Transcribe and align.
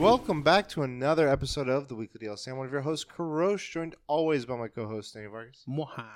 Welcome 0.00 0.42
back 0.42 0.66
to 0.70 0.82
another 0.82 1.28
episode 1.28 1.68
of 1.68 1.88
the 1.88 1.94
Weekly 1.94 2.26
DLC. 2.26 2.48
I'm 2.48 2.56
one 2.56 2.64
of 2.64 2.72
your 2.72 2.80
hosts, 2.80 3.04
Karosh, 3.04 3.70
joined 3.70 3.96
always 4.06 4.46
by 4.46 4.56
my 4.56 4.66
co-host, 4.66 5.12
Danny 5.12 5.26
Vargas 5.26 5.62
Mwaha. 5.68 6.06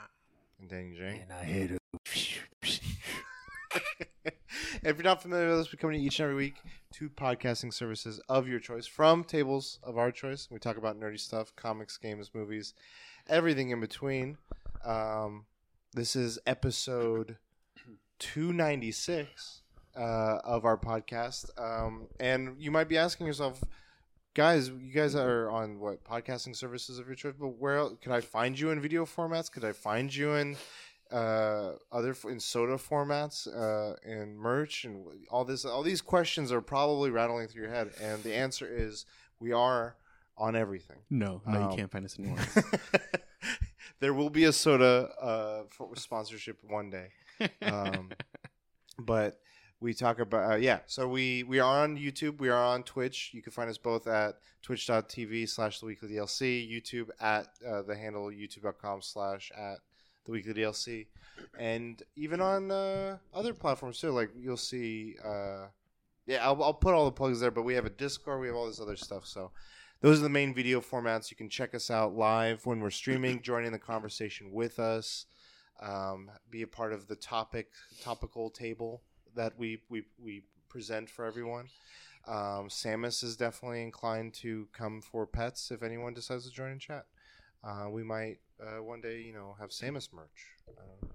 and 0.59 0.71
Danny 0.71 0.97
J. 0.97 1.21
And 1.21 1.31
I 1.31 1.45
hit 1.45 1.73
it. 1.73 1.79
if 4.83 4.83
you're 4.83 5.03
not 5.03 5.21
familiar 5.21 5.51
with 5.51 5.61
us, 5.61 5.71
we 5.71 5.77
come 5.77 5.91
to 5.91 5.99
you 5.99 6.07
each 6.07 6.19
and 6.19 6.25
every 6.25 6.35
week 6.35 6.55
to 6.95 7.11
podcasting 7.11 7.75
services 7.75 8.23
of 8.27 8.49
your 8.49 8.59
choice 8.59 8.87
from 8.87 9.23
tables 9.23 9.81
of 9.83 9.99
our 9.99 10.11
choice. 10.11 10.49
We 10.51 10.59
talk 10.59 10.79
about 10.79 10.99
nerdy 10.99 11.21
stuff, 11.21 11.55
comics, 11.55 11.99
games, 11.99 12.31
movies, 12.33 12.73
everything 13.29 13.69
in 13.69 13.81
between. 13.81 14.39
Um, 14.83 15.45
this 15.93 16.17
is 16.17 16.39
episode 16.47 17.37
296 18.19 19.61
uh, 19.97 20.39
of 20.45 20.65
our 20.65 20.77
podcast. 20.77 21.51
Um, 21.61 22.07
and 22.21 22.57
you 22.59 22.71
might 22.71 22.89
be 22.89 22.99
asking 22.99 23.27
yourself, 23.27 23.63
guys, 24.35 24.69
you 24.69 24.93
guys 24.93 25.15
are 25.15 25.51
on 25.51 25.79
what 25.79 26.05
podcasting 26.05 26.57
services 26.57 26.99
of 26.99 27.07
your 27.07 27.15
choice, 27.17 27.35
but 27.39 27.49
where 27.59 27.77
else, 27.77 27.95
could 28.03 28.13
I 28.13 28.21
find 28.21 28.59
you 28.59 28.71
in 28.71 28.81
video 28.81 29.05
formats? 29.05 29.51
Could 29.51 29.65
I 29.65 29.73
find 29.73 30.15
you 30.15 30.35
in 30.35 30.57
uh, 31.13 31.73
other 31.93 32.17
in 32.29 32.41
soda 32.41 32.75
formats 32.77 33.47
uh, 33.47 33.95
and 34.05 34.37
merch 34.37 34.85
and 34.85 35.07
all 35.31 35.45
this? 35.45 35.65
All 35.65 35.83
these 35.83 36.01
questions 36.01 36.51
are 36.51 36.61
probably 36.61 37.11
rattling 37.11 37.47
through 37.49 37.63
your 37.63 37.71
head, 37.73 37.91
and 38.01 38.23
the 38.23 38.35
answer 38.35 38.67
is 38.69 39.07
we 39.39 39.53
are 39.53 39.97
on 40.37 40.57
everything. 40.57 40.97
No, 41.11 41.41
no, 41.47 41.63
Um, 41.63 41.71
you 41.71 41.77
can't 41.77 41.91
find 41.91 42.05
us 42.05 42.19
anywhere. 42.19 42.45
there 44.01 44.13
will 44.13 44.31
be 44.31 44.45
a 44.45 44.53
soda 44.53 45.11
uh, 45.21 45.63
for 45.71 45.95
sponsorship 45.97 46.59
one 46.69 46.91
day. 46.91 47.09
Um, 47.63 48.11
but 48.99 49.41
we 49.85 49.93
talk 49.93 50.19
about 50.19 50.53
uh, 50.53 50.57
yeah 50.57 50.79
so 50.87 51.07
we 51.07 51.43
we 51.43 51.59
are 51.59 51.83
on 51.83 51.99
youtube 51.99 52.41
we 52.41 52.49
are 52.49 52.65
on 52.65 52.83
twitch. 52.83 53.33
You 53.35 53.43
can 53.43 53.53
find 53.53 53.69
us 53.69 53.77
both 53.77 54.07
at 54.07 54.37
twitch.tv 54.63 55.47
slash 55.47 55.79
the 55.79 55.85
weekly 55.85 56.09
dlc 56.09 56.41
youtube 56.41 57.11
at 57.21 57.49
uh, 57.69 57.83
the 57.83 57.95
handle 57.95 58.29
youtube.com 58.29 59.03
slash 59.03 59.53
at 59.55 59.81
the 60.25 60.33
weekly 60.33 60.55
dlc 60.55 61.07
and 61.61 62.03
even 62.17 62.41
on 62.41 62.71
uh, 62.71 63.19
other 63.35 63.53
platforms 63.53 64.01
too. 64.01 64.11
Like 64.11 64.31
you'll 64.35 64.57
see 64.57 65.17
uh, 65.23 65.67
yeah 66.27 66.43
I'll, 66.43 66.63
I'll 66.63 66.73
put 66.73 66.95
all 66.95 67.05
the 67.05 67.13
plugs 67.13 67.41
there 67.41 67.51
but 67.51 67.63
we 67.65 67.75
have 67.75 67.85
a 67.85 67.91
discord 67.91 68.41
we 68.41 68.47
have 68.47 68.57
all 68.57 68.67
this 68.67 68.81
other 68.81 68.97
stuff 68.97 69.27
so 69.27 69.51
those 70.01 70.19
are 70.21 70.23
the 70.25 70.29
main 70.29 70.53
video 70.53 70.81
formats. 70.81 71.31
You 71.31 71.37
can 71.37 71.49
check 71.49 71.75
us 71.75 71.91
out 71.91 72.15
live 72.15 72.67
when 72.67 72.81
we're 72.81 72.91
streaming. 72.91 73.41
Joining 73.43 73.73
the 73.73 73.79
conversation 73.79 74.53
with 74.53 74.79
us. 74.79 75.25
Um, 75.81 76.31
be 76.51 76.61
a 76.61 76.67
part 76.67 76.93
of 76.93 77.07
the 77.07 77.17
topic 77.17 77.69
topical 78.03 78.51
table 78.51 79.03
that 79.37 79.59
we 79.59 79.81
we, 79.89 80.05
we 80.23 80.43
present 80.69 81.09
for 81.11 81.25
everyone. 81.25 81.67
Um, 82.27 82.69
Samus 82.69 83.23
is 83.23 83.37
definitely 83.37 83.83
inclined 83.83 84.33
to 84.35 84.67
come 84.73 85.03
for 85.03 85.27
pets 85.27 85.71
if 85.71 85.83
anyone 85.83 86.15
decides 86.15 86.47
to 86.49 86.53
join 86.53 86.73
in 86.73 86.79
chat. 86.79 87.05
Uh, 87.63 87.89
we 87.91 88.03
might 88.03 88.39
uh, 88.63 88.83
one 88.83 89.01
day, 89.01 89.21
you 89.21 89.33
know, 89.33 89.57
have 89.61 89.71
Samus 89.71 90.13
merch. 90.13 90.47
I- 90.69 91.09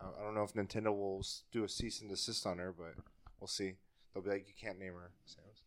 I 0.00 0.22
don't 0.22 0.34
know 0.36 0.44
if 0.44 0.52
Nintendo 0.54 0.96
will 0.96 1.24
do 1.50 1.64
a 1.64 1.68
cease 1.68 2.00
and 2.00 2.08
desist 2.08 2.46
on 2.46 2.58
her, 2.58 2.72
but 2.72 2.94
we'll 3.40 3.48
see. 3.48 3.74
They'll 4.14 4.22
be 4.22 4.30
like, 4.30 4.46
you 4.46 4.54
can't 4.56 4.78
name 4.78 4.92
her 4.92 5.10
Samus. 5.26 5.62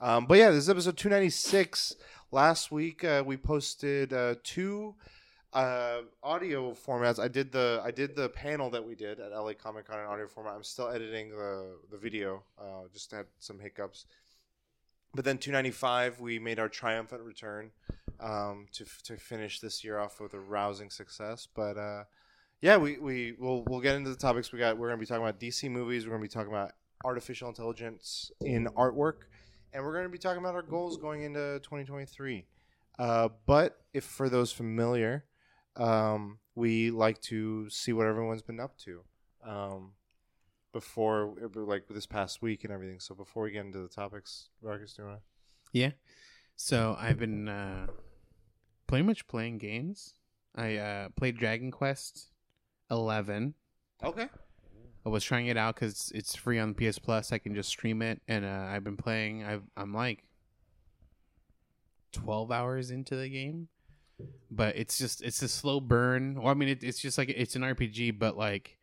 Um, 0.00 0.26
but 0.26 0.38
yeah, 0.38 0.50
this 0.50 0.64
is 0.64 0.70
episode 0.70 0.96
296. 0.96 1.96
Last 2.30 2.70
week 2.70 3.02
uh, 3.02 3.24
we 3.26 3.36
posted 3.36 4.12
uh, 4.12 4.36
two 4.44 4.94
uh, 5.52 6.00
audio 6.22 6.72
formats. 6.72 7.18
I 7.18 7.28
did 7.28 7.52
the 7.52 7.80
I 7.84 7.90
did 7.90 8.14
the 8.16 8.28
panel 8.28 8.70
that 8.70 8.86
we 8.86 8.94
did 8.94 9.20
at 9.20 9.32
LA 9.32 9.52
Comic 9.54 9.86
Con 9.86 10.00
in 10.00 10.06
audio 10.06 10.26
format. 10.26 10.54
I'm 10.54 10.62
still 10.62 10.88
editing 10.88 11.30
the 11.30 11.76
the 11.90 11.96
video. 11.96 12.42
Uh, 12.58 12.88
just 12.92 13.10
had 13.10 13.26
some 13.38 13.58
hiccups. 13.58 14.06
But 15.14 15.24
then 15.24 15.38
295, 15.38 16.20
we 16.20 16.38
made 16.38 16.58
our 16.58 16.68
triumphant 16.68 17.22
return 17.22 17.70
um, 18.20 18.66
to 18.72 18.84
to 19.04 19.16
finish 19.16 19.60
this 19.60 19.82
year 19.82 19.98
off 19.98 20.20
with 20.20 20.34
a 20.34 20.40
rousing 20.40 20.90
success. 20.90 21.48
But 21.54 21.78
uh, 21.78 22.04
yeah, 22.60 22.76
we 22.76 22.98
we 22.98 23.34
we'll 23.38 23.64
we'll 23.66 23.80
get 23.80 23.96
into 23.96 24.10
the 24.10 24.16
topics 24.16 24.52
we 24.52 24.58
got. 24.58 24.76
We're 24.76 24.88
gonna 24.88 25.00
be 25.00 25.06
talking 25.06 25.22
about 25.22 25.40
DC 25.40 25.70
movies. 25.70 26.06
We're 26.06 26.12
gonna 26.12 26.22
be 26.22 26.28
talking 26.28 26.52
about 26.52 26.72
artificial 27.04 27.48
intelligence 27.48 28.30
in 28.40 28.66
artwork, 28.76 29.24
and 29.72 29.82
we're 29.84 29.94
gonna 29.94 30.08
be 30.08 30.18
talking 30.18 30.40
about 30.40 30.54
our 30.54 30.62
goals 30.62 30.96
going 30.96 31.22
into 31.22 31.60
2023. 31.60 32.46
Uh, 32.98 33.28
but 33.46 33.80
if 33.92 34.04
for 34.04 34.28
those 34.28 34.52
familiar, 34.52 35.24
um, 35.76 36.38
we 36.54 36.90
like 36.90 37.20
to 37.22 37.68
see 37.70 37.92
what 37.92 38.06
everyone's 38.06 38.42
been 38.42 38.60
up 38.60 38.76
to 38.78 39.02
um, 39.46 39.92
before, 40.72 41.34
like 41.54 41.86
this 41.88 42.06
past 42.06 42.42
week 42.42 42.64
and 42.64 42.72
everything. 42.72 43.00
So 43.00 43.14
before 43.14 43.44
we 43.44 43.52
get 43.52 43.64
into 43.64 43.78
the 43.78 43.88
topics, 43.88 44.48
Marcus, 44.62 44.94
do 44.94 45.02
you 45.02 45.08
want 45.08 45.20
yeah. 45.72 45.90
So 46.56 46.96
I've 46.98 47.18
been 47.18 47.48
uh, 47.48 47.86
pretty 48.86 49.04
much 49.04 49.26
playing 49.26 49.58
games. 49.58 50.14
I 50.54 50.76
uh, 50.76 51.08
played 51.16 51.36
Dragon 51.36 51.70
Quest 51.70 52.30
11. 52.90 53.54
Okay. 54.02 54.28
I 55.04 55.08
was 55.08 55.22
trying 55.22 55.46
it 55.46 55.56
out 55.56 55.74
because 55.74 56.10
it's 56.14 56.34
free 56.34 56.58
on 56.58 56.74
PS 56.74 56.98
Plus. 56.98 57.30
I 57.30 57.38
can 57.38 57.54
just 57.54 57.68
stream 57.68 58.02
it, 58.02 58.20
and 58.26 58.44
uh, 58.44 58.66
I've 58.68 58.82
been 58.82 58.96
playing. 58.96 59.44
I've, 59.44 59.62
I'm 59.76 59.94
like 59.94 60.24
12 62.12 62.50
hours 62.50 62.90
into 62.90 63.14
the 63.16 63.28
game, 63.28 63.68
but 64.50 64.76
it's 64.76 64.98
just 64.98 65.22
it's 65.22 65.42
a 65.42 65.48
slow 65.48 65.80
burn. 65.80 66.40
Well, 66.40 66.50
I 66.50 66.54
mean, 66.54 66.68
it, 66.70 66.82
it's 66.84 67.00
just 67.00 67.18
like 67.18 67.28
it's 67.28 67.56
an 67.56 67.62
RPG, 67.62 68.18
but 68.18 68.36
like 68.36 68.78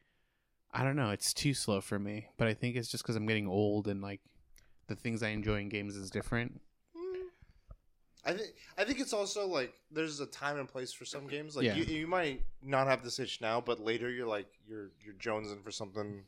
I 0.74 0.84
don't 0.84 0.96
know, 0.96 1.10
it's 1.12 1.34
too 1.34 1.54
slow 1.54 1.82
for 1.82 2.00
me. 2.00 2.28
But 2.38 2.48
I 2.48 2.54
think 2.54 2.76
it's 2.76 2.90
just 2.90 3.04
because 3.04 3.16
I'm 3.16 3.26
getting 3.26 3.48
old 3.48 3.88
and 3.88 4.02
like 4.02 4.22
the 4.88 4.96
things 4.96 5.24
I 5.24 5.30
enjoy 5.30 5.60
in 5.62 5.70
games 5.70 5.96
is 5.96 6.10
different. 6.10 6.60
I 8.26 8.34
think 8.34 8.50
I 8.78 8.86
think 8.86 9.00
it's 9.00 9.14
also 9.14 9.48
like 9.48 9.74
there's 9.92 10.20
a 10.22 10.26
time 10.26 10.58
and 10.58 10.68
place 10.68 10.94
for 10.94 11.04
some 11.06 11.28
games. 11.28 11.58
Like 11.58 11.66
Yeah. 11.66 11.76
you, 11.76 11.84
you 11.84 12.08
might 12.08 12.42
not 12.62 12.88
have 12.88 13.04
this 13.04 13.20
itch 13.20 13.42
now, 13.42 13.60
but 13.60 13.80
later 13.82 14.10
you're 14.10 14.28
like 14.28 14.48
you're 14.68 14.92
you're 15.04 15.16
jonesing 15.16 15.62
for 15.64 15.72
something 15.72 16.24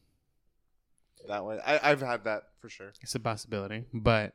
that 1.28 1.46
way. 1.46 1.60
I, 1.66 1.92
I've 1.92 2.02
had 2.02 2.26
that 2.26 2.50
for 2.60 2.68
sure. 2.70 2.92
It's 3.02 3.16
a 3.16 3.20
possibility, 3.20 3.86
but 3.94 4.34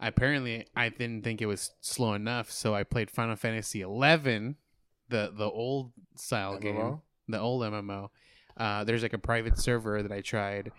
apparently 0.00 0.66
I 0.74 0.88
didn't 0.88 1.22
think 1.22 1.40
it 1.40 1.46
was 1.46 1.72
slow 1.80 2.14
enough, 2.14 2.50
so 2.50 2.74
I 2.74 2.82
played 2.84 3.10
Final 3.10 3.36
Fantasy 3.36 3.80
11, 3.80 4.56
the 5.08 5.32
the 5.36 5.48
old 5.48 5.92
style 6.16 6.58
game, 6.58 7.00
the 7.28 7.40
old 7.40 7.62
MMO. 7.62 8.10
Uh, 8.56 8.84
there's 8.84 9.02
like 9.02 9.12
a 9.12 9.18
private 9.18 9.58
server 9.58 10.02
that 10.02 10.12
I 10.12 10.20
tried, 10.20 10.70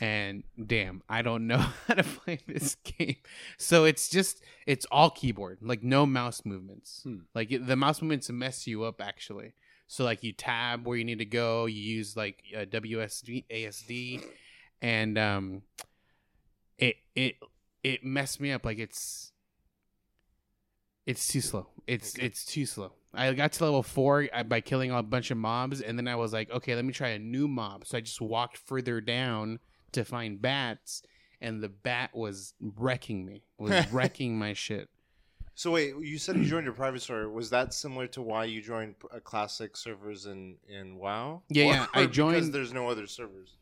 and 0.00 0.42
damn, 0.66 1.02
I 1.08 1.22
don't 1.22 1.46
know 1.46 1.58
how 1.88 1.94
to 1.94 2.02
play 2.02 2.40
this 2.46 2.74
game. 2.76 3.16
So 3.56 3.84
it's 3.84 4.08
just 4.08 4.42
it's 4.66 4.86
all 4.90 5.10
keyboard, 5.10 5.58
like 5.62 5.82
no 5.82 6.06
mouse 6.06 6.42
movements. 6.44 7.00
Hmm. 7.04 7.20
Like 7.34 7.50
the 7.50 7.76
mouse 7.76 8.02
movements 8.02 8.30
mess 8.30 8.66
you 8.66 8.84
up 8.84 9.00
actually. 9.00 9.54
So 9.86 10.04
like 10.04 10.22
you 10.22 10.32
tab 10.32 10.86
where 10.86 10.96
you 10.96 11.04
need 11.04 11.18
to 11.18 11.24
go, 11.24 11.66
you 11.66 11.80
use 11.80 12.16
like 12.16 12.42
WSD 12.52 13.44
ASD, 13.50 14.24
and 14.82 15.18
um, 15.18 15.62
it 16.78 16.96
it 17.14 17.36
it 17.84 18.02
messed 18.04 18.40
me 18.40 18.50
up. 18.50 18.64
Like 18.64 18.78
it's 18.78 19.30
it's 21.06 21.26
too 21.28 21.40
slow. 21.40 21.68
It's 21.86 22.16
Okay. 22.16 22.26
it's 22.26 22.44
too 22.44 22.66
slow. 22.66 22.92
I 23.12 23.32
got 23.34 23.52
to 23.52 23.64
level 23.64 23.82
four 23.82 24.28
uh, 24.32 24.42
by 24.42 24.60
killing 24.60 24.90
a 24.90 25.02
bunch 25.02 25.30
of 25.30 25.36
mobs, 25.36 25.80
and 25.80 25.96
then 25.98 26.08
I 26.08 26.16
was 26.16 26.32
like, 26.32 26.50
okay, 26.50 26.74
let 26.74 26.84
me 26.84 26.92
try 26.92 27.08
a 27.10 27.18
new 27.18 27.46
mob. 27.46 27.86
So 27.86 27.96
I 27.98 28.00
just 28.00 28.20
walked 28.20 28.56
further 28.56 29.00
down 29.00 29.60
to 29.92 30.04
find 30.04 30.40
bats, 30.42 31.02
and 31.40 31.62
the 31.62 31.68
bat 31.68 32.10
was 32.14 32.54
wrecking 32.60 33.24
me. 33.24 33.44
Was 33.58 33.86
wrecking 33.92 34.36
my 34.38 34.52
shit. 34.54 34.88
So 35.56 35.70
wait, 35.70 35.94
you 36.00 36.18
said 36.18 36.36
you 36.36 36.44
joined 36.46 36.66
a 36.66 36.72
private 36.72 37.02
server. 37.02 37.30
Was 37.30 37.50
that 37.50 37.72
similar 37.74 38.08
to 38.08 38.22
why 38.22 38.46
you 38.46 38.60
joined 38.60 38.96
uh, 39.12 39.20
classic 39.20 39.76
servers 39.76 40.26
in 40.26 40.56
in 40.68 40.96
WoW? 40.96 41.42
Yeah, 41.48 41.64
Or- 41.64 41.66
yeah, 41.68 41.86
I 41.94 42.00
or 42.00 42.02
because 42.06 42.16
joined- 42.16 42.52
There's 42.54 42.72
no 42.72 42.88
other 42.88 43.06
servers 43.06 43.56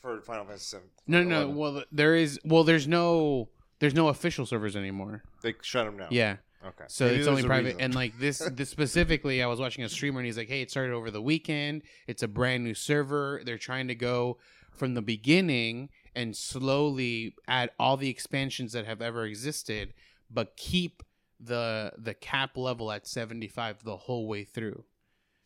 for 0.00 0.22
Final 0.22 0.46
Fantasy 0.46 0.78
VII. 0.78 0.84
No, 1.08 1.22
no, 1.22 1.36
11. 1.42 1.56
well, 1.56 1.84
there 1.92 2.14
is. 2.14 2.38
Well, 2.44 2.64
there's 2.64 2.88
no. 2.88 3.50
There's 3.84 3.94
no 3.94 4.08
official 4.08 4.46
servers 4.46 4.76
anymore. 4.76 5.22
They 5.42 5.54
shut 5.60 5.84
them 5.84 5.98
down. 5.98 6.08
Yeah. 6.10 6.36
Okay. 6.64 6.84
So 6.88 7.04
Maybe 7.04 7.18
it's 7.18 7.28
only 7.28 7.42
private, 7.42 7.64
reason. 7.66 7.80
and 7.82 7.94
like 7.94 8.18
this, 8.18 8.38
this 8.52 8.70
specifically, 8.70 9.42
I 9.42 9.46
was 9.46 9.60
watching 9.60 9.84
a 9.84 9.88
streamer, 9.90 10.20
and 10.20 10.24
he's 10.26 10.38
like, 10.38 10.48
"Hey, 10.48 10.62
it 10.62 10.70
started 10.70 10.94
over 10.94 11.10
the 11.10 11.20
weekend. 11.20 11.82
It's 12.06 12.22
a 12.22 12.28
brand 12.28 12.64
new 12.64 12.72
server. 12.74 13.42
They're 13.44 13.58
trying 13.58 13.88
to 13.88 13.94
go 13.94 14.38
from 14.72 14.94
the 14.94 15.02
beginning 15.02 15.90
and 16.14 16.34
slowly 16.34 17.34
add 17.46 17.70
all 17.78 17.96
the 17.98 18.08
expansions 18.08 18.72
that 18.72 18.86
have 18.86 19.02
ever 19.02 19.26
existed, 19.26 19.92
but 20.30 20.56
keep 20.56 21.02
the 21.38 21.92
the 21.98 22.14
cap 22.14 22.56
level 22.56 22.90
at 22.90 23.06
seventy 23.06 23.48
five 23.48 23.84
the 23.84 23.96
whole 23.98 24.26
way 24.26 24.44
through." 24.44 24.84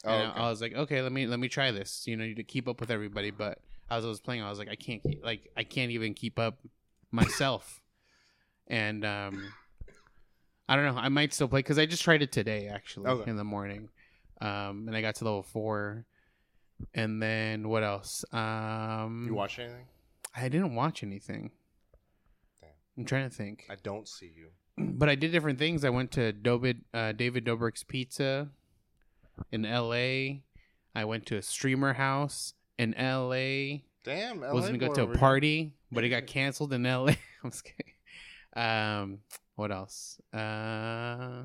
Oh, 0.04 0.10
And 0.12 0.22
I- 0.22 0.30
okay. 0.30 0.40
I 0.40 0.50
was 0.50 0.60
like, 0.60 0.74
"Okay, 0.74 1.02
let 1.02 1.10
me 1.10 1.26
let 1.26 1.40
me 1.40 1.48
try 1.48 1.72
this. 1.72 2.06
You 2.06 2.16
know, 2.16 2.24
you 2.24 2.36
to 2.36 2.44
keep 2.44 2.68
up 2.68 2.80
with 2.80 2.92
everybody." 2.92 3.32
But 3.32 3.58
as 3.90 4.04
I 4.04 4.08
was 4.08 4.20
playing, 4.20 4.42
I 4.42 4.50
was 4.50 4.60
like, 4.60 4.68
"I 4.68 4.76
can't 4.76 5.02
keep 5.02 5.24
like 5.24 5.50
I 5.56 5.64
can't 5.64 5.90
even 5.90 6.14
keep 6.14 6.38
up 6.38 6.60
myself," 7.10 7.80
and 8.68 9.04
um. 9.04 9.52
I 10.70 10.76
don't 10.76 10.84
know. 10.94 11.00
I 11.00 11.08
might 11.08 11.32
still 11.32 11.48
play 11.48 11.60
because 11.60 11.78
I 11.78 11.86
just 11.86 12.02
tried 12.02 12.20
it 12.20 12.30
today, 12.30 12.68
actually, 12.68 13.06
Okay. 13.08 13.30
in 13.30 13.36
the 13.38 13.44
morning, 13.44 13.88
um, 14.42 14.84
and 14.86 14.94
I 14.94 15.00
got 15.00 15.14
to 15.14 15.24
level 15.24 15.42
four. 15.42 16.04
And 16.92 17.22
then 17.22 17.70
what 17.70 17.82
else? 17.82 18.22
Um, 18.34 19.24
you 19.28 19.34
watch 19.34 19.58
anything? 19.58 19.86
I 20.36 20.50
didn't 20.50 20.74
watch 20.74 21.02
anything. 21.02 21.52
Damn. 22.60 22.70
I'm 22.98 23.04
trying 23.06 23.30
to 23.30 23.34
think. 23.34 23.64
I 23.70 23.76
don't 23.82 24.06
see 24.06 24.30
you. 24.36 24.48
but 24.78 25.08
I 25.08 25.14
did 25.14 25.32
different 25.32 25.58
things. 25.58 25.86
I 25.86 25.88
went 25.88 26.12
to 26.12 26.32
David 26.32 26.84
uh, 26.92 27.12
David 27.12 27.46
Dobrik's 27.46 27.82
Pizza 27.82 28.50
in 29.50 29.64
L.A. 29.64 30.42
I 30.94 31.04
went 31.06 31.24
to 31.26 31.36
a 31.38 31.42
streamer 31.42 31.94
house 31.94 32.52
in 32.78 32.92
L.A. 32.92 33.84
Damn, 34.04 34.42
LA 34.42 34.52
was 34.52 34.66
gonna 34.66 34.76
go 34.76 34.92
to 34.92 35.02
a 35.04 35.16
party, 35.16 35.72
but 35.90 36.04
it 36.04 36.10
got 36.10 36.26
canceled 36.26 36.74
in 36.74 36.82
LA. 36.82 37.12
I'm 37.42 37.50
just 37.50 37.64
kidding. 37.64 37.92
Um, 38.58 39.18
what 39.56 39.70
else? 39.70 40.20
Uh, 40.32 41.42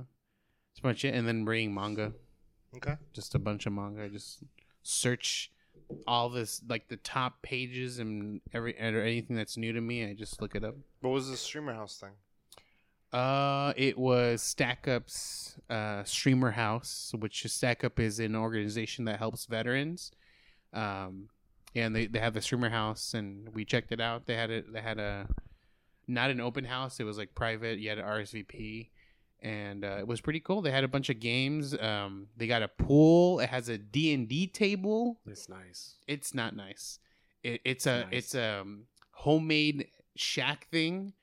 that's 0.74 0.84
much 0.84 1.06
it. 1.06 1.14
And 1.14 1.28
then 1.28 1.46
reading 1.46 1.74
manga, 1.74 2.14
Okay. 2.76 2.96
just 3.14 3.36
a 3.36 3.40
bunch 3.40 3.66
of 3.66 3.74
manga. 3.74 4.04
I 4.04 4.08
just 4.10 4.44
search 4.82 5.52
all 6.08 6.30
this, 6.30 6.62
like 6.68 6.88
the 6.88 6.98
top 6.98 7.42
pages 7.42 8.00
and 8.00 8.42
every 8.54 8.76
and 8.78 8.96
anything 8.96 9.36
that's 9.36 9.58
new 9.58 9.74
to 9.74 9.82
me. 9.82 10.06
I 10.10 10.14
just 10.14 10.42
look 10.42 10.56
it 10.56 10.64
up. 10.64 10.76
What 11.02 11.12
was 11.12 11.30
the 11.30 11.38
streamer 11.38 11.74
house 11.74 11.98
thing? 12.00 12.12
Uh, 13.12 13.74
it 13.78 13.96
was 13.96 14.42
Stack 14.42 14.88
Up's 14.88 15.58
uh, 15.70 16.04
Streamer 16.04 16.52
House, 16.52 17.14
which 17.20 17.46
is 17.46 17.54
Stack 17.54 17.84
Up 17.84 18.00
is 18.00 18.20
an 18.20 18.36
organization 18.36 19.06
that 19.06 19.20
helps 19.20 19.46
veterans. 19.46 20.12
Um, 20.74 21.30
and 21.76 21.96
they, 21.96 22.08
they 22.08 22.18
have 22.18 22.34
the 22.34 22.42
Streamer 22.42 22.70
House, 22.70 23.14
and 23.14 23.50
we 23.54 23.66
checked 23.66 23.92
it 23.92 24.02
out. 24.02 24.26
They 24.26 24.36
had 24.36 24.50
a 24.50 24.64
they 24.64 24.82
had 24.82 24.98
a 24.98 25.28
not 26.08 26.30
an 26.30 26.40
open 26.42 26.66
house; 26.66 27.00
it 27.00 27.04
was 27.04 27.18
like 27.18 27.34
private. 27.36 27.80
You 27.80 27.90
had 27.90 27.98
an 28.00 28.06
RSVP, 28.06 28.90
and 29.42 29.84
uh, 29.86 29.98
it 30.00 30.08
was 30.08 30.22
pretty 30.22 30.40
cool. 30.40 30.62
They 30.62 30.72
had 30.72 30.84
a 30.84 30.88
bunch 30.88 31.10
of 31.10 31.20
games. 31.20 31.76
Um, 31.80 32.28
they 32.38 32.48
got 32.48 32.62
a 32.64 32.68
pool. 32.68 33.40
It 33.40 33.50
has 33.50 33.70
a 33.70 33.78
D 33.78 34.14
and 34.14 34.28
D 34.28 34.48
table 34.48 35.20
It's 35.26 35.50
nice. 35.50 35.96
it's 36.08 36.34
not 36.34 36.56
nice. 36.56 37.00
It, 37.44 37.62
it's 37.66 37.86
a 37.88 38.02
Nice. 38.02 38.08
it's 38.12 38.36
a 38.36 38.62
um, 38.62 38.84
homemade 39.12 39.88
shack 40.16 40.68
thing 40.72 41.14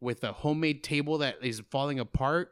with 0.00 0.22
a 0.24 0.32
homemade 0.32 0.82
table 0.84 1.18
that 1.18 1.36
is 1.42 1.60
falling 1.70 1.98
apart. 2.00 2.50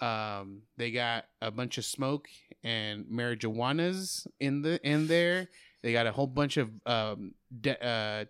Um, 0.00 0.62
they 0.76 0.90
got 0.92 1.24
a 1.42 1.50
bunch 1.50 1.76
of 1.76 1.84
smoke 1.84 2.28
and 2.62 3.04
marijuanas 3.06 4.26
in 4.40 4.62
the 4.62 4.80
in 4.88 5.06
there. 5.08 5.48
They 5.82 5.92
got 5.92 6.06
a 6.06 6.12
whole 6.12 6.26
bunch 6.26 6.56
of 6.56 6.70
um, 6.86 7.34
de- 7.60 7.84
uh, 7.84 8.24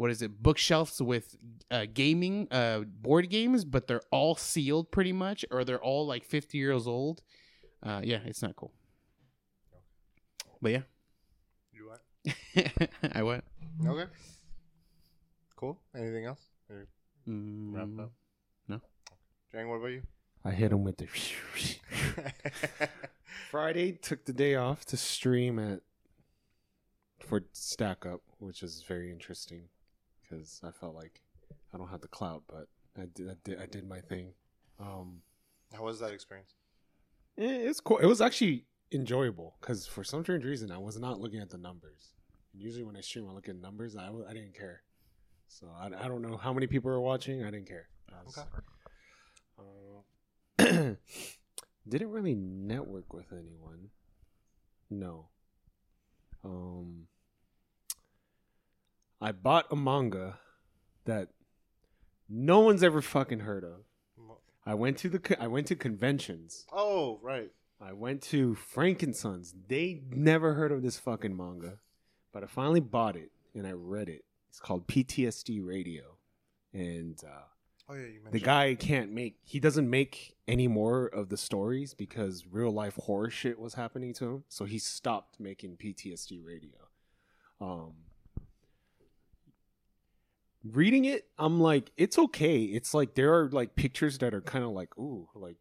what 0.00 0.10
is 0.10 0.22
it? 0.22 0.42
Bookshelves 0.42 1.02
with 1.02 1.36
uh, 1.70 1.84
gaming 1.92 2.48
uh, 2.50 2.80
board 3.02 3.28
games, 3.28 3.66
but 3.66 3.86
they're 3.86 4.00
all 4.10 4.34
sealed 4.34 4.90
pretty 4.90 5.12
much, 5.12 5.44
or 5.50 5.62
they're 5.62 5.82
all 5.82 6.06
like 6.06 6.24
fifty 6.24 6.56
years 6.56 6.86
old. 6.86 7.20
Uh, 7.82 8.00
yeah, 8.02 8.20
it's 8.24 8.40
not 8.40 8.56
cool. 8.56 8.72
But 10.62 10.72
yeah. 10.72 10.80
You 11.74 11.90
what? 11.90 12.00
I 13.14 13.22
went. 13.22 13.44
Okay. 13.86 14.10
Cool. 15.54 15.78
Anything 15.94 16.24
else? 16.24 16.40
Or 16.70 16.86
Mm, 17.28 17.74
Wrap 17.74 18.06
up. 18.06 18.12
No. 18.68 18.80
Jang, 19.52 19.68
what 19.68 19.76
about 19.76 19.88
you? 19.88 20.02
I 20.46 20.52
hit 20.52 20.72
him 20.72 20.82
with 20.82 20.96
the. 20.96 21.08
Friday 23.50 23.92
took 23.92 24.24
the 24.24 24.32
day 24.32 24.54
off 24.54 24.86
to 24.86 24.96
stream 24.96 25.58
at 25.58 25.80
for 27.18 27.42
Stack 27.52 28.06
Up, 28.06 28.22
which 28.38 28.62
is 28.62 28.82
very 28.88 29.12
interesting 29.12 29.64
because 30.30 30.60
I 30.64 30.70
felt 30.70 30.94
like 30.94 31.20
I 31.74 31.78
don't 31.78 31.88
have 31.88 32.00
the 32.00 32.08
clout, 32.08 32.42
but 32.48 32.68
I 32.96 33.06
did 33.14 33.28
I 33.28 33.34
did, 33.44 33.60
I 33.60 33.66
did 33.66 33.88
my 33.88 34.00
thing. 34.00 34.32
Um, 34.78 35.22
How 35.74 35.84
was 35.84 35.98
that 36.00 36.12
experience? 36.12 36.54
eh, 37.38 37.44
it's 37.68 37.80
cool. 37.80 37.98
It 37.98 38.06
was 38.06 38.20
actually 38.20 38.64
enjoyable 38.92 39.56
because 39.60 39.86
for 39.86 40.02
some 40.04 40.22
strange 40.22 40.44
reason 40.44 40.70
I 40.72 40.78
was 40.78 40.98
not 40.98 41.20
looking 41.20 41.40
at 41.40 41.50
the 41.50 41.58
numbers. 41.58 42.14
Usually 42.52 42.82
when 42.84 42.96
I 42.96 43.00
stream, 43.00 43.28
I 43.28 43.32
look 43.32 43.48
at 43.48 43.56
numbers. 43.56 43.94
I, 43.96 44.08
I 44.28 44.32
didn't 44.32 44.54
care, 44.54 44.82
so 45.48 45.68
I, 45.78 45.86
I 45.86 46.08
don't 46.08 46.22
know 46.22 46.36
how 46.36 46.52
many 46.52 46.66
people 46.66 46.90
are 46.90 47.00
watching. 47.00 47.44
I 47.44 47.50
didn't 47.50 47.68
care. 47.68 47.88
I 48.10 48.24
was- 48.24 48.38
uh, 49.58 49.62
didn't 51.88 52.10
really 52.10 52.34
network 52.34 53.12
with 53.12 53.32
anyone. 53.32 53.90
No. 54.90 55.28
Um, 56.44 57.06
I 59.20 59.32
bought 59.32 59.66
a 59.70 59.76
manga 59.76 60.38
that 61.04 61.28
no 62.28 62.60
one's 62.60 62.82
ever 62.82 63.02
fucking 63.02 63.40
heard 63.40 63.64
of. 63.64 63.80
I 64.64 64.74
went 64.74 64.98
to 64.98 65.08
the 65.08 65.36
I 65.40 65.46
went 65.46 65.66
to 65.68 65.76
conventions. 65.76 66.66
Oh, 66.72 67.18
right. 67.22 67.50
I 67.80 67.92
went 67.92 68.22
to 68.24 68.54
Frank 68.54 69.04
& 69.08 69.12
Son's. 69.14 69.54
They 69.68 70.02
never 70.10 70.54
heard 70.54 70.70
of 70.70 70.82
this 70.82 70.98
fucking 70.98 71.34
manga, 71.34 71.78
but 72.32 72.44
I 72.44 72.46
finally 72.46 72.80
bought 72.80 73.16
it 73.16 73.30
and 73.54 73.66
I 73.66 73.72
read 73.72 74.08
it. 74.08 74.24
It's 74.50 74.60
called 74.60 74.86
PTSD 74.86 75.64
Radio, 75.64 76.16
and 76.74 77.18
uh, 77.24 77.44
Oh 77.90 77.94
yeah, 77.94 78.02
you 78.02 78.20
mentioned 78.22 78.32
the 78.32 78.40
guy 78.40 78.76
can't 78.76 79.10
make 79.10 79.38
he 79.42 79.58
doesn't 79.58 79.90
make 79.90 80.36
any 80.46 80.68
more 80.68 81.06
of 81.06 81.28
the 81.28 81.36
stories 81.36 81.92
because 81.92 82.46
real 82.48 82.70
life 82.70 82.94
horror 82.94 83.30
shit 83.30 83.58
was 83.58 83.74
happening 83.74 84.14
to 84.14 84.26
him 84.26 84.44
so 84.48 84.64
he 84.64 84.78
stopped 84.78 85.40
making 85.40 85.76
ptsd 85.76 86.44
radio 86.44 86.78
um 87.60 87.94
reading 90.64 91.06
it 91.06 91.26
i'm 91.38 91.58
like 91.60 91.90
it's 91.96 92.18
okay. 92.18 92.62
It's 92.64 92.92
like 92.92 93.14
there 93.14 93.32
are 93.34 93.48
like 93.50 93.74
pictures 93.74 94.18
that 94.18 94.34
are 94.34 94.40
kind 94.42 94.64
of 94.64 94.70
like 94.72 94.96
ooh 94.98 95.28
like 95.34 95.56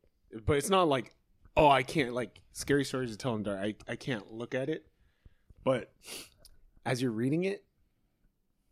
but 0.46 0.58
it's 0.58 0.70
not 0.70 0.88
like 0.88 1.14
oh 1.56 1.70
i 1.70 1.84
can't 1.84 2.14
like 2.14 2.42
scary 2.52 2.84
stories 2.84 3.12
to 3.12 3.18
tell 3.18 3.34
him 3.34 3.44
that 3.44 3.58
i 3.58 3.76
i 3.88 3.96
can't 3.96 4.32
look 4.34 4.54
at 4.54 4.70
it. 4.70 4.86
But 5.64 5.92
as 6.86 7.02
you're 7.02 7.12
reading 7.12 7.44
it 7.46 7.64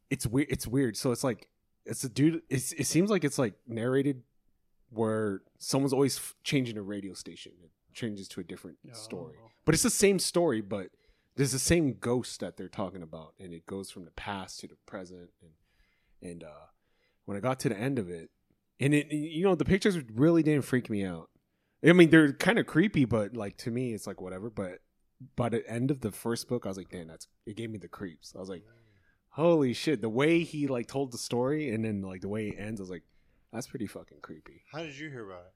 it's 0.09 0.25
weird 0.27 0.47
it's 0.49 0.67
weird. 0.67 0.97
So 0.97 1.11
it's 1.11 1.23
like 1.23 1.47
it's 1.85 2.03
a 2.03 2.09
dude 2.09 2.41
it's, 2.49 2.71
it 2.73 2.85
seems 2.87 3.09
like 3.09 3.23
it's 3.23 3.37
like 3.37 3.53
narrated 3.67 4.23
where 4.89 5.41
someone's 5.57 5.93
always 5.93 6.17
f- 6.17 6.35
changing 6.43 6.77
a 6.77 6.81
radio 6.81 7.13
station. 7.13 7.51
It 7.63 7.71
changes 7.93 8.27
to 8.29 8.39
a 8.41 8.43
different 8.43 8.77
story. 8.93 9.35
but 9.65 9.73
it's 9.73 9.83
the 9.83 9.89
same 9.89 10.19
story 10.19 10.61
but 10.61 10.89
there's 11.35 11.51
the 11.51 11.59
same 11.59 11.93
ghost 11.99 12.39
that 12.41 12.57
they're 12.57 12.67
talking 12.69 13.01
about 13.01 13.33
and 13.39 13.53
it 13.53 13.65
goes 13.65 13.91
from 13.91 14.05
the 14.05 14.11
past 14.11 14.59
to 14.61 14.67
the 14.67 14.75
present 14.85 15.29
and 15.41 15.51
and 16.21 16.43
uh 16.43 16.65
when 17.25 17.37
i 17.37 17.39
got 17.39 17.59
to 17.59 17.69
the 17.69 17.77
end 17.77 17.99
of 17.99 18.09
it 18.09 18.29
and 18.79 18.93
it 18.93 19.11
you 19.11 19.43
know 19.43 19.55
the 19.55 19.65
pictures 19.65 19.97
really 20.13 20.43
didn't 20.43 20.63
freak 20.65 20.89
me 20.89 21.03
out. 21.03 21.29
I 21.87 21.93
mean 21.93 22.09
they're 22.09 22.33
kind 22.33 22.59
of 22.59 22.65
creepy 22.67 23.05
but 23.05 23.35
like 23.35 23.57
to 23.59 23.71
me 23.71 23.93
it's 23.93 24.05
like 24.07 24.21
whatever. 24.21 24.49
But 24.49 24.79
by 25.35 25.49
the 25.49 25.67
end 25.67 25.89
of 25.89 26.01
the 26.01 26.11
first 26.11 26.47
book 26.47 26.65
i 26.65 26.69
was 26.69 26.77
like 26.77 26.89
damn 26.89 27.07
that's 27.07 27.27
it 27.45 27.55
gave 27.55 27.69
me 27.71 27.77
the 27.79 27.87
creeps. 27.87 28.33
I 28.35 28.39
was 28.39 28.49
like 28.49 28.63
holy 29.29 29.73
shit. 29.73 30.01
The 30.01 30.09
way 30.09 30.43
he 30.43 30.67
like 30.67 30.87
told 30.87 31.11
the 31.11 31.17
story 31.17 31.71
and 31.73 31.83
then 31.85 32.01
like 32.01 32.21
the 32.21 32.27
way 32.29 32.49
it 32.49 32.55
ends 32.59 32.79
i 32.79 32.83
was 32.83 32.89
like 32.89 33.03
that's 33.53 33.67
pretty 33.67 33.87
fucking 33.87 34.19
creepy. 34.21 34.61
How 34.71 34.79
did 34.79 34.97
you 34.97 35.09
hear 35.09 35.25
about 35.25 35.41
it? 35.45 35.53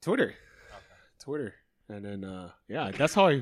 twitter. 0.00 0.34
Okay. 0.70 0.84
twitter. 1.18 1.54
And 1.88 2.04
then 2.04 2.24
uh 2.24 2.50
yeah 2.68 2.90
that's 2.90 3.14
how 3.14 3.26
i 3.28 3.40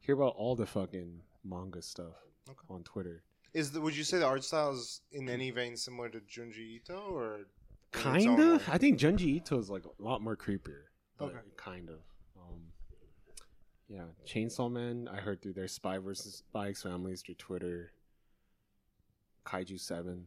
hear 0.00 0.14
about 0.14 0.34
all 0.36 0.56
the 0.56 0.66
fucking 0.66 1.20
manga 1.44 1.82
stuff 1.82 2.14
Okay. 2.48 2.58
on 2.70 2.82
twitter 2.82 3.22
Is 3.54 3.70
the 3.72 3.80
would 3.80 3.96
you 3.96 4.04
say 4.04 4.18
the 4.18 4.26
art 4.26 4.44
style 4.44 4.72
is 4.72 5.00
in 5.12 5.28
any 5.28 5.50
vein 5.50 5.76
similar 5.76 6.08
to 6.08 6.20
Junji 6.20 6.76
Ito 6.76 6.98
or 7.10 7.34
in 7.36 7.40
its 7.42 8.26
own 8.26 8.36
kind 8.38 8.40
of. 8.40 8.68
i 8.70 8.78
think 8.78 8.98
junji 8.98 9.36
ito 9.36 9.58
is 9.58 9.68
like 9.68 9.84
a 9.84 10.02
lot 10.02 10.22
more 10.22 10.34
creepier 10.36 10.84
Okay. 11.20 11.36
kind 11.56 11.90
of. 11.90 11.96
Um 12.36 12.60
yeah 13.88 14.06
chainsaw 14.26 14.72
man 14.72 15.08
i 15.12 15.16
heard 15.20 15.42
through 15.42 15.52
their 15.52 15.68
spy 15.68 15.98
versus 15.98 16.36
spy 16.36 16.68
x 16.70 16.82
families 16.82 17.20
through 17.22 17.34
twitter. 17.36 17.92
Kaiju 19.44 19.78
7 19.78 20.26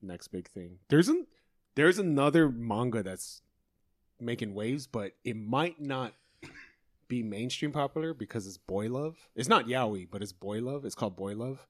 next 0.00 0.28
big 0.28 0.48
thing. 0.48 0.78
There's 0.88 1.08
an 1.08 1.26
there's 1.74 1.98
another 1.98 2.48
manga 2.48 3.02
that's 3.02 3.42
making 4.20 4.54
waves 4.54 4.86
but 4.86 5.12
it 5.24 5.36
might 5.36 5.80
not 5.80 6.14
be 7.08 7.22
mainstream 7.22 7.72
popular 7.72 8.14
because 8.14 8.46
it's 8.46 8.56
boy 8.56 8.88
love. 8.88 9.16
It's 9.34 9.48
not 9.48 9.66
yaoi 9.66 10.08
but 10.10 10.22
it's 10.22 10.32
boy 10.32 10.60
love. 10.60 10.84
It's 10.86 10.94
called 10.94 11.16
boy 11.16 11.34
love 11.34 11.66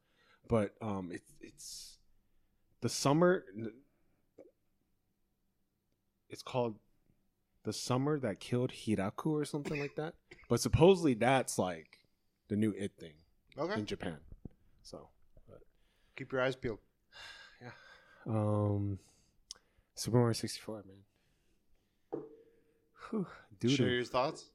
but 0.48 0.74
um 0.80 1.10
it's 1.12 1.32
it's 1.40 1.98
the 2.80 2.88
summer 2.88 3.44
it's 6.28 6.42
called 6.42 6.76
the 7.64 7.72
summer 7.72 8.18
that 8.18 8.40
killed 8.40 8.70
Hikaru 8.72 9.26
or 9.32 9.44
something 9.44 9.78
like 9.80 9.94
that 9.96 10.14
but 10.48 10.60
supposedly 10.60 11.14
that's 11.14 11.58
like 11.58 11.98
the 12.48 12.56
new 12.56 12.72
it 12.76 12.92
thing 12.98 13.14
Okay. 13.58 13.78
in 13.78 13.86
japan 13.86 14.18
so 14.82 15.08
Keep 16.16 16.32
your 16.32 16.42
eyes 16.42 16.54
peeled. 16.56 16.78
yeah. 17.62 17.70
um 18.26 18.98
super 19.94 20.18
mario 20.18 20.32
64 20.34 20.84
man 20.86 22.22
Whew, 23.10 23.26
dude 23.60 23.70
Share 23.72 23.88
your 23.90 24.04
thoughts. 24.04 24.46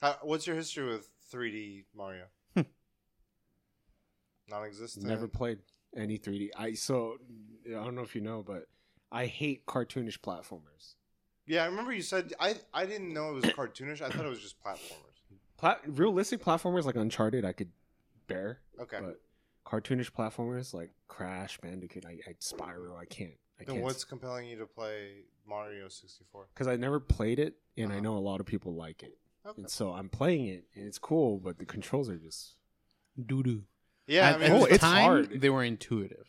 How, 0.00 0.16
what's 0.22 0.46
your 0.46 0.56
history 0.56 0.86
with 0.88 1.08
3D 1.32 1.84
Mario? 1.96 2.24
Non-existent. 4.50 5.06
never 5.06 5.28
played 5.28 5.58
any 5.96 6.18
3d 6.18 6.50
i 6.56 6.74
so 6.74 7.16
i 7.66 7.70
don't 7.72 7.94
know 7.94 8.02
if 8.02 8.14
you 8.14 8.20
know 8.20 8.42
but 8.46 8.64
i 9.10 9.24
hate 9.26 9.64
cartoonish 9.66 10.18
platformers 10.18 10.94
Yeah, 11.46 11.62
I 11.62 11.66
remember 11.66 11.92
you 11.92 12.02
said 12.02 12.34
I. 12.38 12.56
I 12.74 12.84
didn't 12.84 13.12
know 13.14 13.30
it 13.30 13.34
was 13.34 13.44
cartoonish. 13.46 14.02
I 14.02 14.10
thought 14.10 14.26
it 14.26 14.28
was 14.28 14.40
just 14.40 14.62
platformers. 14.62 15.16
Pla- 15.56 15.78
realistic 15.86 16.42
platformers 16.44 16.84
like 16.84 16.96
uncharted 16.96 17.44
i 17.44 17.52
could 17.52 17.70
bear 18.26 18.60
Okay. 18.78 18.98
but 19.00 19.20
cartoonish 19.66 20.12
platformers 20.12 20.74
like 20.74 20.90
crash 21.08 21.58
bandicoot 21.60 22.04
I, 22.06 22.18
I 22.28 22.34
spiral 22.38 22.96
i 22.96 23.06
can't 23.06 23.32
I 23.60 23.64
Then 23.64 23.76
can't. 23.76 23.84
what's 23.84 24.04
compelling 24.04 24.46
you 24.46 24.56
to 24.58 24.66
play 24.66 25.22
Mario 25.44 25.88
64? 25.88 26.46
Because 26.54 26.68
I 26.68 26.76
never 26.76 27.00
played 27.00 27.40
it, 27.40 27.56
and 27.76 27.90
I 27.90 27.96
Uh-huh. 27.96 28.02
know 28.04 28.16
a 28.16 28.20
lot 28.30 28.38
of 28.38 28.46
people 28.46 28.74
like 28.76 29.02
it, 29.02 29.18
Okay. 29.44 29.62
and 29.62 29.68
so 29.70 29.90
I'm 29.92 30.08
playing 30.08 30.46
it, 30.46 30.64
and 30.76 30.86
it's 30.86 30.98
cool. 30.98 31.38
But 31.40 31.58
the 31.58 31.64
controls 31.64 32.08
are 32.08 32.18
just 32.18 32.54
Doo 33.26 33.42
doo. 33.42 33.64
Yeah, 34.08 34.30
At, 34.30 34.34
I 34.34 34.38
mean, 34.38 34.50
at 34.50 34.56
Oh, 34.62 34.66
the 34.66 34.74
it's 34.74 34.78
time, 34.82 35.02
hard. 35.04 35.40
they 35.40 35.50
were 35.50 35.62
intuitive. 35.62 36.26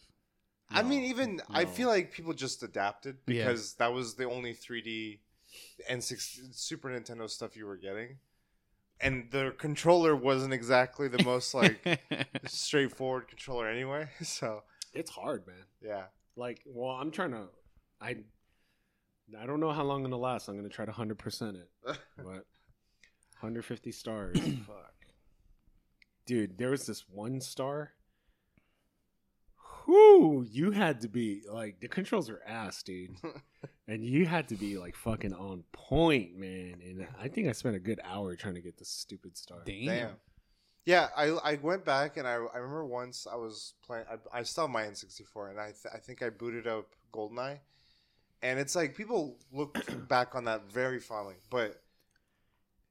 I 0.69 0.83
mean, 0.83 1.01
No, 1.01 1.07
even 1.09 1.41
I 1.49 1.65
feel 1.65 1.87
like 1.89 2.11
people 2.11 2.33
just 2.33 2.61
adapted 2.61 3.17
Yeah. 3.25 3.45
because 3.47 3.73
that 3.75 3.91
was 3.91 4.13
the 4.15 4.25
only 4.25 4.53
3D 4.53 5.19
and 5.89 6.03
Super 6.03 6.89
Nintendo 6.89 7.27
stuff 7.27 7.55
you 7.57 7.65
were 7.65 7.77
getting, 7.77 8.17
and 9.01 9.31
the 9.31 9.55
controller 9.57 10.15
wasn't 10.15 10.53
exactly 10.53 11.07
the 11.07 11.23
most 11.23 11.55
like 11.55 11.79
straightforward 12.47 13.27
controller 13.27 13.67
anyway. 13.67 14.09
So 14.23 14.61
it's 14.93 15.09
hard, 15.09 15.47
man. 15.47 15.65
yeah, 15.81 16.03
Like, 16.35 16.61
well, 16.67 16.91
I'm 16.91 17.09
trying 17.11 17.31
to. 17.31 17.47
I 18.01 18.17
I 19.39 19.45
don't 19.45 19.59
know 19.59 19.71
how 19.71 19.83
long 19.83 19.97
I'm 19.97 20.11
gonna 20.11 20.17
last. 20.21 20.47
I'm 20.49 20.55
gonna 20.55 20.69
try 20.69 20.85
to 20.85 20.91
hundred 20.91 21.17
percent 21.17 21.57
it, 21.57 21.69
but 22.17 22.45
150 23.41 23.91
stars. 23.91 24.39
Fuck, 24.67 24.93
dude. 26.29 26.59
There 26.59 26.69
was 26.69 26.85
this 26.85 27.05
one 27.09 27.41
star. 27.41 27.93
Whoo! 29.87 30.45
You 30.47 30.69
had 30.69 31.01
to 31.01 31.09
be 31.09 31.41
like 31.51 31.79
the 31.79 31.87
controls 31.87 32.29
are 32.29 32.41
ass, 32.45 32.83
dude, 32.83 33.15
and 33.87 34.05
you 34.05 34.27
had 34.27 34.47
to 34.49 34.55
be 34.55 34.77
like 34.77 34.95
fucking 34.95 35.33
on 35.33 35.63
point, 35.71 36.37
man. 36.37 36.75
And 36.85 37.07
I 37.19 37.27
think 37.27 37.47
I 37.47 37.53
spent 37.53 37.75
a 37.75 37.79
good 37.79 37.99
hour 38.03 38.35
trying 38.35 38.53
to 38.53 38.61
get 38.61 38.77
this 38.77 38.89
stupid 38.89 39.35
star. 39.35 39.63
Damn. 39.65 39.85
damn. 39.85 40.09
Yeah, 40.85 41.07
I, 41.17 41.29
I 41.43 41.55
went 41.55 41.83
back 41.83 42.17
and 42.17 42.27
I, 42.27 42.33
I 42.33 42.57
remember 42.57 42.85
once 42.85 43.25
I 43.31 43.35
was 43.35 43.73
playing. 43.83 44.05
I, 44.09 44.39
I 44.39 44.43
still 44.43 44.65
have 44.65 44.71
my 44.71 44.83
N64 44.83 45.49
and 45.49 45.59
I 45.59 45.71
th- 45.71 45.93
I 45.93 45.97
think 45.97 46.21
I 46.21 46.29
booted 46.29 46.67
up 46.67 46.95
GoldenEye, 47.11 47.57
and 48.43 48.59
it's 48.59 48.75
like 48.75 48.95
people 48.95 49.39
look 49.51 49.79
back 50.07 50.35
on 50.35 50.45
that 50.45 50.71
very 50.71 50.99
fondly, 50.99 51.35
but 51.49 51.81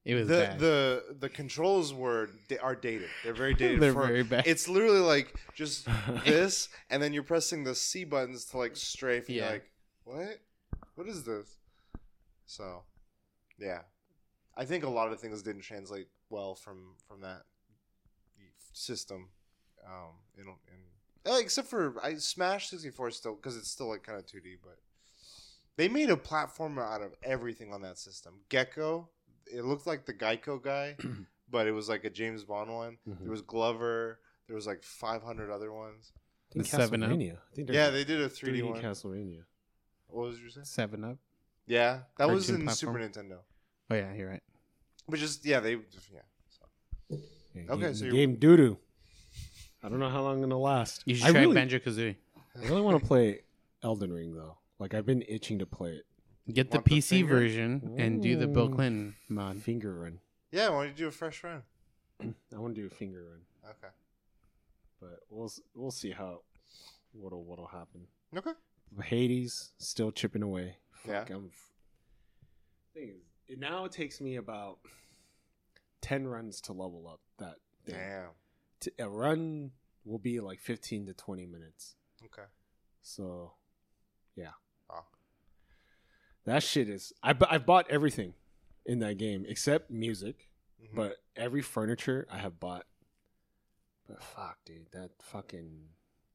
It 0.09 0.15
was 0.15 0.27
the 0.27 0.38
bad. 0.38 0.59
the 0.59 1.05
the 1.21 1.29
controls 1.29 1.93
were 1.93 2.31
are 2.62 2.75
dated. 2.75 3.11
They're 3.23 3.35
very 3.35 3.53
dated. 3.62 3.79
They're 3.79 3.93
for, 3.93 4.07
very 4.07 4.23
bad. 4.23 4.47
It's 4.47 4.67
literally 4.67 5.00
like 5.00 5.35
just 5.55 5.87
this, 6.25 6.71
and 6.88 7.03
then 7.03 7.12
you're 7.12 7.23
pressing 7.23 7.62
the 7.62 7.75
C 7.75 8.05
buttons 8.05 8.47
to 8.47 8.57
like 8.57 8.75
strafe. 8.75 9.29
And 9.29 9.37
Yeah. 9.37 9.43
You're 9.43 9.53
like, 9.53 9.71
what? 10.05 10.41
What 10.95 11.09
is 11.09 11.25
this? 11.25 11.59
So, 12.47 12.85
yeah, 13.59 13.81
I 14.57 14.65
think 14.65 14.83
a 14.83 14.88
lot 14.88 15.12
of 15.12 15.21
things 15.21 15.43
didn't 15.43 15.61
translate 15.61 16.09
well 16.31 16.55
from 16.55 16.95
from 17.07 17.21
that 17.21 17.43
system. 18.73 19.29
Um, 19.87 20.15
in, 20.38 20.45
in 20.47 21.37
except 21.38 21.69
for 21.69 21.95
I 22.03 22.15
Smash 22.15 22.71
64 22.71 23.11
still 23.11 23.35
because 23.35 23.59
it's 23.59 23.71
still 23.71 23.91
like 23.91 24.05
kind 24.05 24.19
of 24.19 24.25
2D, 24.25 24.57
but 24.62 24.79
they 25.77 25.88
made 25.88 26.09
a 26.09 26.17
platformer 26.17 26.83
out 26.83 27.03
of 27.03 27.15
everything 27.23 27.75
on 27.75 27.83
that 27.83 27.99
system. 27.99 28.41
Gecko, 28.49 29.11
it 29.52 29.64
looked 29.64 29.87
like 29.87 30.07
the 30.07 30.14
Geico 30.14 30.62
guy, 30.62 30.97
but 31.50 31.67
it 31.67 31.73
was 31.73 31.88
like 31.88 32.05
a 32.05 32.11
James 32.11 32.45
Bond 32.45 32.73
one. 32.73 32.99
Mhm. 33.09 33.21
There 33.21 33.31
was 33.31 33.43
Glover. 33.43 34.21
There 34.47 34.57
was 34.57 34.67
like 34.67 34.83
500 34.83 35.50
other 35.50 35.73
ones. 35.73 36.12
I 36.50 36.55
think 36.55 36.71
The 36.71 36.76
7-Up? 36.78 36.90
Castlevania. 36.90 37.35
I 37.37 37.55
think 37.55 37.71
Yeah, 37.71 37.90
they 37.90 38.05
did 38.05 38.21
a 38.23 38.28
3D, 38.28 38.61
3D 38.62 38.71
one. 38.71 38.83
Castlevania. 38.83 39.43
what 40.07 40.26
was 40.28 40.40
you 40.40 40.49
saying? 40.50 40.64
Seven 40.64 41.05
Up. 41.05 41.19
Yeah, 41.67 42.00
that 42.17 42.31
was 42.31 42.49
in 42.49 42.62
platform. 42.64 42.95
Super 42.95 42.99
Nintendo. 42.99 43.38
Oh 43.90 43.95
yeah, 43.95 44.14
you're 44.14 44.28
right. 44.31 44.43
But 45.09 45.19
just 45.19 45.45
yeah, 45.45 45.61
they 45.61 45.75
just 45.76 46.09
yeah. 46.12 46.21
So. 46.49 47.17
Yeah, 47.55 47.62
Okay, 47.71 47.81
game, 47.83 47.95
so 47.95 48.05
you're- 48.07 48.17
game 48.17 48.37
doo 48.37 48.57
doo. 48.57 48.78
I 49.83 49.88
don't 49.88 49.99
know 50.00 50.09
how 50.09 50.23
long 50.23 50.37
I'm 50.37 50.40
gonna 50.40 50.59
last. 50.59 51.02
You 51.07 51.14
should 51.14 51.26
I 51.28 51.31
try 51.33 51.40
really, 51.43 51.55
Banjo 51.55 51.78
Kazooie. 51.78 52.17
I 52.57 52.67
really 52.67 52.81
want 52.81 53.00
to 53.00 53.07
play 53.07 53.40
Elden 53.83 54.12
Ring 54.12 54.35
though. 54.35 54.57
Like 54.78 54.95
I've 54.95 55.07
been 55.07 55.23
itching 55.28 55.59
to 55.61 55.67
play 55.67 55.90
it. 55.93 56.07
Get 56.52 56.71
the 56.71 56.78
Want 56.78 56.85
the 56.87 56.90
PC 56.97 57.09
finger? 57.09 57.35
version 57.35 57.95
and 57.99 58.23
do 58.23 58.37
the 58.37 58.47
Bill 58.47 58.69
Clinton 58.69 59.14
mod. 59.28 59.59
Finger 59.62 59.95
run. 59.95 60.21
Yeah, 60.50 60.71
why 60.71 60.85
don't 60.85 60.88
you 60.88 60.95
do 60.95 61.09
a 61.09 61.11
fresh 61.11 61.45
run? 61.45 61.62
I 62.23 62.59
want 62.59 62.75
to 62.75 62.81
do 62.81 62.87
a 62.87 62.90
finger 62.90 63.23
run, 63.25 63.40
Okay. 63.71 63.93
but 65.00 65.21
we'll 65.31 65.47
s- 65.47 65.61
we'll 65.75 65.90
see 65.90 66.11
how 66.12 66.40
what'll 67.12 67.45
what'll 67.45 67.67
happen. 67.67 68.07
Okay. 68.37 68.52
Hades 69.05 69.73
still 69.78 70.11
chipping 70.11 70.43
away. 70.43 70.76
Yeah. 71.07 71.21
Fuck, 71.21 71.31
I'm, 71.31 71.50
thing 72.95 73.11
is, 73.11 73.23
it 73.47 73.59
now 73.59 73.85
it 73.85 73.93
takes 73.93 74.21
me 74.21 74.37
about 74.37 74.78
ten 76.00 76.26
runs 76.26 76.61
to 76.62 76.73
level 76.73 77.07
up 77.07 77.21
that 77.38 77.57
thing. 77.85 77.95
Damn. 77.97 78.31
T- 78.81 78.90
a 78.99 79.09
run 79.09 79.73
will 80.05 80.19
be 80.19 80.40
like 80.40 80.61
fifteen 80.61 81.05
to 81.07 81.12
twenty 81.12 81.45
minutes. 81.47 81.95
Okay. 82.25 82.49
So, 83.02 83.52
yeah. 84.35 84.52
That 86.49 86.62
shit 86.62 86.88
is. 86.88 87.12
I 87.23 87.33
bu- 87.35 87.47
I 87.50 87.59
bought 87.59 87.90
everything 87.90 88.35
in 88.87 88.99
that 89.00 89.19
game 89.19 89.45
except 89.47 89.90
music, 89.90 90.49
Mhm. 90.83 90.95
but 90.95 91.17
every 91.37 91.62
furniture 91.62 92.26
I 92.31 92.38
have 92.38 92.59
bought. 92.59 92.87
But 94.09 94.23
fuck, 94.23 94.59
dude, 94.64 94.90
that 94.93 95.11
fucking 95.23 95.90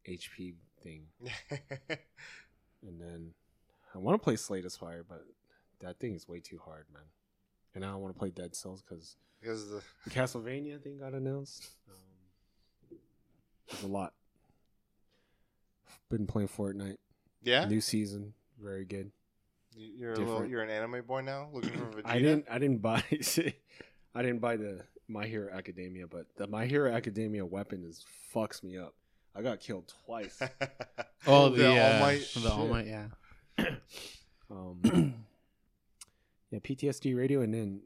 HP 0.07 0.55
thing. 0.81 1.07
And 2.85 2.99
then 2.99 3.33
I 3.95 3.97
want 3.97 4.19
to 4.19 4.23
play 4.23 4.35
Slay 4.35 4.59
the 4.59 4.69
Spire, 4.69 5.05
but 5.07 5.25
that 5.79 5.99
thing 5.99 6.13
is 6.15 6.27
way 6.27 6.41
too 6.41 6.59
hard, 6.65 6.85
man. 6.93 7.03
And 7.73 7.81
now 7.81 7.93
I 7.93 7.95
want 7.95 8.13
to 8.13 8.19
play 8.19 8.29
Dead 8.29 8.55
Cells 8.55 8.81
because 8.81 9.15
because 9.39 9.69
the 9.69 9.81
the 10.03 10.09
Castlevania 10.09 10.81
thing 10.81 10.97
got 10.99 11.13
announced. 11.13 11.65
Um, 11.89 12.97
there's 13.69 13.83
a 13.83 13.87
lot. 13.87 14.13
Been 16.09 16.27
playing 16.27 16.49
Fortnite. 16.49 16.97
yeah, 17.41 17.65
New 17.65 17.81
season, 17.81 18.33
very 18.61 18.83
good. 18.85 19.11
You- 19.77 19.91
you're 19.97 20.13
a 20.13 20.19
little, 20.19 20.45
you're 20.45 20.61
an 20.63 20.69
anime 20.69 21.03
boy 21.05 21.21
now, 21.21 21.49
looking 21.53 21.71
for 21.71 21.85
Vegeta. 22.01 22.01
I 22.05 22.19
didn't. 22.19 22.45
I 22.49 22.57
didn't 22.59 22.81
buy. 22.81 23.03
I 24.15 24.21
didn't 24.21 24.39
buy 24.39 24.57
the 24.57 24.81
My 25.07 25.25
Hero 25.25 25.51
Academia, 25.53 26.07
but 26.07 26.27
the 26.37 26.47
My 26.47 26.65
Hero 26.65 26.91
Academia 26.93 27.45
weapon 27.45 27.83
is 27.83 28.05
fucks 28.33 28.63
me 28.63 28.77
up. 28.77 28.93
I 29.35 29.41
got 29.41 29.59
killed 29.59 29.91
twice. 30.05 30.39
Oh, 31.25 31.49
The 31.49 31.57
the, 31.63 31.69
All 31.69 31.93
uh, 31.95 31.99
Might 32.01 32.33
the 32.35 32.51
All. 32.51 32.67
Might, 32.67 32.85
yeah. 32.87 33.07
um, 34.51 35.13
yeah, 36.51 36.59
PTSD 36.59 37.15
radio, 37.17 37.41
and 37.41 37.53
then 37.53 37.81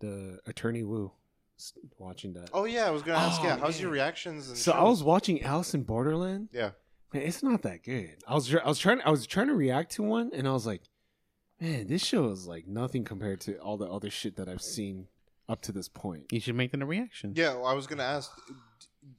the 0.00 0.38
Attorney 0.46 0.82
Woo. 0.84 1.10
s- 1.58 1.72
Watching 1.98 2.32
that. 2.34 2.50
oh 2.52 2.64
yeah, 2.64 2.86
I 2.86 2.90
was 2.90 3.02
gonna 3.02 3.18
ask. 3.18 3.40
Oh, 3.40 3.44
yeah, 3.44 3.56
how's 3.56 3.80
your 3.80 3.90
reactions? 3.90 4.48
And 4.48 4.58
so 4.58 4.72
I 4.72 4.82
was 4.84 5.02
watching 5.02 5.42
Alice 5.42 5.74
in 5.74 5.82
Borderland. 5.84 6.48
Yeah. 6.52 6.70
Man, 7.12 7.22
it's 7.24 7.42
not 7.42 7.62
that 7.62 7.82
good. 7.82 8.16
I 8.26 8.34
was 8.34 8.54
I 8.54 8.66
was 8.68 8.78
trying 8.78 9.00
I 9.04 9.10
was 9.10 9.26
trying 9.26 9.48
to 9.48 9.54
react 9.54 9.92
to 9.92 10.02
one, 10.02 10.30
and 10.34 10.46
I 10.46 10.52
was 10.52 10.66
like, 10.66 10.82
man, 11.62 11.86
this 11.86 12.04
show 12.04 12.28
is 12.30 12.46
like 12.46 12.66
nothing 12.66 13.04
compared 13.04 13.40
to 13.42 13.56
all 13.58 13.76
the 13.76 13.86
other 13.88 14.10
shit 14.10 14.36
that 14.36 14.48
I've 14.48 14.62
seen 14.62 15.06
up 15.48 15.62
to 15.62 15.72
this 15.72 15.88
point. 15.88 16.26
You 16.32 16.40
should 16.40 16.54
make 16.56 16.72
them 16.72 16.82
a 16.82 16.86
reaction. 16.86 17.32
Yeah, 17.36 17.54
well, 17.54 17.66
I 17.66 17.72
was 17.74 17.86
gonna 17.86 18.02
ask. 18.02 18.30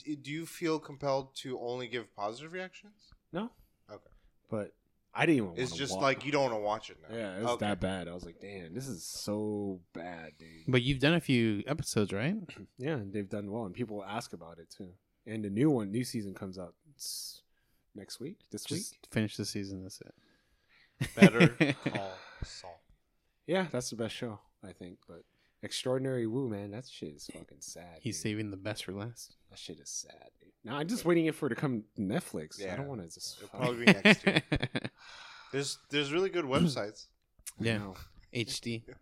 d- 0.03 0.15
Do 0.15 0.31
you 0.31 0.45
feel 0.45 0.79
compelled 0.79 1.35
to 1.37 1.59
only 1.59 1.87
give 1.87 2.13
positive 2.15 2.53
reactions? 2.53 2.93
No. 3.31 3.49
Okay. 3.91 4.11
But 4.49 4.73
I 5.13 5.25
didn't 5.25 5.37
even. 5.37 5.49
It's 5.57 5.71
wanna 5.71 5.79
just 5.79 5.95
wa- 5.95 6.01
like 6.01 6.25
you 6.25 6.31
don't 6.31 6.43
want 6.43 6.53
to 6.55 6.59
watch 6.59 6.89
it 6.89 6.97
now. 7.07 7.15
Yeah, 7.15 7.37
it 7.37 7.41
was 7.43 7.51
Okay. 7.51 7.65
that 7.67 7.79
bad. 7.79 8.07
I 8.07 8.13
was 8.13 8.25
like, 8.25 8.39
damn, 8.41 8.73
this 8.73 8.87
is 8.87 9.03
so 9.03 9.79
bad, 9.93 10.33
dude. 10.39 10.63
But 10.67 10.81
you've 10.81 10.99
done 10.99 11.13
a 11.13 11.19
few 11.21 11.63
episodes, 11.67 12.11
right? 12.11 12.35
Yeah, 12.77 12.95
and 12.95 13.13
they've 13.13 13.29
done 13.29 13.51
well, 13.51 13.65
and 13.65 13.73
people 13.75 14.03
ask 14.03 14.33
about 14.33 14.57
it 14.59 14.69
too. 14.75 14.89
And 15.25 15.43
the 15.45 15.49
new 15.49 15.69
one, 15.69 15.91
new 15.91 16.03
season 16.03 16.33
comes 16.33 16.57
out 16.57 16.73
s- 16.97 17.41
next 17.95 18.19
week. 18.19 18.39
This 18.51 18.69
week. 18.69 18.83
Finish 19.11 19.37
the 19.37 19.45
season. 19.45 19.83
That's 19.83 20.01
it. 20.01 20.13
Better 21.15 21.47
Call 21.85 22.11
Saul. 22.43 22.81
Yeah, 23.47 23.67
that's 23.71 23.89
the 23.89 23.95
best 23.95 24.15
show 24.15 24.39
I 24.63 24.71
think. 24.71 24.99
But 25.07 25.23
Extraordinary 25.61 26.27
Woo, 26.27 26.49
man, 26.49 26.71
that 26.71 26.85
shit 26.87 27.13
is 27.15 27.29
fucking 27.33 27.61
sad. 27.61 27.99
He's 28.01 28.17
dude. 28.17 28.23
saving 28.23 28.51
the 28.51 28.57
best 28.57 28.85
for 28.85 28.93
last. 28.93 29.35
That 29.49 29.59
shit 29.59 29.79
is 29.79 29.89
sad, 29.89 30.29
dude. 30.41 30.51
Now 30.63 30.77
I'm 30.77 30.87
just 30.87 31.05
waiting 31.05 31.31
for 31.31 31.47
it 31.47 31.49
to 31.49 31.55
come 31.55 31.83
to 31.95 32.01
Netflix. 32.01 32.65
I 32.65 32.75
don't 32.75 32.87
want 32.87 33.01
to 33.01 33.07
just. 33.13 33.37
It'll 33.37 33.57
probably 33.57 33.85
be 33.85 33.93
next 33.93 34.25
year. 34.25 34.41
There's 35.51 35.77
there's 35.91 36.11
really 36.11 36.29
good 36.29 36.45
websites. 36.45 37.05
Yeah. 37.59 37.77
know. 37.77 37.95
HD. 38.33 38.81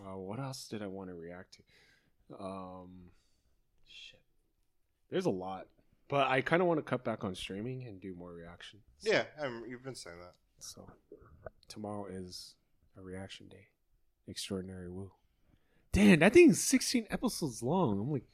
Uh, 0.00 0.16
what 0.16 0.38
else 0.38 0.68
did 0.68 0.82
I 0.82 0.86
want 0.86 1.10
to 1.10 1.14
react 1.14 1.54
to? 1.54 2.44
Um, 2.44 3.10
shit. 3.88 4.20
There's 5.10 5.26
a 5.26 5.30
lot, 5.30 5.66
but 6.08 6.28
I 6.28 6.40
kind 6.40 6.62
of 6.62 6.68
want 6.68 6.78
to 6.78 6.82
cut 6.82 7.04
back 7.04 7.24
on 7.24 7.34
streaming 7.34 7.84
and 7.84 8.00
do 8.00 8.14
more 8.14 8.32
reactions. 8.32 8.82
yeah, 9.02 9.24
I'm, 9.42 9.64
you've 9.68 9.82
been 9.82 9.96
saying 9.96 10.18
that. 10.20 10.34
So 10.58 10.86
tomorrow 11.68 12.06
is 12.10 12.54
a 12.96 13.02
reaction 13.02 13.48
day. 13.48 13.68
Extraordinary 14.26 14.88
Woo. 14.88 15.12
Damn, 15.92 16.18
that 16.18 16.34
thing's 16.34 16.60
16 16.62 17.06
episodes 17.10 17.62
long. 17.62 17.98
I'm 17.98 18.12
like, 18.12 18.24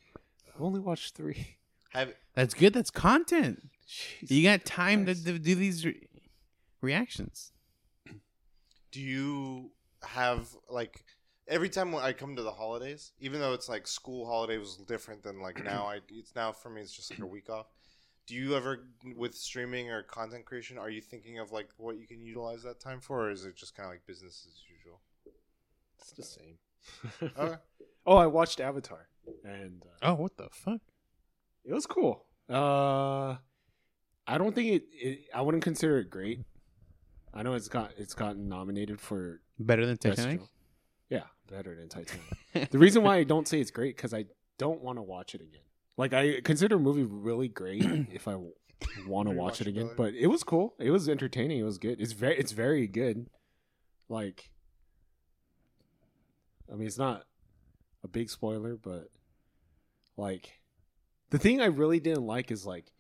I've 0.55 0.63
only 0.63 0.81
watched 0.81 1.15
three. 1.15 1.57
Have 1.91 2.13
That's 2.35 2.55
good. 2.55 2.73
That's 2.73 2.91
content. 2.91 3.69
Jeez. 3.89 4.31
You 4.31 4.43
got 4.43 4.65
time 4.65 5.07
to, 5.07 5.15
to 5.15 5.39
do 5.39 5.55
these 5.55 5.87
re- 5.87 6.09
reactions. 6.81 7.53
do 8.91 9.01
you 9.01 9.71
have 10.03 10.49
like 10.69 11.05
every 11.47 11.69
time 11.69 11.93
when 11.93 12.03
I 12.03 12.13
come 12.13 12.37
to 12.37 12.43
the 12.43 12.51
holidays, 12.51 13.13
even 13.21 13.41
though 13.41 13.53
it's 13.53 13.69
like 13.69 13.87
school 13.87 14.27
holiday 14.27 14.59
was 14.59 14.77
different 14.77 15.23
than 15.23 15.41
like 15.41 15.63
now, 15.63 15.87
I 15.87 16.01
it's 16.11 16.35
now 16.35 16.53
for 16.53 16.71
me 16.71 16.81
it's 16.81 16.93
just 16.93 17.11
like 17.11 17.21
a 17.21 17.27
week 17.27 17.49
off. 17.51 17.67
Do 18.27 18.35
you 18.35 18.57
ever 18.57 18.81
with 19.17 19.35
streaming 19.35 19.91
or 19.91 20.03
content 20.03 20.45
creation 20.47 20.79
are 20.79 20.91
you 20.91 21.01
thinking 21.01 21.39
of 21.39 21.53
like 21.53 21.69
what 21.77 21.97
you 21.99 22.07
can 22.07 22.23
utilize 22.23 22.63
that 22.63 22.81
time 22.81 23.01
for 23.01 23.27
or 23.27 23.31
is 23.31 23.45
it 23.45 23.55
just 23.57 23.75
kind 23.77 23.87
of 23.87 23.93
like 23.93 24.07
business 24.07 24.47
as 24.49 24.61
usual 24.71 25.01
It's 25.99 26.13
the 26.13 26.23
same. 26.23 26.59
okay 27.39 27.57
oh, 28.07 28.17
I 28.17 28.27
watched 28.27 28.61
Avatar, 28.61 29.09
and 29.45 29.83
uh, 30.03 30.11
Oh, 30.11 30.15
what 30.15 30.37
the 30.37 30.49
fuck? 30.51 30.81
it 31.65 31.73
was 31.73 31.87
cool. 31.87 32.27
Uh, 32.51 33.37
I 34.27 34.37
don't 34.39 34.55
think 34.55 34.69
it, 34.73 34.83
it. 34.93 35.21
I 35.35 35.41
wouldn't 35.41 35.65
consider 35.65 35.99
it 35.99 36.11
great. 36.11 36.41
I 37.33 37.43
know 37.43 37.55
it's 37.55 37.69
got 37.69 37.93
it's 37.97 38.13
gotten 38.15 38.49
nominated 38.49 39.01
for 39.01 39.41
Better 39.59 39.87
than 39.87 39.97
Titanic? 39.97 40.41
Film. 40.41 40.49
Yeah, 41.09 41.23
better 41.51 41.75
than 41.75 41.89
Titanic. 42.55 42.71
the 42.71 42.79
reason 42.79 43.03
why 43.03 43.17
I 43.17 43.25
don't 43.25 43.49
say 43.49 43.61
it's 43.61 43.71
great 43.71 43.97
because 43.97 44.13
I 44.13 44.27
don't 44.59 44.83
want 44.83 44.99
to 44.99 45.03
watch 45.03 45.35
it 45.35 45.41
again. 45.41 45.63
Like 45.97 46.13
I 46.13 46.41
consider 46.41 46.77
a 46.77 46.81
movie 46.81 47.05
really 47.05 47.49
great 47.49 47.83
if 48.13 48.27
I 48.29 48.37
want 49.07 49.29
to 49.29 49.35
watch 49.35 49.61
it 49.61 49.67
again. 49.67 49.91
But 49.97 50.15
it 50.15 50.27
was 50.27 50.43
cool. 50.43 50.75
It 50.79 50.91
was 50.91 51.09
entertaining. 51.09 51.59
It 51.61 51.65
was 51.65 51.79
good. 51.79 52.01
It's 52.01 52.13
very 52.13 52.39
it's 52.39 52.53
very 52.53 52.87
good. 52.87 53.29
Like, 54.09 54.51
I 56.71 56.77
mean, 56.77 56.87
it's 56.87 56.99
not 56.99 57.25
a 58.03 58.09
big 58.09 58.29
spoiler, 58.29 58.77
but 58.77 59.09
like, 60.17 60.61
the 61.31 61.39
thing 61.39 61.61
I 61.61 61.67
really 61.67 62.01
didn't 62.01 62.27
like 62.27 62.51
is 62.51 62.67
like, 62.67 62.93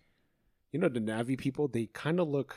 you 0.72 0.80
know, 0.80 0.88
the 0.88 1.00
Navi 1.00 1.36
people. 1.38 1.68
They 1.68 1.86
kind 1.86 2.18
of 2.18 2.28
look 2.28 2.56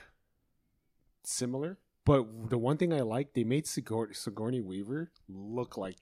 similar. 1.24 1.78
But 2.06 2.50
the 2.50 2.58
one 2.58 2.78
thing 2.78 2.94
I 2.94 3.02
like, 3.02 3.34
they 3.34 3.44
made 3.44 3.68
Sigour- 3.68 4.14
Sigourney 4.14 4.62
Weaver 4.62 5.12
look 5.28 5.76
like 5.78 5.98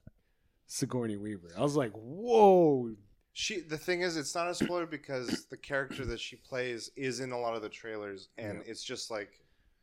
Sigourney 0.66 1.16
Weaver. 1.16 1.50
I 1.58 1.62
was 1.62 1.74
like, 1.74 1.90
whoa. 1.94 2.92
She 3.38 3.60
the 3.60 3.76
thing 3.76 4.00
is 4.00 4.16
it's 4.16 4.34
not 4.34 4.48
a 4.48 4.54
spoiler 4.54 4.86
because 4.86 5.44
the 5.50 5.56
character 5.58 6.06
that 6.06 6.18
she 6.18 6.36
plays 6.36 6.90
is 6.96 7.20
in 7.20 7.32
a 7.32 7.38
lot 7.38 7.54
of 7.54 7.60
the 7.60 7.68
trailers 7.68 8.30
and 8.38 8.62
Yeah. 8.64 8.70
it's 8.70 8.82
just 8.82 9.10
like 9.10 9.40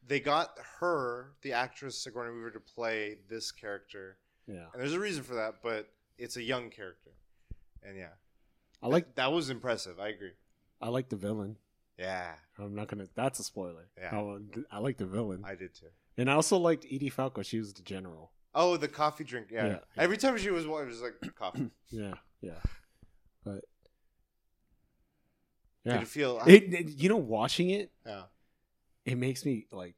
they 0.07 0.19
got 0.19 0.57
her 0.79 1.33
the 1.43 1.53
actress 1.53 1.95
sigourney 2.03 2.33
weaver 2.33 2.49
to 2.49 2.59
play 2.59 3.19
this 3.29 3.51
character 3.51 4.17
Yeah. 4.47 4.65
and 4.73 4.81
there's 4.81 4.93
a 4.93 4.99
reason 4.99 5.21
for 5.21 5.35
that 5.35 5.55
but 5.61 5.87
it's 6.17 6.35
a 6.35 6.41
young 6.41 6.71
character 6.71 7.11
and 7.83 7.95
yeah 7.95 8.13
I 8.81 8.87
like 8.87 9.13
that 9.15 9.31
was 9.31 9.51
impressive 9.51 9.99
i 9.99 10.07
agree 10.07 10.31
I 10.81 10.89
like 10.89 11.09
the 11.09 11.15
villain. 11.15 11.57
yeah 11.99 12.31
I'm 12.57 12.73
not 12.73 12.87
gonna. 12.87 13.07
That's 13.15 13.39
a 13.39 13.43
spoiler. 13.43 13.87
Yeah. 13.99 14.15
I, 14.71 14.77
I 14.77 14.79
like 14.79 14.97
the 14.97 15.05
villain, 15.05 15.43
i 15.45 15.53
did 15.53 15.75
too 15.75 15.91
and 16.17 16.27
I 16.29 16.33
also 16.33 16.57
liked 16.57 16.85
Edie 16.91 17.09
Falco. 17.09 17.41
She 17.43 17.59
was 17.59 17.71
the 17.73 17.83
general. 17.83 18.31
oh 18.55 18.77
the 18.77 18.87
coffee 18.87 19.23
drink 19.23 19.49
yeah, 19.51 19.67
Yeah. 19.67 19.79
every 19.95 20.17
time 20.17 20.37
she 20.39 20.49
was 20.49 20.65
it 20.65 20.69
was 20.71 21.01
like 21.03 21.35
coffee 21.35 21.69
Yeah, 21.91 22.13
yeah. 22.41 22.59
But 23.43 23.61
did 25.85 25.93
yeah, 25.93 26.01
it 26.01 26.07
feel 26.07 26.41
it, 26.47 26.73
it- 26.73 26.89
you 27.01 27.09
know, 27.09 27.17
watching 27.17 27.69
it, 27.69 27.91
yeah 28.05 28.23
it 29.05 29.17
makes 29.17 29.43
me 29.45 29.67
like, 29.71 29.95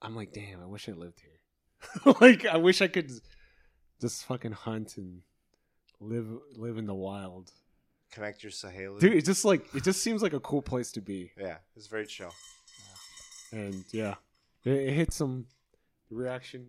I'm 0.00 0.16
like, 0.16 0.32
damn, 0.32 0.62
I 0.62 0.66
wish 0.66 0.88
I 0.88 0.92
lived 0.92 1.20
here. 1.20 2.14
like, 2.20 2.46
I 2.46 2.56
wish 2.56 2.80
I 2.80 2.88
could 2.88 3.12
just 4.00 4.24
fucking 4.24 4.52
hunt 4.52 4.96
and 4.96 5.20
live 6.00 6.26
live 6.56 6.78
in 6.78 6.86
the 6.86 6.94
wild, 6.94 7.52
connect 8.10 8.42
your 8.42 8.50
tsaheylu 8.52 8.98
dude. 9.00 9.12
It 9.14 9.24
just 9.26 9.44
like 9.44 9.74
it 9.74 9.84
just 9.84 10.02
seems 10.02 10.22
like 10.22 10.32
a 10.32 10.40
cool 10.40 10.62
place 10.62 10.90
to 10.92 11.00
be, 11.02 11.32
yeah 11.38 11.58
it's 11.76 11.86
very 11.86 12.06
chill 12.06 12.32
and 13.52 13.84
yeah, 13.92 14.14
it, 14.64 14.72
it 14.72 14.92
hit 14.94 15.12
some 15.12 15.46
reaction. 16.10 16.68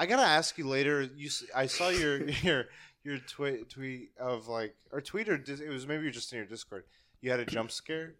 I 0.00 0.06
gotta 0.06 0.22
ask 0.22 0.56
you 0.58 0.66
later. 0.68 1.02
You, 1.02 1.28
I 1.54 1.66
saw 1.66 1.88
your 1.90 2.28
your 2.42 2.64
your 3.08 3.18
tweet 3.18 3.68
tweet 3.70 4.10
of 4.20 4.48
like 4.48 4.74
or 4.92 5.00
tweet 5.00 5.28
or 5.28 5.36
dis- 5.38 5.60
it 5.60 5.68
was 5.68 5.86
maybe 5.86 6.02
you're 6.02 6.12
just 6.12 6.32
in 6.32 6.36
your 6.38 6.46
Discord. 6.46 6.84
You 7.20 7.30
had 7.30 7.40
a 7.40 7.46
jump 7.46 7.70
scare. 7.70 8.14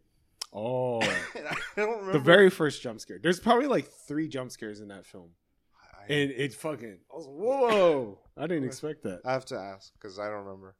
Oh. 0.52 1.00
I 1.02 1.06
don't 1.76 1.90
remember 1.90 2.12
the 2.12 2.18
very 2.18 2.50
first 2.50 2.82
jump 2.82 3.00
scare. 3.00 3.18
There's 3.22 3.38
probably 3.40 3.66
like 3.66 3.86
three 3.88 4.28
jump 4.28 4.50
scares 4.50 4.80
in 4.80 4.88
that 4.88 5.04
film, 5.06 5.30
I, 6.08 6.12
and 6.12 6.30
it 6.30 6.54
fucking. 6.54 6.98
I 7.12 7.16
was 7.16 7.26
whoa! 7.26 8.18
I 8.36 8.46
didn't 8.46 8.64
expect 8.64 9.02
that. 9.04 9.20
I 9.24 9.32
have 9.32 9.44
to 9.46 9.56
ask 9.58 9.92
because 9.92 10.18
I 10.18 10.24
don't 10.28 10.44
remember. 10.44 10.74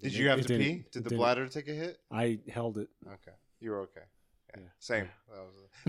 Did 0.00 0.12
It- 0.12 0.18
you 0.18 0.28
have 0.28 0.46
to 0.46 0.58
pee? 0.58 0.84
Did 0.92 1.04
the 1.04 1.16
bladder 1.16 1.48
take 1.48 1.68
a 1.68 1.72
hit? 1.72 1.98
I 2.10 2.38
held 2.48 2.78
it. 2.78 2.88
Okay, 3.06 3.36
you 3.60 3.70
were 3.70 3.80
okay. 3.80 4.02
Yeah, 4.56 4.64
same. 4.78 5.08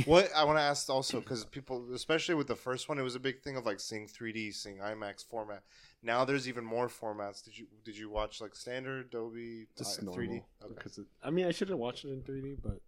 What 0.06 0.30
I 0.36 0.44
want 0.46 0.58
to 0.58 0.62
ask 0.62 0.90
also 0.90 1.20
because 1.20 1.46
people, 1.46 1.94
especially 1.94 2.36
with 2.36 2.48
the 2.48 2.56
first 2.56 2.90
one, 2.90 2.98
it 2.98 3.04
was 3.04 3.16
a 3.16 3.20
big 3.20 3.42
thing 3.42 3.58
of 3.58 3.66
like 3.66 3.80
seeing 3.80 4.08
3D, 4.08 4.54
seeing 4.54 4.78
IMAX 4.78 5.28
format. 5.28 5.64
Now 6.02 6.26
there's 6.26 6.48
even 6.48 6.64
more 6.64 6.88
formats. 6.88 7.44
Did 7.44 7.58
you 7.58 7.68
did 7.84 7.98
you 7.98 8.10
watch 8.10 8.42
like 8.42 8.56
standard 8.56 9.10
Dolby 9.12 9.68
Just 9.78 10.00
uh, 10.00 10.04
3D? 10.04 10.44
Okay. 10.64 10.74
Because 10.76 10.98
it, 10.98 11.06
I 11.22 11.30
mean, 11.30 11.46
I 11.46 11.52
should 11.52 11.70
have 11.70 11.78
watched 11.78 12.06
it 12.06 12.10
in 12.10 12.22
3D, 12.22 12.58
but 12.64 12.80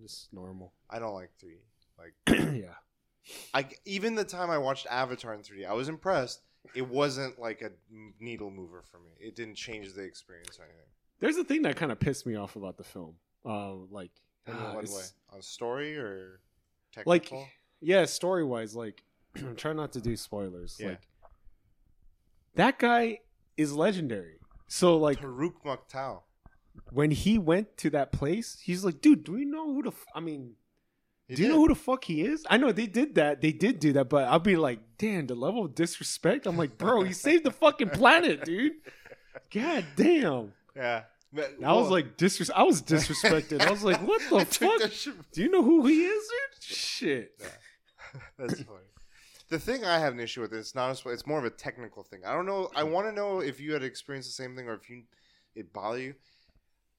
just 0.00 0.32
normal. 0.32 0.72
I 0.88 0.98
don't 0.98 1.14
like 1.14 1.30
3D. 1.42 1.58
Like 1.98 2.14
yeah. 2.62 2.74
I 3.52 3.66
even 3.84 4.14
the 4.14 4.24
time 4.24 4.50
I 4.50 4.58
watched 4.58 4.86
Avatar 4.90 5.34
in 5.34 5.40
3D, 5.40 5.66
I 5.66 5.74
was 5.74 5.88
impressed. 5.88 6.40
It 6.74 6.88
wasn't 6.88 7.38
like 7.38 7.62
a 7.62 7.70
needle 8.20 8.50
mover 8.50 8.82
for 8.90 8.98
me. 8.98 9.10
It 9.18 9.34
didn't 9.34 9.56
change 9.56 9.92
the 9.94 10.02
experience 10.02 10.58
or 10.58 10.64
anything. 10.64 10.86
There's 11.18 11.36
a 11.36 11.44
thing 11.44 11.62
that 11.62 11.76
kind 11.76 11.92
of 11.92 12.00
pissed 12.00 12.26
me 12.26 12.34
off 12.36 12.56
about 12.56 12.76
the 12.76 12.84
film. 12.84 13.14
Uh, 13.44 13.74
like, 13.90 14.10
In 14.50 14.56
ah, 14.58 14.74
what 14.74 14.84
way? 14.84 15.02
On 15.32 15.42
story 15.42 15.96
or 15.96 16.40
like, 17.06 17.32
yeah, 17.80 18.04
story 18.04 18.44
wise, 18.44 18.74
like, 18.74 19.02
I'm 19.36 19.56
trying 19.56 19.76
not 19.76 19.92
to 19.92 20.00
do 20.00 20.16
spoilers. 20.16 20.76
Yeah. 20.78 20.88
Like, 20.88 21.00
that 22.56 22.78
guy 22.78 23.20
is 23.56 23.72
legendary. 23.72 24.38
So, 24.66 24.96
like, 24.96 25.20
Toruk 25.20 25.54
Makto. 25.64 26.22
when 26.92 27.10
he 27.10 27.38
went 27.38 27.76
to 27.78 27.90
that 27.90 28.12
place, 28.12 28.58
he's 28.62 28.84
like, 28.84 29.00
dude, 29.00 29.24
do 29.24 29.32
we 29.32 29.44
know 29.44 29.72
who 29.72 29.82
the? 29.82 29.88
F-? 29.90 30.04
I 30.14 30.20
mean, 30.20 30.54
He 31.28 31.34
do 31.36 31.42
you 31.42 31.48
did. 31.48 31.54
know 31.54 31.60
who 31.60 31.68
the 31.68 31.74
fuck 31.74 32.04
he 32.04 32.22
is? 32.22 32.44
I 32.50 32.56
know 32.56 32.72
they 32.72 32.86
did 32.86 33.14
that. 33.16 33.40
They 33.40 33.52
did 33.52 33.78
do 33.80 33.92
that, 33.94 34.08
but 34.08 34.24
I'll 34.28 34.38
be 34.40 34.56
like, 34.56 34.80
damn, 34.98 35.26
the 35.26 35.34
level 35.34 35.64
of 35.64 35.74
disrespect. 35.74 36.46
I'm 36.46 36.56
like, 36.56 36.76
bro, 36.78 37.02
he 37.02 37.12
saved 37.12 37.44
the 37.44 37.50
fucking 37.52 37.90
planet, 37.90 38.44
dude. 38.44 38.72
God 39.54 39.84
damn. 39.96 40.52
Yeah. 40.76 41.02
But- 41.32 41.54
I 41.64 41.72
was 41.74 41.90
like, 41.90 42.16
disres- 42.16 42.50
I 42.54 42.62
was 42.62 42.82
disrespected. 42.82 43.60
I 43.60 43.70
was 43.70 43.84
like, 43.84 44.00
what 44.02 44.20
the 44.30 44.44
fuck? 45.14 45.14
Do 45.32 45.42
you 45.42 45.50
know 45.50 45.62
who 45.62 45.86
he 45.86 46.04
is, 46.04 46.28
dude? 46.28 46.62
Shit. 46.76 47.42
That's 48.38 48.62
funny. 48.62 48.80
The 49.48 49.58
thing 49.58 49.84
I 49.84 49.98
have 49.98 50.12
an 50.12 50.20
issue 50.20 50.40
with 50.40 50.52
it's 50.52 50.74
not 50.74 51.04
a, 51.04 51.08
it's 51.10 51.26
more 51.26 51.38
of 51.38 51.44
a 51.44 51.50
technical 51.50 52.02
thing. 52.04 52.20
I 52.24 52.32
don't 52.32 52.46
know. 52.46 52.70
I 52.74 52.82
mm. 52.82 52.90
want 52.90 53.08
to 53.08 53.12
know 53.12 53.40
if 53.40 53.60
you 53.60 53.72
had 53.72 53.82
experienced 53.82 54.28
the 54.28 54.42
same 54.42 54.54
thing 54.56 54.68
or 54.68 54.74
if 54.74 54.88
you 54.88 55.02
it 55.54 55.72
bothered 55.72 56.02
you. 56.02 56.14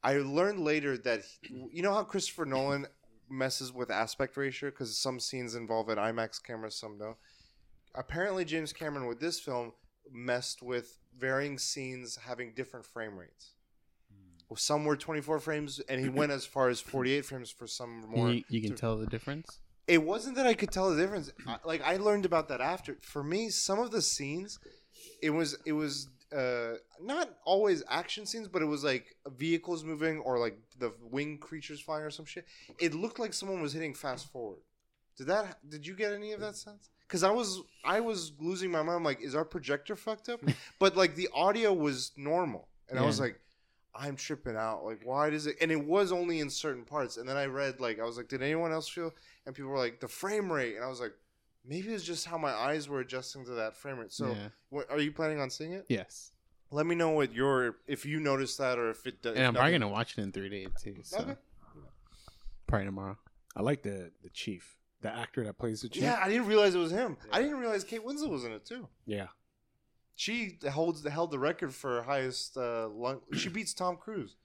I 0.03 0.17
learned 0.17 0.59
later 0.59 0.97
that 0.99 1.21
he- 1.41 1.69
you 1.71 1.81
know 1.81 1.93
how 1.93 2.03
Christopher 2.03 2.45
Nolan 2.45 2.87
messes 3.29 3.71
with 3.71 3.89
aspect 3.89 4.35
ratio 4.35 4.69
because 4.69 4.97
some 4.97 5.19
scenes 5.19 5.55
involve 5.55 5.89
an 5.89 5.97
IMAX 5.97 6.43
camera, 6.43 6.71
some 6.71 6.97
don't. 6.97 7.17
Apparently, 7.95 8.45
James 8.45 8.73
Cameron 8.73 9.07
with 9.07 9.19
this 9.19 9.39
film 9.39 9.73
messed 10.11 10.61
with 10.61 10.97
varying 11.17 11.57
scenes 11.57 12.17
having 12.17 12.53
different 12.53 12.85
frame 12.85 13.17
rates. 13.17 13.53
Some 14.55 14.85
were 14.85 14.95
24 14.97 15.39
frames, 15.39 15.79
and 15.87 16.01
he 16.01 16.09
went 16.09 16.31
as 16.31 16.45
far 16.45 16.69
as 16.69 16.79
48 16.93 17.25
frames 17.25 17.49
for 17.51 17.67
some 17.67 18.05
more. 18.09 18.31
you, 18.31 18.43
you 18.49 18.61
can 18.61 18.71
to- 18.71 18.75
tell 18.77 18.97
the 18.97 19.05
difference. 19.07 19.59
it 19.87 20.03
wasn't 20.03 20.35
that 20.35 20.45
I 20.45 20.53
could 20.53 20.71
tell 20.71 20.89
the 20.89 21.01
difference. 21.01 21.31
I, 21.47 21.57
like 21.65 21.81
I 21.83 21.97
learned 21.97 22.25
about 22.25 22.47
that 22.49 22.61
after. 22.61 22.97
For 23.01 23.23
me, 23.23 23.49
some 23.49 23.79
of 23.79 23.91
the 23.91 24.01
scenes, 24.01 24.59
it 25.21 25.31
was 25.31 25.57
it 25.65 25.73
was 25.73 26.07
uh, 26.35 26.75
not 27.01 27.29
always 27.45 27.83
action 27.89 28.25
scenes, 28.25 28.47
but 28.47 28.61
it 28.61 28.65
was 28.65 28.83
like 28.83 29.15
vehicles 29.37 29.83
moving 29.83 30.19
or 30.19 30.37
like 30.39 30.57
the 30.79 30.93
winged 31.09 31.41
creatures 31.41 31.79
flying 31.81 32.03
or 32.03 32.11
some 32.11 32.25
shit. 32.25 32.45
It 32.79 32.93
looked 32.93 33.19
like 33.19 33.33
someone 33.33 33.61
was 33.61 33.73
hitting 33.73 33.93
fast 33.93 34.31
forward. 34.31 34.59
Did 35.17 35.27
that? 35.27 35.57
Did 35.69 35.85
you 35.85 35.93
get 35.95 36.13
any 36.13 36.31
of 36.31 36.39
that 36.39 36.55
sense? 36.55 36.89
Because 37.07 37.23
I 37.23 37.31
was 37.31 37.61
I 37.83 37.99
was 37.99 38.31
losing 38.39 38.71
my 38.71 38.81
mind. 38.81 38.97
I'm 38.97 39.03
like, 39.03 39.21
is 39.21 39.35
our 39.35 39.43
projector 39.45 39.95
fucked 39.95 40.29
up? 40.29 40.41
but 40.79 40.95
like 40.95 41.15
the 41.15 41.27
audio 41.33 41.73
was 41.73 42.11
normal, 42.17 42.67
and 42.89 42.97
I 42.99 43.03
was 43.05 43.19
like. 43.19 43.37
I'm 43.93 44.15
tripping 44.15 44.55
out. 44.55 44.85
Like, 44.85 45.01
why 45.03 45.29
does 45.29 45.47
it? 45.47 45.57
And 45.61 45.71
it 45.71 45.85
was 45.85 46.11
only 46.11 46.39
in 46.39 46.49
certain 46.49 46.85
parts. 46.85 47.17
And 47.17 47.27
then 47.27 47.37
I 47.37 47.45
read, 47.45 47.79
like, 47.79 47.99
I 47.99 48.03
was 48.03 48.17
like, 48.17 48.29
did 48.29 48.41
anyone 48.41 48.71
else 48.71 48.87
feel? 48.87 49.13
And 49.45 49.53
people 49.53 49.71
were 49.71 49.77
like, 49.77 49.99
the 49.99 50.07
frame 50.07 50.51
rate. 50.51 50.75
And 50.75 50.83
I 50.83 50.87
was 50.87 51.01
like, 51.01 51.13
maybe 51.65 51.89
it's 51.89 52.03
just 52.03 52.25
how 52.25 52.37
my 52.37 52.51
eyes 52.51 52.87
were 52.87 53.01
adjusting 53.01 53.45
to 53.45 53.51
that 53.51 53.75
frame 53.75 53.99
rate. 53.99 54.13
So, 54.13 54.27
yeah. 54.27 54.47
what, 54.69 54.89
are 54.89 54.99
you 54.99 55.11
planning 55.11 55.41
on 55.41 55.49
seeing 55.49 55.73
it? 55.73 55.85
Yes. 55.89 56.31
Let 56.73 56.85
me 56.85 56.95
know 56.95 57.09
what 57.09 57.33
your 57.33 57.75
if 57.85 58.05
you 58.05 58.21
noticed 58.21 58.57
that 58.59 58.79
or 58.79 58.91
if 58.91 59.05
it 59.05 59.21
does. 59.21 59.35
And 59.35 59.45
I'm 59.45 59.53
probably 59.53 59.73
gonna 59.73 59.89
watch 59.89 60.17
it 60.17 60.21
in 60.21 60.31
3D 60.31 60.67
too. 60.81 60.95
So 61.03 61.19
Okay. 61.19 61.35
probably 62.65 62.85
tomorrow. 62.85 63.17
I 63.57 63.61
like 63.61 63.83
the 63.83 64.11
the 64.23 64.29
chief, 64.29 64.77
the 65.01 65.13
actor 65.13 65.43
that 65.43 65.57
plays 65.57 65.81
the 65.81 65.89
chief. 65.89 66.03
Yeah, 66.03 66.17
I 66.23 66.29
didn't 66.29 66.47
realize 66.47 66.73
it 66.73 66.77
was 66.79 66.93
him. 66.93 67.17
I 67.29 67.41
didn't 67.41 67.57
realize 67.57 67.83
Kate 67.83 68.05
Winslet 68.05 68.29
was 68.29 68.45
in 68.45 68.53
it 68.53 68.65
too. 68.65 68.87
Yeah. 69.05 69.27
She 70.21 70.59
holds 70.71 71.03
held 71.07 71.31
the 71.31 71.39
record 71.39 71.73
for 71.73 72.03
highest. 72.03 72.55
Uh, 72.55 72.87
lung, 72.89 73.21
she 73.33 73.49
beats 73.49 73.73
Tom 73.73 73.97
Cruise 73.97 74.35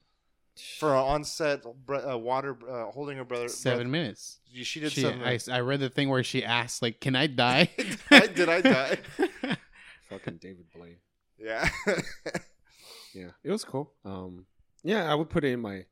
for 0.78 0.94
a 0.94 1.02
on-set 1.04 1.64
bre- 1.84 1.96
uh, 1.96 2.16
water 2.16 2.56
uh, 2.66 2.90
holding 2.92 3.18
her 3.18 3.24
brother. 3.24 3.48
Seven 3.50 3.90
minutes. 3.90 4.38
breath. 4.54 4.66
She 4.66 4.80
did 4.80 4.92
She, 4.92 5.02
seven. 5.02 5.20
I, 5.20 5.24
minutes. 5.24 5.48
I 5.50 5.60
read 5.60 5.80
the 5.80 5.90
thing 5.90 6.08
where 6.08 6.24
she 6.24 6.42
asked, 6.42 6.80
like, 6.80 6.98
"Can 7.02 7.14
I 7.14 7.26
die?" 7.26 7.68
Did 7.76 7.98
I- 8.10 8.26
did 8.26 8.48
I 8.48 8.60
die? 8.62 8.98
Fucking 10.08 10.38
David 10.38 10.64
Blaine. 10.74 10.96
yeah. 11.38 11.68
Yeah, 13.14 13.30
it 13.44 13.50
was 13.50 13.64
cool. 13.64 13.92
Um, 14.04 14.44
yeah, 14.82 15.10
I 15.10 15.14
would 15.14 15.28
put 15.30 15.44
it 15.44 15.52
in 15.52 15.60
my 15.60 15.84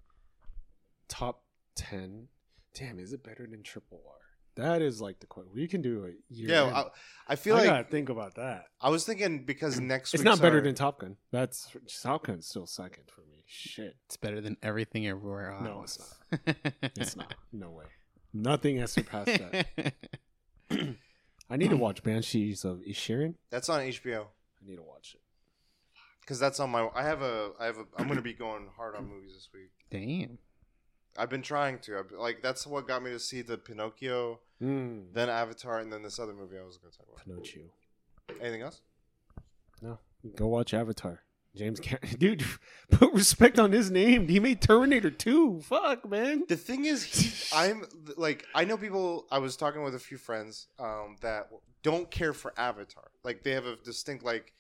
top 1.09 1.43
ten. 1.75 2.29
Damn, 2.75 2.99
is 2.99 3.13
it 3.15 3.23
better 3.23 3.47
than 3.47 3.63
Triple 3.63 4.01
R? 4.07 4.15
That 4.57 4.83
is 4.83 5.01
like 5.01 5.19
the 5.21 5.27
quote. 5.27 5.49
We 5.53 5.67
can 5.67 5.83
do 5.83 6.05
a 6.05 6.33
year. 6.35 6.49
Yeah, 6.51 6.65
end. 6.67 6.75
I, 6.77 6.85
I 7.29 7.37
feel 7.37 7.57
I 7.57 7.59
like 7.61 7.67
gotta 7.69 7.85
think 7.85 8.09
about 8.09 8.37
that. 8.37 8.67
I 8.81 8.89
was 8.91 9.05
thinking 9.05 9.45
because 9.45 9.81
next 9.81 10.13
week 10.13 10.21
It's 10.21 10.25
not 10.25 10.41
better 10.41 10.57
our- 10.59 10.63
than 10.63 10.75
Top 10.75 11.01
Gun. 11.01 11.17
That's 11.33 11.69
Top 12.03 12.27
Gun's 12.27 12.47
still 12.47 12.67
second 12.67 13.05
for 13.09 13.23
me. 13.23 13.43
Shit, 13.47 13.97
It's 14.07 14.17
better 14.17 14.41
than 14.41 14.57
everything 14.63 15.07
everywhere 15.07 15.53
else. 15.53 15.63
No, 15.65 15.83
it's 15.83 15.99
not. 15.99 16.57
it's 16.97 17.17
not. 17.17 17.35
No 17.53 17.71
way. 17.71 17.85
Nothing 18.33 18.79
has 18.79 18.91
surpassed 18.93 19.27
that. 19.39 19.67
I 21.51 21.57
need 21.57 21.71
to 21.71 21.77
watch 21.77 22.03
Banshees 22.03 22.65
of 22.65 22.79
Inisherin. 22.79 23.35
that's 23.51 23.69
on 23.69 23.81
HBO 23.81 24.23
I 24.25 24.67
need 24.71 24.77
to 24.77 24.83
watch 24.83 25.15
it. 25.15 25.21
because 26.23 26.39
that's 26.39 26.59
on 26.59 26.71
my. 26.71 26.89
I 26.95 27.03
have 27.05 27.21
a. 27.23 27.51
I 27.61 27.67
have 27.67 27.77
a. 27.79 27.85
I'm 27.99 28.09
gonna 28.09 28.23
be 28.23 28.33
going 28.33 28.69
hard 28.77 28.97
on 28.97 29.07
movies 29.09 29.35
this 29.35 29.49
week. 29.53 29.71
Damn. 29.91 30.39
I've 31.17 31.31
been 31.31 31.43
trying 31.43 31.79
to. 31.81 31.99
I've, 31.99 32.13
like 32.13 32.43
that's 32.43 32.67
what 32.67 32.87
got 32.89 33.03
me 33.03 33.11
to 33.11 33.19
see 33.19 33.43
the 33.43 33.57
Pinocchio, 33.59 34.41
Mm. 34.63 35.13
then 35.13 35.29
Avatar, 35.29 35.81
and 35.81 35.93
then 35.93 36.03
this 36.03 36.19
other 36.19 36.33
movie 36.33 36.57
I 36.59 36.65
was 36.65 36.77
gonna 36.79 36.93
talk 36.93 37.07
about. 37.13 37.25
Pinocchio. 37.25 37.63
Anything 38.41 38.63
else? 38.63 38.81
No, 39.83 39.99
go 40.37 40.47
watch 40.47 40.73
Avatar. 40.75 41.21
James 41.57 41.79
Cameron, 41.79 42.15
dude, 42.19 42.45
put 42.91 43.13
respect 43.13 43.61
on 43.61 43.71
his 43.71 43.89
name. 43.91 44.27
He 44.27 44.41
made 44.41 44.61
Terminator 44.61 45.11
2. 45.11 45.61
Fuck, 45.61 46.09
man. 46.09 46.45
The 46.49 46.57
thing 46.57 46.85
is, 46.85 47.05
he, 47.05 47.31
I'm 47.57 47.85
like, 48.17 48.45
I 48.55 48.65
know 48.65 48.77
people. 48.77 49.27
I 49.31 49.39
was 49.39 49.57
talking 49.57 49.83
with 49.85 49.95
a 49.95 50.01
few 50.01 50.17
friends 50.19 50.67
um, 50.81 51.17
that 51.21 51.49
don't 51.85 52.11
care 52.11 52.33
for 52.33 52.53
Avatar. 52.57 53.05
Like 53.23 53.45
they 53.45 53.53
have 53.53 53.67
a 53.67 53.77
distinct 53.77 54.25
like, 54.25 54.53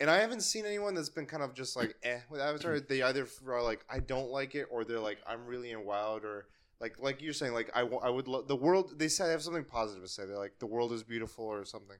and 0.00 0.10
I 0.10 0.18
haven't 0.18 0.42
seen 0.42 0.66
anyone 0.66 0.94
that's 0.94 1.08
been 1.08 1.26
kind 1.26 1.42
of 1.42 1.54
just 1.54 1.76
like 1.76 1.94
eh 2.02 2.20
with 2.30 2.40
Avatar. 2.40 2.80
They 2.80 3.02
either 3.02 3.26
are 3.46 3.62
like 3.62 3.84
I 3.88 4.00
don't 4.00 4.30
like 4.30 4.54
it, 4.54 4.66
or 4.70 4.84
they're 4.84 5.00
like 5.00 5.18
I'm 5.26 5.46
really 5.46 5.70
in 5.70 5.84
wild, 5.84 6.24
or 6.24 6.46
like 6.80 6.96
like 6.98 7.22
you're 7.22 7.32
saying 7.32 7.52
like 7.52 7.70
I, 7.74 7.80
I 7.80 8.10
would 8.10 8.28
love 8.28 8.48
the 8.48 8.56
world. 8.56 8.98
They 8.98 9.08
say 9.08 9.24
they 9.24 9.30
have 9.30 9.42
something 9.42 9.64
positive 9.64 10.02
to 10.02 10.08
say. 10.08 10.26
They're 10.26 10.38
like 10.38 10.58
the 10.58 10.66
world 10.66 10.92
is 10.92 11.02
beautiful 11.02 11.44
or 11.44 11.64
something, 11.64 11.96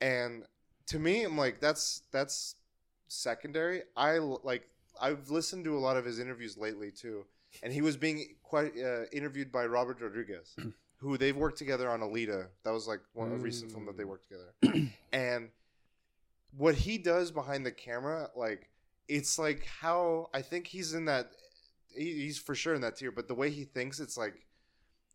and 0.00 0.44
to 0.88 0.98
me, 0.98 1.24
I'm 1.24 1.36
like 1.36 1.60
that's 1.60 2.02
that's 2.12 2.56
secondary. 3.08 3.82
I 3.96 4.18
like 4.18 4.68
I've 5.00 5.30
listened 5.30 5.64
to 5.64 5.76
a 5.76 5.80
lot 5.80 5.96
of 5.96 6.04
his 6.04 6.18
interviews 6.18 6.56
lately 6.56 6.90
too, 6.90 7.24
and 7.62 7.72
he 7.72 7.80
was 7.82 7.96
being 7.96 8.36
quite 8.42 8.72
uh, 8.78 9.04
interviewed 9.12 9.50
by 9.50 9.66
Robert 9.66 10.00
Rodriguez, 10.00 10.54
who 10.98 11.16
they've 11.16 11.36
worked 11.36 11.58
together 11.58 11.90
on 11.90 12.00
Alita. 12.00 12.46
That 12.64 12.72
was 12.72 12.86
like 12.86 13.00
one 13.14 13.32
a 13.32 13.36
recent 13.36 13.72
film 13.72 13.86
that 13.86 13.96
they 13.96 14.04
worked 14.04 14.28
together, 14.28 14.90
and 15.12 15.48
what 16.56 16.74
he 16.74 16.98
does 16.98 17.30
behind 17.30 17.64
the 17.64 17.72
camera, 17.72 18.28
like 18.36 18.68
it's 19.08 19.38
like 19.38 19.66
how 19.66 20.28
I 20.34 20.42
think 20.42 20.66
he's 20.66 20.94
in 20.94 21.04
that. 21.06 21.30
He, 21.94 22.12
he's 22.12 22.38
for 22.38 22.54
sure 22.54 22.74
in 22.74 22.82
that 22.82 22.96
tier, 22.96 23.10
but 23.10 23.28
the 23.28 23.34
way 23.34 23.50
he 23.50 23.64
thinks, 23.64 24.00
it's 24.00 24.16
like 24.16 24.34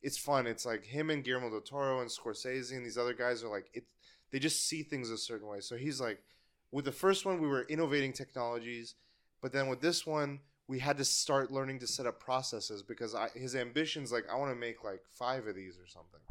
it's 0.01 0.17
fun. 0.17 0.47
It's 0.47 0.65
like 0.65 0.83
him 0.83 1.09
and 1.09 1.23
Guillermo 1.23 1.49
del 1.49 1.61
Toro 1.61 2.01
and 2.01 2.09
Scorsese 2.09 2.71
and 2.71 2.85
these 2.85 2.97
other 2.97 3.13
guys 3.13 3.43
are 3.43 3.49
like 3.49 3.69
it. 3.73 3.85
They 4.31 4.39
just 4.39 4.67
see 4.67 4.83
things 4.83 5.09
a 5.09 5.17
certain 5.17 5.47
way. 5.47 5.59
So 5.59 5.75
he's 5.75 5.99
like, 5.99 6.23
with 6.71 6.85
the 6.85 6.91
first 6.91 7.25
one, 7.25 7.41
we 7.41 7.47
were 7.47 7.63
innovating 7.63 8.13
technologies, 8.13 8.95
but 9.41 9.51
then 9.51 9.67
with 9.67 9.81
this 9.81 10.07
one, 10.07 10.39
we 10.67 10.79
had 10.79 10.97
to 10.97 11.05
start 11.05 11.51
learning 11.51 11.79
to 11.79 11.87
set 11.87 12.05
up 12.05 12.19
processes 12.19 12.81
because 12.81 13.13
I, 13.13 13.27
his 13.35 13.55
ambitions 13.55 14.11
like 14.11 14.25
I 14.31 14.35
want 14.35 14.51
to 14.51 14.55
make 14.55 14.83
like 14.83 15.01
five 15.13 15.47
of 15.47 15.55
these 15.55 15.77
or 15.77 15.87
something, 15.87 16.21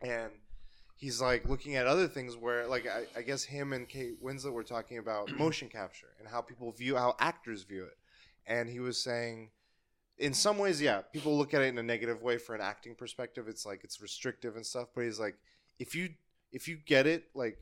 and 0.00 0.32
he's 1.02 1.20
like 1.20 1.48
looking 1.48 1.74
at 1.74 1.88
other 1.88 2.06
things 2.06 2.36
where 2.36 2.64
like 2.68 2.86
I, 2.86 3.18
I 3.18 3.22
guess 3.22 3.42
him 3.42 3.72
and 3.72 3.88
Kate 3.88 4.22
Winslet 4.22 4.52
were 4.52 4.62
talking 4.62 4.98
about 4.98 5.30
motion 5.38 5.68
capture 5.68 6.06
and 6.20 6.28
how 6.28 6.40
people 6.40 6.70
view 6.70 6.96
how 6.96 7.16
actors 7.18 7.64
view 7.64 7.84
it, 7.84 7.98
and 8.46 8.70
he 8.70 8.80
was 8.80 9.02
saying. 9.02 9.50
In 10.18 10.34
some 10.34 10.58
ways, 10.58 10.80
yeah, 10.80 11.00
people 11.00 11.36
look 11.36 11.52
at 11.52 11.62
it 11.62 11.68
in 11.68 11.78
a 11.78 11.82
negative 11.82 12.22
way 12.22 12.38
for 12.38 12.54
an 12.54 12.60
acting 12.60 12.94
perspective. 12.94 13.48
It's 13.48 13.66
like 13.66 13.82
it's 13.82 14.00
restrictive 14.00 14.54
and 14.54 14.64
stuff. 14.64 14.88
But 14.94 15.04
he's 15.04 15.18
like, 15.18 15.36
if 15.80 15.96
you 15.96 16.10
if 16.52 16.68
you 16.68 16.76
get 16.76 17.06
it, 17.08 17.24
like 17.34 17.58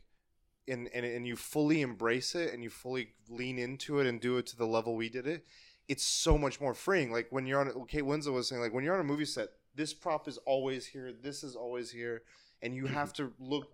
and, 0.69 0.91
and 0.93 1.07
and 1.07 1.27
you 1.27 1.37
fully 1.37 1.81
embrace 1.81 2.35
it 2.35 2.53
and 2.53 2.63
you 2.63 2.69
fully 2.69 3.13
lean 3.31 3.59
into 3.59 4.01
it 4.01 4.07
and 4.07 4.21
do 4.21 4.37
it 4.37 4.47
to 4.49 4.59
the 4.59 4.67
level 4.67 4.95
we 4.95 5.09
did 5.09 5.27
it, 5.27 5.47
it's 5.89 6.05
so 6.05 6.37
much 6.37 6.61
more 6.61 6.75
freeing. 6.75 7.13
Like 7.13 7.29
when 7.31 7.47
you're 7.47 7.61
on, 7.61 7.87
Kate 7.87 8.05
Winslet 8.05 8.35
was 8.35 8.49
saying, 8.49 8.61
like 8.61 8.75
when 8.75 8.85
you're 8.85 8.95
on 8.95 9.01
a 9.01 9.05
movie 9.05 9.25
set, 9.25 9.49
this 9.75 9.95
prop 9.95 10.29
is 10.29 10.37
always 10.39 10.87
here, 10.87 11.13
this 11.13 11.43
is 11.43 11.57
always 11.57 11.91
here, 11.91 12.23
and 12.63 12.75
you 12.75 12.87
have 12.87 13.13
mm-hmm. 13.13 13.27
to 13.27 13.33
look 13.39 13.69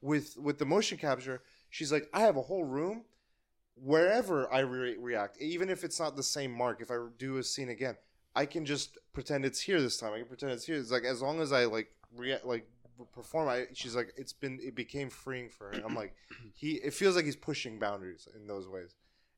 with 0.00 0.36
with 0.36 0.58
the 0.58 0.66
motion 0.66 0.98
capture. 0.98 1.42
She's 1.70 1.92
like, 1.92 2.08
I 2.12 2.20
have 2.20 2.36
a 2.36 2.42
whole 2.42 2.64
room 2.64 3.04
wherever 3.74 4.52
I 4.52 4.60
re- 4.60 4.96
react, 4.98 5.40
even 5.40 5.68
if 5.68 5.84
it's 5.84 6.00
not 6.00 6.16
the 6.16 6.22
same 6.22 6.50
mark. 6.50 6.80
If 6.80 6.90
I 6.90 6.96
do 7.18 7.38
a 7.38 7.42
scene 7.42 7.68
again, 7.68 7.96
I 8.34 8.46
can 8.46 8.64
just 8.64 8.98
pretend 9.12 9.44
it's 9.44 9.60
here 9.60 9.80
this 9.80 9.98
time. 9.98 10.12
I 10.12 10.18
can 10.18 10.26
pretend 10.26 10.52
it's 10.52 10.64
here. 10.64 10.76
It's 10.76 10.90
like 10.90 11.04
as 11.04 11.22
long 11.22 11.40
as 11.40 11.52
I 11.52 11.64
like 11.64 11.88
react, 12.14 12.46
like 12.46 12.66
perform. 13.12 13.48
I 13.48 13.66
she's 13.72 13.96
like 13.96 14.12
it's 14.16 14.32
been 14.32 14.58
it 14.62 14.74
became 14.74 15.10
freeing 15.10 15.48
for 15.48 15.72
her. 15.72 15.82
I'm 15.84 15.94
like 15.94 16.14
he 16.54 16.74
it 16.74 16.94
feels 16.94 17.16
like 17.16 17.24
he's 17.24 17.36
pushing 17.36 17.78
boundaries 17.78 18.28
in 18.34 18.46
those 18.46 18.68
ways 18.68 18.94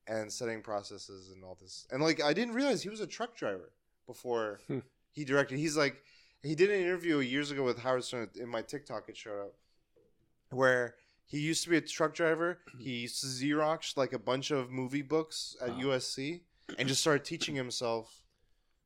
and 0.06 0.32
setting 0.32 0.62
processes 0.62 1.30
and 1.32 1.44
all 1.44 1.56
this. 1.60 1.86
And 1.90 2.02
like 2.02 2.22
I 2.22 2.32
didn't 2.32 2.54
realize 2.54 2.82
he 2.82 2.88
was 2.88 3.00
a 3.00 3.06
truck 3.06 3.36
driver 3.36 3.72
before 4.06 4.60
he 5.12 5.24
directed. 5.24 5.58
He's 5.58 5.76
like 5.76 6.02
he 6.42 6.54
did 6.54 6.70
an 6.70 6.80
interview 6.80 7.18
years 7.18 7.50
ago 7.50 7.62
with 7.64 7.78
Howard 7.80 8.04
Stern 8.04 8.30
in 8.36 8.48
my 8.48 8.62
TikTok. 8.62 9.08
It 9.08 9.16
showed 9.16 9.40
up 9.40 9.54
where 10.50 10.94
he 11.26 11.38
used 11.40 11.64
to 11.64 11.70
be 11.70 11.76
a 11.76 11.80
truck 11.80 12.14
driver. 12.14 12.58
Mm-hmm. 12.70 12.78
He 12.84 12.90
used 13.00 13.20
to 13.20 13.26
Xerox 13.26 13.96
like 13.96 14.12
a 14.12 14.18
bunch 14.18 14.50
of 14.50 14.70
movie 14.70 15.02
books 15.02 15.56
at 15.60 15.70
Wow. 15.70 15.80
USC 15.82 16.40
and 16.78 16.88
just 16.88 17.00
started 17.00 17.24
teaching 17.24 17.54
himself 17.54 18.22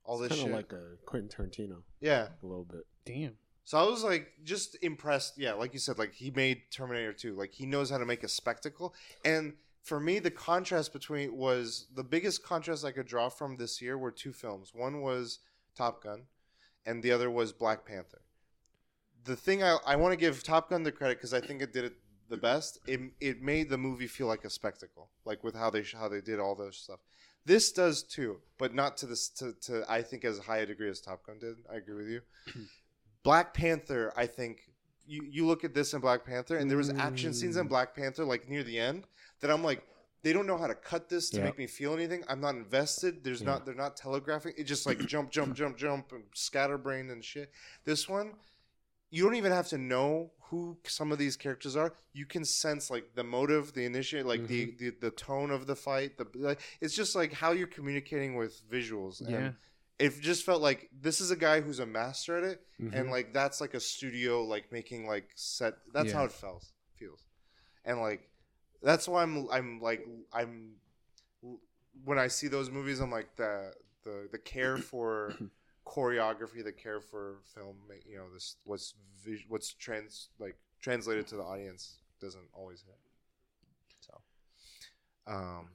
all 0.04 0.18
this 0.18 0.30
Kind 0.30 0.40
shit. 0.40 0.50
of 0.50 0.56
like 0.56 0.72
a 0.72 0.96
Quentin 1.06 1.28
Tarantino, 1.28 1.82
yeah. 2.00 2.28
a 2.42 2.46
little 2.46 2.64
bit. 2.64 2.84
Damn. 3.04 3.34
So 3.64 3.78
I 3.78 3.84
was 3.88 4.02
like 4.02 4.32
just 4.42 4.76
impressed. 4.82 5.38
Yeah, 5.38 5.52
like 5.52 5.72
you 5.72 5.78
said, 5.78 5.98
like 5.98 6.12
he 6.14 6.30
made 6.32 6.62
Terminator 6.72 7.12
2. 7.12 7.36
Like 7.36 7.52
he 7.52 7.64
knows 7.66 7.90
how 7.90 7.98
to 7.98 8.04
make 8.06 8.24
a 8.24 8.28
spectacle. 8.28 8.92
And 9.24 9.52
for 9.84 10.00
me, 10.00 10.18
the 10.18 10.30
contrast 10.32 10.92
between 10.92 11.36
was 11.36 11.86
the 11.94 12.02
biggest 12.02 12.42
contrast 12.42 12.84
I 12.84 12.90
could 12.90 13.06
draw 13.06 13.28
from 13.28 13.56
this 13.56 13.80
year 13.80 13.96
were 13.96 14.10
two 14.10 14.32
films. 14.32 14.72
One 14.74 15.00
was 15.00 15.38
Top 15.76 16.02
Gun, 16.02 16.22
and 16.86 17.02
the 17.02 17.12
other 17.12 17.30
was 17.30 17.52
Black 17.52 17.84
Panther. 17.84 18.22
The 19.24 19.36
thing 19.36 19.62
I, 19.62 19.78
I 19.86 19.96
want 19.96 20.12
to 20.12 20.16
give 20.16 20.42
Top 20.42 20.70
Gun 20.70 20.82
the 20.82 20.92
credit 20.92 21.18
because 21.18 21.32
I 21.32 21.40
think 21.40 21.62
it 21.62 21.72
did 21.72 21.84
it 21.84 21.94
the 22.28 22.36
best. 22.36 22.78
It, 22.86 23.00
it 23.20 23.42
made 23.42 23.68
the 23.70 23.78
movie 23.78 24.06
feel 24.06 24.26
like 24.26 24.44
a 24.44 24.50
spectacle, 24.50 25.10
like 25.24 25.44
with 25.44 25.54
how 25.54 25.70
they 25.70 25.82
how 25.82 26.08
they 26.08 26.20
did 26.20 26.40
all 26.40 26.54
those 26.54 26.76
stuff. 26.76 27.00
This 27.44 27.72
does 27.72 28.02
too, 28.02 28.38
but 28.58 28.74
not 28.74 28.96
to 28.98 29.06
this 29.06 29.28
to, 29.30 29.52
to 29.62 29.84
I 29.88 30.02
think 30.02 30.24
as 30.24 30.38
high 30.38 30.58
a 30.58 30.66
degree 30.66 30.88
as 30.88 31.00
Top 31.00 31.24
Gun 31.26 31.38
did. 31.38 31.56
I 31.70 31.76
agree 31.76 31.96
with 31.96 32.08
you. 32.08 32.20
Black 33.22 33.54
Panther, 33.54 34.12
I 34.16 34.26
think 34.26 34.62
you 35.06 35.22
you 35.28 35.46
look 35.46 35.64
at 35.64 35.74
this 35.74 35.94
in 35.94 36.00
Black 36.00 36.24
Panther, 36.24 36.56
and 36.56 36.70
there 36.70 36.78
was 36.78 36.90
action 36.90 37.34
scenes 37.34 37.56
in 37.56 37.66
Mm. 37.66 37.70
Black 37.70 37.94
Panther 37.94 38.24
like 38.24 38.48
near 38.48 38.62
the 38.64 38.78
end 38.78 39.06
that 39.40 39.50
I'm 39.50 39.62
like, 39.62 39.82
they 40.22 40.32
don't 40.32 40.46
know 40.46 40.56
how 40.58 40.66
to 40.68 40.74
cut 40.74 41.08
this 41.08 41.30
to 41.30 41.38
Yeah. 41.38 41.44
make 41.44 41.58
me 41.58 41.66
feel 41.66 41.92
anything. 41.94 42.24
I'm 42.28 42.40
not 42.40 42.54
invested. 42.54 43.24
There's 43.24 43.40
Yeah. 43.40 43.46
not 43.48 43.66
they're 43.66 43.74
not 43.74 43.96
telegraphing. 43.96 44.54
It 44.56 44.64
just 44.64 44.86
like 44.86 44.98
jump, 45.06 45.30
jump, 45.30 45.54
jump, 45.56 45.76
jump, 45.76 46.12
and 46.12 46.24
scatterbrained 46.34 47.10
and 47.10 47.24
shit. 47.24 47.50
This 47.84 48.08
one, 48.08 48.34
you 49.10 49.24
don't 49.24 49.34
even 49.34 49.52
have 49.52 49.68
to 49.68 49.78
know 49.78 50.32
who 50.44 50.78
some 50.86 51.12
of 51.12 51.18
these 51.18 51.36
characters 51.36 51.76
are. 51.76 51.94
You 52.12 52.26
can 52.26 52.44
sense 52.44 52.90
like 52.90 53.14
the 53.14 53.24
motive, 53.24 53.72
the 53.72 53.84
initiate, 53.84 54.26
like 54.26 54.46
the, 54.46 54.66
Mm-hmm. 54.68 54.76
the 54.78 54.90
the 54.90 55.10
tone 55.10 55.50
of 55.50 55.66
the 55.66 55.74
fight. 55.76 56.18
The 56.18 56.26
like, 56.34 56.60
it's 56.80 56.94
just 56.94 57.14
like 57.14 57.32
how 57.32 57.52
you're 57.52 57.66
communicating 57.66 58.36
with 58.36 58.62
visuals. 58.70 59.20
And 59.20 59.30
Yeah. 59.30 59.52
it 59.98 60.20
just 60.20 60.44
felt 60.44 60.62
like 60.62 60.88
this 60.92 61.20
is 61.20 61.30
a 61.30 61.36
guy 61.36 61.60
who's 61.62 61.78
a 61.78 61.86
master 61.86 62.36
at 62.36 62.44
it, 62.44 62.66
Mhm. 62.80 62.94
and 62.94 63.10
like 63.10 63.32
that's 63.32 63.60
like 63.60 63.74
a 63.74 63.80
studio 63.80 64.44
like 64.44 64.70
making 64.72 65.06
like 65.06 65.30
set. 65.34 65.74
That's 65.92 66.08
Yeah. 66.08 66.14
how 66.18 66.24
it 66.26 66.32
feels. 66.32 66.72
Feels, 66.96 67.24
and 67.84 67.98
like 68.00 68.28
that's 68.82 69.08
why 69.08 69.22
I'm 69.22 69.48
I'm 69.50 69.80
like 69.80 70.06
I'm 70.32 70.72
when 72.04 72.18
I 72.18 72.28
see 72.28 72.48
those 72.48 72.70
movies, 72.70 73.00
I'm 73.00 73.10
like 73.10 73.36
the 73.36 73.72
the 74.04 74.28
the 74.32 74.38
care 74.38 74.76
for 74.90 75.34
choreography, 75.86 76.64
the 76.64 76.72
care 76.72 77.00
for 77.00 77.38
film. 77.54 77.76
You 78.08 78.18
know, 78.18 78.32
this 78.32 78.56
what's 78.64 78.94
what's 79.48 79.72
trans 79.74 80.28
like 80.38 80.56
translated 80.80 81.26
to 81.28 81.36
the 81.36 81.42
audience 81.42 81.98
doesn't 82.20 82.48
always 82.52 82.82
hit. 82.82 82.98
So, 84.00 84.20
um, 85.26 85.70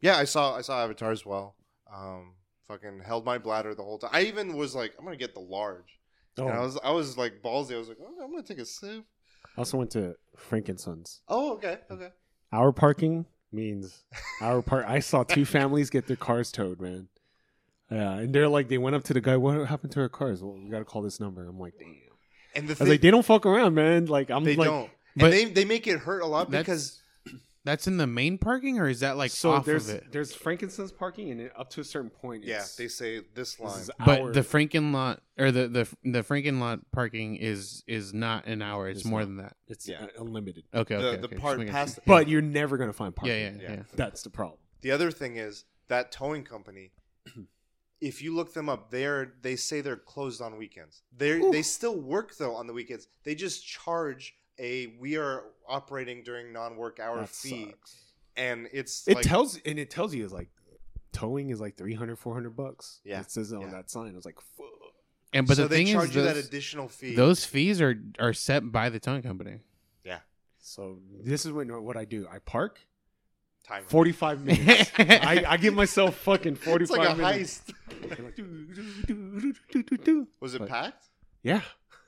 yeah, 0.00 0.16
I 0.16 0.24
saw 0.24 0.56
I 0.56 0.60
saw 0.60 0.82
Avatar 0.82 1.10
as 1.10 1.24
well. 1.24 1.56
Um, 1.92 2.34
fucking 2.68 3.00
held 3.04 3.24
my 3.24 3.38
bladder 3.38 3.74
the 3.74 3.82
whole 3.82 3.98
time. 3.98 4.10
I 4.12 4.22
even 4.22 4.54
was 4.56 4.74
like, 4.74 4.94
I'm 4.98 5.04
gonna 5.04 5.16
get 5.16 5.34
the 5.34 5.40
large. 5.40 6.00
Oh, 6.38 6.48
And 6.48 6.56
I 6.56 6.60
was 6.60 6.78
I 6.82 6.90
was 6.90 7.18
like 7.18 7.42
ballsy. 7.42 7.74
I 7.74 7.78
was 7.78 7.88
like, 7.88 7.98
oh, 8.00 8.24
I'm 8.24 8.30
gonna 8.30 8.42
take 8.42 8.58
a 8.58 8.64
sip. 8.64 9.04
I 9.56 9.60
also 9.60 9.76
went 9.76 9.90
to 9.90 10.16
Frank 10.36 10.70
& 10.72 10.76
Son's. 10.78 11.20
Oh, 11.28 11.52
okay, 11.54 11.78
okay. 11.90 12.08
Our 12.52 12.72
parking 12.72 13.26
means 13.50 14.04
our 14.40 14.62
part. 14.62 14.84
I 14.86 15.00
saw 15.00 15.22
two 15.24 15.44
families 15.44 15.90
get 15.90 16.06
their 16.06 16.16
cars 16.16 16.52
towed, 16.52 16.80
man. 16.80 17.08
Yeah, 17.90 18.12
and 18.18 18.34
they're 18.34 18.48
like, 18.48 18.68
they 18.68 18.78
went 18.78 18.96
up 18.96 19.04
to 19.04 19.14
the 19.14 19.20
guy. 19.20 19.36
What 19.36 19.66
happened 19.68 19.92
to 19.92 20.00
our 20.00 20.08
cars? 20.08 20.42
Well, 20.42 20.54
we 20.62 20.70
got 20.70 20.78
to 20.78 20.84
call 20.84 21.02
this 21.02 21.20
number. 21.20 21.46
I'm 21.46 21.58
like, 21.58 21.74
damn. 21.78 21.94
And 22.54 22.66
the 22.66 22.70
I 22.70 22.72
was 22.72 22.78
thing, 22.78 22.88
like, 22.88 23.00
they 23.02 23.10
don't 23.10 23.24
fuck 23.24 23.44
around, 23.46 23.74
man. 23.74 24.06
Like, 24.06 24.30
I'm 24.30 24.44
they 24.44 24.56
like, 24.56 24.68
don't, 24.68 24.90
but- 25.16 25.24
and 25.26 25.32
they 25.32 25.44
they 25.44 25.64
make 25.64 25.86
it 25.86 25.98
hurt 25.98 26.22
a 26.22 26.26
lot 26.26 26.50
That's- 26.50 26.64
because 26.64 27.01
That's 27.64 27.86
in 27.86 27.96
the 27.96 28.08
main 28.08 28.38
parking, 28.38 28.78
or 28.80 28.88
is 28.88 29.00
that 29.00 29.16
like 29.16 29.30
so 29.30 29.52
off 29.52 29.64
there's 29.64 29.88
of 29.88 29.96
it? 29.96 30.10
there's 30.10 30.34
Frank 30.34 30.68
& 30.70 30.70
Son's 30.70 30.90
parking, 30.90 31.30
and 31.30 31.50
up 31.56 31.70
to 31.70 31.80
a 31.80 31.84
certain 31.84 32.10
point, 32.10 32.42
Yeah, 32.42 32.54
it's- 32.56 32.74
they 32.74 32.88
say 32.88 33.18
this 33.20 33.26
this 33.34 33.60
line. 33.60 33.80
is 33.80 33.90
But 34.04 34.32
the 34.34 34.40
Franken 34.40 34.92
lot 34.92 35.22
or 35.38 35.52
the 35.52 35.68
the 35.68 35.88
the 36.02 36.22
Franken 36.24 36.58
lot 36.58 36.80
parking 36.90 37.36
is 37.36 37.84
is 37.86 38.12
not 38.12 38.46
an 38.46 38.62
hour. 38.62 38.88
It's, 38.88 39.00
It's 39.02 39.08
more 39.08 39.20
not. 39.20 39.26
than 39.26 39.36
that. 39.36 39.56
it's 39.68 39.88
Yeah. 39.88 40.02
uh, 40.04 40.22
unlimited. 40.22 40.64
Okay, 40.74 40.96
the 40.96 41.06
okay. 41.08 41.20
the 41.20 41.26
okay. 41.26 41.36
part 41.36 41.58
making 41.58 41.72
past 41.72 41.94
sure. 41.96 42.04
But 42.06 42.28
you're 42.28 42.42
never 42.42 42.76
gonna 42.78 42.92
find 42.92 43.14
parking. 43.14 43.36
yeah, 43.36 43.50
yeah, 43.50 43.62
Yeah. 43.62 43.70
yeah, 43.76 43.82
That's 43.94 44.22
the 44.22 44.30
problem. 44.30 44.58
The 44.80 44.90
other 44.90 45.12
thing 45.12 45.36
is 45.36 45.64
that 45.88 46.10
towing 46.10 46.42
company. 46.44 46.92
If 48.00 48.20
you 48.20 48.34
look 48.34 48.52
them 48.52 48.68
up, 48.68 48.90
they're 48.90 49.34
they 49.42 49.54
say 49.54 49.80
they're 49.80 49.94
closed 49.96 50.42
on 50.42 50.58
weekends. 50.58 51.02
They 51.16 51.38
they 51.52 51.62
still 51.62 51.96
work 52.00 52.36
though 52.36 52.56
on 52.56 52.66
the 52.66 52.72
weekends. 52.72 53.06
They 53.22 53.36
just 53.36 53.64
charge 53.64 54.34
a 54.58 54.88
we 55.00 55.16
are 55.16 55.44
operating 55.68 56.22
during 56.22 56.52
non-work 56.52 57.00
hour 57.00 57.20
That 57.20 57.28
fee, 57.28 57.66
sucks. 57.70 57.96
and 58.36 58.68
it's 58.72 59.06
It 59.08 59.14
like 59.16 59.24
tells 59.24 59.58
and 59.64 59.78
it 59.78 59.90
tells 59.90 60.14
you 60.14 60.24
is 60.24 60.32
like 60.32 60.48
towing 61.12 61.50
is 61.50 61.60
like 61.60 61.76
300 61.76 62.16
400 62.18 62.56
bucks. 62.56 63.00
Yeah. 63.04 63.20
It 63.20 63.30
says 63.30 63.52
it 63.52 63.56
on 63.56 63.62
Yeah. 63.62 63.70
that 63.70 63.90
sign. 63.90 64.12
I 64.12 64.14
was 64.16 64.24
like, 64.24 64.40
fuck. 64.40 64.66
And 65.34 65.46
but 65.46 65.56
so 65.56 65.62
the 65.62 65.68
they 65.68 65.84
thing 65.84 65.94
charge 65.94 66.10
is, 66.10 66.16
you 66.16 66.22
those, 66.22 66.34
that 66.34 66.44
additional 66.44 66.88
fee. 66.88 67.14
those 67.14 67.44
fees 67.44 67.80
are 67.80 67.96
are 68.18 68.32
set 68.34 68.70
by 68.72 68.88
the 68.90 69.00
towing 69.00 69.22
company. 69.22 69.60
Yeah 70.04 70.18
so 70.58 70.98
this 71.24 71.44
is 71.46 71.52
when 71.52 71.68
what 71.82 71.96
I 71.96 72.04
do. 72.04 72.26
I 72.30 72.38
park 72.38 72.78
time 73.66 73.84
45 73.86 74.44
minutes. 74.44 74.90
I, 74.98 75.44
I 75.48 75.56
give 75.56 75.72
myself 75.74 76.16
fucking 76.18 76.56
45 76.56 76.82
It's 76.82 76.90
like 76.90 77.08
a 77.08 77.14
minutes. 77.16 77.62
heist. 79.08 80.26
Was 80.40 80.54
it 80.54 80.58
But- 80.60 80.68
packed? 80.68 81.04
Yeah. 81.42 81.62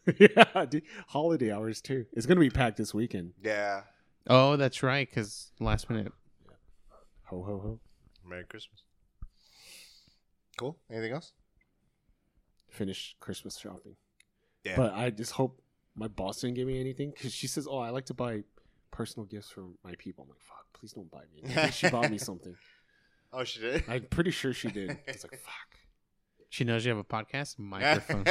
yeah, 0.18 0.64
dude. 0.66 0.82
Holiday 1.08 1.50
hours 1.52 1.80
too. 1.80 2.06
It's 2.12 2.26
gonna 2.26 2.40
be 2.40 2.50
packed 2.50 2.76
this 2.76 2.92
weekend. 2.92 3.32
Yeah. 3.42 3.82
oh, 4.28 4.56
that's 4.56 4.82
right. 4.82 5.08
Because 5.08 5.52
last 5.60 5.88
minute. 5.90 6.12
Ho 7.28 7.42
ho 7.42 7.58
ho. 7.58 7.80
Merry 8.26 8.44
Christmas. 8.44 8.82
Cool. 10.56 10.78
Anything 10.90 11.12
else? 11.12 11.32
Finish 12.70 13.16
Christmas 13.20 13.58
shopping. 13.58 13.96
Yeah. 14.62 14.76
But 14.76 14.94
I 14.94 15.10
just 15.10 15.32
hope 15.32 15.60
my 15.94 16.08
boss 16.08 16.40
didn't 16.40 16.56
give 16.56 16.66
me 16.66 16.80
anything 16.80 17.10
because 17.10 17.32
she 17.32 17.46
says, 17.46 17.66
"Oh, 17.70 17.78
I 17.78 17.90
like 17.90 18.06
to 18.06 18.14
buy 18.14 18.42
personal 18.90 19.26
gifts 19.26 19.50
for 19.50 19.64
my 19.84 19.94
people." 19.98 20.24
I'm 20.24 20.30
like, 20.30 20.40
"Fuck, 20.40 20.66
please 20.72 20.92
don't 20.92 21.10
buy 21.10 21.22
me." 21.32 21.42
anything." 21.44 21.70
she 21.70 21.88
bought 21.88 22.10
me 22.10 22.18
something. 22.30 22.56
oh, 23.32 23.44
she 23.44 23.60
did. 23.60 23.84
I'm 23.88 24.04
pretty 24.04 24.30
sure 24.30 24.52
she 24.52 24.68
did. 24.68 24.98
It's 25.06 25.24
like, 25.24 25.38
"Fuck." 25.40 25.78
She 26.50 26.64
knows 26.64 26.84
you 26.84 26.90
have 26.90 26.98
a 26.98 27.04
podcast 27.04 27.58
microphone. 27.58 28.24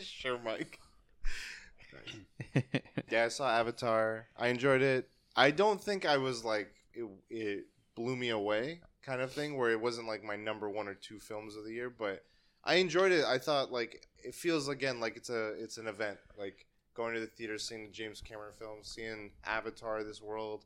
sure, 0.00 0.38
Mike. 0.38 0.78
Yeah, 3.10 3.24
I 3.24 3.28
saw 3.28 3.50
Avatar. 3.50 4.26
I 4.36 4.48
enjoyed 4.48 4.82
it. 4.82 5.08
I 5.36 5.50
don't 5.50 5.80
think 5.80 6.06
I 6.06 6.16
was 6.16 6.44
like 6.44 6.72
it, 6.94 7.06
it 7.28 7.66
blew 7.94 8.16
me 8.16 8.30
away 8.30 8.80
kind 9.02 9.20
of 9.20 9.32
thing 9.32 9.56
where 9.56 9.70
it 9.70 9.80
wasn't 9.80 10.06
like 10.06 10.22
my 10.22 10.36
number 10.36 10.68
one 10.68 10.88
or 10.88 10.94
two 10.94 11.18
films 11.18 11.56
of 11.56 11.64
the 11.64 11.72
year, 11.72 11.90
but 11.90 12.22
I 12.64 12.74
enjoyed 12.74 13.12
it. 13.12 13.24
I 13.24 13.38
thought 13.38 13.72
like 13.72 14.06
it 14.22 14.34
feels 14.34 14.68
again 14.68 15.00
like 15.00 15.16
it's 15.16 15.30
a 15.30 15.52
it's 15.62 15.78
an 15.78 15.86
event 15.86 16.18
like 16.38 16.66
going 16.94 17.14
to 17.14 17.20
the 17.20 17.26
theater, 17.26 17.58
seeing 17.58 17.84
the 17.84 17.90
James 17.90 18.20
Cameron 18.20 18.52
film, 18.58 18.78
seeing 18.82 19.30
Avatar, 19.44 20.04
this 20.04 20.20
world. 20.20 20.64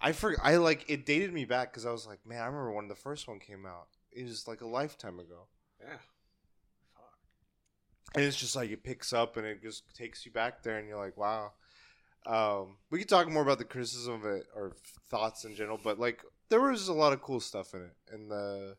I 0.00 0.12
for 0.12 0.36
I 0.42 0.56
like 0.56 0.84
it 0.88 1.06
dated 1.06 1.32
me 1.32 1.44
back 1.44 1.72
because 1.72 1.86
I 1.86 1.90
was 1.92 2.06
like, 2.06 2.24
man, 2.26 2.42
I 2.42 2.46
remember 2.46 2.72
when 2.72 2.88
the 2.88 2.94
first 2.94 3.26
one 3.26 3.38
came 3.40 3.66
out. 3.66 3.88
It 4.12 4.24
was 4.24 4.46
like 4.46 4.60
a 4.60 4.66
lifetime 4.66 5.18
ago. 5.18 5.46
Yeah. 5.80 5.98
and 8.14 8.24
it's 8.24 8.36
just 8.36 8.56
like 8.56 8.70
it 8.70 8.82
picks 8.82 9.12
up 9.12 9.36
and 9.36 9.46
it 9.46 9.62
just 9.62 9.94
takes 9.94 10.24
you 10.24 10.32
back 10.32 10.62
there 10.62 10.78
and 10.78 10.88
you're 10.88 10.98
like 10.98 11.18
wow 11.18 11.52
um, 12.26 12.76
we 12.90 12.98
could 12.98 13.08
talk 13.08 13.28
more 13.30 13.42
about 13.42 13.58
the 13.58 13.64
criticism 13.64 14.14
of 14.14 14.24
it 14.24 14.44
or 14.54 14.72
thoughts 15.08 15.44
in 15.44 15.54
general 15.54 15.78
but 15.82 15.98
like 15.98 16.22
there 16.48 16.60
was 16.60 16.88
a 16.88 16.92
lot 16.92 17.12
of 17.12 17.22
cool 17.22 17.40
stuff 17.40 17.74
in 17.74 17.82
it 17.82 17.96
and 18.12 18.30
the 18.30 18.76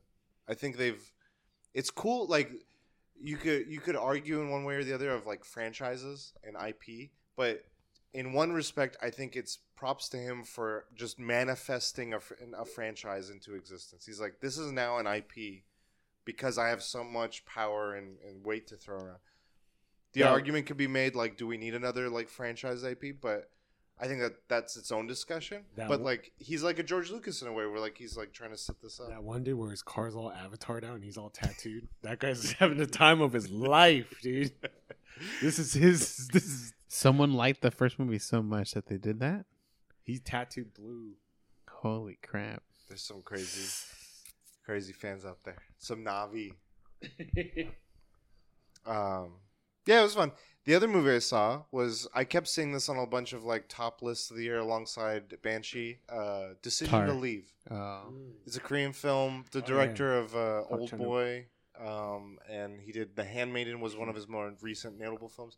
i 0.48 0.54
think 0.54 0.78
they've 0.78 1.12
it's 1.74 1.90
cool 1.90 2.28
like 2.28 2.52
you 3.20 3.38
could 3.38 3.68
you 3.68 3.80
could 3.80 3.96
argue 3.96 4.42
in 4.42 4.50
one 4.50 4.64
way 4.64 4.76
or 4.76 4.84
the 4.84 4.94
other 4.94 5.12
of 5.12 5.26
like 5.26 5.44
franchises 5.44 6.34
and 6.44 6.56
ip 6.68 7.10
but 7.36 7.64
in 8.14 8.34
one 8.34 8.52
respect 8.52 8.98
i 9.02 9.10
think 9.10 9.36
it's 9.36 9.60
props 9.76 10.10
to 10.10 10.18
him 10.18 10.44
for 10.44 10.86
just 10.96 11.20
manifesting 11.20 12.14
a, 12.14 12.20
a 12.58 12.66
franchise 12.66 13.30
into 13.30 13.56
existence 13.56 14.06
he's 14.06 14.20
like 14.20 14.40
this 14.42 14.58
is 14.58 14.72
now 14.72 14.98
an 14.98 15.08
ip 15.08 15.64
because 16.28 16.58
I 16.58 16.68
have 16.68 16.84
so 16.84 17.06
much 17.06 17.46
power 17.46 17.96
and, 17.96 18.18
and 18.28 18.46
weight 18.46 18.68
to 18.68 18.76
throw 18.76 18.98
around. 18.98 19.20
The 20.14 20.22
Yeah. 20.22 20.30
argument 20.32 20.66
could 20.68 20.78
be 20.78 20.88
made 20.88 21.16
like, 21.16 21.38
do 21.38 21.46
we 21.48 21.58
need 21.58 21.76
another 21.76 22.10
like 22.10 22.30
franchise 22.30 22.84
IP? 22.84 23.20
But 23.22 23.50
I 24.00 24.08
think 24.08 24.22
that 24.22 24.48
that's 24.48 24.78
its 24.78 24.92
own 24.92 25.08
discussion. 25.08 25.66
That 25.76 25.88
but 25.88 26.00
one- 26.00 26.06
like, 26.06 26.32
he's 26.38 26.64
like 26.64 26.80
a 26.80 26.84
George 26.84 27.10
Lucas 27.12 27.42
in 27.42 27.48
a 27.48 27.52
way, 27.54 27.66
where 27.66 27.80
like 27.80 27.98
he's 27.98 28.16
like 28.16 28.32
trying 28.32 28.52
to 28.52 28.58
set 28.58 28.82
this 28.82 29.00
up. 29.00 29.10
That 29.10 29.24
one 29.24 29.44
dude 29.44 29.58
where 29.58 29.72
his 29.72 29.82
car's 29.82 30.16
all 30.16 30.32
avatared 30.32 30.84
out 30.84 30.96
and 30.96 31.04
he's 31.04 31.18
all 31.18 31.30
tattooed. 31.30 31.88
That 32.04 32.20
guy's 32.20 32.52
having 32.60 32.78
the 32.78 32.88
time 32.88 33.22
of 33.22 33.34
his 33.34 33.50
life, 33.50 34.14
dude. 34.22 34.52
This 35.42 35.58
is 35.58 35.74
his. 35.74 36.28
This 36.28 36.46
is 36.46 36.74
Someone 36.88 37.34
liked 37.34 37.62
the 37.62 37.72
first 37.72 37.98
movie 37.98 38.20
so 38.20 38.44
much 38.44 38.74
that 38.76 38.86
they 38.86 38.98
did 38.98 39.20
that. 39.20 39.46
he's 40.04 40.20
tattooed 40.22 40.76
blue. 40.76 41.14
Holy 41.68 42.20
crap! 42.22 42.62
There's 42.88 43.02
some 43.02 43.24
crazy, 43.24 43.68
crazy 44.64 44.94
fans 44.94 45.26
out 45.26 45.44
there. 45.44 45.58
Some 45.80 46.06
Navi. 46.06 46.54
Um, 48.86 49.32
yeah, 49.88 50.00
it 50.02 50.04
was 50.04 50.14
fun. 50.16 50.32
The 50.66 50.76
other 50.76 50.88
movie 50.88 51.12
I 51.16 51.20
saw 51.20 51.64
was 51.72 52.08
I 52.14 52.26
kept 52.26 52.48
seeing 52.50 52.74
this 52.74 52.90
on 52.90 52.98
a 52.98 53.06
bunch 53.08 53.32
of 53.32 53.46
like 53.46 53.70
top 53.70 54.02
lists 54.02 54.30
of 54.30 54.36
the 54.38 54.44
year 54.44 54.60
alongside 54.60 55.34
Banshee. 55.42 56.00
Uh, 56.10 56.50
Decision 56.62 56.92
Tar. 56.92 57.06
to 57.08 57.14
Leave. 57.14 57.52
Uh, 57.72 58.02
It's 58.46 58.58
a 58.58 58.60
Korean 58.60 58.92
film. 58.94 59.46
The 59.52 59.60
Oh, 59.60 59.62
yeah. 59.62 59.68
director 59.68 60.18
of 60.18 60.36
uh, 60.36 60.64
Park 60.64 60.82
Old. 60.82 60.98
Boy, 60.98 61.46
um, 61.80 62.38
and 62.50 62.82
he 62.82 62.92
did 62.92 63.16
The 63.16 63.24
Handmaiden 63.24 63.80
was 63.80 63.96
one 63.96 64.10
of 64.10 64.16
his 64.16 64.28
more 64.28 64.54
recent 64.62 65.00
notable 65.00 65.30
films. 65.30 65.56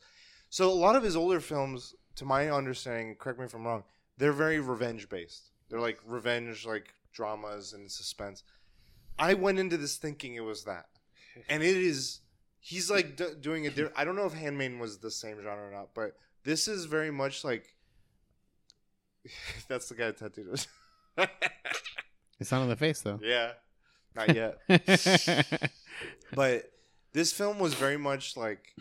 So 0.52 0.70
a 0.70 0.74
lot 0.74 0.96
of 0.96 1.02
his 1.04 1.16
older 1.16 1.40
films, 1.40 1.96
to 2.18 2.26
my 2.26 2.50
understanding, 2.52 3.16
correct 3.16 3.40
me 3.40 3.46
if 3.46 3.54
I'm 3.56 3.66
wrong, 3.66 3.84
they're 4.18 4.32
very 4.34 4.60
revenge 4.60 5.10
based. 5.10 5.50
They're 5.70 5.80
like 5.80 6.00
revenge, 6.06 6.66
like 6.68 6.94
dramas 7.14 7.74
and 7.74 7.90
suspense. 7.92 8.44
I 9.18 9.34
went 9.34 9.58
into 9.60 9.78
this 9.78 9.98
thinking 9.98 10.36
it 10.36 10.44
was 10.44 10.64
that, 10.66 10.86
and 11.50 11.64
it 11.64 11.76
is. 11.78 12.22
He's 12.60 12.90
like 12.92 13.16
d- 13.16 13.34
doing 13.40 13.66
a. 13.68 13.70
Di- 13.70 13.90
I 13.96 14.04
don't 14.04 14.16
know 14.16 14.26
if 14.26 14.34
Handmaiden 14.34 14.80
was 14.80 14.98
the 15.00 15.12
same 15.12 15.38
genre 15.42 15.68
or 15.68 15.72
not, 15.72 15.90
but 15.94 16.16
this 16.44 16.68
is 16.68 16.86
very 16.86 17.12
much 17.12 17.44
like. 17.44 17.76
That's 19.68 19.90
the 19.90 19.96
guy 19.96 20.08
that 20.08 20.18
tattooed 20.18 20.66
it's 22.40 22.52
not 22.52 22.62
on 22.62 22.70
the 22.70 22.76
face 22.76 23.02
though. 23.02 23.20
Yeah, 23.22 23.52
not 24.16 24.34
yet. 24.36 24.60
but 26.34 26.72
this 27.14 27.34
film 27.34 27.60
was 27.60 27.74
very 27.74 27.98
much 27.98 28.38
like 28.38 28.74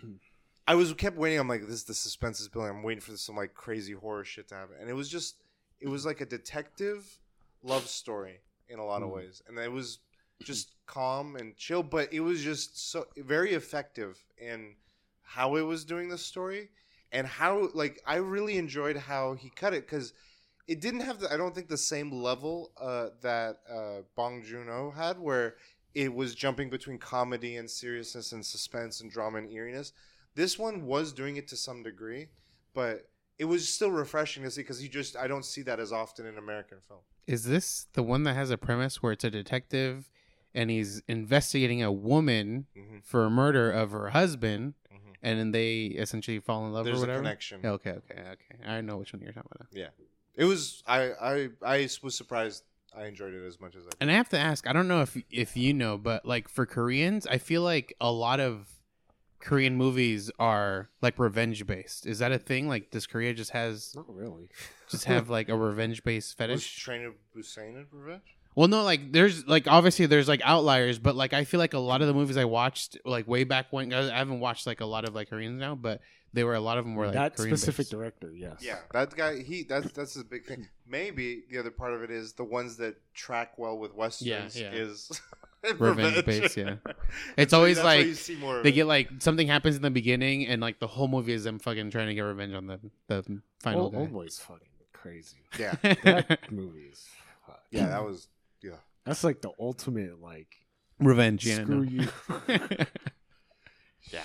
I 0.66 0.74
was 0.74 0.92
kept 0.94 1.16
waiting. 1.16 1.38
I'm 1.38 1.48
like, 1.48 1.62
this 1.62 1.70
is 1.76 1.84
the 1.84 1.94
suspense 1.94 2.40
is 2.40 2.48
building. 2.48 2.70
I'm 2.70 2.82
waiting 2.82 3.00
for 3.00 3.16
some 3.16 3.36
like 3.36 3.54
crazy 3.54 3.92
horror 3.92 4.24
shit 4.24 4.48
to 4.48 4.54
happen, 4.54 4.76
and 4.80 4.88
it 4.88 4.94
was 4.94 5.08
just 5.08 5.36
it 5.80 5.88
was 5.88 6.04
like 6.06 6.20
a 6.20 6.26
detective 6.26 7.18
love 7.62 7.88
story 7.88 8.40
in 8.68 8.78
a 8.78 8.84
lot 8.84 9.02
of 9.02 9.08
Mm. 9.08 9.14
ways, 9.16 9.42
and 9.48 9.58
it 9.58 9.72
was 9.72 9.98
just 10.42 10.72
calm 10.86 11.36
and 11.36 11.56
chill, 11.56 11.82
but 11.82 12.12
it 12.12 12.20
was 12.20 12.42
just 12.42 12.90
so 12.90 13.06
very 13.16 13.54
effective 13.54 14.22
in 14.38 14.74
how 15.22 15.56
it 15.56 15.62
was 15.62 15.84
doing 15.84 16.08
the 16.08 16.18
story 16.18 16.70
and 17.12 17.26
how 17.26 17.68
like 17.74 18.00
I 18.06 18.16
really 18.16 18.56
enjoyed 18.56 18.96
how 18.96 19.34
he 19.34 19.50
cut 19.50 19.74
it 19.74 19.86
because 19.86 20.12
it 20.66 20.80
didn't 20.80 21.00
have 21.00 21.20
the 21.20 21.32
I 21.32 21.36
don't 21.36 21.54
think 21.54 21.68
the 21.68 21.76
same 21.76 22.10
level 22.10 22.72
uh, 22.80 23.08
that 23.22 23.56
uh, 23.70 24.02
Bong 24.16 24.42
Joon 24.42 24.68
Ho 24.68 24.92
had 24.94 25.18
where 25.18 25.56
it 25.94 26.14
was 26.14 26.34
jumping 26.34 26.70
between 26.70 26.98
comedy 26.98 27.56
and 27.56 27.70
seriousness 27.70 28.32
and 28.32 28.44
suspense 28.44 29.00
and 29.00 29.10
drama 29.10 29.38
and 29.38 29.50
eeriness. 29.50 29.92
This 30.34 30.58
one 30.58 30.86
was 30.86 31.12
doing 31.12 31.36
it 31.36 31.48
to 31.48 31.56
some 31.56 31.82
degree, 31.82 32.28
but 32.74 33.08
it 33.38 33.46
was 33.46 33.68
still 33.68 33.90
refreshing 33.90 34.42
to 34.44 34.50
see 34.50 34.60
because 34.60 34.82
you 34.82 34.88
just 34.88 35.16
I 35.16 35.26
don't 35.26 35.44
see 35.44 35.62
that 35.62 35.80
as 35.80 35.92
often 35.92 36.26
in 36.26 36.38
American 36.38 36.78
film. 36.86 37.00
Is 37.26 37.44
this 37.44 37.86
the 37.92 38.02
one 38.02 38.22
that 38.24 38.34
has 38.34 38.50
a 38.50 38.58
premise 38.58 39.02
where 39.02 39.12
it's 39.12 39.24
a 39.24 39.30
detective 39.30 40.10
and 40.54 40.70
he's 40.70 41.02
investigating 41.08 41.82
a 41.82 41.92
woman 41.92 42.66
Mm-hmm. 42.76 42.98
for 43.04 43.24
a 43.24 43.30
murder 43.30 43.70
of 43.70 43.90
her 43.92 44.10
husband, 44.10 44.74
Mhm. 44.92 45.14
and 45.22 45.38
then 45.38 45.50
they 45.52 45.86
essentially 45.86 46.40
fall 46.40 46.66
in 46.66 46.72
love 46.72 46.84
There's 46.84 47.02
or 47.02 47.10
a 47.10 47.16
connection. 47.16 47.64
Okay, 47.64 47.90
okay, 47.90 48.14
okay. 48.20 48.64
I 48.66 48.80
know 48.80 48.96
which 48.98 49.12
one 49.12 49.22
you're 49.22 49.32
talking 49.32 49.50
about. 49.54 49.72
now. 49.72 49.88
It 50.34 50.44
was 50.44 50.82
I 50.86 51.10
I 51.12 51.48
I 51.62 51.88
was 52.02 52.14
surprised 52.14 52.62
I 52.96 53.06
enjoyed 53.06 53.34
it 53.34 53.44
as 53.46 53.60
much 53.60 53.74
as 53.76 53.82
I 53.82 53.90
did. 53.90 53.96
And 54.00 54.10
I 54.10 54.14
have 54.14 54.28
to 54.30 54.38
ask, 54.38 54.66
I 54.66 54.72
don't 54.72 54.88
know 54.88 55.02
if 55.02 55.16
if 55.30 55.56
you 55.56 55.74
know, 55.74 55.98
but 55.98 56.24
like 56.24 56.48
for 56.48 56.64
Koreans, 56.66 57.26
I 57.26 57.38
feel 57.38 57.62
like 57.62 57.94
a 58.00 58.10
lot 58.12 58.38
of 58.40 58.68
Korean 59.40 59.76
movies 59.76 60.30
are 60.38 60.90
like 61.02 61.18
revenge 61.18 61.66
based. 61.66 62.06
Is 62.06 62.18
that 62.20 62.32
a 62.32 62.38
thing? 62.38 62.66
Like, 62.68 62.90
does 62.90 63.06
Korea 63.06 63.34
just 63.34 63.50
has 63.50 63.94
Not 63.94 64.12
really. 64.12 64.48
just 64.88 65.04
have 65.04 65.28
like 65.36 65.48
a 65.48 65.56
revenge 65.56 66.02
based 66.02 66.30
Was 66.30 66.34
fetish? 66.48 66.76
Train 66.78 67.04
of 67.04 67.14
Busan 67.36 67.74
in 67.76 67.86
Revenge? 67.92 68.36
Well, 68.58 68.66
no, 68.66 68.82
like 68.82 69.12
there's 69.12 69.46
like 69.46 69.68
obviously 69.68 70.06
there's 70.06 70.26
like 70.26 70.40
outliers, 70.42 70.98
but 70.98 71.14
like 71.14 71.32
I 71.32 71.44
feel 71.44 71.60
like 71.60 71.74
a 71.74 71.78
lot 71.78 72.00
of 72.02 72.08
the 72.08 72.12
movies 72.12 72.36
I 72.36 72.44
watched 72.44 72.98
like 73.04 73.28
way 73.28 73.44
back 73.44 73.66
when 73.70 73.92
I 73.92 74.12
haven't 74.12 74.40
watched 74.40 74.66
like 74.66 74.80
a 74.80 74.84
lot 74.84 75.04
of 75.08 75.14
like 75.14 75.30
Koreans 75.30 75.60
now, 75.60 75.76
but 75.76 76.00
they 76.32 76.42
were 76.42 76.56
a 76.56 76.60
lot 76.60 76.76
of 76.76 76.84
them 76.84 76.96
were 76.96 77.04
like 77.06 77.14
that 77.14 77.36
Korean 77.36 77.56
specific 77.56 77.84
based. 77.84 77.90
director, 77.92 78.32
yes. 78.34 78.56
Yeah, 78.60 78.78
that 78.92 79.14
guy. 79.14 79.42
He 79.44 79.62
that's 79.62 79.92
that's 79.92 80.16
a 80.16 80.24
big 80.24 80.44
thing. 80.44 80.66
Maybe 80.88 81.44
the 81.48 81.58
other 81.58 81.70
part 81.70 81.92
of 81.94 82.02
it 82.02 82.10
is 82.10 82.32
the 82.32 82.42
ones 82.42 82.78
that 82.78 82.96
track 83.14 83.56
well 83.58 83.78
with 83.78 83.94
westerns 83.94 84.58
yeah. 84.60 84.72
is 84.72 85.08
Revenge 85.78 86.24
based, 86.26 86.56
yeah. 86.56 86.76
It's 87.36 87.52
always 87.52 87.80
like 87.80 88.06
you 88.06 88.14
see 88.14 88.34
more 88.34 88.62
They 88.64 88.70
it. 88.70 88.72
get 88.72 88.86
like 88.88 89.08
something 89.20 89.46
happens 89.46 89.76
in 89.76 89.82
the 89.82 89.90
beginning, 89.90 90.48
and 90.48 90.60
like 90.60 90.80
the 90.80 90.88
whole 90.88 91.06
movie 91.06 91.32
is 91.32 91.44
them 91.44 91.60
fucking 91.60 91.92
trying 91.92 92.08
to 92.08 92.14
get 92.14 92.22
revenge 92.22 92.54
on 92.54 92.66
the 92.66 92.80
the 93.06 93.40
final 93.60 93.82
Old, 93.82 93.92
guy. 93.92 93.98
Old 94.00 94.12
Boy's 94.12 94.38
fucking 94.40 94.66
crazy. 94.92 95.36
yeah, 95.60 95.76
That 96.02 96.50
movie 96.50 96.88
is. 96.90 97.06
fuck. 97.46 97.62
yeah. 97.70 97.86
That 97.86 98.04
was 98.04 98.26
yeah. 98.26 98.37
That's 99.08 99.24
like 99.24 99.40
the 99.40 99.52
ultimate 99.58 100.20
like 100.20 100.54
revenge, 101.00 101.46
yeah. 101.46 101.62
screw 101.62 101.86
no. 101.86 102.04
you. 102.04 102.08
Yeah. 104.12 104.24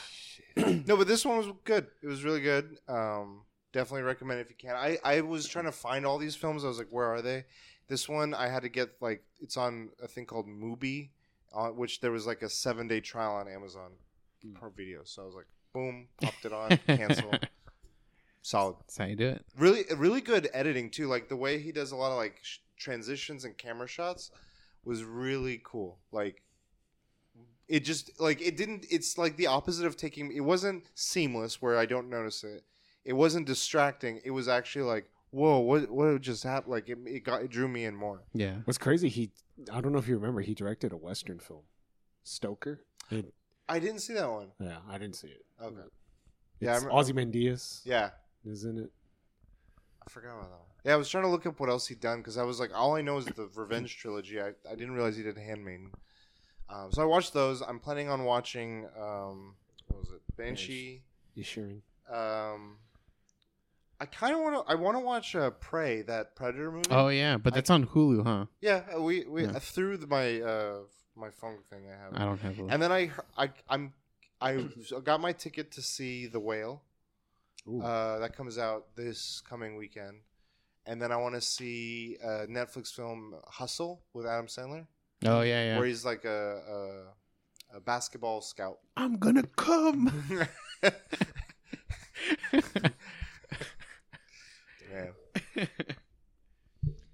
no, 0.86 0.98
but 0.98 1.08
this 1.08 1.26
one 1.26 1.38
was 1.38 1.48
good. 1.64 1.88
It 2.02 2.08
was 2.08 2.24
really 2.24 2.42
good. 2.42 2.78
Um, 2.88 3.42
definitely 3.72 4.04
recommend 4.04 4.40
it 4.40 4.44
if 4.44 4.50
you 4.50 4.56
can. 4.58 4.76
I, 4.76 4.98
I 5.04 5.22
was 5.22 5.48
trying 5.48 5.66
to 5.66 5.72
find 5.72 6.06
all 6.06 6.18
these 6.18 6.36
films. 6.36 6.64
I 6.64 6.68
was 6.68 6.78
like, 6.78 6.88
where 6.90 7.08
are 7.08 7.22
they? 7.22 7.46
This 7.88 8.08
one 8.08 8.34
I 8.34 8.48
had 8.48 8.64
to 8.64 8.70
get 8.70 8.92
like 9.02 9.24
it's 9.42 9.58
on 9.58 9.90
a 10.02 10.08
thing 10.08 10.26
called 10.26 10.48
Mubi, 10.48 11.10
uh, 11.54 11.70
which 11.70 12.00
there 12.00 12.12
was 12.12 12.26
like 12.26 12.42
a 12.44 12.50
seven 12.50 12.88
day 12.88 13.02
trial 13.02 13.34
on 13.34 13.48
Amazon 13.48 13.92
per 14.56 14.70
video. 14.70 15.02
So 15.04 15.24
I 15.24 15.26
was 15.26 15.36
like, 15.36 15.48
boom, 15.74 16.08
popped 16.22 16.46
it 16.46 16.54
on, 16.54 16.78
cancel. 16.88 17.32
Solid. 18.42 18.76
That's 18.82 18.98
how 18.98 19.06
you 19.06 19.16
do 19.16 19.30
it. 19.30 19.46
Really, 19.58 19.84
really 19.96 20.22
good 20.22 20.50
editing 20.54 20.90
too. 20.90 21.08
Like 21.08 21.30
the 21.30 21.36
way 21.36 21.60
he 21.60 21.72
does 21.72 21.92
a 21.92 21.96
lot 21.96 22.12
of 22.12 22.18
like 22.18 22.40
sh- 22.42 22.60
transitions 22.78 23.46
and 23.46 23.58
camera 23.58 23.88
shots 23.88 24.32
was 24.86 25.04
really 25.04 25.62
cool. 25.64 26.00
Like 26.12 26.42
it 27.68 27.82
just 27.86 28.20
like 28.20 28.42
it 28.42 28.58
didn't. 28.58 28.86
It's 28.90 29.18
like 29.18 29.38
the 29.38 29.48
opposite 29.48 29.86
of 29.86 29.96
taking. 29.98 30.32
It 30.32 30.42
wasn't 30.42 30.84
seamless 30.96 31.62
where 31.62 31.78
I 31.78 31.86
don't 31.86 32.10
notice 32.10 32.44
it. 32.44 32.64
It 33.06 33.14
wasn't 33.14 33.48
distracting. 33.48 34.22
It 34.24 34.32
was 34.32 34.48
actually 34.48 34.84
like, 34.86 35.10
whoa, 35.32 35.60
what 35.60 35.90
what 35.90 36.22
just 36.22 36.44
happened? 36.44 36.72
Like 36.72 36.90
it, 36.90 36.98
it 37.06 37.24
got 37.24 37.42
it 37.42 37.50
drew 37.50 37.68
me 37.68 37.86
in 37.86 37.96
more. 37.96 38.24
Yeah. 38.34 38.58
What's 38.66 38.78
crazy? 38.78 39.10
He 39.10 39.32
I 39.72 39.82
don't 39.82 39.92
know 39.94 40.00
if 40.00 40.08
you 40.08 40.16
remember. 40.16 40.42
He 40.42 40.54
directed 40.54 40.92
a 40.92 40.98
western 40.98 41.40
film, 41.40 41.62
Stoker. 42.24 42.82
It- 43.10 43.34
I 43.70 43.80
didn't 43.80 44.00
see 44.00 44.14
that 44.16 44.30
one. 44.30 44.48
yeah, 44.60 44.80
I 44.90 44.98
didn't 44.98 45.16
see 45.16 45.30
it. 45.30 45.46
Okay. 45.62 45.76
It's 45.80 45.90
Yeah, 46.60 46.76
I 46.76 46.80
rem- 46.80 46.92
Ozymandias 46.92 47.82
Yeah, 47.86 48.10
is 48.46 48.66
in 48.66 48.78
it. 48.78 48.92
I 50.06 50.10
forgot 50.10 50.32
about 50.34 50.50
that 50.52 50.58
one. 50.60 50.68
Yeah, 50.84 50.94
I 50.94 50.96
was 50.98 51.08
trying 51.10 51.24
to 51.24 51.30
look 51.30 51.46
up 51.46 51.60
what 51.60 51.70
else 51.70 51.88
he'd 51.88 52.02
done 52.02 52.18
because 52.20 52.38
I 52.38 52.44
was 52.44 52.60
like, 52.60 52.72
all 52.74 52.96
I 52.96 53.02
know 53.02 53.18
is 53.18 53.26
the 53.26 53.50
Revenge 53.56 53.98
trilogy. 53.98 54.42
I, 54.42 54.50
I 54.70 54.76
didn't 54.76 54.92
realize 54.94 55.16
he 55.16 55.24
did 55.24 55.38
Handmaiden. 55.38 55.92
Um, 56.70 56.92
so 56.92 57.02
I 57.02 57.06
watched 57.06 57.34
those. 57.34 57.62
I'm 57.62 57.80
planning 57.80 58.10
on 58.10 58.24
watching. 58.26 58.88
Um, 59.00 59.56
what 59.88 60.00
was 60.00 60.10
it? 60.10 60.22
Banshee. 60.36 61.02
Inisherin. 61.38 61.82
Um, 62.12 62.78
I 64.00 64.06
kind 64.06 64.34
of 64.36 64.42
want 64.42 64.68
to. 64.68 64.72
I 64.72 64.76
want 64.76 64.96
to 64.96 65.00
watch 65.00 65.36
uh, 65.36 65.52
Prey, 65.52 66.02
that 66.04 66.36
Predator 66.36 66.72
movie. 66.72 66.90
Oh 66.92 67.08
yeah, 67.08 67.38
but 67.38 67.54
that's 67.54 67.70
on 67.70 67.86
Hulu, 67.86 68.24
huh? 68.26 68.46
yeah. 68.60 68.82
uh, 68.96 69.02
We 69.02 69.26
we 69.26 69.44
Yeah. 69.44 69.52
uh, 69.52 69.60
through 69.60 69.98
the, 69.98 70.08
my 70.08 70.42
uh 70.42 70.80
my 71.16 71.30
phone 71.30 71.60
thing 71.70 71.84
I 71.88 71.96
have. 72.04 72.14
I 72.14 72.26
don't 72.26 72.40
have. 72.42 72.60
And 72.72 72.82
then 72.82 72.92
I 72.92 73.12
I 73.38 73.50
I'm 73.70 73.94
I 74.42 74.58
got 75.04 75.22
my 75.22 75.32
ticket 75.32 75.72
to 75.74 75.82
see 75.82 76.28
The 76.28 76.40
Whale. 76.40 76.82
Ooh. 77.68 77.82
Uh, 77.82 78.20
that 78.20 78.36
comes 78.36 78.58
out 78.58 78.88
this 78.98 79.42
coming 79.48 79.78
weekend. 79.78 80.18
And 80.86 81.02
then 81.02 81.12
I 81.12 81.18
want 81.18 81.36
to 81.36 81.42
see 81.42 82.18
a 82.22 82.46
Netflix 82.48 82.94
film 82.94 83.36
Hustle 83.48 84.04
with 84.14 84.26
Adam 84.26 84.48
Sandler, 84.48 84.86
oh 85.26 85.42
yeah, 85.42 85.64
yeah. 85.66 85.78
where 85.78 85.88
he's 85.88 86.04
like 86.04 86.26
a, 86.26 87.14
a, 87.74 87.78
a 87.78 87.80
basketball 87.80 88.42
scout. 88.42 88.80
I'm 88.98 89.18
gonna 89.18 89.44
come. 89.56 90.12
Man. 94.92 95.14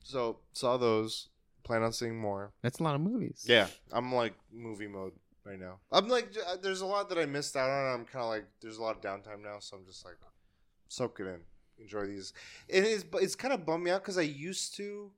So 0.03 0.39
saw 0.53 0.77
those. 0.77 1.29
Plan 1.63 1.83
on 1.83 1.93
seeing 1.93 2.17
more. 2.19 2.51
That's 2.63 2.79
a 2.79 2.83
lot 2.83 2.95
of 2.95 3.01
movies. 3.01 3.45
Yeah, 3.47 3.67
I'm 3.91 4.11
like 4.11 4.33
movie 4.51 4.87
mode 4.87 5.13
right 5.45 5.59
now. 5.59 5.79
I'm 5.91 6.07
like, 6.07 6.35
uh, 6.47 6.57
there's 6.61 6.81
a 6.81 6.85
lot 6.85 7.09
that 7.09 7.19
I 7.19 7.25
missed 7.25 7.55
out 7.55 7.69
on. 7.69 7.99
I'm 7.99 8.05
kind 8.05 8.23
of 8.23 8.29
like, 8.29 8.45
there's 8.61 8.77
a 8.77 8.81
lot 8.81 8.95
of 8.95 9.01
downtime 9.01 9.43
now, 9.43 9.57
so 9.59 9.77
I'm 9.77 9.85
just 9.85 10.03
like, 10.05 10.15
soak 10.87 11.19
it 11.19 11.27
in, 11.27 11.41
enjoy 11.79 12.05
these. 12.07 12.33
It 12.67 12.83
is, 12.83 13.03
but 13.03 13.23
it's 13.23 13.35
kind 13.35 13.53
of 13.53 13.65
bummed 13.65 13.83
me 13.83 13.91
out 13.91 14.01
because 14.01 14.17
I 14.17 14.23
used 14.23 14.75
to, 14.77 15.11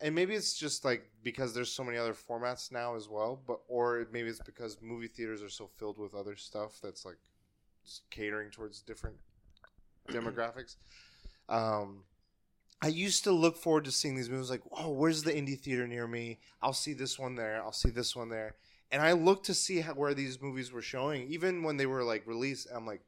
and 0.00 0.14
maybe 0.14 0.34
it's 0.34 0.54
just 0.54 0.84
like 0.84 1.10
because 1.22 1.54
there's 1.54 1.70
so 1.70 1.84
many 1.84 1.98
other 1.98 2.14
formats 2.14 2.70
now 2.72 2.96
as 2.96 3.08
well. 3.08 3.40
But 3.46 3.60
or 3.68 4.06
maybe 4.12 4.28
it's 4.28 4.40
because 4.40 4.78
movie 4.80 5.08
theaters 5.08 5.42
are 5.42 5.48
so 5.48 5.68
filled 5.78 5.98
with 5.98 6.14
other 6.14 6.36
stuff 6.36 6.78
that's 6.82 7.04
like 7.04 7.18
catering 8.10 8.50
towards 8.50 8.82
different 8.82 9.16
demographics. 10.08 10.76
Um, 11.48 12.04
I 12.82 12.88
used 12.88 13.24
to 13.24 13.32
look 13.32 13.56
forward 13.56 13.84
to 13.86 13.92
seeing 13.92 14.16
these 14.16 14.28
movies 14.28 14.50
like, 14.50 14.62
oh, 14.72 14.90
where's 14.90 15.22
the 15.22 15.32
indie 15.32 15.58
theater 15.58 15.86
near 15.86 16.06
me? 16.06 16.38
I'll 16.60 16.72
see 16.74 16.92
this 16.92 17.18
one 17.18 17.34
there. 17.34 17.62
I'll 17.62 17.72
see 17.72 17.90
this 17.90 18.14
one 18.14 18.28
there. 18.28 18.56
And 18.92 19.02
I 19.02 19.12
looked 19.12 19.46
to 19.46 19.54
see 19.54 19.80
how, 19.80 19.94
where 19.94 20.14
these 20.14 20.40
movies 20.40 20.70
were 20.70 20.82
showing, 20.82 21.26
even 21.28 21.62
when 21.62 21.76
they 21.76 21.86
were 21.86 22.04
like 22.04 22.26
released. 22.26 22.68
I'm 22.72 22.86
like, 22.86 23.00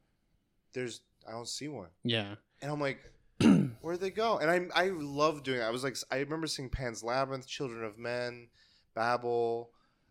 there's, 0.72 1.02
I 1.26 1.32
don't 1.32 1.48
see 1.48 1.68
one. 1.68 1.88
Yeah. 2.02 2.36
And 2.62 2.70
I'm 2.70 2.80
like, 2.80 2.98
where'd 3.80 4.00
they 4.00 4.10
go? 4.10 4.38
And 4.38 4.50
I, 4.50 4.84
I 4.84 4.88
love 4.88 5.42
doing 5.42 5.60
it. 5.60 5.64
I 5.64 5.70
was 5.70 5.84
like, 5.84 5.96
I 6.10 6.18
remember 6.18 6.46
seeing 6.46 6.68
Pan's 6.70 7.02
Labyrinth, 7.04 7.46
Children 7.46 7.84
of 7.84 7.98
Men, 7.98 8.48
Babel, 8.94 9.70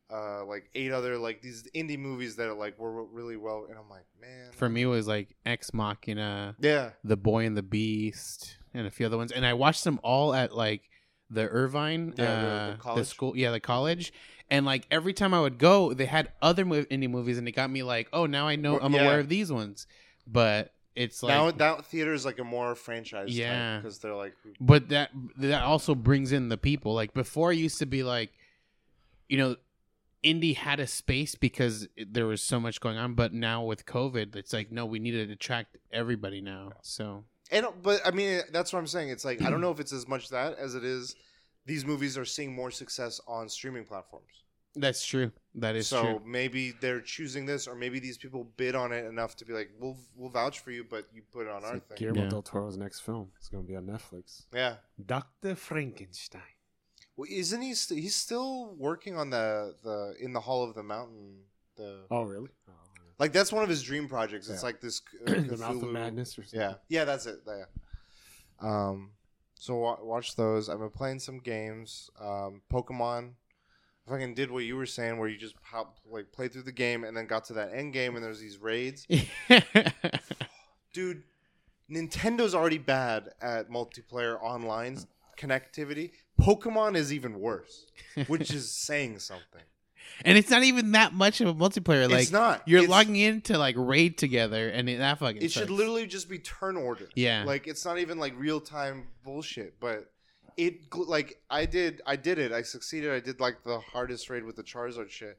uh, 0.09 0.45
like 0.45 0.69
eight 0.75 0.91
other 0.93 1.17
like 1.17 1.41
these 1.41 1.67
indie 1.75 1.99
movies 1.99 2.37
that 2.37 2.47
are 2.47 2.53
like 2.53 2.79
were 2.79 3.03
really 3.05 3.35
well. 3.35 3.65
And 3.69 3.77
I'm 3.77 3.89
like, 3.89 4.05
man, 4.21 4.51
For 4.53 4.69
me, 4.69 4.83
it 4.83 4.85
was 4.87 5.07
like 5.07 5.35
Ex 5.45 5.73
Machina, 5.73 6.55
yeah, 6.59 6.91
The 7.03 7.17
Boy 7.17 7.45
and 7.45 7.57
the 7.57 7.63
Beast, 7.63 8.57
and 8.73 8.87
a 8.87 8.91
few 8.91 9.05
other 9.05 9.17
ones. 9.17 9.31
And 9.33 9.45
I 9.45 9.53
watched 9.53 9.83
them 9.83 9.99
all 10.03 10.33
at 10.33 10.55
like 10.55 10.83
the 11.29 11.47
Irvine, 11.49 12.13
Yeah, 12.17 12.25
the- 12.25 12.47
uh, 12.47 12.65
the 12.67 12.71
the, 12.71 12.77
college. 12.77 13.07
school, 13.07 13.37
yeah, 13.37 13.51
the 13.51 13.59
college. 13.59 14.13
And 14.49 14.65
like 14.65 14.87
every 14.89 15.11
time 15.11 15.33
I 15.33 15.41
would 15.41 15.57
go, 15.57 15.93
they 15.93 16.05
had 16.05 16.31
other 16.41 16.63
mo- 16.63 16.83
indie 16.85 17.09
movies, 17.09 17.37
and 17.37 17.45
it 17.45 17.51
got 17.51 17.69
me 17.69 17.83
like, 17.83 18.07
oh, 18.13 18.25
now 18.27 18.47
I 18.47 18.55
know 18.55 18.79
I'm 18.79 18.93
yeah. 18.93 19.01
aware 19.03 19.19
of 19.19 19.27
these 19.27 19.51
ones. 19.51 19.87
But 20.25 20.71
it's 20.97 21.21
like 21.23 21.33
now 21.33 21.51
that 21.51 21.85
theater 21.85 22.13
is 22.13 22.25
like 22.25 22.39
a 22.39 22.43
more 22.43 22.75
franchise, 22.75 23.29
Yeah. 23.37 23.77
because 23.77 23.99
they're 23.99 24.15
like, 24.15 24.33
but 24.59 24.89
that 24.89 25.11
that 25.37 25.61
also 25.63 25.95
brings 25.95 26.31
in 26.31 26.49
the 26.49 26.57
people 26.57 26.93
like 26.93 27.13
before 27.13 27.51
it 27.53 27.57
used 27.57 27.79
to 27.79 27.85
be 27.85 28.03
like 28.03 28.31
you 29.29 29.37
know 29.37 29.55
indie 30.23 30.55
had 30.55 30.79
a 30.79 30.87
space 30.87 31.35
because 31.35 31.87
there 32.09 32.25
was 32.25 32.41
so 32.41 32.59
much 32.59 32.81
going 32.81 32.97
on 32.97 33.13
but 33.13 33.31
now 33.33 33.63
with 33.63 33.85
covid 33.85 34.35
it's 34.35 34.51
like 34.51 34.71
no 34.71 34.83
we 34.85 34.97
need 34.99 35.11
to 35.11 35.31
attract 35.31 35.77
everybody 35.93 36.41
now 36.41 36.71
so 36.81 37.23
And 37.51 37.67
but 37.83 38.01
I 38.05 38.11
mean 38.11 38.41
that's 38.51 38.73
what 38.73 38.79
I'm 38.79 38.87
saying. 38.87 39.09
It's 39.09 39.23
like 39.23 39.41
I 39.41 39.49
don't 39.51 39.61
know 39.61 39.71
if 39.71 39.79
it's 39.79 39.93
as 39.93 40.07
much 40.07 40.29
that 40.29 40.57
as 40.57 40.73
it 40.75 40.83
is 40.83 41.15
these 41.65 41.85
movies 41.85 42.17
are 42.17 42.25
seeing 42.25 42.53
more 42.53 42.71
success 42.71 43.21
on 43.27 43.47
streaming 43.47 43.85
platforms. 43.85 44.43
That's 44.77 45.05
true 45.05 45.31
that 45.55 45.75
is 45.75 45.87
so 45.87 46.01
true 46.03 46.21
maybe 46.25 46.71
they're 46.81 47.01
choosing 47.01 47.45
this, 47.45 47.67
or 47.67 47.75
maybe 47.75 47.99
these 47.99 48.17
people 48.17 48.43
bid 48.57 48.75
on 48.75 48.91
it 48.91 49.05
enough 49.05 49.35
to 49.37 49.45
be 49.45 49.53
like, 49.53 49.69
"We'll 49.79 49.97
we'll 50.15 50.29
vouch 50.29 50.59
for 50.59 50.71
you, 50.71 50.83
but 50.83 51.05
you 51.13 51.21
put 51.31 51.47
it 51.47 51.49
on 51.49 51.63
our 51.63 51.73
So 51.75 51.79
thing." 51.79 51.97
Guillermo 51.97 52.23
Yeah. 52.23 52.29
del 52.29 52.41
Toro's 52.43 52.77
next 52.77 52.99
film 53.01 53.31
is 53.41 53.49
going 53.49 53.63
to 53.63 53.67
be 53.67 53.75
on 53.75 53.85
Netflix. 53.85 54.43
Yeah. 54.53 54.75
Doctor 55.03 55.55
Frankenstein. 55.55 56.41
Well, 57.15 57.27
isn't 57.31 57.61
he? 57.61 57.73
St- 57.73 57.99
he's 58.01 58.15
still 58.15 58.75
working 58.75 59.17
on 59.17 59.29
the 59.31 59.75
the 59.83 60.15
in 60.19 60.33
the 60.33 60.41
Hall 60.41 60.63
of 60.63 60.75
the 60.75 60.83
Mountain. 60.83 61.39
The 61.75 62.05
Oh, 62.11 62.21
really? 62.23 62.49
Oh, 62.69 62.73
like 63.17 63.31
that's 63.33 63.51
one 63.51 63.63
of 63.63 63.69
his 63.69 63.81
dream 63.81 64.07
projects. 64.07 64.49
It's 64.49 64.61
Yeah. 64.61 64.67
like 64.67 64.81
this. 64.81 65.01
Uh, 65.27 65.31
the 65.41 65.57
Mouth 65.57 65.81
of 65.81 65.89
Madness 65.91 66.37
or 66.37 66.43
something. 66.43 66.59
Yeah, 66.59 66.75
yeah, 66.89 67.05
that's 67.05 67.25
it. 67.25 67.39
Yeah. 67.47 67.65
Um, 68.59 69.11
so 69.55 69.75
wa- 69.75 69.97
watch 70.03 70.35
those. 70.35 70.69
I've 70.69 70.79
been 70.79 70.89
playing 70.91 71.19
some 71.19 71.39
games. 71.39 72.09
Um, 72.19 72.61
Pokemon. 72.71 73.31
Fucking 74.09 74.35
did 74.35 74.49
what 74.51 74.63
you 74.63 74.77
were 74.77 74.85
saying, 74.85 75.17
where 75.17 75.27
you 75.27 75.37
just 75.37 75.55
hop, 75.61 75.97
like 76.09 76.31
play 76.31 76.47
through 76.47 76.61
the 76.63 76.71
game 76.71 77.03
and 77.03 77.15
then 77.15 77.27
got 77.27 77.45
to 77.45 77.53
that 77.53 77.73
end 77.73 77.91
game, 77.93 78.15
and 78.15 78.23
there's 78.23 78.39
these 78.39 78.57
raids. 78.57 79.05
Dude, 80.93 81.23
Nintendo's 81.91 82.55
already 82.55 82.77
bad 82.77 83.29
at 83.41 83.69
multiplayer 83.69 84.41
online 84.41 84.97
connectivity. 85.37 86.11
Pokemon 86.39 86.95
is 86.95 87.13
even 87.13 87.39
worse, 87.39 87.85
which 88.27 88.51
is 88.53 88.71
saying 88.75 89.19
something. 89.19 89.61
and 90.23 90.37
it's 90.37 90.49
not 90.49 90.63
even 90.63 90.93
that 90.93 91.13
much 91.13 91.41
of 91.41 91.47
a 91.49 91.53
multiplayer 91.53 92.09
like 92.09 92.21
it's 92.23 92.31
not. 92.31 92.61
you're 92.65 92.79
It's- 92.79 92.89
logging 92.89 93.17
in 93.17 93.41
to 93.41 93.57
like 93.57 93.75
raid 93.77 94.17
together 94.17 94.69
and 94.69 94.87
it, 94.89 94.99
that 94.99 95.19
fucking 95.19 95.41
It 95.41 95.51
should 95.51 95.69
literally 95.69 96.07
just 96.07 96.29
be 96.29 96.39
turn 96.39 96.77
order. 96.77 97.09
yeah 97.13 97.43
like 97.45 97.67
it's 97.67 97.83
not 97.83 97.99
even 97.99 98.17
like 98.17 98.33
real 98.37 98.61
time 98.61 99.07
bullshit 99.25 99.79
but 99.81 100.09
it 100.57 100.93
like 100.95 101.39
i 101.49 101.65
did 101.65 102.01
i 102.05 102.15
did 102.15 102.39
it 102.39 102.51
i 102.51 102.61
succeeded 102.61 103.11
i 103.11 103.19
did 103.19 103.39
like 103.39 103.63
the 103.63 103.79
hardest 103.79 104.29
raid 104.29 104.43
with 104.43 104.55
the 104.55 104.63
charizard 104.63 105.09
shit 105.09 105.37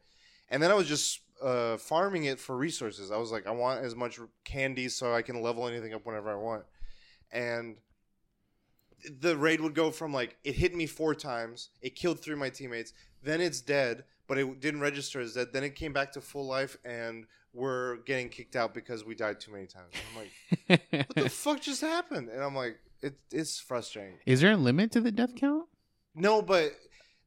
and 0.48 0.62
then 0.62 0.70
i 0.70 0.74
was 0.74 0.86
just 0.86 1.20
uh, 1.42 1.76
farming 1.76 2.24
it 2.24 2.40
for 2.40 2.56
resources 2.56 3.10
i 3.10 3.16
was 3.16 3.30
like 3.30 3.46
i 3.46 3.50
want 3.50 3.84
as 3.84 3.94
much 3.94 4.18
candy 4.44 4.88
so 4.88 5.14
i 5.14 5.22
can 5.22 5.40
level 5.40 5.68
anything 5.68 5.94
up 5.94 6.04
whenever 6.04 6.30
i 6.30 6.34
want 6.34 6.64
and 7.30 7.76
the 9.20 9.36
raid 9.36 9.60
would 9.60 9.74
go 9.74 9.90
from 9.90 10.12
like 10.12 10.36
it 10.44 10.54
hit 10.54 10.74
me 10.74 10.86
four 10.86 11.14
times, 11.14 11.70
it 11.82 11.94
killed 11.94 12.20
three 12.20 12.32
of 12.32 12.38
my 12.38 12.50
teammates, 12.50 12.92
then 13.22 13.40
it's 13.40 13.60
dead, 13.60 14.04
but 14.26 14.38
it 14.38 14.60
didn't 14.60 14.80
register 14.80 15.20
as 15.20 15.34
dead. 15.34 15.48
Then 15.52 15.64
it 15.64 15.74
came 15.74 15.92
back 15.92 16.12
to 16.12 16.20
full 16.20 16.46
life, 16.46 16.76
and 16.84 17.26
we're 17.52 17.96
getting 17.98 18.28
kicked 18.28 18.56
out 18.56 18.74
because 18.74 19.04
we 19.04 19.14
died 19.14 19.40
too 19.40 19.52
many 19.52 19.66
times. 19.66 19.92
I'm 20.10 20.22
like, 20.22 21.06
what 21.08 21.24
the 21.24 21.30
fuck 21.30 21.60
just 21.60 21.80
happened? 21.80 22.28
And 22.28 22.42
I'm 22.42 22.54
like, 22.54 22.78
it, 23.02 23.14
it's 23.32 23.58
frustrating. 23.60 24.18
Is 24.26 24.40
there 24.40 24.52
a 24.52 24.56
limit 24.56 24.92
to 24.92 25.00
the 25.00 25.12
death 25.12 25.34
count? 25.36 25.66
No, 26.14 26.42
but 26.42 26.72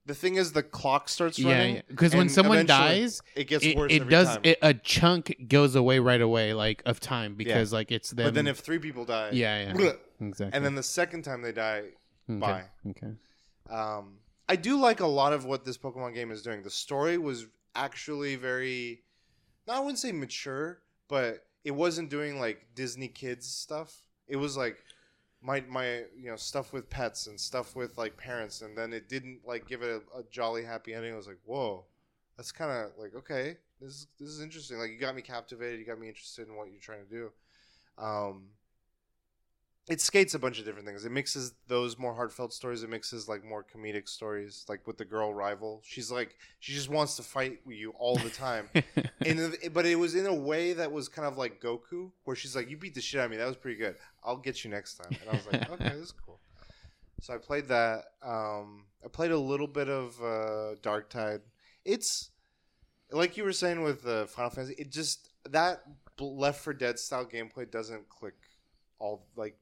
the 0.05 0.15
thing 0.15 0.35
is, 0.35 0.51
the 0.51 0.63
clock 0.63 1.07
starts 1.09 1.37
Yeah, 1.39 1.51
running. 1.57 1.81
because 1.87 2.13
when 2.13 2.21
and 2.23 2.31
someone 2.31 2.57
eventually 2.59 2.99
dies, 3.01 3.21
it 3.35 3.45
gets 3.47 3.63
it, 3.63 3.77
worse. 3.77 3.91
it 3.91 4.01
every 4.01 4.11
does 4.11 4.27
time. 4.27 4.41
it, 4.43 4.57
a 4.61 4.73
chunk 4.73 5.35
goes 5.47 5.75
away 5.75 5.99
right 5.99 6.21
away, 6.21 6.53
like 6.53 6.81
of 6.85 6.99
time, 6.99 7.35
because 7.35 7.71
like 7.71 7.91
it's 7.91 8.09
them. 8.11 8.25
but 8.27 8.33
then 8.33 8.47
if 8.47 8.59
three 8.59 8.79
people 8.79 9.05
die, 9.05 9.29
yeah, 9.33 9.67
yeah, 9.67 9.73
bleh, 9.73 9.97
exactly. 10.19 10.55
and 10.55 10.65
then 10.65 10.75
the 10.75 10.83
second 10.83 11.21
time 11.23 11.41
they 11.41 11.51
die, 11.51 11.83
okay. 12.29 12.39
bye. 12.39 12.63
Okay. 12.89 13.13
Um, 13.69 14.17
I 14.49 14.55
do 14.57 14.77
like 14.77 14.99
a 14.99 15.07
lot 15.07 15.31
of 15.31 15.45
what 15.45 15.63
this 15.63 15.77
Pokemon 15.77 16.13
game 16.13 16.31
is 16.31 16.41
doing. 16.41 16.61
The 16.63 16.69
story 16.69 17.17
was 17.17 17.45
actually 17.75 18.35
very, 18.35 19.03
no, 19.67 19.75
I 19.75 19.79
wouldn't 19.79 19.99
say 19.99 20.11
mature, 20.11 20.79
but 21.07 21.45
it 21.63 21.71
wasn't 21.71 22.09
doing 22.09 22.39
like 22.39 22.65
Disney 22.75 23.07
kids 23.07 23.47
stuff. 23.47 24.01
It 24.27 24.35
was 24.35 24.57
like 24.57 24.77
my 25.41 25.61
my 25.67 26.03
you 26.17 26.29
know 26.29 26.35
stuff 26.35 26.71
with 26.73 26.89
pets 26.89 27.27
and 27.27 27.39
stuff 27.39 27.75
with 27.75 27.97
like 27.97 28.17
parents, 28.17 28.61
and 28.61 28.77
then 28.77 28.93
it 28.93 29.09
didn't 29.09 29.39
like 29.45 29.67
give 29.67 29.81
it 29.81 29.89
a, 29.89 30.19
a 30.19 30.23
jolly 30.29 30.63
happy 30.63 30.93
ending. 30.93 31.13
I 31.13 31.17
was 31.17 31.27
like, 31.27 31.39
whoa, 31.45 31.85
that's 32.37 32.51
kind 32.51 32.71
of 32.71 32.91
like 32.97 33.15
okay, 33.15 33.57
this 33.79 33.91
is 33.91 34.07
this 34.19 34.29
is 34.29 34.41
interesting. 34.41 34.77
Like 34.77 34.91
you 34.91 34.99
got 34.99 35.15
me 35.15 35.21
captivated, 35.21 35.79
you 35.79 35.85
got 35.85 35.99
me 35.99 36.07
interested 36.07 36.47
in 36.47 36.55
what 36.55 36.69
you're 36.69 36.79
trying 36.79 37.05
to 37.05 37.09
do. 37.09 37.31
Um, 37.97 38.49
it 39.89 39.99
skates 39.99 40.33
a 40.35 40.39
bunch 40.39 40.59
of 40.59 40.65
different 40.65 40.87
things. 40.87 41.05
It 41.05 41.11
mixes 41.11 41.53
those 41.67 41.97
more 41.97 42.13
heartfelt 42.13 42.53
stories. 42.53 42.83
It 42.83 42.89
mixes 42.89 43.27
like 43.27 43.43
more 43.43 43.65
comedic 43.65 44.07
stories, 44.07 44.63
like 44.69 44.85
with 44.85 44.97
the 44.97 45.05
girl 45.05 45.33
rival. 45.33 45.81
She's 45.83 46.11
like 46.11 46.35
she 46.59 46.73
just 46.73 46.89
wants 46.89 47.15
to 47.15 47.23
fight 47.23 47.59
you 47.67 47.91
all 47.97 48.15
the 48.17 48.29
time. 48.29 48.69
and 49.25 49.57
but 49.73 49.85
it 49.85 49.95
was 49.95 50.15
in 50.15 50.27
a 50.27 50.33
way 50.33 50.73
that 50.73 50.91
was 50.91 51.09
kind 51.09 51.27
of 51.27 51.37
like 51.37 51.61
Goku, 51.61 52.11
where 52.23 52.35
she's 52.35 52.55
like, 52.55 52.69
"You 52.69 52.77
beat 52.77 52.93
the 52.93 53.01
shit 53.01 53.19
out 53.19 53.25
of 53.25 53.31
me. 53.31 53.37
That 53.37 53.47
was 53.47 53.57
pretty 53.57 53.77
good. 53.77 53.95
I'll 54.23 54.37
get 54.37 54.63
you 54.63 54.69
next 54.69 54.95
time." 54.95 55.17
And 55.19 55.29
I 55.29 55.33
was 55.33 55.47
like, 55.51 55.71
"Okay, 55.81 55.89
this 55.95 56.05
is 56.05 56.13
cool." 56.25 56.39
So 57.21 57.33
I 57.33 57.37
played 57.37 57.67
that. 57.69 58.03
Um, 58.21 58.85
I 59.03 59.07
played 59.07 59.31
a 59.31 59.37
little 59.37 59.67
bit 59.67 59.89
of 59.89 60.19
uh, 60.21 60.75
Darktide. 60.81 61.41
It's 61.85 62.29
like 63.11 63.35
you 63.35 63.43
were 63.43 63.51
saying 63.51 63.81
with 63.81 64.05
uh, 64.05 64.25
Final 64.27 64.51
Fantasy. 64.51 64.75
It 64.77 64.91
just 64.91 65.29
that 65.49 65.81
Left 66.19 66.63
4 66.63 66.73
Dead 66.73 66.99
style 66.99 67.25
gameplay 67.25 67.69
doesn't 67.69 68.07
click 68.09 68.35
all 68.99 69.25
like 69.35 69.57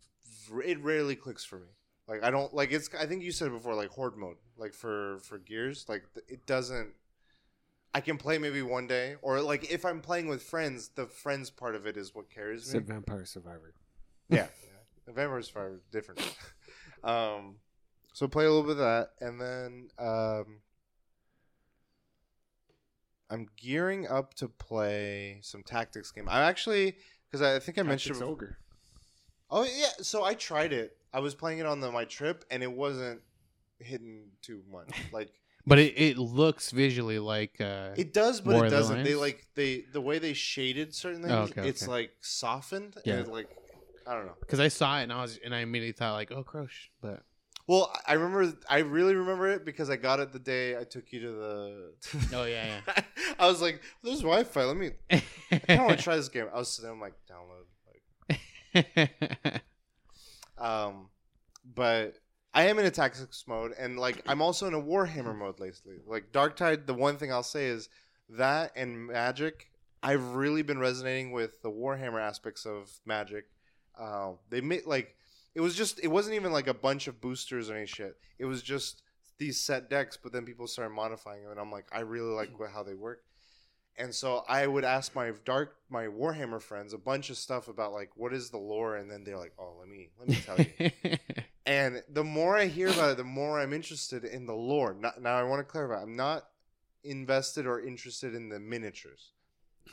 it 0.64 0.82
rarely 0.82 1.16
clicks 1.16 1.44
for 1.44 1.60
me. 1.60 1.68
Like 2.08 2.24
I 2.24 2.32
don't 2.32 2.54
like 2.54 2.72
it's. 2.72 2.90
I 3.00 3.06
think 3.06 3.24
you 3.24 3.32
said 3.32 3.48
it 3.48 3.54
before, 3.54 3.76
like 3.76 3.90
horde 3.90 4.18
mode, 4.18 4.38
like 4.58 4.74
for 4.74 5.20
for 5.20 5.38
Gears, 5.38 5.86
like 5.88 6.04
it 6.28 6.46
doesn't. 6.46 6.90
I 7.94 8.02
can 8.02 8.18
play 8.18 8.38
maybe 8.38 8.62
one 8.62 8.88
day, 8.88 9.16
or 9.22 9.42
like 9.42 9.72
if 9.72 9.86
I'm 9.86 10.02
playing 10.02 10.28
with 10.28 10.42
friends, 10.42 10.90
the 10.96 11.06
friends 11.06 11.50
part 11.50 11.76
of 11.76 11.86
it 11.86 11.98
is 11.98 12.16
what 12.16 12.30
carries 12.30 12.66
me. 12.68 12.72
Said 12.72 12.88
Vampire 12.88 13.26
Survivor. 13.26 13.74
yeah, 14.30 14.48
yeah. 15.08 15.14
Vampire 15.14 15.42
Survivor 15.44 15.76
is 15.76 15.82
different. 15.92 16.22
um, 17.04 17.58
so 18.14 18.28
play 18.28 18.46
a 18.46 18.50
little 18.50 18.64
bit 18.64 18.72
of 18.72 18.78
that, 18.78 19.10
and 19.22 19.40
then 19.40 19.90
um, 20.00 20.62
I'm 23.30 23.48
gearing 23.56 24.08
up 24.08 24.34
to 24.36 24.48
play 24.48 25.40
some 25.44 25.62
tactics 25.62 26.12
game. 26.12 26.28
I 26.28 26.42
actually 26.42 26.96
because 27.30 27.42
I 27.44 27.60
think 27.60 27.78
I 27.78 27.84
mentioned 27.84 28.16
Tactics 28.16 28.32
Ogre. 28.32 28.58
Oh 29.50 29.64
yeah, 29.64 29.90
so 30.02 30.24
I 30.24 30.34
tried 30.34 30.74
it. 30.74 30.98
I 31.14 31.20
was 31.20 31.34
playing 31.34 31.60
it 31.60 31.66
on 31.66 31.80
the, 31.80 31.92
my 31.92 32.06
trip, 32.06 32.46
and 32.52 32.62
it 32.62 32.72
wasn't 32.72 33.22
hidden 33.80 34.26
too 34.42 34.62
much. 34.72 34.90
Like 35.12 35.32
but 35.70 35.78
it, 35.78 35.94
it 35.98 36.18
looks 36.18 36.72
visually 36.72 37.20
like 37.20 37.62
uh, 37.62 37.90
it 37.96 38.12
does, 38.12 38.42
but 38.42 38.56
War 38.56 38.66
it 38.66 38.70
doesn't. 38.72 39.04
They 39.04 39.14
like 39.14 39.46
they 39.56 39.84
the 39.94 40.02
way 40.02 40.18
they 40.18 40.34
shaded 40.34 40.96
certain 40.96 41.22
things. 41.22 41.32
Oh, 41.32 41.42
okay, 41.44 41.68
it's 41.68 41.84
okay. 41.84 41.92
like 41.92 42.12
softened. 42.22 42.96
Yeah. 43.06 43.18
And 43.18 43.28
like 43.28 43.50
I 44.08 44.16
don't 44.16 44.26
know. 44.26 44.36
because 44.40 44.60
I 44.60 44.70
saw 44.70 45.00
it 45.00 45.04
and 45.04 45.14
I 45.14 45.22
was 45.22 45.40
and 45.46 45.54
I 45.54 45.60
immediately 45.60 45.92
thought 45.92 46.14
like, 46.14 46.32
oh, 46.32 46.44
Crosh, 46.44 46.90
but 47.02 47.22
Well, 47.68 47.94
I 48.08 48.14
remember. 48.14 48.52
I 48.68 48.80
really 48.80 49.14
remember 49.14 49.48
it 49.48 49.64
because 49.64 49.92
I 49.92 49.96
got 49.96 50.20
it 50.20 50.32
the 50.32 50.40
day 50.40 50.76
I 50.76 50.86
took 50.86 51.12
you 51.12 51.20
to 51.22 51.32
the. 51.32 51.94
oh 52.34 52.46
yeah, 52.46 52.80
yeah. 52.88 53.04
I 53.40 53.48
was 53.48 53.62
like, 53.62 53.80
"There's 54.02 54.22
Wi-Fi. 54.22 54.64
Let 54.64 54.76
me. 54.76 54.92
I 55.12 55.22
kind 55.52 55.82
of 55.82 55.86
want 55.86 55.98
to 56.00 56.04
try 56.04 56.16
this 56.16 56.30
game." 56.30 56.48
I 56.52 56.58
was 56.58 56.72
sitting 56.72 56.90
I'm 56.90 57.00
like, 57.00 57.14
download. 57.30 57.69
Um, 60.60 61.10
but 61.74 62.16
I 62.54 62.66
am 62.68 62.80
in 62.80 62.86
a 62.86 62.92
tactics 62.92 63.46
mode, 63.48 63.74
and 63.80 63.98
like 63.98 64.22
I'm 64.28 64.42
also 64.42 64.68
in 64.68 64.74
a 64.74 64.82
Warhammer 64.82 65.36
mode 65.36 65.60
lately. 65.60 65.96
Like 66.06 66.32
Darktide, 66.32 66.86
the 66.86 66.94
one 66.94 67.18
thing 67.18 67.32
I'll 67.32 67.44
say 67.44 67.68
is 67.68 67.90
that 68.30 68.74
and 68.76 69.08
Magic. 69.08 69.68
I've 70.02 70.36
really 70.36 70.62
been 70.62 70.80
resonating 70.80 71.32
with 71.32 71.62
the 71.62 71.72
Warhammer 71.72 72.22
aspects 72.22 72.66
of 72.66 72.90
Magic. 73.06 73.46
Uh, 73.98 74.34
they 74.50 74.62
made 74.62 74.86
like 74.86 75.16
it 75.56 75.62
was 75.62 75.76
just 75.76 76.00
it 76.04 76.08
wasn't 76.08 76.36
even 76.36 76.52
like 76.52 76.68
a 76.68 76.74
bunch 76.74 77.08
of 77.08 77.22
boosters 77.22 77.70
or 77.70 77.76
any 77.76 77.86
shit. 77.86 78.18
It 78.38 78.46
was 78.46 78.62
just 78.62 79.04
these 79.38 79.58
set 79.60 79.90
decks, 79.90 80.18
but 80.22 80.34
then 80.34 80.46
people 80.46 80.68
started 80.68 80.94
modifying 80.94 81.44
them, 81.44 81.52
and 81.52 81.60
I'm 81.60 81.72
like, 81.72 81.86
I 81.92 82.02
really 82.02 82.34
like 82.34 82.50
how 82.72 82.84
they 82.84 82.94
work. 82.94 83.24
And 84.00 84.16
so 84.16 84.44
I 84.48 84.66
would 84.66 84.86
ask 84.86 85.14
my 85.14 85.32
dark 85.46 85.76
my 85.90 86.06
Warhammer 86.06 86.62
friends 86.62 86.94
a 86.94 86.98
bunch 86.98 87.30
of 87.30 87.38
stuff 87.38 87.68
about 87.68 87.92
like 87.94 88.10
what 88.16 88.34
is 88.34 88.50
the 88.50 88.58
lore, 88.58 88.96
and 88.96 89.12
then 89.12 89.24
they're 89.26 89.38
like, 89.38 89.54
oh, 89.60 89.76
let 89.80 89.88
me 89.90 90.10
let 90.18 90.28
me 90.30 90.38
tell 90.46 90.58
you. 90.60 91.18
And 91.66 92.02
the 92.12 92.24
more 92.24 92.58
I 92.58 92.66
hear 92.66 92.88
about 92.88 93.12
it, 93.12 93.18
the 93.18 93.24
more 93.24 93.60
I'm 93.60 93.74
interested 93.74 94.26
in 94.26 94.48
the 94.48 94.56
lore. 94.56 94.96
Not, 95.00 95.22
now, 95.22 95.38
I 95.38 95.44
want 95.44 95.60
to 95.60 95.64
clarify: 95.64 96.02
I'm 96.02 96.16
not 96.16 96.46
invested 97.04 97.68
or 97.68 97.80
interested 97.80 98.34
in 98.34 98.50
the 98.50 98.60
miniatures. 98.60 99.34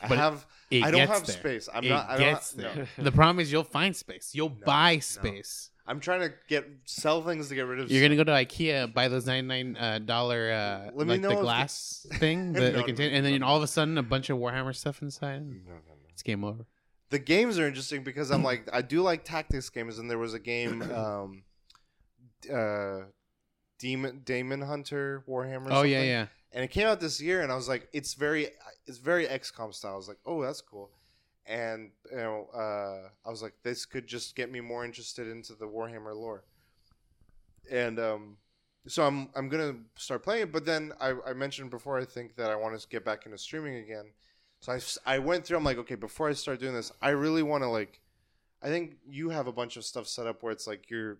I 0.01 0.07
But 0.07 0.15
it- 0.15 0.21
have. 0.21 0.45
I 0.71 0.89
don't 0.91 1.07
have 1.07 1.25
there. 1.27 1.35
space. 1.37 1.69
I'm 1.71 1.83
it 1.83 1.89
not. 1.89 2.09
I 2.09 2.17
don't 2.17 2.33
gets 2.33 2.51
have, 2.55 2.75
there. 2.75 2.87
no. 2.97 3.03
The 3.03 3.11
problem 3.11 3.39
is 3.39 3.51
you'll 3.51 3.63
find 3.63 3.95
space. 3.95 4.31
You'll 4.33 4.49
No, 4.49 4.65
buy 4.65 4.99
space. 4.99 5.69
I'm 5.87 5.99
trying 6.01 6.19
to 6.21 6.33
get 6.49 6.67
sell 6.85 7.21
things 7.23 7.47
to 7.47 7.55
get 7.55 7.61
rid 7.61 7.79
of. 7.79 7.89
You're 7.89 8.01
gonna 8.01 8.17
go 8.17 8.25
to 8.25 8.31
IKEA, 8.31 8.93
buy 8.93 9.07
those 9.07 9.25
ninety 9.25 9.47
nine 9.47 9.77
uh, 9.77 9.99
dollar 9.99 10.51
uh, 10.51 10.91
Let 10.93 11.07
me 11.07 11.13
like 11.13 11.21
know 11.21 11.29
the 11.29 11.35
glass 11.41 12.05
thing, 12.15 12.51
the, 12.51 12.59
No, 12.59 12.65
the 12.71 12.77
no, 12.79 12.83
container, 12.83 13.15
and 13.15 13.25
then 13.25 13.39
no. 13.39 13.47
all 13.47 13.57
of 13.57 13.63
a 13.63 13.67
sudden 13.67 13.97
a 13.97 14.03
bunch 14.03 14.29
of 14.29 14.37
Warhammer 14.37 14.75
stuff 14.75 15.01
inside. 15.01 15.45
No, 15.45 15.53
no, 15.53 15.73
no. 15.73 15.93
It's 16.09 16.23
game 16.23 16.43
over. 16.43 16.65
The 17.09 17.19
games 17.19 17.57
are 17.57 17.65
interesting 17.65 18.03
because 18.03 18.31
I'm 18.31 18.43
like 18.43 18.67
I 18.73 18.81
do 18.81 19.01
like 19.01 19.23
tactics 19.23 19.69
games, 19.69 19.97
and 19.97 20.11
there 20.11 20.17
was 20.17 20.33
a 20.33 20.39
game, 20.39 20.81
um, 20.93 21.43
uh, 22.53 23.03
Demon 23.79 24.21
Damon 24.25 24.61
Hunter 24.61 25.23
Warhammer. 25.27 25.67
Oh 25.69 25.83
yeah, 25.83 26.01
yeah. 26.01 26.25
and 26.51 26.63
it 26.65 26.71
came 26.71 26.87
out 26.87 26.99
this 26.99 27.21
year 27.21 27.41
and 27.41 27.51
i 27.51 27.55
was 27.55 27.67
like 27.67 27.87
it's 27.93 28.13
very 28.13 28.47
it's 28.85 28.97
very 28.97 29.25
xcom 29.27 29.73
style 29.73 29.93
i 29.93 29.97
was 29.97 30.07
like 30.07 30.17
oh 30.25 30.41
that's 30.41 30.61
cool 30.61 30.89
and 31.47 31.91
you 32.11 32.17
know 32.17 32.47
uh, 32.53 33.09
i 33.25 33.29
was 33.29 33.41
like 33.41 33.53
this 33.63 33.85
could 33.85 34.07
just 34.07 34.35
get 34.35 34.51
me 34.51 34.59
more 34.59 34.83
interested 34.85 35.27
into 35.27 35.53
the 35.53 35.65
warhammer 35.65 36.15
lore. 36.15 36.43
And 37.71 37.99
um 37.99 38.37
so 38.87 39.05
i'm 39.05 39.29
i'm 39.35 39.49
gonna 39.49 39.75
start 39.95 40.23
playing 40.23 40.43
it 40.43 40.51
but 40.51 40.65
then 40.65 40.93
i, 41.01 41.13
I 41.25 41.33
mentioned 41.33 41.69
before 41.71 41.99
i 41.99 42.05
think 42.05 42.35
that 42.35 42.49
i 42.49 42.55
want 42.55 42.79
to 42.79 42.87
get 42.87 43.03
back 43.03 43.25
into 43.25 43.37
streaming 43.37 43.75
again. 43.75 44.05
So 44.59 44.71
I, 44.73 45.15
I 45.15 45.19
went 45.19 45.45
through 45.45 45.57
i'm 45.57 45.63
like 45.63 45.77
okay 45.77 45.95
before 45.95 46.29
i 46.29 46.33
start 46.33 46.59
doing 46.59 46.73
this 46.73 46.91
i 47.01 47.09
really 47.09 47.43
want 47.43 47.63
to 47.63 47.69
like 47.69 47.99
i 48.61 48.67
think 48.69 48.95
you 49.07 49.29
have 49.29 49.47
a 49.47 49.51
bunch 49.51 49.77
of 49.77 49.83
stuff 49.85 50.07
set 50.07 50.25
up 50.25 50.41
where 50.41 50.51
it's 50.51 50.67
like 50.67 50.89
you're 50.89 51.17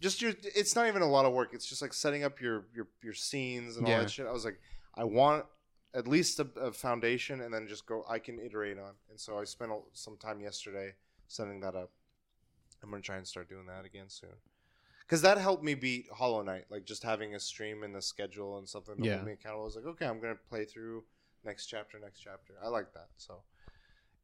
just 0.00 0.22
your 0.22 0.32
it's 0.42 0.76
not 0.76 0.86
even 0.86 1.02
a 1.02 1.08
lot 1.08 1.24
of 1.26 1.32
work. 1.32 1.50
It's 1.52 1.68
just 1.68 1.82
like 1.82 1.92
setting 1.92 2.22
up 2.22 2.40
your 2.40 2.66
your, 2.72 2.86
your 3.02 3.14
scenes 3.14 3.76
and 3.76 3.84
all 3.84 3.92
Yeah. 3.92 3.98
that 4.00 4.10
shit. 4.10 4.26
I 4.26 4.32
was 4.32 4.44
like 4.44 4.60
i 4.94 5.04
want 5.04 5.44
at 5.94 6.06
least 6.06 6.38
a, 6.38 6.46
a 6.60 6.72
foundation 6.72 7.40
and 7.40 7.52
then 7.52 7.66
just 7.66 7.86
go 7.86 8.04
i 8.08 8.18
can 8.18 8.38
iterate 8.38 8.78
on. 8.78 8.92
And 9.10 9.18
so 9.18 9.38
i 9.38 9.44
spent 9.44 9.70
a- 9.72 9.80
some 9.92 10.16
time 10.16 10.40
yesterday 10.40 10.94
setting 11.28 11.60
that 11.60 11.74
up. 11.74 11.90
I'm 12.82 12.90
gonna 12.90 13.02
try 13.02 13.16
and 13.16 13.26
start 13.26 13.48
doing 13.48 13.66
that 13.66 13.84
again 13.84 14.08
soon. 14.08 14.30
Because 15.00 15.22
that 15.22 15.38
helped 15.38 15.64
me 15.64 15.74
beat 15.74 16.06
hollow 16.12 16.42
knight 16.42 16.66
like 16.70 16.84
just 16.84 17.02
having 17.02 17.34
a 17.34 17.40
stream 17.40 17.82
and 17.82 17.96
a 17.96 18.02
schedule 18.02 18.58
and 18.58 18.68
something 18.68 18.96
to 18.98 19.04
Yeah. 19.04 19.22
me 19.22 19.32
accountable. 19.32 19.62
I 19.62 19.64
was 19.64 19.76
like 19.76 19.86
okay 19.86 20.06
i'm 20.06 20.20
gonna 20.20 20.36
play 20.48 20.64
through 20.64 21.04
next 21.44 21.66
chapter 21.66 21.98
next 21.98 22.20
chapter. 22.20 22.54
I 22.62 22.68
like 22.68 22.92
that. 22.94 23.08
So 23.16 23.42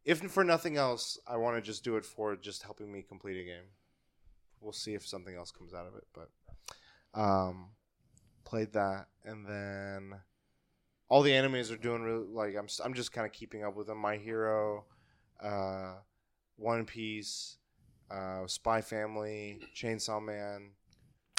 if 0.04 0.20
for 0.30 0.44
nothing 0.44 0.76
else 0.76 1.18
i 1.26 1.36
want 1.36 1.56
to 1.56 1.62
just 1.62 1.82
do 1.84 1.96
it 1.96 2.04
for 2.04 2.36
just 2.36 2.62
helping 2.62 2.92
me 2.92 3.02
complete 3.02 3.40
a 3.40 3.44
game. 3.44 3.68
We'll 4.60 4.72
see 4.72 4.94
if 4.94 5.06
something 5.06 5.34
else 5.34 5.50
comes 5.50 5.72
out 5.74 5.86
of 5.86 5.94
it 5.94 6.06
but 6.12 6.30
um 7.18 7.70
played 8.44 8.72
that 8.74 9.06
and 9.24 9.46
then 9.46 10.20
all 11.08 11.22
the 11.22 11.30
animes 11.30 11.72
are 11.72 11.76
doing 11.76 12.02
really 12.02 12.26
like 12.30 12.56
i'm, 12.56 12.68
I'm 12.84 12.94
just 12.94 13.12
kind 13.12 13.26
of 13.26 13.32
keeping 13.32 13.64
up 13.64 13.76
with 13.76 13.86
them 13.86 13.98
my 13.98 14.16
hero 14.16 14.84
uh 15.42 15.94
one 16.56 16.84
piece 16.84 17.58
uh 18.10 18.46
spy 18.46 18.80
family 18.80 19.60
chainsaw 19.74 20.22
man 20.22 20.70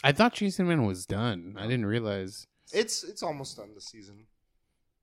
I 0.03 0.11
thought 0.11 0.36
Chainsaw 0.36 0.68
Man 0.68 0.86
was 0.86 1.07
done. 1.07 1.55
I 1.57 1.63
didn't 1.63 1.88
realize. 1.88 2.45
it's 2.72 3.03
it's 3.03 3.24
almost 3.24 3.57
done 3.57 3.74
this 3.74 3.86
season 3.86 4.28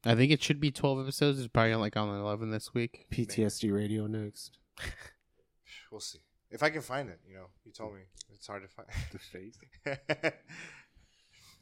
I 0.05 0.15
think 0.15 0.31
it 0.31 0.43
should 0.43 0.61
be 0.61 0.71
twelve 0.71 1.01
episodes. 1.01 1.39
It's 1.39 1.49
probably 1.49 1.75
like 1.75 1.97
on 1.97 2.09
eleven 2.09 2.51
this 2.51 2.75
week. 2.75 3.07
PTSD 3.11 3.73
Radio 3.73 4.07
next. 4.07 4.59
we'll 5.91 6.01
see 6.01 6.21
If 6.51 6.63
I 6.63 6.71
can 6.71 6.83
find 6.83 7.09
it, 7.09 7.21
you 7.29 7.35
know, 7.35 7.47
you 7.65 7.73
told 7.73 7.95
me 7.95 8.03
it's 8.33 8.47
hard 8.47 8.63
to 8.63 8.69
find. 8.69 8.89
The 9.13 9.19
face. 9.19 9.59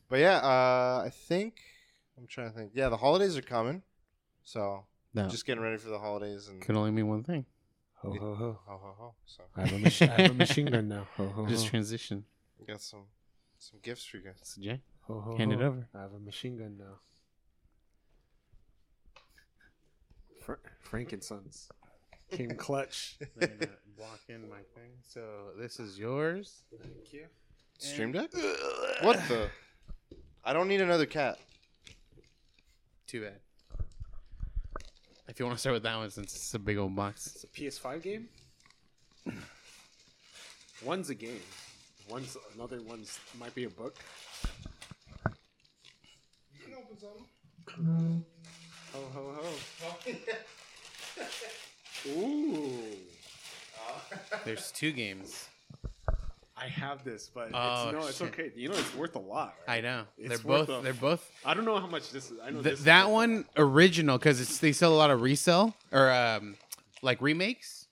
but 0.09 0.19
yeah, 0.19 0.37
uh, 0.39 1.03
I 1.07 1.11
think 1.11 1.61
I'm 2.21 2.27
trying 2.27 2.51
to 2.53 2.57
think. 2.57 2.73
Yeah, 2.75 2.89
the 2.91 2.97
holidays 2.99 3.37
are 3.39 3.43
coming, 3.43 3.83
so 4.43 4.85
No, 5.15 5.27
just 5.29 5.47
getting 5.47 5.63
ready 5.63 5.79
for 5.79 5.89
the 5.89 5.99
holidays 5.99 6.49
and 6.49 6.61
could 6.61 6.77
only 6.77 6.91
mean 6.91 7.09
one 7.09 7.23
thing. 7.25 7.47
Ho 8.03 8.13
ho 8.13 8.35
ho! 8.35 8.59
ho 8.67 8.79
ho 8.83 8.95
ho. 8.99 9.15
So 9.27 9.43
I 9.57 9.63
have 9.63 9.73
a 9.73 9.79
machine. 9.79 10.11
I 10.11 10.23
have 10.23 10.31
a 10.31 10.35
machine 10.35 10.67
gun 10.67 10.89
now. 10.89 11.07
Ho 11.17 11.29
ho 11.29 11.47
Just 11.47 11.65
ho! 11.65 11.71
transition. 11.71 12.25
we 12.59 12.67
got 12.67 12.81
some 12.83 13.05
some 13.59 13.79
gifts 13.83 14.05
for 14.05 14.19
you 14.19 14.25
guys. 14.25 14.41
So 14.43 14.61
Jay, 14.61 14.81
ho, 15.03 15.21
ho, 15.21 15.37
hand 15.37 15.53
it 15.53 15.61
ho. 15.61 15.67
over. 15.67 15.89
I 15.95 16.03
have 16.03 16.13
a 16.15 16.19
machine 16.19 16.57
gun 16.59 16.77
now. 16.79 16.99
Fra- 20.43 20.59
Frank 20.83 21.15
& 21.19 21.21
Son's 21.23 21.69
came 22.31 22.51
clutch. 22.57 23.19
block 23.97 24.21
in 24.29 24.49
my 24.49 24.61
thing. 24.75 24.93
So 25.07 25.21
this 25.59 25.79
is 25.79 25.99
yours. 25.99 26.63
Thank 26.81 27.13
you. 27.13 27.27
Stream 27.79 28.13
Deck? 28.13 28.31
What 29.03 29.17
the? 29.29 29.51
I 30.45 30.53
don't 30.55 30.69
need 30.69 30.81
another 30.81 31.07
cat. 31.07 31.39
Too 33.11 33.23
bad. 33.23 33.41
If 35.27 35.41
you 35.41 35.45
want 35.45 35.59
to 35.59 35.61
start 35.61 35.75
with 35.75 35.83
that 35.83 35.97
one, 35.97 36.09
since 36.11 36.33
it's 36.33 36.55
a 36.55 36.61
big 36.61 36.79
old 36.79 36.95
box. 36.95 37.27
It's 37.27 37.43
a 37.43 37.49
PS5 37.49 38.03
game. 38.03 38.29
One's 40.85 41.11
a 41.11 41.17
game. 41.17 41.41
One's 42.09 42.37
another 42.55 42.81
one's 42.83 43.19
might 43.37 43.53
be 43.53 43.65
a 43.65 43.69
book. 43.69 43.97
You 46.55 46.67
can 46.67 46.75
open 46.75 46.97
something. 47.01 48.25
Ho 48.93 49.01
ho 49.13 49.35
ho! 49.41 50.11
Ooh, 52.11 52.97
oh. 53.81 54.03
There's 54.45 54.71
two 54.71 54.93
games. 54.93 55.49
I 56.61 56.67
have 56.67 57.05
this, 57.05 57.31
but 57.33 57.51
Oh, 57.55 57.85
it's, 57.89 57.93
no, 57.93 58.07
it's 58.07 58.19
shit. 58.19 58.29
okay. 58.29 58.53
You 58.55 58.69
know, 58.69 58.75
it's 58.77 58.95
worth 58.95 59.15
a 59.17 59.19
lot. 59.21 59.55
right? 59.67 59.79
I 59.79 59.81
know. 59.81 60.05
It's 60.19 60.29
they're 60.29 60.39
both. 60.39 60.69
a- 60.69 60.81
They're 60.83 60.93
both. 60.93 61.31
I 61.45 61.55
don't 61.55 61.65
know 61.65 61.79
how 61.79 61.87
much 61.87 62.11
this 62.11 62.31
is. 62.31 62.39
I 62.43 62.51
know 62.51 62.55
Th- 62.63 62.65
this 62.65 62.79
is 62.81 62.85
that 62.85 63.09
one 63.11 63.47
original 63.57 64.19
because 64.19 64.41
it's 64.41 64.59
they 64.59 64.73
sell 64.73 64.93
a 64.93 64.97
lot 64.99 65.11
of 65.11 65.23
resell 65.23 65.75
or 65.93 66.11
um 66.11 66.57
like 67.03 67.23
remakes, 67.23 67.87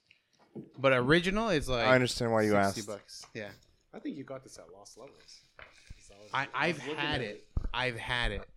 but 0.77 0.93
original 0.93 1.49
is 1.49 1.67
like 1.67 1.87
I 1.87 1.95
understand 1.95 2.31
why 2.31 2.43
you 2.43 2.51
60 2.51 2.57
asked. 2.59 2.87
bucks. 2.87 3.25
Yeah. 3.33 3.49
I 3.93 3.97
think 3.99 4.17
you 4.17 4.23
got 4.23 4.43
this 4.43 4.57
at 4.59 4.65
Lost 4.71 4.97
Levels. 4.97 5.41
'Cause 5.57 5.65
was- 6.09 6.29
I 6.33 6.41
was 6.43 6.49
I've 6.53 6.77
looking 6.77 6.95
had 6.95 7.15
at 7.15 7.21
it. 7.21 7.47
I've 7.73 7.97
had 7.97 8.31
it. 8.31 8.47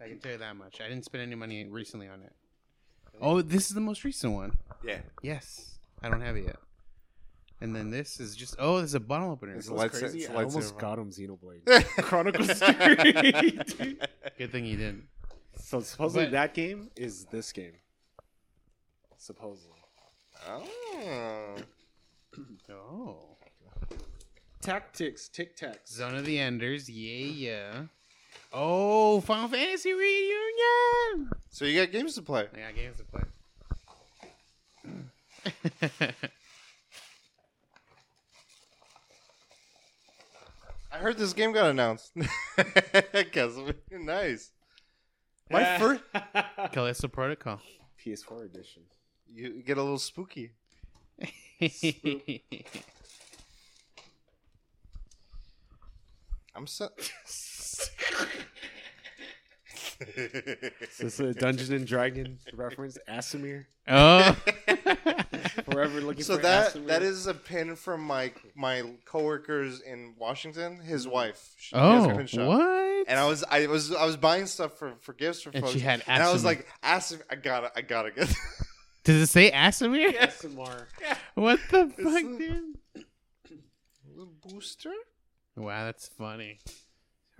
I 0.00 0.06
can 0.08 0.20
tell 0.20 0.32
you 0.32 0.38
that 0.38 0.54
much. 0.56 0.80
I 0.80 0.88
didn't 0.88 1.04
spend 1.04 1.22
any 1.24 1.34
money 1.34 1.64
recently 1.66 2.06
on 2.08 2.22
it. 2.22 2.32
Oh, 3.20 3.42
this 3.42 3.66
is 3.68 3.74
the 3.74 3.80
most 3.80 4.04
recent 4.04 4.32
one. 4.32 4.56
Yeah. 4.84 5.00
Yes, 5.22 5.78
I 6.00 6.08
don't 6.08 6.20
have 6.20 6.36
it 6.36 6.44
yet. 6.44 6.56
And 7.60 7.74
then 7.74 7.90
this 7.90 8.20
is 8.20 8.36
just 8.36 8.54
oh, 8.58 8.78
there's 8.78 8.94
a 8.94 9.00
bottle 9.00 9.32
opener. 9.32 9.54
It's 9.56 9.66
It 9.66 9.72
was 9.72 9.80
Lights- 9.82 9.98
crazy. 9.98 10.20
it's 10.20 10.30
I 10.30 10.32
lightsaber 10.34 10.44
almost 10.46 10.74
one. 10.74 10.80
got 10.80 10.98
him 10.98 11.10
Xenoblade 11.10 11.84
Chronicles 12.02 12.52
3. 12.58 13.98
Good 14.38 14.52
thing 14.52 14.64
you 14.64 14.76
didn't. 14.76 15.08
So 15.60 15.80
supposedly 15.80 16.26
But- 16.26 16.32
that 16.32 16.54
game 16.54 16.90
is 16.96 17.24
this 17.26 17.50
game. 17.52 17.72
Supposedly. 19.16 19.74
Oh. 20.48 21.56
Oh, 22.70 23.36
Tactics, 24.62 25.28
Tic 25.28 25.56
Tacs. 25.56 25.88
Zone 25.88 26.14
of 26.14 26.24
the 26.24 26.38
Enders. 26.38 26.88
Yeah, 26.88 27.26
yeah. 27.26 27.82
Oh, 28.52 29.20
Final 29.22 29.48
Fantasy 29.48 29.92
reunion. 29.92 31.30
So 31.50 31.64
you 31.64 31.80
got 31.84 31.90
games 31.92 32.14
to 32.14 32.22
play. 32.22 32.46
I 32.54 32.60
got 32.60 32.74
games 32.76 32.98
to 32.98 33.04
play. 33.04 33.24
I 40.90 40.96
heard 40.98 41.18
this 41.18 41.32
game 41.32 41.52
got 41.52 41.70
announced. 41.70 42.12
Guess 43.32 43.52
nice. 43.90 44.52
My 45.50 45.78
first, 45.78 46.02
Callisto 46.72 47.08
Protocol. 47.08 47.60
PS4 48.04 48.44
edition. 48.46 48.82
you 49.32 49.62
get 49.62 49.78
a 49.78 49.82
little 49.82 49.98
spooky. 49.98 50.52
I'm 56.54 56.66
so. 56.66 56.88
Is 60.16 60.98
this 60.98 61.20
a 61.20 61.32
Dungeon 61.34 61.74
and 61.74 61.86
Dragon 61.86 62.38
reference? 62.54 62.98
Asimir? 63.08 63.66
oh. 63.88 64.36
Forever 65.64 66.00
looking 66.00 66.24
so 66.24 66.36
for 66.36 66.42
that 66.42 66.74
Asimir? 66.74 66.86
that 66.86 67.02
is 67.02 67.26
a 67.26 67.34
pin 67.34 67.76
from 67.76 68.02
my 68.02 68.32
my 68.54 68.82
coworkers 69.04 69.80
in 69.80 70.14
Washington. 70.18 70.78
His 70.78 71.06
mm. 71.06 71.12
wife. 71.12 71.54
She 71.58 71.74
oh, 71.76 71.90
has 71.90 72.06
oh, 72.06 72.10
a 72.10 72.16
pin 72.16 72.26
shop. 72.26 72.48
what? 72.48 73.08
And 73.08 73.18
I 73.18 73.26
was 73.26 73.44
I 73.44 73.66
was 73.66 73.92
I 73.92 74.04
was 74.04 74.16
buying 74.16 74.46
stuff 74.46 74.78
for, 74.78 74.94
for 75.00 75.12
gifts 75.12 75.42
for 75.42 75.50
And 75.50 75.60
folks. 75.62 75.72
she 75.72 75.80
had 75.80 76.02
and 76.06 76.22
I 76.22 76.32
was 76.32 76.42
Asimir. 76.42 76.44
like, 76.44 76.66
Asim, 76.84 77.22
I 77.30 77.34
gotta 77.36 77.72
I 77.76 77.80
gotta 77.82 78.10
get. 78.10 78.28
Does 79.04 79.22
it 79.22 79.26
say 79.28 79.50
Asimir? 79.50 80.14
Asimar. 80.16 80.86
What 81.34 81.60
the 81.70 81.88
fuck, 81.88 81.98
It's- 81.98 82.38
dude? 82.38 83.04
Little 84.10 84.32
booster. 84.48 84.92
Wow, 85.56 85.84
that's 85.84 86.08
funny. 86.08 86.58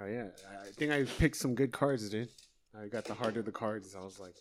Oh 0.01 0.07
yeah, 0.07 0.29
I 0.49 0.69
I 0.69 0.71
think 0.77 0.93
I 0.93 1.05
picked 1.05 1.37
some 1.37 1.55
good 1.55 1.73
cards, 1.73 2.09
dude. 2.09 2.29
I 2.81 2.87
got 2.87 3.05
the 3.05 3.15
heart 3.15 3.37
of 3.37 3.45
the 3.45 3.53
cards. 3.53 3.97
I 3.97 4.05
was 4.05 4.21
like, 4.21 4.37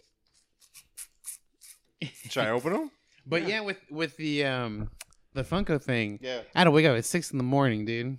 Should 2.30 2.43
I 2.43 2.49
open 2.49 2.73
them? 2.73 2.91
But 3.30 3.47
yeah, 3.47 3.61
with 3.61 3.78
with 3.91 4.15
the 4.17 4.45
um 4.45 4.89
the 5.34 5.43
Funko 5.43 5.82
thing, 5.82 6.19
Yeah. 6.21 6.41
I 6.55 6.59
had 6.59 6.63
to 6.65 6.71
wake 6.71 6.86
up 6.86 6.97
at 6.97 7.05
six 7.05 7.32
in 7.32 7.38
the 7.38 7.43
morning, 7.43 7.86
dude, 7.86 8.17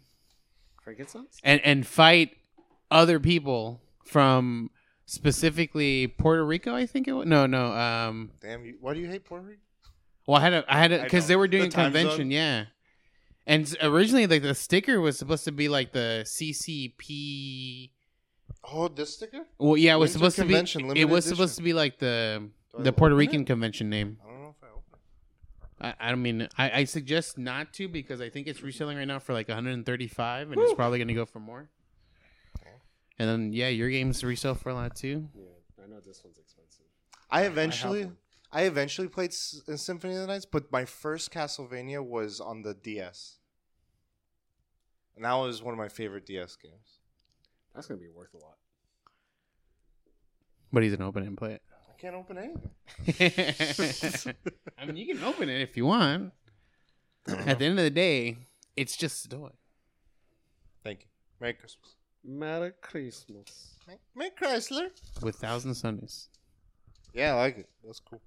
Frankenstein's? 0.85 1.39
and 1.43 1.61
and 1.65 1.87
fight 1.87 2.37
other 2.91 3.19
people 3.19 3.81
from 4.05 4.71
specifically 5.07 6.07
Puerto 6.07 6.45
Rico. 6.45 6.75
I 6.75 6.87
think 6.87 7.09
it 7.09 7.13
was. 7.13 7.27
No, 7.27 7.47
no. 7.47 7.73
Um, 7.73 8.31
Damn 8.41 8.65
you! 8.65 8.77
Why 8.81 8.95
do 8.95 9.01
you 9.01 9.09
hate 9.09 9.25
Puerto 9.25 9.45
Rico? 9.47 9.61
well, 10.27 10.37
I 10.39 10.45
had 10.45 10.51
to, 10.51 10.65
I 10.75 10.79
had 10.79 10.93
I 10.93 11.03
because 11.05 11.27
they 11.27 11.37
were 11.37 11.49
The 11.49 11.57
doing 11.57 11.69
a 11.69 11.71
convention, 11.71 12.17
zone? 12.19 12.31
yeah. 12.31 12.65
And 13.47 13.75
originally, 13.83 14.27
like 14.27 14.43
the 14.43 14.55
sticker 14.55 15.01
was 15.01 15.19
supposed 15.19 15.45
to 15.45 15.53
be 15.53 15.69
like 15.71 15.93
the 15.93 16.23
CCP. 16.27 17.91
Oh, 18.71 18.89
this 18.89 19.15
sticker? 19.15 19.47
Well, 19.59 19.77
yeah, 19.79 19.95
it 19.95 19.99
was 19.99 20.11
Winter 20.11 20.31
supposed 20.31 20.37
to 20.37 20.45
be. 20.45 20.55
It 21.01 21.05
was 21.07 21.25
edition. 21.25 21.37
supposed 21.37 21.57
to 21.57 21.63
be 21.63 21.73
like 21.73 21.99
the 21.99 22.51
the 22.79 22.93
Puerto 22.93 23.15
Rican 23.15 23.41
it? 23.43 23.47
convention 23.47 23.89
name. 23.89 24.19
I 24.23 24.29
don't 24.31 24.43
know 24.43 24.55
if 24.59 24.63
I 24.63 24.67
open 24.71 24.83
it. 24.93 25.68
I, 25.81 25.95
I 26.01 26.11
don't 26.11 26.23
mean 26.23 26.49
I, 26.57 26.71
I 26.81 26.85
suggest 26.85 27.39
not 27.39 27.73
to 27.75 27.89
because 27.89 28.21
I 28.21 28.31
think 28.31 28.47
it's 28.47 28.63
reselling 28.63 28.97
right 28.97 29.07
now 29.07 29.19
for 29.19 29.33
like 29.33 29.49
135 29.49 30.51
and 30.51 30.61
it's 30.61 30.75
probably 30.75 30.99
going 30.99 31.09
to 31.09 31.15
go 31.15 31.27
for 31.27 31.41
more. 31.41 31.69
And 33.19 33.29
then 33.29 33.53
yeah, 33.53 33.69
your 33.69 33.91
games 33.91 34.23
resell 34.23 34.55
for 34.55 34.71
a 34.71 34.75
lot 34.75 34.95
too. 34.95 35.29
Yeah, 35.35 35.85
I 35.85 35.89
know 35.89 36.01
this 36.01 36.23
one's 36.23 36.39
expensive. 36.39 36.85
I 37.31 37.41
I 37.41 37.45
eventually, 37.47 38.05
one. 38.05 38.17
I, 38.53 38.63
eventually 38.63 39.09
played 39.09 39.31
S- 39.31 39.61
uh, 39.69 39.77
Symphony 39.77 40.15
of 40.15 40.21
the 40.21 40.27
Nights, 40.29 40.47
but 40.47 40.71
my 40.71 40.85
first 40.85 41.33
Castlevania 41.33 42.05
was 42.05 42.41
on 42.41 42.63
the 42.63 42.75
DS, 42.75 43.39
and 45.17 45.25
that 45.25 45.35
was 45.35 45.63
one 45.63 45.75
of 45.75 45.79
my 45.79 45.89
favorite 45.89 46.27
DS 46.27 46.57
games. 46.57 47.01
That's 47.75 47.87
gonna 47.87 48.01
be 48.01 48.09
worth 48.09 48.35
a 48.35 48.39
lot. 48.39 48.57
But 50.73 50.85
he's 50.85 50.95
gonna 50.95 51.09
open 51.09 51.25
it 51.25 51.27
and 51.27 51.37
play 51.37 51.55
I 51.55 51.68
can't 51.99 52.15
open 52.15 52.39
anything. 52.39 52.71
it. 53.07 54.37
I 54.79 54.87
mean, 54.87 54.97
you 54.97 55.15
can 55.15 55.23
open 55.25 55.49
it 55.49 55.61
if 55.61 55.77
you 55.77 55.87
want. 55.87 56.33
At 57.27 57.59
the 57.59 57.67
end 57.67 57.79
of 57.79 57.85
the 57.85 57.91
day, 57.91 58.39
it's 58.77 58.97
just 58.97 59.27
a 59.27 59.29
toy. 59.29 59.51
Thank 60.83 61.01
you. 61.01 61.07
Merry 61.41 61.55
Christmas. 61.55 61.95
Merry 62.25 62.73
Christmas. 62.81 63.75
Merry- 63.87 63.99
Merry 64.15 64.31
Chrysler. 64.41 64.89
with 65.23 65.37
thousand 65.37 65.75
Sundays. 65.75 66.29
Yeah, 67.13 67.35
I 67.35 67.39
like 67.39 67.59
it. 67.59 67.69
That's 67.85 68.01
cool. 68.01 68.21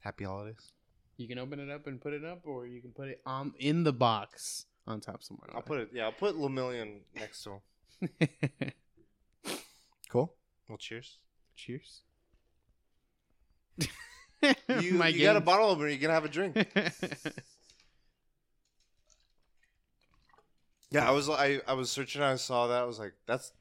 Happy 0.00 0.24
holidays. 0.24 0.72
You 1.16 1.28
can 1.28 1.38
open 1.38 1.60
it 1.60 1.70
up 1.70 1.86
and 1.86 2.00
put 2.00 2.14
it 2.14 2.24
up, 2.24 2.40
or 2.44 2.66
you 2.66 2.80
can 2.80 2.92
put 2.92 3.08
it 3.08 3.20
on 3.26 3.52
in 3.58 3.84
the 3.84 3.92
box 3.92 4.64
on 4.86 5.00
top 5.00 5.22
somewhere. 5.22 5.50
I'll 5.54 5.60
put 5.62 5.80
it. 5.80 5.90
Yeah, 5.92 6.04
I'll 6.04 6.12
put 6.12 6.36
Lemillion 6.36 7.00
next 7.14 7.44
to 7.44 7.60
him. 8.00 8.72
Cool. 10.08 10.34
Well, 10.68 10.76
cheers. 10.78 11.18
Cheers. 11.54 12.02
You, 14.42 14.92
My 14.94 15.08
you 15.08 15.22
got 15.22 15.36
a 15.36 15.40
game- 15.40 15.44
bottle 15.44 15.70
opener. 15.70 15.88
You 15.88 15.98
can 15.98 16.10
have 16.10 16.24
a 16.24 16.28
drink. 16.28 16.56
Yeah, 20.92 21.08
I 21.08 21.12
was 21.12 21.28
I, 21.28 21.60
I 21.68 21.74
was 21.74 21.90
searching. 21.90 22.20
I 22.22 22.34
saw 22.34 22.66
that. 22.66 22.82
I 22.82 22.84
was 22.84 22.98
like, 22.98 23.12
that's. 23.26 23.52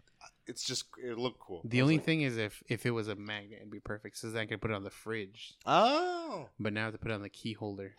It's 0.47 0.63
just 0.63 0.85
it 0.97 1.15
looked 1.19 1.39
cool. 1.39 1.61
The 1.63 1.77
I 1.77 1.83
was 1.83 1.85
only 1.85 1.97
like, 1.97 2.05
thing 2.05 2.21
is 2.23 2.37
if 2.37 2.63
if 2.67 2.87
it 2.87 2.91
was 2.91 3.07
a 3.07 3.15
magnet, 3.15 3.59
it'd 3.59 3.69
be 3.71 3.79
perfect. 3.79 4.17
So 4.17 4.31
then 4.31 4.41
I 4.41 4.45
could 4.47 4.59
put 4.61 4.71
it 4.71 4.73
on 4.73 4.83
the 4.83 4.89
fridge. 4.89 5.53
Oh. 5.65 6.49
But 6.59 6.73
now 6.73 6.81
I 6.81 6.83
have 6.85 6.93
to 6.93 6.97
put 6.97 7.11
it 7.11 7.13
on 7.13 7.21
the 7.21 7.29
key 7.29 7.53
holder. 7.53 7.93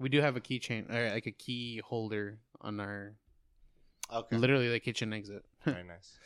We 0.00 0.08
do 0.08 0.20
have 0.20 0.36
a 0.36 0.40
keychain, 0.40 0.92
or 0.92 1.10
like 1.12 1.26
a 1.26 1.30
key 1.32 1.80
holder 1.84 2.38
on 2.60 2.80
our 2.80 3.12
Okay. 4.12 4.36
literally 4.36 4.68
the 4.68 4.80
kitchen 4.80 5.12
exit. 5.12 5.44
Very 5.64 5.84
nice. 5.84 6.18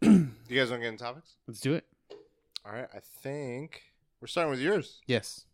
you 0.00 0.56
guys 0.58 0.70
want 0.70 0.80
to 0.80 0.86
get 0.86 0.88
into 0.92 1.04
topics? 1.04 1.34
Let's 1.46 1.60
do 1.60 1.74
it. 1.74 1.84
All 2.64 2.72
right. 2.72 2.88
I 2.94 3.00
think 3.00 3.82
we're 4.20 4.26
starting 4.26 4.50
with 4.50 4.60
yours. 4.60 5.00
Yes. 5.06 5.44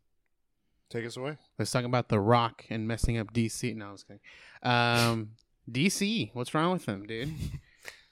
Take 0.91 1.07
us 1.07 1.17
away. 1.17 1.39
Let's 1.59 1.71
talk 1.71 1.85
about 1.85 2.09
The 2.09 2.21
Rock 2.21 2.65
and 2.71 2.87
messing 2.87 3.19
up 3.19 3.33
DC. 3.33 3.75
No, 3.75 3.89
I 3.89 3.93
was 3.93 4.05
kidding. 4.05 4.21
Um, 4.63 5.31
DC, 5.71 6.31
what's 6.35 6.55
wrong 6.55 6.73
with 6.73 6.87
them, 6.87 7.07
dude? 7.07 7.33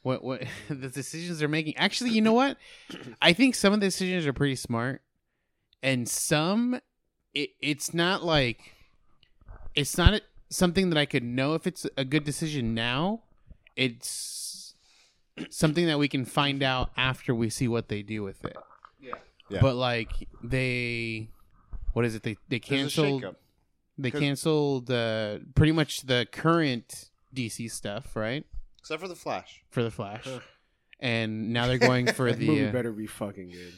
What 0.02 0.24
what 0.24 0.42
the 0.68 0.88
decisions 0.88 1.38
they're 1.38 1.48
making? 1.48 1.76
Actually, 1.76 2.10
you 2.10 2.20
know 2.20 2.32
what? 2.32 2.56
I 3.22 3.32
think 3.32 3.54
some 3.54 3.72
of 3.72 3.80
the 3.80 3.86
decisions 3.86 4.26
are 4.26 4.32
pretty 4.32 4.56
smart, 4.56 5.00
and 5.82 6.08
some 6.08 6.80
it, 7.34 7.50
it's 7.60 7.94
not 7.94 8.24
like 8.24 8.74
it's 9.74 9.96
not 9.96 10.20
something 10.50 10.90
that 10.90 10.98
I 10.98 11.06
could 11.06 11.22
know 11.22 11.54
if 11.54 11.66
it's 11.66 11.86
a 11.96 12.04
good 12.04 12.24
decision 12.24 12.74
now. 12.74 13.22
It's 13.76 14.74
something 15.50 15.86
that 15.86 15.98
we 15.98 16.08
can 16.08 16.24
find 16.24 16.62
out 16.62 16.90
after 16.96 17.34
we 17.34 17.48
see 17.48 17.68
what 17.68 17.88
they 17.88 18.02
do 18.02 18.22
with 18.22 18.44
it. 18.44 18.56
Yeah. 19.52 19.56
Yeah. 19.56 19.60
But 19.62 19.76
like 19.76 20.10
they, 20.42 21.28
what 21.92 22.04
is 22.04 22.14
it? 22.14 22.22
They 22.22 22.36
they 22.48 22.58
There's 22.58 22.62
a 22.64 22.66
canceled. 23.02 23.22
shakeup. 23.22 23.36
They 23.98 24.10
'Cause- 24.10 24.20
canceled 24.20 24.90
uh, 24.90 25.38
pretty 25.54 25.72
much 25.72 26.02
the 26.02 26.26
current 26.32 27.10
DC 27.34 27.70
stuff, 27.70 28.16
right? 28.16 28.44
except 28.78 29.00
for 29.00 29.06
the 29.08 29.14
Flash. 29.14 29.62
For 29.70 29.82
the 29.82 29.90
Flash, 29.92 30.26
and 30.98 31.52
now 31.52 31.66
they're 31.68 31.78
going 31.78 32.06
for 32.12 32.30
That 32.32 32.40
movie 32.40 32.62
the. 32.62 32.68
Uh, 32.68 32.72
better 32.72 32.90
be 32.92 33.06
fucking 33.06 33.50
good. 33.50 33.72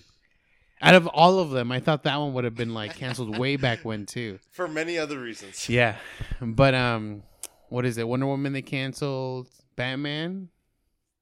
out 0.81 0.95
of 0.95 1.07
all 1.09 1.41
of 1.41 1.51
them, 1.51 1.71
I 1.73 1.81
thought 1.81 2.05
that 2.05 2.17
one 2.17 2.33
would 2.35 2.45
have 2.45 2.55
been 2.55 2.73
like 2.75 2.97
canceled 2.97 3.37
way 3.39 3.57
back 3.57 3.85
when 3.85 4.07
too. 4.07 4.39
For 4.53 4.67
many 4.69 4.97
other 4.99 5.19
reasons. 5.21 5.69
Yeah, 5.69 5.97
but 6.41 6.75
um, 6.75 7.23
what 7.69 7.85
is 7.85 7.99
it? 7.99 8.07
Wonder 8.09 8.27
Woman 8.27 8.53
they 8.55 8.63
canceled. 8.63 9.49
Batman. 9.77 10.49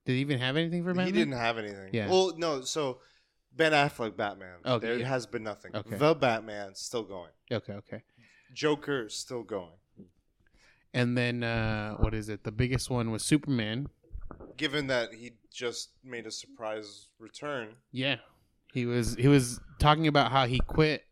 Did 0.04 0.12
he 0.14 0.18
even 0.20 0.38
have 0.40 0.56
anything 0.56 0.82
for 0.82 0.90
Batman? 0.90 1.06
He 1.06 1.12
didn't 1.12 1.38
have 1.38 1.58
anything. 1.58 1.88
Yeah. 1.92 2.08
Well, 2.10 2.34
no. 2.36 2.60
So 2.62 2.98
Ben 3.56 3.72
Affleck 3.72 4.16
Batman. 4.16 4.56
Okay, 4.64 4.86
There 4.86 5.06
has 5.06 5.26
been 5.26 5.42
nothing. 5.42 5.74
Okay. 5.74 5.96
The 5.96 6.14
Batman 6.14 6.74
still 6.74 7.02
going. 7.02 7.30
Okay, 7.50 7.74
okay. 7.74 8.02
Joker 8.54 9.08
still 9.08 9.42
going. 9.42 9.72
And 10.94 11.16
then 11.16 11.42
uh, 11.42 11.94
what 11.96 12.14
is 12.14 12.28
it? 12.28 12.44
The 12.44 12.52
biggest 12.52 12.90
one 12.90 13.10
was 13.10 13.24
Superman. 13.24 13.88
Given 14.56 14.86
that 14.88 15.14
he 15.14 15.32
just 15.52 15.90
made 16.04 16.26
a 16.26 16.30
surprise 16.30 17.08
return. 17.18 17.74
Yeah, 17.90 18.16
he 18.72 18.86
was 18.86 19.14
he 19.14 19.28
was 19.28 19.60
talking 19.78 20.06
about 20.06 20.32
how 20.32 20.46
he 20.46 20.58
quit 20.58 21.04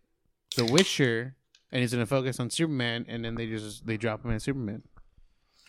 The 0.57 0.67
Witcher 0.67 1.37
and 1.73 1.81
he's 1.81 1.93
gonna 1.93 2.07
focus 2.07 2.41
on 2.41 2.51
Superman, 2.51 3.07
and 3.09 3.25
then 3.25 3.35
they 3.35 3.47
just 3.47 3.87
they 3.87 3.97
drop 3.97 4.25
him 4.25 4.31
in 4.31 4.41
Superman. 4.41 4.83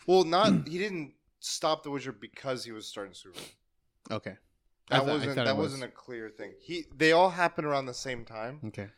Well, 0.06 0.24
not 0.24 0.66
he 0.68 0.78
didn't 0.78 1.12
stop 1.40 1.82
The 1.82 1.90
Witcher 1.90 2.12
because 2.12 2.64
he 2.64 2.72
was 2.72 2.86
starting 2.86 3.14
Superman. 3.14 3.48
Okay, 4.10 4.36
That 4.92 5.02
I 5.02 5.12
wasn't 5.12 5.34
that 5.36 5.56
was. 5.56 5.72
wasn't 5.72 5.84
a 5.84 5.88
clear 5.88 6.28
thing. 6.30 6.52
He 6.60 6.84
they 6.96 7.12
all 7.12 7.30
happened 7.30 7.66
around 7.66 7.86
the 7.86 7.94
same 7.94 8.24
time. 8.24 8.60
okay. 8.66 8.88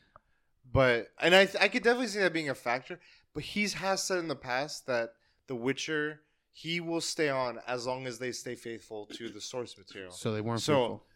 But 0.72 1.09
and 1.20 1.34
I 1.34 1.49
I 1.61 1.68
could 1.68 1.82
definitely 1.82 2.09
see 2.09 2.20
that 2.20 2.32
being 2.32 2.49
a 2.51 2.55
factor. 2.55 2.99
But 3.34 3.42
he's 3.45 3.74
has 3.74 4.03
said 4.03 4.18
in 4.18 4.28
the 4.28 4.36
past 4.36 4.86
that 4.86 5.14
The 5.47 5.55
Witcher 5.55 6.20
he 6.53 6.80
will 6.80 7.01
stay 7.01 7.28
on 7.28 7.59
as 7.66 7.84
long 7.86 8.07
as 8.07 8.18
they 8.20 8.30
stay 8.30 8.55
faithful 8.55 9.07
to 9.07 9.28
the 9.28 9.40
source 9.40 9.76
material. 9.76 10.12
So 10.12 10.32
they 10.32 10.40
weren't. 10.40 10.61
So- 10.62 10.74
faithful. 10.74 11.07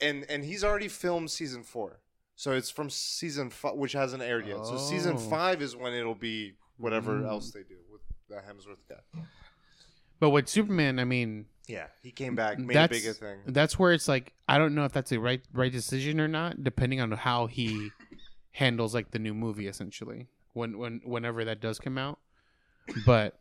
and 0.00 0.26
and 0.30 0.44
he's 0.44 0.64
already 0.64 0.88
filmed 0.88 1.30
season 1.30 1.62
four, 1.62 2.00
so 2.34 2.52
it's 2.52 2.70
from 2.70 2.88
season 2.90 3.50
five, 3.50 3.74
which 3.74 3.92
hasn't 3.92 4.22
aired 4.22 4.46
yet. 4.46 4.64
So 4.66 4.76
season 4.78 5.16
Oh. 5.16 5.18
five 5.30 5.60
is 5.62 5.76
when 5.76 5.92
it'll 5.92 6.14
be 6.14 6.54
whatever 6.78 7.20
Mm. 7.20 7.28
else 7.28 7.50
they 7.52 7.62
do 7.62 7.76
with 7.90 8.00
the 8.28 8.36
Hemsworth 8.36 8.84
guy. 8.88 9.22
but 10.18 10.30
with 10.30 10.48
Superman, 10.48 10.98
I 10.98 11.04
mean, 11.04 11.46
Yeah, 11.68 11.86
he 12.02 12.12
came 12.12 12.34
back, 12.36 12.58
made 12.58 12.76
that's 12.76 12.96
a 12.96 13.00
bigger 13.00 13.12
thing. 13.12 13.38
that's 13.46 13.78
where 13.78 13.92
it's 13.92 14.06
like 14.08 14.32
I 14.48 14.56
don't 14.58 14.74
know 14.74 14.84
if 14.84 14.92
that's 14.92 15.10
a 15.12 15.18
right 15.18 15.42
right 15.52 15.72
decision 15.72 16.20
or 16.20 16.28
not, 16.28 16.62
depending 16.62 17.00
on 17.00 17.10
how 17.12 17.46
he 17.46 17.90
handles 18.52 18.94
like 18.94 19.10
the 19.10 19.18
new 19.18 19.34
movie 19.34 19.66
essentially 19.66 20.28
when 20.52 20.78
when 20.78 21.00
whenever 21.04 21.44
that 21.44 21.60
does 21.60 21.78
come 21.78 21.98
out. 21.98 22.18
But 23.04 23.40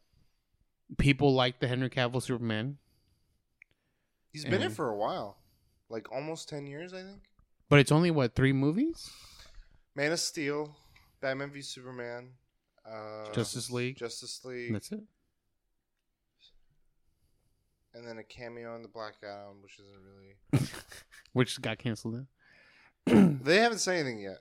people 0.98 1.34
like 1.36 1.60
the 1.60 1.68
Henry 1.68 1.90
Cavill 1.90 2.22
Superman, 2.22 2.78
He's 4.32 4.44
been 4.44 4.56
it 4.62 4.66
and- 4.66 4.76
for 4.76 4.90
a 4.90 4.96
while, 4.96 5.38
like 5.90 6.12
almost 6.12 6.50
ten 6.50 6.66
years, 6.68 6.94
I 6.94 7.02
think. 7.04 7.22
but 7.70 7.80
it's 7.80 7.92
only 7.92 8.12
what 8.12 8.36
three 8.36 8.54
movies? 8.54 9.10
Man 9.96 10.12
of 10.12 10.20
Steel, 10.20 10.76
Batman 11.22 11.52
v 11.52 11.62
Superman, 11.62 12.32
uh, 12.86 13.32
Justice 13.32 13.70
League. 13.72 13.98
Justice 13.98 14.44
League, 14.44 14.74
That's 14.74 14.92
it. 14.92 15.02
And 17.96 18.08
then 18.08 18.18
a 18.18 18.24
cameo 18.24 18.76
in 18.76 18.82
the 18.82 18.88
Black 18.88 19.14
Adam, 19.24 19.62
which 19.62 19.80
isn't 19.80 20.02
really. 20.04 20.68
Which 21.34 21.62
got 21.62 21.78
canceled. 21.80 22.26
Then. 23.08 23.40
They 23.44 23.58
haven't 23.58 23.80
said 23.80 23.96
anything 24.00 24.20
yet. 24.22 24.38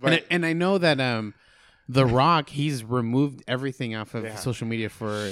But 0.00 0.12
and, 0.12 0.22
I, 0.22 0.24
and 0.30 0.46
I 0.46 0.52
know 0.52 0.76
that 0.78 1.00
um, 1.00 1.34
The 1.88 2.04
Rock 2.04 2.48
he's 2.50 2.82
removed 2.84 3.42
everything 3.48 3.94
off 3.94 4.14
of 4.14 4.24
Yeah. 4.24 4.34
social 4.36 4.66
media 4.66 4.88
for 4.88 5.30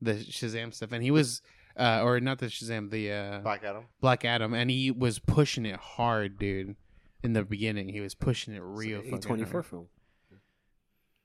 the 0.00 0.14
Shazam 0.14 0.72
stuff, 0.74 0.92
and 0.92 1.02
he 1.02 1.10
was 1.10 1.42
uh, 1.78 2.02
or 2.02 2.20
not 2.20 2.38
the 2.38 2.46
Shazam, 2.46 2.90
the 2.90 3.12
uh, 3.12 3.38
Black 3.40 3.62
Adam. 3.64 3.84
Black 4.00 4.24
Adam, 4.24 4.54
and 4.54 4.70
he 4.70 4.90
was 4.90 5.18
pushing 5.18 5.66
it 5.66 5.76
hard, 5.76 6.38
dude. 6.38 6.76
In 7.22 7.32
the 7.32 7.42
beginning, 7.44 7.88
he 7.88 8.00
was 8.00 8.14
pushing 8.14 8.54
it 8.54 8.60
real 8.62 9.00
A 9.00 9.02
fucking 9.04 9.20
twenty 9.20 9.44
four 9.44 9.60
hard. 9.62 9.66
film. 9.66 9.86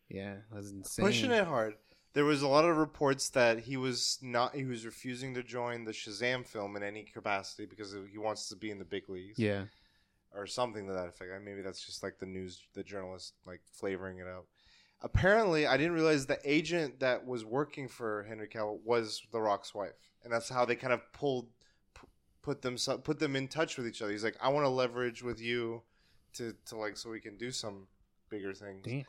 Yeah, 0.10 0.36
that 0.52 0.58
was 0.58 0.72
insane. 0.72 1.06
pushing 1.06 1.32
it 1.32 1.46
hard. 1.46 1.76
There 2.14 2.26
was 2.26 2.42
a 2.42 2.48
lot 2.48 2.66
of 2.66 2.78
reports 2.78 3.30
that 3.30 3.60
he 3.60 3.78
was 3.78 4.18
not 4.22 4.56
he 4.56 4.66
was 4.66 4.86
refusing 4.86 5.34
to 5.36 5.44
join 5.44 5.86
the 5.86 5.92
Shazam 5.92 6.46
film 6.46 6.76
in 6.76 6.84
any 6.84 7.04
capacity 7.04 7.66
because 7.66 7.96
he 8.12 8.18
wants 8.18 8.50
to 8.50 8.56
be 8.56 8.72
in 8.72 8.80
the 8.80 8.86
big 8.86 9.10
leagues 9.10 9.38
Yeah, 9.38 9.66
or 10.34 10.48
something 10.48 10.88
to 10.88 10.94
that 10.94 11.08
effect. 11.08 11.32
Maybe 11.44 11.62
that's 11.62 11.86
just 11.86 12.02
like 12.02 12.18
the 12.20 12.26
news, 12.26 12.62
the 12.74 12.84
journalist 12.84 13.34
like 13.46 13.62
flavoring 13.72 14.18
it 14.18 14.28
up. 14.28 14.46
Apparently, 15.02 15.66
I 15.66 15.78
didn't 15.78 15.94
realize 15.94 16.26
the 16.26 16.40
agent 16.44 17.00
that 17.00 17.26
was 17.26 17.46
working 17.46 17.88
for 17.88 18.24
Henry 18.24 18.48
Cavill 18.48 18.80
was 18.84 19.22
The 19.32 19.40
Rock's 19.40 19.74
wife, 19.74 19.94
and 20.24 20.34
that's 20.34 20.50
how 20.50 20.66
they 20.66 20.76
kind 20.76 20.92
of 20.94 21.02
pulled 21.14 21.48
put 22.42 22.62
them 22.62 22.78
put 23.04 23.20
them 23.20 23.36
in 23.36 23.48
touch 23.48 23.78
with 23.78 23.88
each 23.88 24.02
other. 24.02 24.12
He's 24.12 24.24
like, 24.24 24.38
I 24.42 24.50
want 24.50 24.66
to 24.66 24.70
leverage 24.70 25.24
with 25.24 25.40
you 25.40 25.84
to 26.34 26.56
to 26.66 26.76
like 26.76 26.98
so 26.98 27.10
we 27.10 27.20
can 27.20 27.38
do 27.38 27.52
some 27.52 27.88
bigger 28.30 28.54
things. 28.54 28.84
damn. 28.84 29.06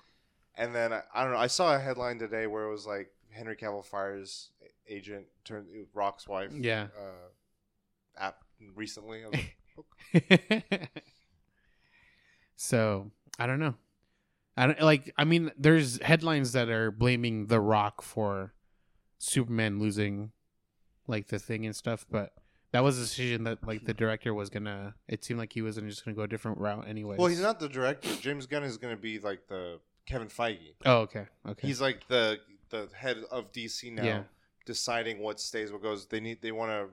And 0.56 0.74
then 0.74 0.92
I, 0.92 1.02
I 1.14 1.22
don't 1.22 1.32
know. 1.32 1.38
I 1.38 1.46
saw 1.46 1.74
a 1.74 1.78
headline 1.78 2.18
today 2.18 2.46
where 2.46 2.64
it 2.64 2.70
was 2.70 2.86
like 2.86 3.10
Henry 3.30 3.56
Cavill 3.56 3.84
fires 3.84 4.50
agent 4.88 5.26
turned 5.44 5.66
Rock's 5.94 6.28
wife. 6.28 6.52
Yeah. 6.52 6.88
Uh, 6.96 8.20
app 8.20 8.44
recently. 8.74 9.22
I 9.24 9.28
was 9.28 10.22
like, 10.32 10.90
so 12.56 13.10
I 13.38 13.46
don't 13.46 13.60
know. 13.60 13.74
I 14.56 14.66
don't 14.66 14.82
like. 14.82 15.12
I 15.16 15.24
mean, 15.24 15.52
there's 15.56 16.02
headlines 16.02 16.52
that 16.52 16.68
are 16.68 16.90
blaming 16.90 17.46
The 17.46 17.60
Rock 17.60 18.02
for 18.02 18.52
Superman 19.18 19.78
losing, 19.78 20.32
like 21.06 21.28
the 21.28 21.38
thing 21.38 21.64
and 21.66 21.74
stuff, 21.74 22.06
but. 22.10 22.32
That 22.72 22.84
was 22.84 22.98
a 22.98 23.00
decision 23.00 23.42
that 23.44 23.66
like 23.66 23.84
the 23.84 23.92
director 23.92 24.32
was 24.32 24.48
gonna. 24.48 24.94
It 25.08 25.24
seemed 25.24 25.40
like 25.40 25.52
he 25.52 25.60
was 25.60 25.74
just 25.74 26.04
gonna 26.04 26.14
go 26.14 26.22
a 26.22 26.28
different 26.28 26.58
route 26.58 26.86
anyway. 26.86 27.16
well, 27.18 27.26
he's 27.26 27.40
not 27.40 27.58
the 27.58 27.68
director. 27.68 28.08
James 28.20 28.46
Gunn 28.46 28.62
is 28.62 28.76
going 28.76 28.94
to 28.94 29.02
be 29.02 29.18
like 29.18 29.48
the 29.48 29.80
Kevin 30.10 30.28
Feige. 30.28 30.74
Oh, 30.84 30.98
okay, 31.02 31.26
okay. 31.48 31.66
He's 31.66 31.80
like 31.80 32.08
the 32.08 32.40
the 32.70 32.88
head 32.94 33.18
of 33.30 33.52
DC 33.52 33.92
now, 33.92 34.04
Yeah. 34.04 34.22
deciding 34.66 35.20
what 35.20 35.40
stays, 35.40 35.70
what 35.70 35.82
goes. 35.82 36.06
They 36.06 36.20
need 36.20 36.42
they 36.42 36.52
want 36.52 36.70
to 36.70 36.88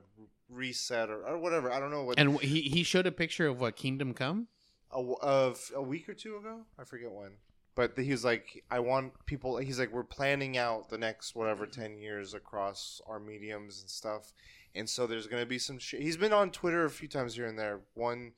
reset 0.48 1.10
or, 1.10 1.26
or 1.26 1.38
whatever. 1.38 1.72
I 1.72 1.80
don't 1.80 1.90
know 1.90 2.04
what. 2.04 2.18
and 2.18 2.40
he 2.40 2.62
he 2.62 2.82
showed 2.82 3.06
a 3.06 3.12
picture 3.12 3.48
of 3.48 3.60
what 3.60 3.76
Kingdom 3.76 4.14
Come. 4.14 4.46
a, 4.92 5.00
of 5.00 5.70
a 5.74 5.82
week 5.82 6.08
or 6.08 6.14
two 6.14 6.36
ago. 6.36 6.60
I 6.78 6.84
forget 6.84 7.10
when. 7.10 7.32
But 7.74 7.96
he 7.96 8.10
was 8.10 8.24
like, 8.24 8.64
I 8.70 8.80
want 8.80 9.12
people. 9.26 9.56
He's 9.58 9.78
like, 9.78 9.92
we're 9.92 10.02
planning 10.02 10.56
out 10.56 10.88
the 10.88 10.98
next 10.98 11.34
whatever 11.34 11.66
mm-hmm. 11.66 11.80
ten 11.80 11.98
years 11.98 12.34
across 12.34 13.00
our 13.06 13.18
mediums 13.18 13.80
and 13.80 13.90
stuff, 13.90 14.32
and 14.74 14.88
so 14.88 15.06
there's 15.06 15.26
gonna 15.26 15.46
be 15.46 15.58
some. 15.58 15.78
Sh- 15.78 15.96
he's 15.98 16.16
been 16.16 16.32
on 16.32 16.50
Twitter 16.50 16.84
a 16.84 16.90
few 16.90 17.08
times 17.08 17.34
here 17.34 17.46
and 17.46 17.58
there. 17.58 17.80
One 17.94 18.32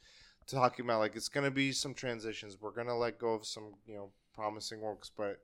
talking 0.47 0.85
about 0.85 1.01
like 1.01 1.17
it's 1.17 1.29
gonna 1.29 1.51
be 1.51 1.73
some 1.73 1.95
transitions. 1.95 2.59
We're 2.61 2.73
gonna 2.73 2.97
let 2.97 3.19
go 3.19 3.35
of 3.35 3.47
some 3.47 3.75
you 3.87 3.95
know 3.95 4.11
promising 4.35 4.81
works, 4.81 5.11
but 5.17 5.41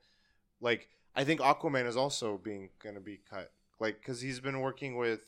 like 0.60 0.88
I 1.14 1.24
think 1.24 1.40
Aquaman 1.40 1.86
is 1.86 1.96
also 1.96 2.38
being 2.38 2.70
gonna 2.82 3.00
be 3.00 3.20
cut, 3.28 3.52
like 3.80 3.98
because 4.00 4.20
he's 4.20 4.40
been 4.40 4.60
working 4.60 4.96
with, 4.96 5.20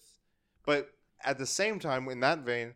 but 0.67 0.91
at 1.25 1.39
the 1.39 1.47
same 1.47 1.79
time 1.79 2.09
in 2.09 2.21
that 2.21 2.41
vein. 2.41 2.75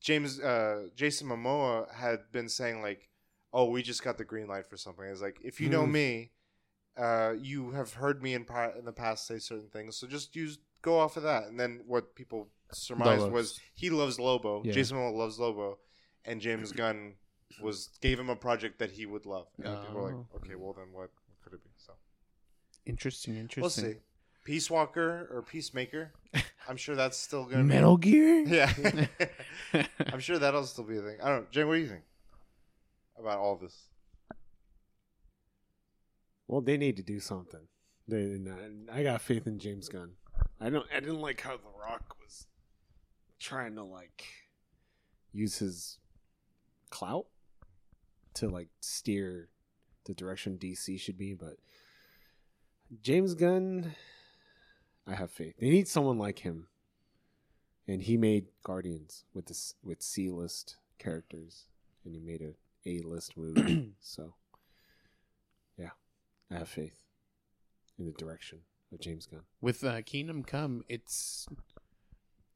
James 0.00 0.40
uh, 0.40 0.88
Jason 0.96 1.28
Momoa 1.28 1.92
had 1.92 2.32
been 2.32 2.48
saying 2.48 2.80
like, 2.80 3.10
"Oh, 3.52 3.68
we 3.68 3.82
just 3.82 4.02
got 4.02 4.16
the 4.16 4.24
green 4.24 4.46
light 4.48 4.66
for 4.66 4.78
something." 4.78 5.04
It's 5.04 5.20
like 5.20 5.38
if 5.44 5.60
you 5.60 5.68
know 5.68 5.84
Hmm. 5.84 5.92
me, 5.92 6.30
uh, 6.96 7.34
you 7.38 7.72
have 7.72 7.92
heard 7.94 8.22
me 8.22 8.32
in 8.32 8.44
pa- 8.46 8.72
in 8.78 8.86
the 8.86 8.92
past 8.92 9.26
say 9.26 9.38
certain 9.38 9.68
things, 9.68 9.96
so 9.96 10.06
just 10.06 10.34
use 10.34 10.58
go 10.80 10.98
off 10.98 11.18
of 11.18 11.24
that. 11.24 11.44
And 11.44 11.60
then 11.60 11.82
what 11.86 12.14
people 12.14 12.48
surmised 12.72 13.24
Lobos. 13.24 13.32
was 13.32 13.60
he 13.74 13.90
loves 13.90 14.18
Lobo. 14.18 14.62
Yeah. 14.64 14.72
Jason 14.72 14.96
Momoa 14.96 15.12
loves 15.14 15.38
Lobo, 15.38 15.78
and 16.24 16.40
James 16.40 16.72
Gunn 16.72 17.16
was 17.62 17.88
gave 18.00 18.18
him 18.18 18.28
a 18.30 18.36
project 18.36 18.78
that 18.78 18.90
he 18.92 19.06
would 19.06 19.26
love. 19.26 19.46
And 19.58 19.66
then 19.66 19.76
people 19.82 19.94
were 19.94 20.02
like, 20.02 20.14
Oh. 20.14 20.36
"Okay, 20.36 20.54
well 20.54 20.72
then 20.72 20.86
what, 20.92 21.10
what 21.26 21.40
could 21.42 21.52
it 21.54 21.64
be?" 21.64 21.70
So 21.76 21.92
Interesting, 22.86 23.36
interesting. 23.36 23.62
we'll 23.62 23.94
see. 23.94 24.00
Peace 24.44 24.70
Walker 24.70 25.28
or 25.32 25.42
Peacemaker. 25.42 26.12
I'm 26.68 26.76
sure 26.76 26.94
that's 26.96 27.16
still 27.18 27.44
gonna 27.44 27.64
Metal 27.64 27.96
Gear. 27.96 28.44
Yeah. 28.46 28.72
I'm 30.12 30.20
sure 30.20 30.38
that'll 30.38 30.64
still 30.64 30.84
be 30.84 30.96
a 30.98 31.02
thing. 31.02 31.16
I 31.22 31.28
don't 31.28 31.40
know. 31.42 31.46
Jay, 31.50 31.64
what 31.64 31.74
do 31.74 31.80
you 31.80 31.88
think 31.88 32.04
about 33.18 33.38
all 33.38 33.56
this? 33.56 33.76
Well, 36.48 36.60
they 36.60 36.76
need 36.76 36.96
to 36.96 37.02
do 37.02 37.20
something. 37.20 37.60
They, 38.08 38.24
not, 38.38 38.58
I 38.92 39.02
got 39.04 39.20
faith 39.20 39.46
in 39.46 39.58
James 39.58 39.88
Gunn. 39.88 40.12
I 40.60 40.68
don't. 40.70 40.86
I 40.94 40.98
didn't 41.00 41.20
like 41.20 41.40
how 41.40 41.56
The 41.56 41.62
Rock 41.80 42.16
was 42.22 42.46
trying 43.38 43.76
to 43.76 43.84
like 43.84 44.24
use 45.32 45.58
his 45.58 45.98
clout 46.90 47.26
to 48.34 48.48
like 48.48 48.68
steer 48.80 49.48
the 50.04 50.14
direction 50.14 50.58
DC 50.58 50.98
should 50.98 51.18
be, 51.18 51.34
but 51.34 51.56
James 53.02 53.34
Gunn, 53.34 53.94
I 55.06 55.14
have 55.14 55.30
faith. 55.30 55.54
They 55.60 55.70
need 55.70 55.88
someone 55.88 56.18
like 56.18 56.40
him, 56.40 56.66
and 57.86 58.02
he 58.02 58.16
made 58.16 58.46
Guardians 58.64 59.24
with 59.32 59.46
this 59.46 59.74
with 59.82 60.02
C 60.02 60.30
list 60.30 60.76
characters, 60.98 61.66
and 62.04 62.14
he 62.14 62.20
made 62.20 62.42
a 62.42 62.54
A 62.88 63.02
list 63.02 63.36
movie. 63.36 63.92
so, 64.00 64.34
yeah, 65.78 65.90
I 66.50 66.58
have 66.58 66.68
faith 66.68 66.98
in 67.98 68.06
the 68.06 68.12
direction 68.12 68.60
of 68.92 69.00
James 69.00 69.26
Gunn. 69.26 69.42
With 69.60 69.84
uh, 69.84 70.02
Kingdom 70.02 70.42
Come, 70.42 70.82
it's 70.88 71.46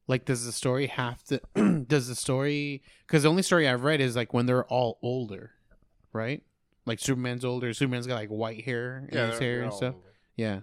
like 0.06 0.24
does 0.24 0.44
the 0.44 0.52
story 0.52 0.88
have 0.88 1.22
to? 1.24 1.40
does 1.86 2.08
the 2.08 2.14
story? 2.14 2.82
Because 3.06 3.22
the 3.22 3.28
only 3.28 3.42
story 3.42 3.68
I've 3.68 3.84
read 3.84 4.00
is 4.00 4.16
like 4.16 4.34
when 4.34 4.46
they're 4.46 4.64
all 4.66 4.98
older, 5.02 5.52
right? 6.14 6.42
Like 6.86 7.00
Superman's 7.00 7.44
older. 7.44 7.74
Superman's 7.74 8.06
got 8.06 8.14
like 8.14 8.28
white 8.28 8.64
hair 8.64 9.06
in 9.10 9.18
his 9.18 9.38
hair 9.38 9.62
and 9.62 9.70
all 9.70 9.76
stuff. 9.76 9.94
Yeah, 10.36 10.60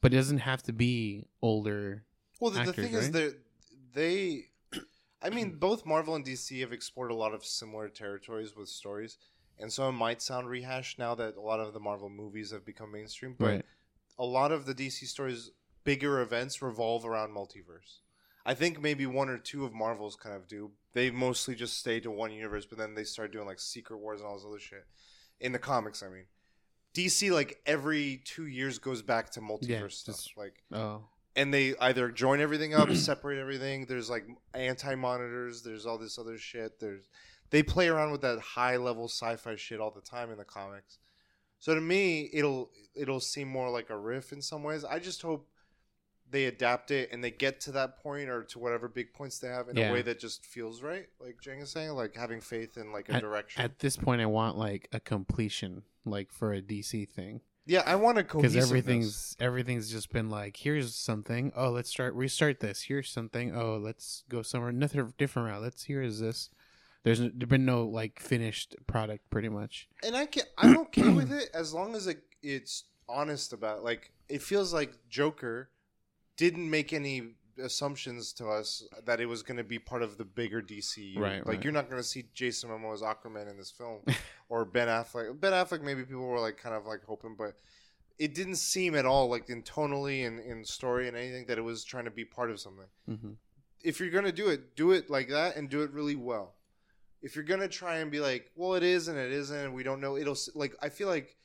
but 0.00 0.12
it 0.12 0.16
doesn't 0.16 0.38
have 0.38 0.62
to 0.64 0.72
be 0.72 1.26
older. 1.42 2.04
Well, 2.40 2.50
the, 2.50 2.62
the 2.62 2.68
actors, 2.70 2.84
thing 2.84 2.94
is 2.94 3.04
right? 3.04 3.12
that 3.12 3.38
they, 3.94 4.46
I 5.22 5.30
mean, 5.30 5.56
both 5.58 5.86
Marvel 5.86 6.14
and 6.14 6.24
DC 6.24 6.60
have 6.60 6.72
explored 6.72 7.10
a 7.10 7.14
lot 7.14 7.32
of 7.32 7.44
similar 7.44 7.88
territories 7.88 8.54
with 8.56 8.68
stories, 8.68 9.18
and 9.58 9.72
so 9.72 9.88
it 9.88 9.92
might 9.92 10.20
sound 10.20 10.48
rehashed 10.48 10.98
now 10.98 11.14
that 11.14 11.36
a 11.36 11.40
lot 11.40 11.60
of 11.60 11.72
the 11.72 11.80
Marvel 11.80 12.10
movies 12.10 12.50
have 12.50 12.64
become 12.64 12.92
mainstream. 12.92 13.34
But 13.38 13.46
Right. 13.46 13.64
a 14.18 14.24
lot 14.24 14.52
of 14.52 14.66
the 14.66 14.74
DC 14.74 15.06
stories, 15.06 15.50
bigger 15.84 16.20
events 16.20 16.60
revolve 16.60 17.06
around 17.06 17.30
multiverse. 17.30 18.00
I 18.48 18.54
think 18.54 18.80
maybe 18.80 19.06
one 19.06 19.28
or 19.28 19.38
two 19.38 19.64
of 19.64 19.74
Marvel's 19.74 20.14
kind 20.16 20.34
of 20.36 20.46
do. 20.46 20.70
They 20.92 21.10
mostly 21.10 21.54
just 21.56 21.78
stay 21.78 21.98
to 22.00 22.10
one 22.10 22.30
universe, 22.32 22.64
but 22.64 22.78
then 22.78 22.94
they 22.94 23.04
start 23.04 23.32
doing 23.32 23.46
like 23.46 23.58
Secret 23.60 23.98
Wars 23.98 24.20
and 24.20 24.28
all 24.28 24.36
this 24.36 24.46
other 24.48 24.60
shit 24.60 24.86
in 25.40 25.50
the 25.52 25.58
comics. 25.58 26.02
I 26.02 26.08
mean, 26.08 26.26
DC 26.94 27.30
like 27.32 27.60
every 27.66 28.22
two 28.24 28.46
years 28.46 28.78
goes 28.78 29.02
back 29.02 29.30
to 29.32 29.40
multiverse 29.40 29.68
Yeah, 29.68 29.86
stuff. 29.88 30.16
just- 30.16 30.36
Like 30.36 30.62
Oh, 30.72 31.04
and 31.34 31.52
they 31.52 31.76
either 31.78 32.10
join 32.10 32.40
everything 32.40 32.72
up, 32.72 32.90
separate 32.94 33.38
everything. 33.38 33.86
There's 33.86 34.08
like 34.08 34.24
anti 34.54 34.94
monitors. 34.94 35.62
There's 35.62 35.84
all 35.84 35.98
this 35.98 36.16
other 36.18 36.38
shit. 36.38 36.78
There's 36.78 37.08
they 37.50 37.62
play 37.62 37.88
around 37.88 38.12
with 38.12 38.22
that 38.22 38.38
high 38.38 38.76
level 38.76 39.06
sci-fi 39.08 39.56
shit 39.56 39.80
all 39.80 39.90
the 39.90 40.00
time 40.00 40.30
in 40.30 40.38
the 40.38 40.44
comics. 40.44 40.98
So 41.58 41.74
to 41.74 41.80
me, 41.80 42.30
it'll 42.32 42.70
it'll 42.94 43.20
seem 43.20 43.48
more 43.48 43.70
like 43.70 43.90
a 43.90 43.98
riff 43.98 44.32
in 44.32 44.40
some 44.40 44.62
ways. 44.62 44.84
I 44.84 44.98
just 44.98 45.20
hope 45.22 45.48
they 46.30 46.46
adapt 46.46 46.90
it 46.90 47.10
and 47.12 47.22
they 47.22 47.30
get 47.30 47.60
to 47.60 47.72
that 47.72 47.98
point 48.02 48.28
or 48.28 48.42
to 48.44 48.58
whatever 48.58 48.88
big 48.88 49.12
points 49.14 49.38
they 49.38 49.48
have 49.48 49.68
in 49.68 49.76
Yeah. 49.76 49.90
a 49.90 49.92
way 49.92 50.02
that 50.02 50.18
just 50.18 50.44
feels 50.44 50.82
right. 50.82 51.06
Like 51.20 51.40
Jang 51.40 51.60
is 51.60 51.70
saying, 51.70 51.90
like 51.92 52.16
having 52.16 52.40
faith 52.40 52.76
in 52.76 52.92
like 52.92 53.08
a 53.08 53.20
direction. 53.20 53.62
at 53.62 53.78
this 53.78 53.96
point, 53.96 54.20
I 54.20 54.26
want 54.26 54.56
like 54.58 54.88
a 54.92 54.98
completion, 55.00 55.82
like 56.04 56.32
for 56.32 56.52
a 56.52 56.60
DC 56.60 57.08
thing. 57.08 57.40
yeah, 57.64 57.82
I 57.86 57.94
want 57.96 58.18
a 58.18 58.22
because 58.24 58.56
everything's 58.56 59.36
everything's 59.40 59.90
just 59.90 60.12
been 60.12 60.30
like 60.30 60.56
here's 60.56 60.94
something 60.94 61.52
oh 61.56 61.70
let's 61.70 61.90
start 61.90 62.14
restart 62.14 62.60
this 62.60 62.82
here's 62.82 63.10
something 63.10 63.52
oh 63.56 63.76
let's 63.76 64.22
go 64.28 64.42
somewhere 64.42 64.70
another 64.70 65.08
different 65.18 65.48
route 65.48 65.62
let's 65.62 65.82
here 65.84 66.00
is 66.00 66.20
this 66.20 66.48
there's 67.02 67.20
n- 67.20 67.32
there 67.34 67.48
been 67.48 67.64
no 67.64 67.84
like 67.84 68.20
finished 68.20 68.76
product 68.86 69.28
pretty 69.30 69.48
much 69.48 69.88
and 70.04 70.14
I 70.16 70.26
can 70.26 70.44
I'm 70.58 70.78
okay 70.78 71.08
with 71.08 71.32
it 71.32 71.50
as 71.54 71.74
long 71.74 71.96
as 71.96 72.06
it, 72.06 72.22
it's 72.40 72.84
honest 73.08 73.52
about 73.52 73.82
like 73.82 74.12
it 74.28 74.42
feels 74.42 74.72
like 74.72 74.92
Joker 75.08 75.68
didn't 76.36 76.68
make 76.68 76.92
any 76.92 77.34
assumptions 77.62 78.32
to 78.34 78.48
us 78.48 78.82
that 79.04 79.20
it 79.20 79.26
was 79.26 79.42
going 79.42 79.56
to 79.56 79.64
be 79.64 79.78
part 79.78 80.02
of 80.02 80.18
the 80.18 80.24
bigger 80.24 80.60
DCU. 80.60 81.18
Right, 81.18 81.38
like 81.38 81.46
right. 81.46 81.64
you're 81.64 81.72
not 81.72 81.88
going 81.88 82.00
to 82.00 82.06
see 82.06 82.24
Jason 82.34 82.70
Momoa 82.70 82.94
as 82.94 83.02
Aquaman 83.02 83.50
in 83.50 83.56
this 83.56 83.70
film 83.70 84.00
or 84.48 84.64
Ben 84.64 84.88
Affleck. 84.88 85.38
Ben 85.40 85.52
Affleck 85.52 85.82
maybe 85.82 86.02
people 86.02 86.26
were 86.26 86.40
like 86.40 86.56
kind 86.56 86.74
of 86.74 86.86
like 86.86 87.04
hoping 87.04 87.34
but 87.36 87.54
it 88.18 88.34
didn't 88.34 88.56
seem 88.56 88.94
at 88.94 89.06
all 89.06 89.28
like 89.28 89.48
in 89.50 89.62
tonally 89.62 90.26
and 90.26 90.40
in 90.40 90.64
story 90.64 91.08
and 91.08 91.16
anything 91.16 91.46
that 91.46 91.58
it 91.58 91.62
was 91.62 91.84
trying 91.84 92.04
to 92.04 92.10
be 92.10 92.24
part 92.24 92.50
of 92.50 92.60
something. 92.60 92.86
mm-hmm. 93.08 93.32
If 93.82 94.00
you're 94.00 94.10
going 94.10 94.24
to 94.24 94.32
do 94.32 94.48
it, 94.48 94.74
do 94.74 94.92
it 94.92 95.10
like 95.10 95.28
that 95.28 95.56
and 95.56 95.68
do 95.68 95.82
it 95.82 95.92
really 95.92 96.16
well. 96.16 96.54
If 97.22 97.36
you're 97.36 97.44
going 97.44 97.60
to 97.60 97.68
try 97.68 97.98
and 97.98 98.10
be 98.10 98.20
like, 98.20 98.50
well 98.54 98.74
it 98.74 98.82
is 98.82 99.08
and 99.08 99.18
it 99.18 99.32
isn't 99.32 99.56
and 99.56 99.74
we 99.74 99.82
don't 99.82 100.00
know 100.00 100.16
it'll 100.16 100.36
like 100.54 100.74
I 100.82 100.88
feel 100.88 101.08
like 101.08 101.36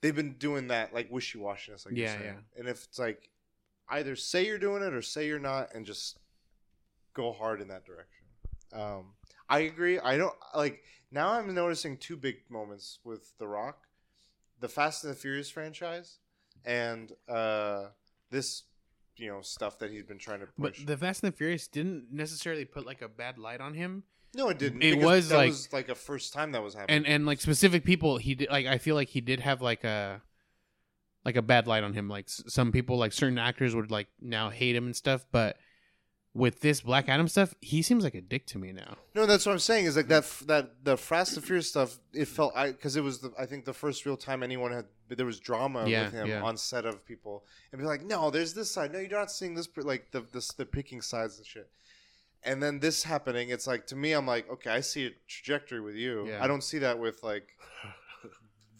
they've 0.00 0.14
been 0.14 0.34
doing 0.34 0.68
that 0.68 0.92
like 0.92 1.10
wishy-washiness 1.10 1.86
like 1.86 1.96
you're 1.96 2.06
Yeah, 2.06 2.18
yeah. 2.22 2.34
And 2.58 2.68
if 2.68 2.84
it's 2.84 2.98
like 2.98 3.30
either 3.92 4.16
say 4.16 4.46
you're 4.46 4.58
doing 4.58 4.82
it 4.82 4.92
or 4.92 5.02
say 5.02 5.26
you're 5.26 5.38
not 5.38 5.74
and 5.74 5.86
just 5.86 6.18
go 7.14 7.32
hard 7.32 7.60
in 7.60 7.68
that 7.68 7.84
direction. 7.84 8.24
Um, 8.72 9.14
I 9.48 9.60
agree. 9.60 9.98
I 9.98 10.16
don't 10.16 10.34
like 10.54 10.82
now. 11.10 11.32
I'm 11.32 11.54
noticing 11.54 11.96
two 11.98 12.16
big 12.16 12.36
moments 12.48 12.98
with 13.04 13.36
The 13.38 13.46
Rock, 13.46 13.86
the 14.60 14.68
Fast 14.68 15.04
and 15.04 15.12
the 15.12 15.16
Furious 15.16 15.50
franchise, 15.50 16.18
and 16.64 17.12
uh, 17.28 17.86
this 18.30 18.64
you 19.16 19.28
know 19.28 19.42
stuff 19.42 19.78
that 19.78 19.90
he's 19.90 20.04
been 20.04 20.18
trying 20.18 20.40
to 20.40 20.48
but 20.58 20.74
the 20.86 20.96
fast 20.96 21.22
and 21.22 21.30
the 21.32 21.36
furious 21.36 21.68
didn't 21.68 22.06
necessarily 22.10 22.64
put 22.64 22.86
like 22.86 23.02
a 23.02 23.08
bad 23.08 23.36
light 23.38 23.60
on 23.60 23.74
him 23.74 24.04
no, 24.34 24.48
it 24.48 24.58
didn't. 24.58 24.82
it 24.82 24.98
was 24.98 25.30
like- 25.30 25.50
was 25.50 25.70
like 25.70 25.90
a 25.90 25.94
first 25.94 26.32
time 26.32 26.52
that 26.52 26.62
was 26.62 26.72
happening. 26.72 26.96
and 26.96 27.06
and 27.06 27.26
like 27.26 27.38
specific 27.38 27.84
people 27.84 28.16
he 28.16 28.34
did 28.34 28.48
like 28.48 28.64
i 28.66 28.78
feel 28.78 28.94
like 28.94 29.08
he 29.08 29.20
did 29.20 29.40
have 29.40 29.60
like 29.60 29.84
a 29.84 30.22
like 31.24 31.36
a 31.36 31.42
bad 31.42 31.66
light 31.66 31.84
on 31.84 31.92
him 31.94 32.08
like 32.08 32.26
s- 32.26 32.42
some 32.48 32.72
people 32.72 32.96
like 32.98 33.12
certain 33.12 33.38
actors 33.38 33.74
would 33.74 33.90
like 33.90 34.08
now 34.20 34.50
hate 34.50 34.74
him 34.76 34.86
and 34.86 34.96
stuff 34.96 35.24
but 35.32 35.56
with 36.34 36.60
this 36.60 36.80
black 36.80 37.08
adam 37.10 37.28
stuff 37.28 37.54
he 37.60 37.82
seems 37.82 38.02
like 38.04 38.14
a 38.14 38.20
dick 38.22 38.46
to 38.46 38.58
me 38.58 38.72
now 38.72 38.96
No, 39.14 39.26
that's 39.26 39.44
what 39.44 39.52
I'm 39.52 39.58
saying. 39.58 39.84
Is 39.84 39.96
like 39.96 40.08
that 40.08 40.24
f- 40.24 40.42
that 40.46 40.82
the 40.82 40.96
Fast 40.96 41.36
and 41.36 41.44
Furious 41.44 41.68
stuff. 41.68 41.98
It 42.14 42.26
felt 42.26 42.52
I 42.56 42.68
because 42.72 42.96
it 42.96 43.02
was 43.02 43.18
the 43.20 43.30
I 43.38 43.44
think 43.44 43.66
the 43.66 43.74
first 43.74 44.06
real 44.06 44.16
time 44.16 44.42
anyone 44.42 44.72
had 44.72 44.86
there 45.08 45.26
was 45.26 45.38
drama 45.38 45.86
Yeah, 45.86 46.04
with 46.04 46.12
him 46.14 46.26
yeah. 46.28 46.42
on 46.42 46.56
set 46.56 46.86
of 46.86 47.04
people 47.04 47.44
and 47.70 47.78
be 47.78 47.86
like, 47.86 48.02
no, 48.02 48.30
there's 48.30 48.54
this 48.54 48.70
side. 48.70 48.90
No, 48.92 48.98
you're 48.98 49.10
not 49.10 49.30
seeing 49.30 49.54
this. 49.54 49.66
per-" 49.66 49.82
Like 49.82 50.10
the 50.12 50.22
the 50.32 50.42
the 50.56 50.64
picking 50.64 51.02
sides 51.02 51.36
and 51.36 51.46
shit. 51.46 51.68
And 52.44 52.62
then 52.62 52.80
this 52.80 53.04
happening, 53.04 53.50
it's 53.50 53.66
like 53.66 53.86
to 53.88 53.96
me, 53.96 54.12
I'm 54.14 54.26
like, 54.26 54.48
okay, 54.50 54.70
I 54.70 54.80
see 54.80 55.06
a 55.06 55.10
trajectory 55.28 55.82
with 55.82 55.96
you. 55.96 56.26
Yeah. 56.28 56.42
I 56.42 56.46
don't 56.48 56.64
see 56.64 56.78
that 56.78 56.98
with 56.98 57.22
like 57.22 57.46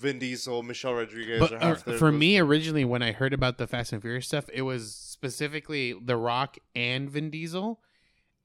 Vin 0.03 0.18
Diesel, 0.18 0.62
Michelle 0.62 0.94
Rodriguez, 0.94 1.38
but 1.40 1.53
uh, 1.62 1.74
for 1.76 1.92
those- 2.11 2.12
me 2.12 2.38
originally 2.38 2.84
when 2.84 3.03
i 3.03 3.12
heard 3.12 3.32
about 3.32 3.57
the 3.59 3.66
fast 3.66 3.92
and 3.92 4.03
furious 4.03 4.26
stuff 4.26 4.44
it 4.53 4.62
was 4.62 4.94
specifically 4.94 5.94
the 6.05 6.16
rock 6.16 6.59
and 6.74 7.09
vin 7.09 7.30
diesel. 7.30 7.80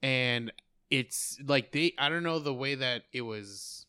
And 0.02 0.52
it's 0.90 1.38
like 1.44 1.72
they 1.72 1.92
i 1.98 2.08
don't 2.08 2.22
know 2.22 2.38
the 2.38 2.54
way 2.54 2.74
that 2.76 3.02
it 3.12 3.22
was 3.22 3.84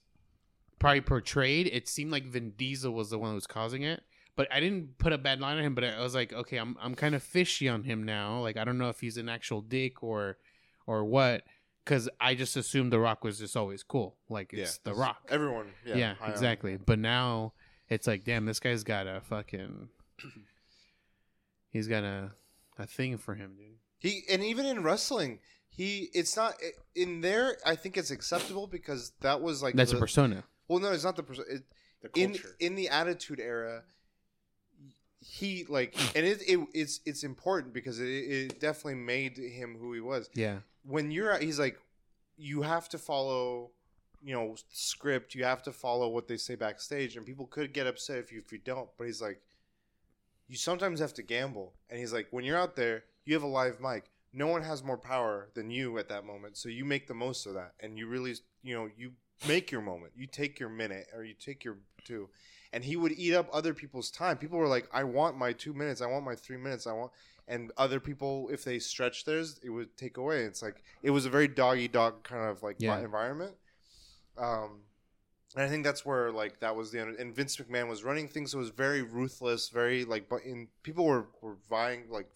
probably 0.79 1.01
portrayed. 1.01 1.67
It 1.67 1.87
seemed 1.87 2.11
like 2.11 2.25
vin 2.25 2.51
diesel 2.57 2.91
was 2.93 3.09
the 3.11 3.19
one 3.19 3.29
who 3.29 3.35
was 3.35 3.47
causing 3.47 3.83
it. 3.83 4.01
But 4.35 4.47
i 4.51 4.59
didn't 4.59 4.97
put 4.97 5.13
a 5.13 5.17
bad 5.17 5.39
line 5.39 5.57
on 5.57 5.63
him 5.63 5.75
but 5.75 5.83
i 5.83 5.99
was 6.01 6.15
like 6.15 6.31
okay 6.33 6.57
i'm, 6.57 6.75
I'm 6.81 6.95
kind 6.95 7.13
of 7.15 7.21
fishy 7.23 7.69
on 7.69 7.83
him 7.83 8.03
now. 8.03 8.39
Like 8.41 8.57
i 8.57 8.63
don't 8.63 8.77
know 8.77 8.89
if 8.89 8.99
he's 9.01 9.17
an 9.17 9.29
actual 9.29 9.61
dick 9.61 10.01
or 10.03 10.37
or 10.87 11.03
what 11.05 11.43
because 11.85 12.09
i 12.19 12.33
just 12.35 12.55
assumed 12.57 12.91
the 12.91 12.99
rock 12.99 13.23
was 13.23 13.37
just 13.39 13.55
always 13.57 13.83
cool. 13.83 14.15
Like 14.29 14.51
yeah, 14.53 14.63
it's 14.63 14.77
the 14.79 14.91
'cause 14.91 14.99
rock. 14.99 15.17
Everyone, 15.29 15.67
yeah, 15.85 15.95
yeah, 15.95 16.13
exactly. 16.27 16.77
But 16.77 16.99
now 16.99 17.53
it's 17.89 18.07
like, 18.07 18.23
damn, 18.23 18.45
this 18.45 18.59
guy's 18.59 18.83
got 18.83 19.07
a 19.07 19.21
fucking. 19.21 19.89
He's 21.69 21.87
got 21.87 22.03
a 22.03 22.31
a 22.77 22.85
thing 22.87 23.17
for 23.17 23.35
him, 23.35 23.55
dude. 23.57 23.77
He 23.99 24.23
and 24.31 24.43
even 24.43 24.65
in 24.65 24.83
wrestling, 24.83 25.39
he 25.69 26.09
it's 26.13 26.35
not 26.35 26.55
in 26.95 27.21
there. 27.21 27.57
I 27.65 27.75
think 27.75 27.97
it's 27.97 28.11
acceptable 28.11 28.67
because 28.67 29.11
that 29.21 29.41
was 29.41 29.61
like 29.61 29.75
That's 29.75 29.91
a 29.91 29.95
the- 29.95 29.99
persona. 30.01 30.43
Well, 30.67 30.79
no, 30.79 30.91
it's 30.91 31.03
not 31.03 31.15
the 31.15 31.23
person. 31.23 31.45
It, 31.49 31.63
The 32.01 32.21
in 32.21 32.29
culture. 32.31 32.55
in 32.59 32.75
the 32.75 32.89
Attitude 32.89 33.39
Era, 33.39 33.83
he 35.19 35.65
like, 35.67 35.95
and 36.15 36.25
it, 36.25 36.41
it 36.47 36.59
it's 36.73 37.01
it's 37.05 37.23
important 37.23 37.73
because 37.73 37.99
it, 37.99 38.07
it 38.07 38.59
definitely 38.59 38.95
made 38.95 39.37
him 39.37 39.75
who 39.79 39.93
he 39.93 39.99
was. 39.99 40.29
Yeah, 40.35 40.59
When 40.83 41.11
you're, 41.11 41.31
at- 41.31 41.41
he's 41.41 41.59
like, 41.59 41.77
you 42.37 42.61
have 42.61 42.87
to 42.89 42.97
follow, 42.97 43.71
you 44.23 44.33
know, 44.33 44.55
script. 44.71 45.35
You 45.35 45.43
have 45.43 45.63
to 45.63 45.71
follow 45.71 46.09
what 46.09 46.27
they 46.27 46.37
say 46.37 46.55
backstage, 46.55 47.15
and 47.15 47.25
people 47.25 47.47
could 47.47 47.73
get 47.73 47.87
upset 47.87 48.17
if 48.19 48.31
you 48.31 48.39
if 48.39 48.51
you 48.51 48.59
don't. 48.59 48.89
But 48.97 49.07
he's 49.07 49.21
like, 49.21 49.41
you 50.47 50.57
sometimes 50.57 50.99
have 50.99 51.13
to 51.15 51.23
gamble, 51.23 51.73
and 51.89 51.99
he's 51.99 52.13
like, 52.13 52.27
when 52.31 52.43
you're 52.43 52.57
out 52.57 52.75
there, 52.75 53.03
you 53.25 53.33
have 53.33 53.43
a 53.43 53.47
live 53.47 53.79
mic. 53.79 54.09
No 54.33 54.47
one 54.47 54.61
has 54.63 54.83
more 54.83 54.97
power 54.97 55.49
than 55.55 55.71
you 55.71 55.97
at 55.97 56.09
that 56.09 56.25
moment, 56.25 56.57
so 56.57 56.69
you 56.69 56.85
make 56.85 57.07
the 57.07 57.13
most 57.13 57.45
of 57.45 57.53
that, 57.55 57.73
and 57.79 57.97
you 57.97 58.07
really, 58.07 58.35
you 58.61 58.75
know, 58.75 58.89
you 58.97 59.11
make 59.47 59.71
your 59.71 59.81
moment. 59.81 60.11
You 60.15 60.27
take 60.27 60.59
your 60.59 60.69
minute 60.69 61.07
or 61.15 61.23
you 61.23 61.33
take 61.33 61.63
your 61.63 61.77
two. 62.03 62.29
And 62.71 62.83
he 62.83 62.95
would 62.97 63.13
eat 63.13 63.33
up 63.33 63.47
other 63.51 63.73
people's 63.73 64.11
time. 64.11 64.37
People 64.37 64.59
were 64.59 64.67
like, 64.67 64.87
I 64.93 65.03
want 65.03 65.37
my 65.37 65.53
two 65.53 65.73
minutes. 65.73 66.01
I 66.01 66.05
want 66.07 66.25
my 66.25 66.35
three 66.35 66.57
minutes. 66.57 66.85
I 66.85 66.93
want. 66.93 67.11
And 67.47 67.71
other 67.77 67.99
people, 67.99 68.47
if 68.51 68.63
they 68.63 68.77
stretch 68.77 69.25
theirs, 69.25 69.59
it 69.63 69.71
would 69.71 69.97
take 69.97 70.17
away. 70.17 70.43
It's 70.43 70.61
like, 70.61 70.83
it 71.01 71.09
was 71.09 71.25
a 71.25 71.29
very 71.31 71.47
doggy 71.47 71.87
dog 71.87 72.21
kind 72.23 72.47
of 72.47 72.61
like 72.61 72.75
Yeah. 72.77 72.99
environment. 72.99 73.55
Um, 74.39 74.81
And 75.55 75.63
I 75.63 75.67
think 75.69 75.83
that's 75.83 76.05
where 76.05 76.31
like 76.31 76.59
that 76.59 76.75
was 76.75 76.91
the 76.91 76.99
end. 77.01 77.15
and 77.19 77.35
Vince 77.35 77.57
McMahon 77.57 77.89
was 77.89 78.03
running 78.03 78.27
things. 78.27 78.51
So 78.51 78.59
it 78.59 78.61
was 78.61 78.69
very 78.69 79.01
ruthless, 79.01 79.69
very 79.69 80.05
like 80.05 80.29
but 80.29 80.43
in 80.43 80.67
people 80.83 81.05
were 81.05 81.27
were 81.41 81.57
vying 81.69 82.05
like 82.09 82.29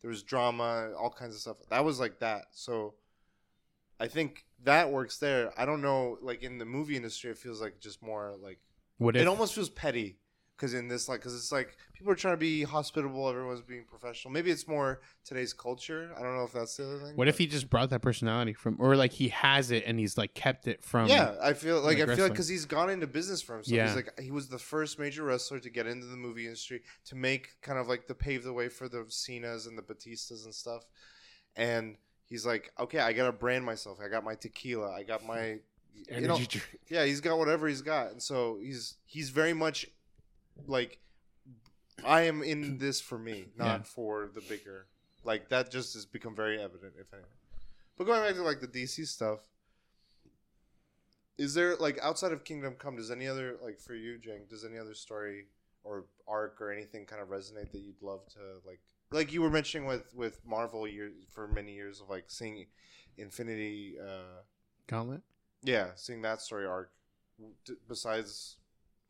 there 0.00 0.10
was 0.10 0.22
drama, 0.22 0.92
all 0.98 1.10
kinds 1.10 1.34
of 1.34 1.40
stuff. 1.40 1.56
That 1.70 1.84
was 1.84 1.98
like 1.98 2.20
that. 2.20 2.46
So 2.52 2.94
I 3.98 4.06
think 4.08 4.44
that 4.62 4.90
works 4.90 5.18
there. 5.18 5.52
I 5.58 5.64
don't 5.64 5.82
know, 5.82 6.18
like 6.20 6.42
in 6.42 6.58
the 6.58 6.64
movie 6.64 6.96
industry, 6.96 7.30
it 7.30 7.38
feels 7.38 7.60
like 7.60 7.80
just 7.80 8.02
more 8.02 8.34
like 8.40 8.58
What 8.98 9.16
if 9.16 9.22
it 9.22 9.28
almost 9.28 9.54
feels 9.54 9.70
petty 9.70 10.18
because 10.56 10.74
in 10.74 10.88
this 10.88 11.08
like 11.08 11.20
because 11.20 11.34
it's 11.34 11.50
like 11.50 11.76
people 11.94 12.12
are 12.12 12.16
trying 12.16 12.34
to 12.34 12.38
be 12.38 12.62
hospitable, 12.62 13.28
everyone's 13.28 13.60
being 13.60 13.84
professional. 13.84 14.32
Maybe 14.32 14.50
it's 14.50 14.68
more 14.68 15.00
today's 15.24 15.52
culture. 15.52 16.12
I 16.16 16.22
don't 16.22 16.36
know 16.36 16.44
if 16.44 16.52
that's 16.52 16.76
the 16.76 16.84
other 16.84 16.98
thing. 16.98 17.16
what 17.16 17.28
if 17.28 17.38
he 17.38 17.46
just 17.46 17.68
brought 17.68 17.90
that 17.90 18.02
personality 18.02 18.52
from 18.52 18.76
or 18.78 18.96
like 18.96 19.12
he 19.12 19.28
has 19.28 19.70
it 19.70 19.84
and 19.86 19.98
he's 19.98 20.16
like 20.16 20.34
kept 20.34 20.68
it 20.68 20.84
from 20.84 21.08
yeah, 21.08 21.34
I 21.42 21.54
feel 21.54 21.80
like, 21.80 21.98
I 21.98 22.06
feel 22.06 22.24
like 22.24 22.32
because 22.32 22.48
he's 22.48 22.66
gone 22.66 22.90
into 22.90 23.06
business 23.06 23.42
for 23.42 23.54
himself. 23.54 23.76
Yeah. 23.76 23.86
He's 23.86 23.96
like 23.96 24.20
he 24.20 24.30
was 24.30 24.48
the 24.48 24.58
first 24.58 24.98
major 24.98 25.24
wrestler 25.24 25.58
to 25.58 25.70
get 25.70 25.86
into 25.86 26.06
the 26.06 26.16
movie 26.16 26.44
industry 26.44 26.82
to 27.06 27.16
make 27.16 27.60
kind 27.62 27.78
of 27.78 27.88
like 27.88 28.06
the 28.06 28.14
pave 28.14 28.44
the 28.44 28.52
way 28.52 28.68
for 28.68 28.88
the 28.88 29.04
Cenas 29.08 29.66
and 29.66 29.76
the 29.76 29.82
Batistas 29.82 30.44
and 30.44 30.54
stuff. 30.54 30.84
And 31.56 31.96
he's 32.26 32.46
like, 32.46 32.72
okay, 32.78 33.00
I 33.00 33.12
gotta 33.12 33.32
brand 33.32 33.64
myself. 33.64 33.98
I 34.04 34.08
got 34.08 34.24
my 34.24 34.34
tequila. 34.34 34.92
I 34.92 35.02
got 35.02 35.24
my, 35.24 35.58
you 35.94 36.04
Energy 36.08 36.26
know, 36.28 36.36
drink. 36.36 36.78
yeah. 36.88 37.04
He's 37.04 37.20
got 37.20 37.38
whatever 37.38 37.68
he's 37.68 37.82
got, 37.82 38.12
and 38.12 38.22
so 38.22 38.58
he's 38.60 38.96
he's 39.04 39.30
very 39.30 39.52
much 39.52 39.86
like, 40.66 40.98
I 42.04 42.22
am 42.22 42.42
in 42.42 42.78
this 42.78 43.00
for 43.00 43.18
me, 43.18 43.46
not 43.56 43.80
Yeah. 43.80 43.82
for 43.84 44.30
the 44.34 44.40
bigger. 44.40 44.86
Like 45.24 45.48
that 45.48 45.70
just 45.70 45.94
has 45.94 46.04
become 46.06 46.34
very 46.34 46.60
evident, 46.60 46.94
if 46.98 47.12
anything. 47.14 47.30
But 47.96 48.04
going 48.04 48.22
back 48.22 48.34
to 48.34 48.42
like 48.42 48.60
the 48.60 48.68
DC 48.68 49.06
stuff, 49.06 49.40
is 51.38 51.54
there 51.54 51.76
like 51.76 51.98
outside 52.02 52.32
of 52.32 52.44
Kingdom 52.44 52.74
Come? 52.74 52.96
Does 52.96 53.10
any 53.10 53.26
other 53.26 53.56
like 53.62 53.80
for 53.80 53.94
you, 53.94 54.18
Jang? 54.18 54.42
Does 54.48 54.64
any 54.64 54.78
other 54.78 54.94
story 54.94 55.46
or 55.82 56.04
arc 56.28 56.60
or 56.60 56.70
anything 56.72 57.06
kind 57.06 57.20
of 57.22 57.28
resonate 57.28 57.70
that 57.72 57.80
you'd 57.80 58.02
love 58.02 58.26
to 58.34 58.38
like? 58.66 58.80
Like 59.10 59.32
you 59.32 59.42
were 59.42 59.50
mentioning 59.50 59.86
with 59.86 60.12
with 60.14 60.40
Marvel 60.46 60.86
years 60.86 61.12
for 61.30 61.48
many 61.48 61.72
years 61.74 62.00
of 62.00 62.08
like 62.08 62.24
seeing 62.28 62.66
Infinity, 63.16 63.96
uh, 64.00 64.42
gauntlet. 64.88 65.22
yeah, 65.62 65.90
seeing 65.94 66.22
that 66.22 66.40
story 66.42 66.66
arc. 66.66 66.90
D- 67.64 67.74
besides 67.88 68.56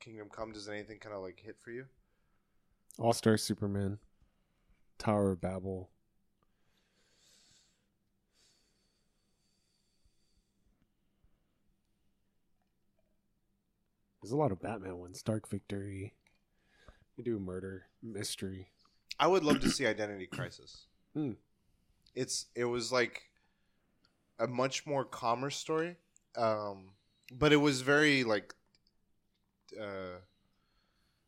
Kingdom 0.05 0.29
Come, 0.31 0.53
does 0.53 0.69
anything 0.69 0.99
kind 0.99 1.15
of 1.15 1.23
like 1.23 1.41
hit 1.41 1.57
for 1.63 1.71
you? 1.71 1.87
All 2.99 3.15
Star 3.15 3.39
Superman, 3.39 3.99
Tower 4.99 5.33
of 5.33 5.41
Babel. 5.41 5.89
There's 14.21 14.33
a 14.33 14.37
lot 14.37 14.53
of 14.53 14.61
Batman 14.61 14.99
ones. 14.99 15.23
Dark 15.23 15.49
Victory. 15.49 16.13
You 17.17 17.25
do 17.25 17.39
murder 17.39 17.87
mystery. 18.03 18.69
I 19.19 19.27
would 19.27 19.43
love 19.45 19.61
to 19.61 19.71
see 19.71 19.87
Identity 19.87 20.27
Crisis. 20.27 20.87
Hmm. 21.15 21.35
It's 22.17 22.47
it 22.57 22.65
was 22.65 22.91
like 22.91 23.23
a 24.41 24.49
much 24.49 24.85
more 24.85 25.05
calmer 25.05 25.49
story, 25.49 25.95
um, 26.37 26.91
but 27.31 27.53
it 27.53 27.59
was 27.59 27.83
very 27.83 28.25
like 28.25 28.53
uh, 29.81 30.18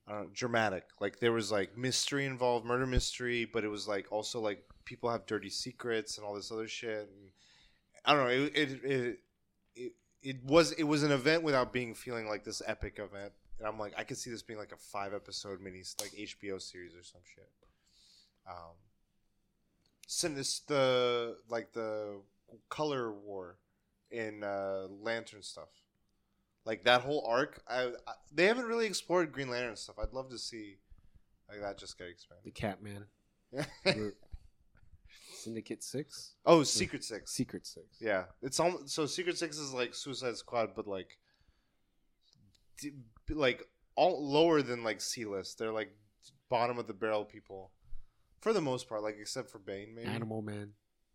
I 0.06 0.12
don't 0.12 0.22
know, 0.22 0.30
dramatic. 0.32 0.84
Like 1.00 1.18
there 1.18 1.32
was 1.32 1.50
like 1.50 1.76
mystery 1.76 2.26
involved, 2.26 2.64
murder 2.64 2.86
mystery, 2.86 3.44
but 3.44 3.64
it 3.64 3.68
was 3.68 3.88
like 3.88 4.06
also 4.10 4.40
like 4.40 4.64
people 4.84 5.10
have 5.10 5.26
dirty 5.26 5.50
secrets 5.50 6.16
and 6.16 6.26
all 6.26 6.34
this 6.34 6.52
other 6.52 6.68
shit. 6.68 7.10
And 7.10 7.30
I 8.04 8.14
don't 8.14 8.24
know. 8.24 8.30
It 8.30 8.52
it 8.54 8.84
it 8.84 9.18
it, 9.74 9.92
it 10.22 10.44
was 10.44 10.72
it 10.72 10.84
was 10.84 11.02
an 11.02 11.12
event 11.12 11.42
without 11.42 11.72
being 11.72 11.94
feeling 11.94 12.28
like 12.28 12.44
this 12.44 12.62
epic 12.66 12.98
event. 12.98 13.32
And 13.58 13.66
I'm 13.66 13.78
like, 13.78 13.94
I 13.96 14.04
could 14.04 14.18
see 14.18 14.30
this 14.30 14.42
being 14.42 14.58
like 14.58 14.72
a 14.72 14.76
five 14.76 15.14
episode 15.14 15.60
mini 15.60 15.82
like 16.00 16.10
HBO 16.10 16.60
series 16.60 16.94
or 16.94 17.02
some 17.02 17.22
shit. 17.24 17.50
Um, 18.48 18.76
since 20.06 20.60
the 20.60 21.36
like 21.48 21.72
the 21.72 22.20
color 22.68 23.12
war 23.12 23.58
in 24.10 24.44
uh, 24.44 24.86
Lantern 25.02 25.42
stuff, 25.42 25.68
like 26.66 26.84
that 26.84 27.00
whole 27.00 27.24
arc, 27.26 27.62
I, 27.68 27.84
I 28.06 28.12
they 28.34 28.44
haven't 28.46 28.66
really 28.66 28.86
explored 28.86 29.32
Green 29.32 29.48
Lantern 29.48 29.76
stuff. 29.76 29.96
I'd 29.98 30.12
love 30.12 30.28
to 30.30 30.38
see 30.38 30.78
like 31.48 31.60
that 31.60 31.78
just 31.78 31.96
get 31.96 32.08
expanded. 32.08 32.44
The 32.44 32.50
Catman. 32.50 33.06
Syndicate 35.34 35.84
6? 35.84 36.34
oh, 36.44 36.64
Secret 36.64 37.04
Six. 37.04 37.32
Secret 37.32 37.66
6. 37.66 37.86
Yeah, 38.00 38.24
it's 38.42 38.58
all 38.58 38.80
so. 38.86 39.06
Secret 39.06 39.38
Six 39.38 39.56
is 39.58 39.72
like 39.72 39.94
Suicide 39.94 40.36
Squad, 40.36 40.70
but 40.74 40.88
like, 40.88 41.18
d- 42.80 42.94
like 43.30 43.62
all 43.94 44.28
lower 44.28 44.60
than 44.60 44.82
like 44.82 45.00
C 45.00 45.24
list. 45.24 45.58
They're 45.58 45.72
like 45.72 45.94
bottom 46.50 46.78
of 46.78 46.88
the 46.88 46.94
barrel 46.94 47.24
people, 47.24 47.70
for 48.40 48.52
the 48.52 48.60
most 48.60 48.88
part. 48.88 49.04
Like 49.04 49.18
except 49.20 49.48
for 49.50 49.60
Bane, 49.60 49.94
maybe. 49.94 50.08
Animal 50.08 50.42
Man. 50.42 50.70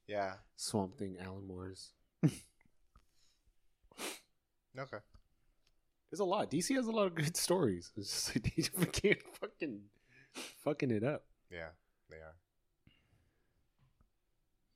Yeah. 0.07 0.35
Swamp 0.55 0.97
Thing. 0.97 1.17
Alan 1.21 1.45
Moore's. 1.45 1.91
Okay. 4.79 4.97
There's 6.12 6.20
a 6.20 6.26
lot. 6.26 6.51
DC 6.51 6.76
has 6.76 6.88
a 6.88 6.91
lot 6.91 7.07
of 7.07 7.16
good 7.16 7.38
stories. 7.47 7.91
It's 7.95 8.09
just 8.12 8.36
like 8.36 8.43
they 8.55 8.62
just 8.62 8.91
can't 8.91 9.24
fucking 9.39 9.80
fucking 10.64 10.91
it 10.91 11.03
up. 11.03 11.24
Yeah, 11.49 11.70
they 12.09 12.18
are. 12.18 12.36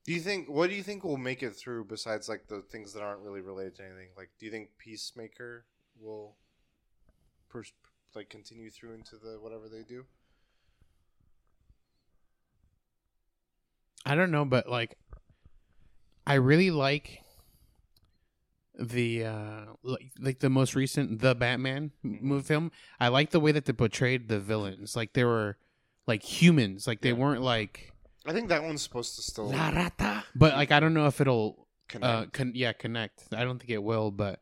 Do 0.06 0.14
you 0.14 0.22
think? 0.22 0.48
What 0.48 0.70
do 0.70 0.76
you 0.76 0.84
think 0.84 1.04
will 1.04 1.18
make 1.18 1.44
it 1.44 1.56
through? 1.56 1.86
Besides, 1.86 2.30
like 2.30 2.48
the 2.48 2.62
things 2.62 2.94
that 2.94 3.02
aren't 3.02 3.22
really 3.22 3.42
related 3.42 3.76
to 3.76 3.86
anything. 3.86 4.10
Like, 4.16 4.30
do 4.40 4.46
you 4.46 4.52
think 4.52 4.70
Peacemaker 4.78 5.66
will, 6.00 6.36
pers- 7.50 7.74
like, 8.14 8.30
continue 8.30 8.70
through 8.70 8.94
into 8.94 9.16
the 9.18 9.38
whatever 9.42 9.68
they 9.68 9.82
do? 9.82 10.06
I 14.06 14.14
don't 14.16 14.30
know, 14.30 14.46
but 14.46 14.70
like, 14.70 14.98
I 16.28 16.36
really 16.36 16.70
like 16.70 17.24
the 18.80 19.26
uh 19.26 19.66
like, 19.84 20.12
like 20.20 20.40
the 20.40 20.50
most 20.50 20.76
recent 20.76 21.20
the 21.22 21.36
Batman 21.36 21.92
m- 22.04 22.20
movie 22.22 22.44
film. 22.44 22.72
I 23.00 23.08
like 23.10 23.32
the 23.32 23.40
way 23.40 23.52
that 23.52 23.66
they 23.66 23.74
portrayed 23.74 24.28
the 24.28 24.40
villains. 24.40 24.96
Like 24.96 25.14
they 25.14 25.24
were 25.24 25.58
like 26.08 26.24
humans. 26.24 26.88
Like 26.88 27.02
they 27.02 27.10
Yeah. 27.10 27.16
weren't 27.16 27.42
like 27.42 27.92
I 28.26 28.34
think 28.34 28.50
that 28.50 28.64
one's 28.64 28.82
supposed 28.82 29.16
to 29.16 29.22
still 29.22 29.50
La 29.52 29.70
Rata. 29.70 30.24
But 30.36 30.54
like 30.56 30.72
I 30.72 30.80
don't 30.80 30.94
know 30.94 31.08
if 31.08 31.22
it'll 31.22 31.68
connect. 31.88 32.06
uh 32.06 32.26
con- 32.32 32.52
yeah 32.56 32.74
connect. 32.74 33.24
I 33.34 33.44
don't 33.44 33.60
think 33.60 33.70
it 33.72 33.84
will, 33.84 34.12
but 34.12 34.40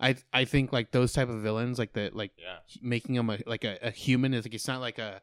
I 0.00 0.16
I 0.32 0.44
think 0.44 0.72
like 0.72 0.90
those 0.90 1.12
type 1.12 1.28
of 1.28 1.40
villains 1.40 1.78
like 1.78 1.92
that 1.94 2.14
like 2.14 2.32
yeah. 2.36 2.56
making 2.82 3.14
him 3.14 3.30
a 3.30 3.38
like 3.46 3.64
a, 3.64 3.78
a 3.82 3.90
human 3.90 4.34
is 4.34 4.44
like 4.44 4.54
it's 4.54 4.66
not 4.68 4.80
like 4.80 4.98
a 4.98 5.22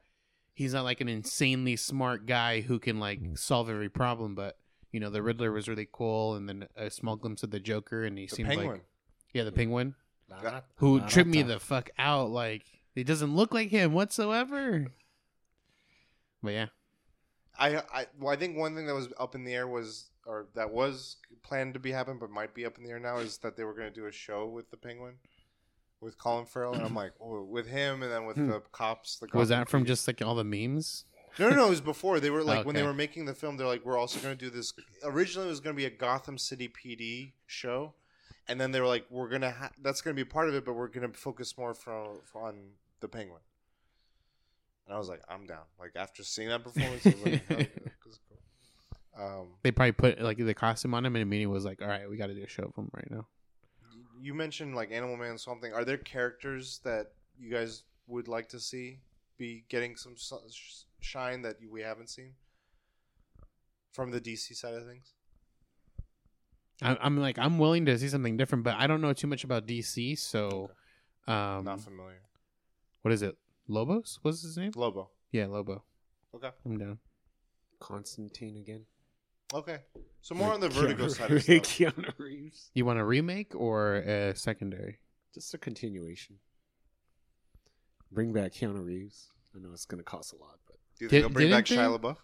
he's 0.53 0.73
not 0.73 0.83
like 0.83 1.01
an 1.01 1.09
insanely 1.09 1.75
smart 1.75 2.25
guy 2.25 2.61
who 2.61 2.79
can 2.79 2.99
like 2.99 3.19
solve 3.35 3.69
every 3.69 3.89
problem 3.89 4.33
but 4.35 4.57
you 4.91 4.99
know 4.99 5.09
the 5.09 5.21
riddler 5.21 5.51
was 5.51 5.67
really 5.67 5.87
cool 5.91 6.35
and 6.35 6.47
then 6.49 6.67
a 6.75 6.89
small 6.89 7.15
glimpse 7.15 7.43
of 7.43 7.51
the 7.51 7.59
joker 7.59 8.03
and 8.03 8.17
he 8.17 8.25
The 8.27 8.35
seemed 8.35 8.49
penguin. 8.49 8.67
like 8.71 8.83
yeah 9.33 9.43
the 9.43 9.51
penguin 9.51 9.95
Yeah. 10.29 10.61
who 10.75 10.99
La 10.99 11.07
tripped 11.07 11.29
me 11.29 11.41
Rata. 11.41 11.53
the 11.53 11.59
fuck 11.59 11.89
out 11.97 12.29
like 12.29 12.63
he 12.95 13.03
doesn't 13.03 13.35
look 13.35 13.53
like 13.53 13.69
him 13.69 13.93
whatsoever 13.93 14.87
but 16.43 16.53
yeah 16.53 16.67
I, 17.59 17.77
I 17.93 18.05
well, 18.19 18.33
I 18.33 18.37
think 18.37 18.57
one 18.57 18.75
thing 18.75 18.87
that 18.87 18.95
was 18.95 19.09
up 19.19 19.35
in 19.35 19.43
the 19.43 19.53
air 19.53 19.67
was, 19.67 20.09
or 20.25 20.47
that 20.55 20.71
was 20.71 21.17
planned 21.43 21.73
to 21.75 21.79
be 21.79 21.91
happen, 21.91 22.17
but 22.17 22.31
might 22.31 22.55
be 22.55 22.65
up 22.65 22.77
in 22.77 22.83
the 22.83 22.89
air 22.89 22.99
now, 22.99 23.17
is 23.17 23.37
that 23.39 23.55
they 23.57 23.63
were 23.65 23.73
going 23.73 23.89
to 23.89 23.93
do 23.93 24.07
a 24.07 24.11
show 24.11 24.47
with 24.47 24.71
the 24.71 24.77
Penguin, 24.77 25.15
with 25.99 26.17
Colin 26.17 26.45
Farrell, 26.45 26.73
and 26.73 26.81
I'm 26.81 26.95
like, 26.95 27.11
oh, 27.21 27.43
with 27.43 27.67
him, 27.67 28.01
and 28.03 28.11
then 28.11 28.25
with 28.25 28.37
Hmm. 28.37 28.47
the 28.49 28.61
cops. 28.71 29.17
The 29.19 29.27
was 29.37 29.49
that 29.49 29.67
from 29.69 29.85
just 29.85 30.07
like 30.07 30.21
all 30.23 30.33
the 30.33 30.45
memes 30.45 31.03
No, 31.39 31.49
no, 31.49 31.55
no. 31.55 31.67
It 31.67 31.69
was 31.69 31.81
before. 31.81 32.19
They 32.19 32.29
were 32.29 32.43
like 32.43 32.65
when 32.65 32.75
they 32.75 32.83
were 32.83 32.93
making 32.93 33.25
the 33.25 33.33
film. 33.33 33.57
They're 33.57 33.67
like, 33.67 33.85
we're 33.85 33.97
also 33.97 34.19
going 34.19 34.37
to 34.37 34.45
do 34.45 34.49
this. 34.49 34.73
Originally, 35.03 35.47
it 35.47 35.51
was 35.51 35.59
going 35.59 35.75
to 35.75 35.77
be 35.77 35.85
a 35.85 35.89
Gotham 35.89 36.37
City 36.37 36.69
PD 36.69 37.33
show, 37.45 37.93
and 38.47 38.59
then 38.59 38.71
they 38.71 38.79
were 38.79 38.87
like, 38.87 39.05
we're 39.09 39.29
gonna. 39.29 39.51
Ha- 39.51 39.71
that's 39.81 40.01
going 40.01 40.15
to 40.15 40.19
be 40.19 40.27
part 40.27 40.49
of 40.49 40.55
it, 40.55 40.65
but 40.65 40.73
we're 40.73 40.87
going 40.87 41.09
to 41.09 41.17
focus 41.17 41.57
more 41.57 41.73
from 41.73 42.19
on 42.35 42.55
the 42.99 43.07
Penguin. 43.07 43.41
And 44.87 44.95
I 44.95 44.99
was 44.99 45.09
like, 45.09 45.21
I'm 45.29 45.45
down. 45.45 45.63
Like 45.79 45.91
after 45.95 46.23
seeing 46.23 46.49
that 46.49 46.63
performance, 46.63 47.05
I 47.05 47.09
was 47.09 47.21
like, 47.23 47.43
yeah, 47.49 47.65
cool. 48.03 48.13
Um, 49.17 49.47
they 49.63 49.71
probably 49.71 49.91
put 49.91 50.21
like 50.21 50.37
the 50.37 50.53
costume 50.53 50.93
on 50.93 51.05
him 51.05 51.15
and 51.15 51.29
meeting 51.29 51.49
was 51.49 51.65
like 51.65 51.81
all 51.81 51.87
right 51.87 52.09
we 52.09 52.15
got 52.15 52.27
to 52.27 52.33
do 52.33 52.43
a 52.43 52.47
show 52.47 52.63
of 52.63 52.75
him 52.75 52.89
right 52.93 53.11
now 53.11 53.27
you 54.21 54.33
mentioned 54.33 54.75
like 54.75 54.91
Animal 54.91 55.17
Man, 55.17 55.37
something. 55.37 55.73
Are 55.73 55.83
there 55.83 55.97
characters 55.97 56.79
that 56.83 57.13
you 57.37 57.49
guys 57.49 57.83
would 58.07 58.27
like 58.27 58.47
to 58.49 58.59
see 58.59 58.99
be 59.37 59.63
getting 59.69 59.95
some 59.95 60.15
shine 61.01 61.41
that 61.41 61.57
we 61.69 61.81
haven't 61.81 62.09
seen 62.09 62.33
from 63.91 64.11
the 64.11 64.21
DC 64.21 64.55
side 64.55 64.73
of 64.73 64.85
things? 64.87 65.13
I, 66.81 66.97
I'm 67.01 67.17
like 67.19 67.37
I'm 67.37 67.59
willing 67.59 67.85
to 67.87 67.97
see 67.99 68.07
something 68.07 68.37
different, 68.37 68.63
but 68.63 68.75
I 68.77 68.87
don't 68.87 69.01
know 69.01 69.13
too 69.13 69.27
much 69.27 69.43
about 69.43 69.67
DC. 69.67 70.17
So, 70.17 70.71
um, 71.27 71.65
Not 71.65 71.81
familiar. 71.81 72.21
what 73.01 73.13
is 73.13 73.21
it? 73.21 73.37
Lobos? 73.67 74.19
What's 74.21 74.41
his 74.41 74.57
name? 74.57 74.71
Lobo. 74.75 75.09
Yeah, 75.31 75.45
Lobo. 75.47 75.83
Okay. 76.35 76.49
I'm 76.65 76.77
down. 76.77 76.99
Constantine 77.79 78.57
again. 78.57 78.85
Okay. 79.53 79.79
So 80.21 80.33
more 80.35 80.53
on 80.53 80.59
the 80.59 80.69
Keanu- 80.69 80.73
Vertigo 80.73 81.07
side 81.09 81.31
of 81.31 81.43
stuff. 81.43 81.55
Keanu 81.63 82.13
Reeves. 82.17 82.71
You 82.73 82.85
want 82.85 82.99
a 82.99 83.03
remake 83.03 83.53
or 83.55 83.95
a 83.95 84.35
secondary? 84.35 84.99
Just 85.33 85.53
a 85.53 85.57
continuation. 85.57 86.37
Bring 88.11 88.33
back 88.33 88.53
Keanu 88.53 88.83
Reeves. 88.85 89.29
I 89.55 89.59
know 89.59 89.69
it's 89.73 89.85
gonna 89.85 90.03
cost 90.03 90.33
a 90.33 90.37
lot, 90.37 90.59
but 90.60 90.60
Do 91.01 91.05
you 91.05 91.09
think 91.09 91.23
Did- 91.23 91.23
they'll 91.23 91.33
bring 91.33 91.49
back 91.49 91.65
didn't 91.65 91.83
Shia 91.83 91.99
LaBeouf? 91.99 92.17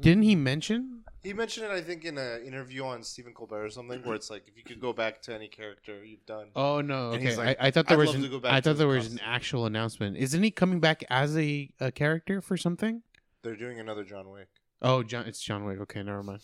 Didn't 0.00 0.22
he 0.24 0.34
mention? 0.36 1.02
He 1.22 1.32
mentioned 1.32 1.64
it, 1.66 1.72
I 1.72 1.80
think, 1.80 2.04
in 2.04 2.18
an 2.18 2.44
interview 2.44 2.84
on 2.84 3.02
Stephen 3.02 3.32
Colbert 3.32 3.64
or 3.64 3.70
something, 3.70 4.02
where 4.02 4.14
it's 4.14 4.28
like, 4.28 4.44
if 4.46 4.56
you 4.56 4.62
could 4.62 4.80
go 4.80 4.92
back 4.92 5.22
to 5.22 5.34
any 5.34 5.48
character 5.48 6.04
you've 6.04 6.26
done. 6.26 6.48
Oh 6.54 6.82
no! 6.82 7.12
And 7.12 7.26
Okay, 7.26 7.36
like, 7.36 7.56
I, 7.58 7.68
I 7.68 7.70
thought 7.70 7.86
there 7.88 7.96
"I'd 7.98 8.06
was 8.06 8.14
an, 8.14 8.22
to 8.22 8.28
go 8.28 8.38
back 8.38 8.52
I 8.52 8.56
to 8.60 8.62
thought 8.62 8.72
the 8.74 8.78
there 8.80 8.88
was 8.88 9.10
an 9.12 9.20
actual 9.24 9.64
announcement. 9.66 10.16
Isn't 10.18 10.42
he 10.42 10.50
coming 10.50 10.78
back 10.78 11.02
as 11.10 11.36
a, 11.38 11.70
a 11.80 11.90
character 11.90 12.40
for 12.42 12.56
something? 12.58 13.02
They're 13.42 13.56
doing 13.56 13.80
another 13.80 14.04
John 14.04 14.28
Wick, 14.30 14.48
Oh, 14.82 15.02
John, 15.02 15.24
it's 15.26 15.40
John 15.40 15.64
Wick. 15.64 15.80
Okay, 15.80 16.02
never 16.02 16.22
mind. 16.22 16.40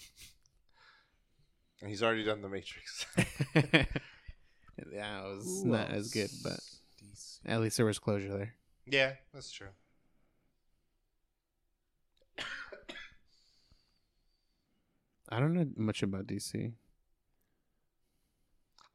and 1.83 1.91
he's 1.91 2.03
already 2.03 2.25
done 2.25 2.41
The 2.43 2.49
Matrix. 2.49 3.05
yeah, 3.55 5.21
it 5.21 5.37
was 5.37 5.63
Who 5.63 5.71
not 5.71 5.91
as 5.91 6.11
good, 6.11 6.31
but? 6.43 6.59
DC. 7.03 7.39
at 7.47 7.61
least 7.61 7.77
there 7.77 7.87
was 7.87 7.99
closure 7.99 8.33
there. 8.37 8.55
yeah, 8.87 9.13
that's 9.35 9.53
true. 9.53 9.69
I 15.29 15.41
don't 15.41 15.55
know 15.55 15.67
much 15.77 16.03
about 16.03 16.27
DC. 16.27 16.73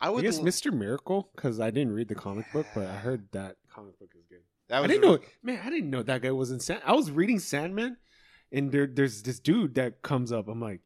I 0.02 0.12
I 0.12 0.22
guess 0.22 0.38
l- 0.40 0.46
Mr. 0.46 0.72
Miracle 0.72 1.30
because 1.36 1.60
I 1.60 1.72
didn't 1.72 1.94
read 1.94 2.08
the 2.08 2.16
comic 2.16 2.52
book, 2.54 2.66
but 2.74 2.88
I 2.88 2.96
heard 2.96 3.28
that 3.34 3.58
comic 3.74 4.00
book 4.00 4.12
is 4.18 4.26
good. 4.30 4.40
that 4.70 4.84
I 4.84 4.88
didn't 4.88 5.04
a- 5.04 5.08
know, 5.08 5.20
man. 5.44 5.60
I 5.64 5.70
didn't 5.70 5.90
know 5.90 6.04
that 6.04 6.22
guy 6.22 6.32
was 6.32 6.52
in 6.52 6.60
Sand. 6.60 6.82
I 6.86 6.94
was 6.94 7.12
reading 7.12 7.40
Sandman, 7.40 7.98
and 8.52 8.72
there, 8.72 8.88
there's 8.88 9.24
this 9.24 9.40
dude 9.40 9.76
that 9.76 10.02
comes 10.02 10.32
up. 10.32 10.48
I'm 10.48 10.62
like, 10.62 10.82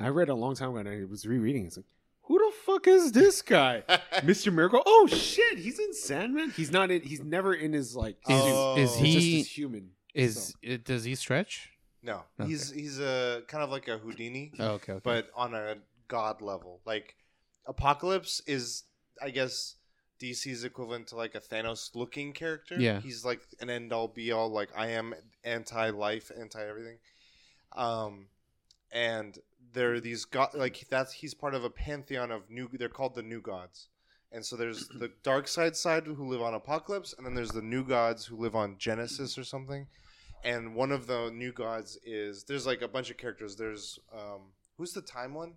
I 0.00 0.08
read 0.08 0.28
a 0.28 0.34
long 0.34 0.54
time 0.56 0.70
ago, 0.70 0.78
and 0.78 0.88
I 0.88 1.04
was 1.08 1.26
rereading. 1.26 1.66
It's 1.66 1.76
like, 1.76 1.86
who 2.22 2.38
the 2.38 2.52
fuck 2.64 2.88
is 2.88 3.12
this 3.12 3.40
guy? 3.40 3.82
Mr. 4.16 4.52
Miracle. 4.52 4.82
Oh 4.84 5.06
shit, 5.06 5.58
he's 5.58 5.78
in 5.78 5.92
Sandman. 5.94 6.50
He's 6.50 6.72
not 6.72 6.90
in. 6.90 7.02
He's 7.02 7.22
never 7.22 7.54
in 7.54 7.72
his 7.72 7.94
like. 7.94 8.16
Is. 8.28 8.42
Oh. 8.42 8.76
is 8.76 8.90
It's 8.90 9.00
just 9.00 9.04
he 9.04 9.42
human. 9.42 9.90
is 10.12 10.46
so. 10.48 10.52
it, 10.62 10.84
does 10.84 11.04
he 11.04 11.14
stretch? 11.14 11.70
No, 12.06 12.22
Okay. 12.40 12.48
he's 12.50 12.70
he's 12.70 13.00
a 13.00 13.42
kind 13.48 13.62
of 13.64 13.70
like 13.70 13.88
a 13.88 13.98
Houdini, 13.98 14.52
Oh, 14.60 14.72
okay, 14.74 14.92
okay. 14.94 15.00
but 15.02 15.28
on 15.34 15.54
a 15.54 15.76
god 16.08 16.40
level. 16.40 16.80
Like 16.86 17.16
Apocalypse 17.66 18.40
is, 18.46 18.84
I 19.20 19.30
guess, 19.30 19.74
DC's 20.20 20.62
equivalent 20.64 21.08
to 21.08 21.16
like 21.16 21.34
a 21.34 21.40
Thanos 21.40 21.94
looking 21.94 22.32
character. 22.32 22.76
Yeah. 22.78 23.00
he's 23.00 23.24
like 23.24 23.40
an 23.60 23.68
end 23.70 23.92
all 23.92 24.08
be 24.08 24.30
all. 24.32 24.48
Like 24.50 24.70
I 24.76 24.88
am 24.92 25.14
anti 25.44 25.90
life, 25.90 26.30
anti 26.38 26.62
everything. 26.64 26.98
Um, 27.76 28.28
and 28.92 29.38
there 29.72 29.94
are 29.94 30.00
these 30.00 30.24
god 30.24 30.50
like 30.54 30.86
that's 30.88 31.12
he's 31.12 31.34
part 31.34 31.54
of 31.54 31.64
a 31.64 31.70
pantheon 31.70 32.30
of 32.30 32.48
new. 32.48 32.68
They're 32.72 32.88
called 32.88 33.14
the 33.16 33.22
new 33.22 33.40
gods. 33.40 33.88
And 34.32 34.44
so 34.44 34.56
there's 34.56 34.88
the 34.88 35.10
Darkseid 35.24 35.76
side 35.76 36.04
who 36.06 36.28
live 36.28 36.42
on 36.42 36.52
Apokolips, 36.58 37.16
and 37.16 37.24
then 37.26 37.34
there's 37.34 37.52
the 37.52 37.62
new 37.62 37.84
gods 37.84 38.26
who 38.26 38.36
live 38.36 38.54
on 38.56 38.76
Genesis 38.78 39.38
or 39.38 39.44
something. 39.44 39.86
And 40.44 40.74
one 40.74 40.92
of 40.92 41.06
the 41.06 41.30
new 41.30 41.52
gods 41.52 41.98
is 42.04 42.44
there's 42.44 42.66
like 42.66 42.82
a 42.82 42.88
bunch 42.88 43.10
of 43.10 43.16
characters. 43.16 43.56
There's 43.56 43.98
um 44.12 44.52
who's 44.78 44.92
the 44.92 45.02
time 45.02 45.34
one? 45.34 45.54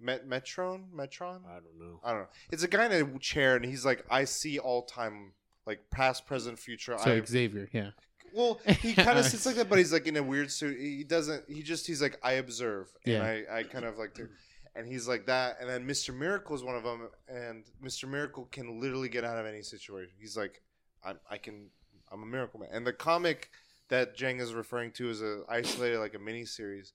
Met 0.00 0.26
Metron? 0.28 0.84
Metron? 0.94 1.40
I 1.46 1.54
don't 1.60 1.78
know. 1.78 2.00
I 2.02 2.10
don't 2.12 2.20
know. 2.22 2.28
It's 2.50 2.62
a 2.62 2.68
guy 2.68 2.86
in 2.86 2.92
a 2.92 3.18
chair, 3.18 3.56
and 3.56 3.64
he's 3.64 3.84
like, 3.84 4.04
I 4.10 4.24
see 4.24 4.58
all 4.58 4.82
time, 4.82 5.32
like 5.66 5.90
past, 5.90 6.26
present, 6.26 6.58
future. 6.58 6.96
so 6.98 7.12
I 7.12 7.20
Xavier, 7.22 7.68
yeah. 7.72 7.90
well, 8.32 8.60
he 8.66 8.94
kind 8.94 9.18
of 9.18 9.24
sits 9.32 9.44
like 9.44 9.56
that, 9.56 9.68
but 9.68 9.76
he's 9.78 9.92
like 9.92 10.06
in 10.06 10.16
a 10.16 10.22
weird 10.22 10.50
suit. 10.50 10.78
He 10.80 11.04
doesn't. 11.04 11.44
He 11.50 11.62
just 11.62 11.86
he's 11.86 12.00
like 12.00 12.18
I 12.22 12.32
observe, 12.34 12.90
and 13.04 13.14
Yeah. 13.14 13.22
I 13.50 13.58
I 13.58 13.62
kind 13.64 13.84
of 13.84 13.98
like 13.98 14.14
to, 14.14 14.28
and 14.74 14.86
he's 14.86 15.06
like 15.06 15.26
that. 15.26 15.56
And 15.60 15.68
then 15.68 15.84
Mister 15.84 16.14
Miracle 16.14 16.56
is 16.56 16.64
one 16.64 16.76
of 16.76 16.82
them, 16.82 17.08
and 17.28 17.64
Mister 17.82 18.06
Miracle 18.06 18.48
can 18.50 18.80
literally 18.80 19.10
get 19.10 19.24
out 19.24 19.36
of 19.36 19.44
any 19.44 19.60
situation. 19.62 20.12
He's 20.18 20.34
like, 20.36 20.62
I 21.04 21.12
I 21.30 21.36
can. 21.36 21.66
I'm 22.10 22.22
a 22.22 22.26
miracle 22.26 22.60
man. 22.60 22.68
And 22.72 22.86
the 22.86 22.92
comic 22.92 23.50
that 23.88 24.16
Jang 24.16 24.40
is 24.40 24.54
referring 24.54 24.92
to 24.92 25.10
is 25.10 25.22
a 25.22 25.42
isolated 25.48 25.98
like 25.98 26.14
a 26.14 26.18
mini 26.18 26.44
series 26.44 26.92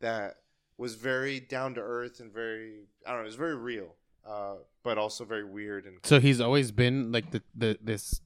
that 0.00 0.36
was 0.76 0.94
very 0.94 1.40
down 1.40 1.74
to 1.74 1.80
earth 1.80 2.20
and 2.20 2.32
very 2.32 2.86
I 3.06 3.10
don't 3.10 3.18
know. 3.18 3.24
It 3.24 3.26
was 3.26 3.36
very 3.36 3.56
real, 3.56 3.94
uh, 4.26 4.56
but 4.82 4.98
also 4.98 5.24
very 5.24 5.44
weird 5.44 5.86
and 5.86 5.98
So 6.02 6.20
he's 6.20 6.40
always 6.40 6.70
been 6.70 7.12
like 7.12 7.30
the, 7.30 7.42
the 7.54 7.78
this 7.82 8.20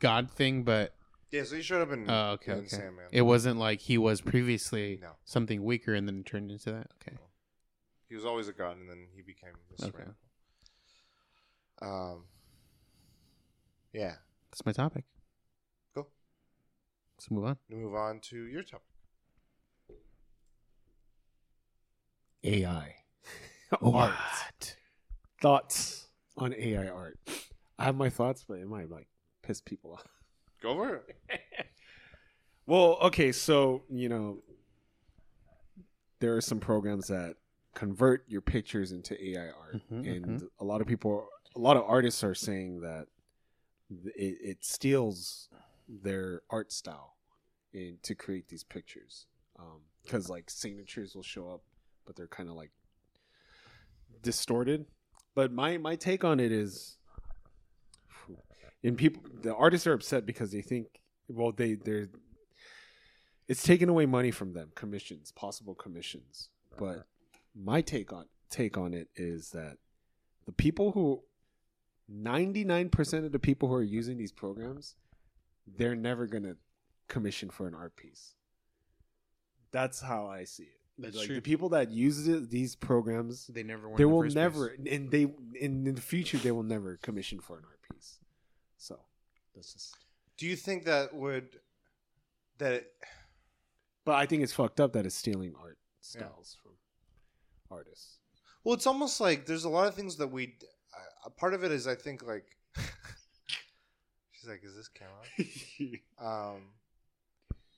god 0.00 0.30
thing, 0.30 0.62
but 0.62 0.94
yeah. 1.30 1.44
So 1.44 1.56
he 1.56 1.62
showed 1.62 1.82
up 1.82 1.92
in 1.92 2.08
oh, 2.08 2.30
okay, 2.32 2.52
in 2.52 2.58
okay. 2.58 2.68
Sandman. 2.68 3.06
It 3.10 3.22
wasn't 3.22 3.58
like 3.58 3.80
he 3.80 3.98
was 3.98 4.20
previously 4.20 4.98
No. 5.02 5.10
something 5.24 5.64
weaker 5.64 5.94
and 5.94 6.06
then 6.06 6.22
turned 6.24 6.50
into 6.50 6.70
that. 6.72 6.90
Okay. 7.02 7.16
He 8.08 8.14
was 8.14 8.24
always 8.24 8.46
a 8.48 8.52
god, 8.52 8.76
and 8.76 8.88
then 8.88 9.08
he 9.14 9.22
became 9.22 9.54
Mr. 9.72 9.88
Okay. 9.88 10.10
Um. 11.82 12.24
Yeah. 13.92 14.16
That's 14.50 14.64
my 14.64 14.72
topic. 14.72 15.04
Go. 17.14 17.18
Let's 17.18 17.30
move 17.30 17.44
on. 17.44 17.56
To 17.70 17.76
move 17.76 17.94
on 17.94 18.20
to 18.30 18.46
your 18.46 18.62
topic. 18.62 18.86
AI. 22.44 22.94
art. 23.82 24.76
Thoughts 25.40 26.08
on 26.36 26.54
AI 26.56 26.88
art. 26.88 27.18
I 27.78 27.84
have 27.84 27.96
my 27.96 28.08
thoughts, 28.10 28.44
but 28.46 28.58
it 28.58 28.68
might 28.68 28.90
like 28.90 29.08
piss 29.42 29.60
people 29.60 29.92
off. 29.94 30.06
Go 30.62 30.74
for 30.74 30.96
it. 30.96 31.40
Well, 32.66 32.96
okay, 33.02 33.30
so 33.30 33.82
you 33.90 34.08
know, 34.08 34.38
there 36.20 36.34
are 36.34 36.40
some 36.40 36.60
programs 36.60 37.08
that 37.08 37.34
convert 37.74 38.24
your 38.26 38.40
pictures 38.40 38.90
into 38.92 39.22
AI 39.22 39.48
art, 39.48 39.82
Mhm, 39.92 40.16
and 40.16 40.40
mhm. 40.40 40.48
a 40.58 40.64
lot 40.64 40.80
of 40.80 40.86
people, 40.86 41.28
a 41.54 41.58
lot 41.58 41.76
of 41.76 41.82
artists 41.82 42.24
are 42.24 42.34
saying 42.34 42.80
that 42.80 43.08
it, 44.16 44.38
it 44.40 44.64
steals 44.64 45.50
their 45.88 46.42
art 46.50 46.72
style 46.72 47.16
in, 47.72 47.98
to 48.02 48.14
create 48.14 48.48
these 48.48 48.64
pictures, 48.64 49.26
um, 49.58 49.80
because 50.02 50.28
like 50.28 50.50
signatures 50.50 51.14
will 51.14 51.22
show 51.22 51.48
up, 51.48 51.62
but 52.06 52.16
they're 52.16 52.26
kind 52.26 52.48
of 52.48 52.54
like 52.54 52.70
distorted. 54.22 54.86
But 55.34 55.52
my 55.52 55.78
my 55.78 55.96
take 55.96 56.24
on 56.24 56.40
it 56.40 56.52
is, 56.52 56.96
and 58.82 58.96
people, 58.96 59.22
the 59.42 59.54
artists 59.54 59.86
are 59.86 59.92
upset 59.92 60.26
because 60.26 60.52
they 60.52 60.62
think, 60.62 60.86
well, 61.28 61.52
they 61.52 61.74
they're 61.74 62.08
it's 63.48 63.62
taken 63.62 63.88
away 63.88 64.06
money 64.06 64.30
from 64.30 64.52
them 64.52 64.70
commissions 64.74 65.30
possible 65.32 65.74
commissions 65.74 66.48
but 66.78 67.06
my 67.54 67.80
take 67.80 68.12
on 68.12 68.24
take 68.50 68.76
on 68.76 68.94
it 68.94 69.08
is 69.16 69.50
that 69.50 69.76
the 70.46 70.52
people 70.52 70.92
who 70.92 71.22
99% 72.12 73.24
of 73.24 73.32
the 73.32 73.38
people 73.38 73.68
who 73.68 73.74
are 73.74 73.82
using 73.82 74.18
these 74.18 74.32
programs 74.32 74.94
they're 75.66 75.96
never 75.96 76.26
to 76.42 76.56
commission 77.08 77.50
for 77.50 77.66
an 77.66 77.74
art 77.74 77.96
piece 77.96 78.34
that's 79.72 80.00
how 80.00 80.26
i 80.26 80.44
see 80.44 80.64
it 80.64 80.78
That's 80.98 81.16
like 81.16 81.26
true. 81.26 81.36
the 81.36 81.42
people 81.42 81.68
that 81.70 81.90
use 81.90 82.26
it, 82.28 82.50
these 82.50 82.76
programs 82.76 83.46
They 83.48 83.62
never 83.62 83.88
they 83.96 84.04
the 84.04 84.08
will 84.08 84.22
never 84.24 84.68
place. 84.68 84.88
and 84.90 85.10
they 85.10 85.22
in, 85.60 85.86
in 85.86 85.94
the 85.94 86.00
future 86.00 86.38
they 86.38 86.50
will 86.52 86.62
never 86.62 86.96
commission 87.02 87.40
for 87.40 87.58
an 87.58 87.64
art 87.66 87.80
piece 87.92 88.18
so 88.78 88.98
that's 89.54 89.72
just 89.72 89.96
Do 90.38 90.46
you 90.46 90.56
think 90.56 90.84
that 90.84 91.14
would 91.14 91.58
that 92.58 92.72
it, 92.74 92.92
But 94.04 94.14
I 94.16 94.26
think 94.26 94.42
it's 94.42 94.52
fucked 94.52 94.80
up 94.80 94.92
that 94.92 95.04
it's 95.06 95.14
stealing 95.16 95.54
art 95.60 95.78
Yeah. 96.00 96.20
styles 96.20 96.56
from 96.62 96.72
artists. 97.70 98.18
well, 98.62 98.74
it's 98.74 98.86
almost 98.86 99.20
like 99.20 99.46
there's 99.46 99.64
a 99.64 99.68
lot 99.68 99.88
of 99.88 99.94
things 99.94 100.16
that 100.18 100.28
we. 100.28 100.54
Uh, 100.94 101.26
a 101.26 101.30
part 101.30 101.54
of 101.54 101.64
it 101.64 101.72
is 101.72 101.86
I 101.88 101.94
think 101.96 102.22
like. 102.22 102.46
she's 104.44 104.50
like, 104.50 104.64
"Is 104.64 104.76
this 104.76 104.88
camera?" 104.88 106.00
um, 106.54 106.62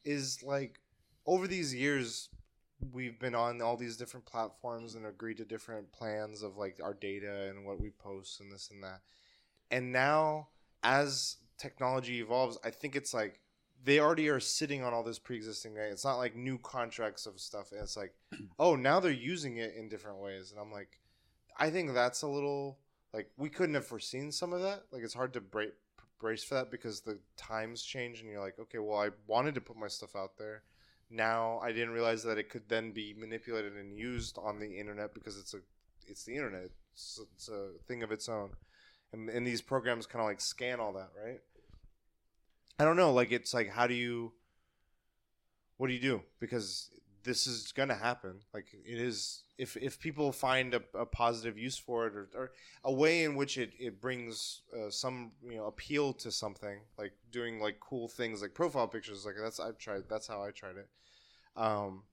is 0.04 0.42
like 0.42 0.80
over 1.26 1.46
these 1.46 1.74
years 1.74 2.28
we've 2.92 3.18
been 3.18 3.34
on 3.34 3.62
all 3.62 3.76
these 3.76 3.96
different 3.96 4.26
platforms 4.26 4.94
and 4.94 5.06
agreed 5.06 5.38
to 5.38 5.44
different 5.44 5.90
plans 5.92 6.42
of 6.42 6.56
like 6.56 6.78
our 6.82 6.94
data 6.94 7.48
and 7.48 7.64
what 7.64 7.80
we 7.80 7.90
post 7.90 8.40
and 8.40 8.52
this 8.52 8.70
and 8.70 8.82
that 8.82 9.00
and 9.70 9.92
now 9.92 10.48
as 10.82 11.38
technology 11.56 12.20
evolves 12.20 12.58
i 12.64 12.70
think 12.70 12.94
it's 12.94 13.14
like 13.14 13.40
they 13.82 13.98
already 13.98 14.28
are 14.28 14.40
sitting 14.40 14.82
on 14.82 14.92
all 14.92 15.02
this 15.02 15.18
pre-existing 15.18 15.74
data. 15.74 15.90
it's 15.90 16.04
not 16.04 16.16
like 16.16 16.36
new 16.36 16.58
contracts 16.58 17.24
of 17.24 17.40
stuff 17.40 17.72
and 17.72 17.80
it's 17.80 17.96
like 17.96 18.14
oh 18.58 18.76
now 18.76 19.00
they're 19.00 19.10
using 19.10 19.56
it 19.56 19.74
in 19.74 19.88
different 19.88 20.18
ways 20.18 20.50
and 20.50 20.60
i'm 20.60 20.70
like 20.70 21.00
i 21.58 21.70
think 21.70 21.94
that's 21.94 22.22
a 22.22 22.28
little 22.28 22.78
like 23.14 23.30
we 23.38 23.48
couldn't 23.48 23.74
have 23.74 23.86
foreseen 23.86 24.30
some 24.30 24.52
of 24.52 24.60
that 24.60 24.82
like 24.92 25.02
it's 25.02 25.14
hard 25.14 25.32
to 25.32 25.40
break 25.40 25.72
brace 26.18 26.42
for 26.44 26.54
that 26.54 26.70
because 26.70 27.00
the 27.00 27.18
times 27.36 27.82
change 27.82 28.20
and 28.20 28.30
you're 28.30 28.40
like 28.40 28.58
okay 28.58 28.78
well 28.78 28.98
i 28.98 29.10
wanted 29.26 29.54
to 29.54 29.60
put 29.60 29.76
my 29.76 29.88
stuff 29.88 30.16
out 30.16 30.38
there. 30.38 30.62
Now 31.10 31.60
i 31.62 31.72
didn't 31.72 31.90
realize 31.90 32.22
that 32.24 32.38
it 32.38 32.50
could 32.50 32.68
then 32.68 32.92
be 32.92 33.14
manipulated 33.16 33.74
and 33.74 33.96
used 33.96 34.38
on 34.38 34.58
the 34.58 34.78
internet 34.78 35.14
because 35.14 35.38
it's 35.38 35.54
a 35.54 35.58
it's 36.08 36.24
the 36.24 36.34
internet. 36.34 36.70
It's, 36.92 37.20
it's 37.34 37.48
a 37.48 37.70
thing 37.88 38.02
of 38.02 38.12
its 38.12 38.28
own. 38.28 38.50
And, 39.12 39.28
and 39.28 39.46
these 39.46 39.60
programs 39.60 40.06
kind 40.06 40.20
of 40.20 40.26
like 40.26 40.40
scan 40.40 40.80
all 40.80 40.92
that 40.92 41.10
right? 41.22 41.40
I 42.78 42.84
don't 42.84 42.96
know 42.96 43.12
like 43.12 43.32
it's 43.32 43.54
like 43.54 43.70
how 43.70 43.86
do 43.86 43.94
you 43.94 44.32
what 45.76 45.88
do 45.88 45.92
you 45.92 46.00
do? 46.00 46.22
Because 46.40 46.90
this 47.26 47.46
is 47.46 47.72
gonna 47.72 47.94
happen. 47.94 48.40
Like 48.54 48.68
it 48.72 48.98
is. 48.98 49.42
If 49.58 49.76
if 49.76 49.98
people 49.98 50.32
find 50.32 50.74
a, 50.74 50.82
a 50.94 51.04
positive 51.04 51.58
use 51.58 51.76
for 51.76 52.06
it 52.06 52.14
or, 52.14 52.28
or 52.34 52.52
a 52.84 52.92
way 52.92 53.24
in 53.24 53.34
which 53.34 53.58
it 53.58 53.72
it 53.78 54.00
brings 54.00 54.62
uh, 54.72 54.90
some 54.90 55.32
you 55.42 55.56
know 55.56 55.66
appeal 55.66 56.12
to 56.14 56.30
something, 56.30 56.80
like 56.96 57.12
doing 57.30 57.60
like 57.60 57.80
cool 57.80 58.08
things 58.08 58.40
like 58.40 58.54
profile 58.54 58.86
pictures, 58.86 59.26
like 59.26 59.34
that's 59.42 59.60
I've 59.60 59.76
tried. 59.76 60.04
That's 60.08 60.28
how 60.28 60.42
I 60.42 60.52
tried 60.52 60.76
it. 60.76 60.88
Um, 61.56 62.04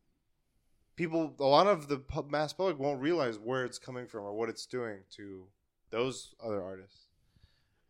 people, 0.95 1.35
a 1.39 1.45
lot 1.45 1.67
of 1.67 1.87
the 1.87 2.01
mass 2.29 2.53
public 2.53 2.79
won't 2.79 3.01
realize 3.01 3.37
where 3.37 3.65
it's 3.65 3.79
coming 3.79 4.07
from 4.07 4.23
or 4.23 4.33
what 4.33 4.49
it's 4.49 4.65
doing 4.65 4.99
to 5.17 5.47
those 5.91 6.33
other 6.43 6.61
artists. 6.61 7.07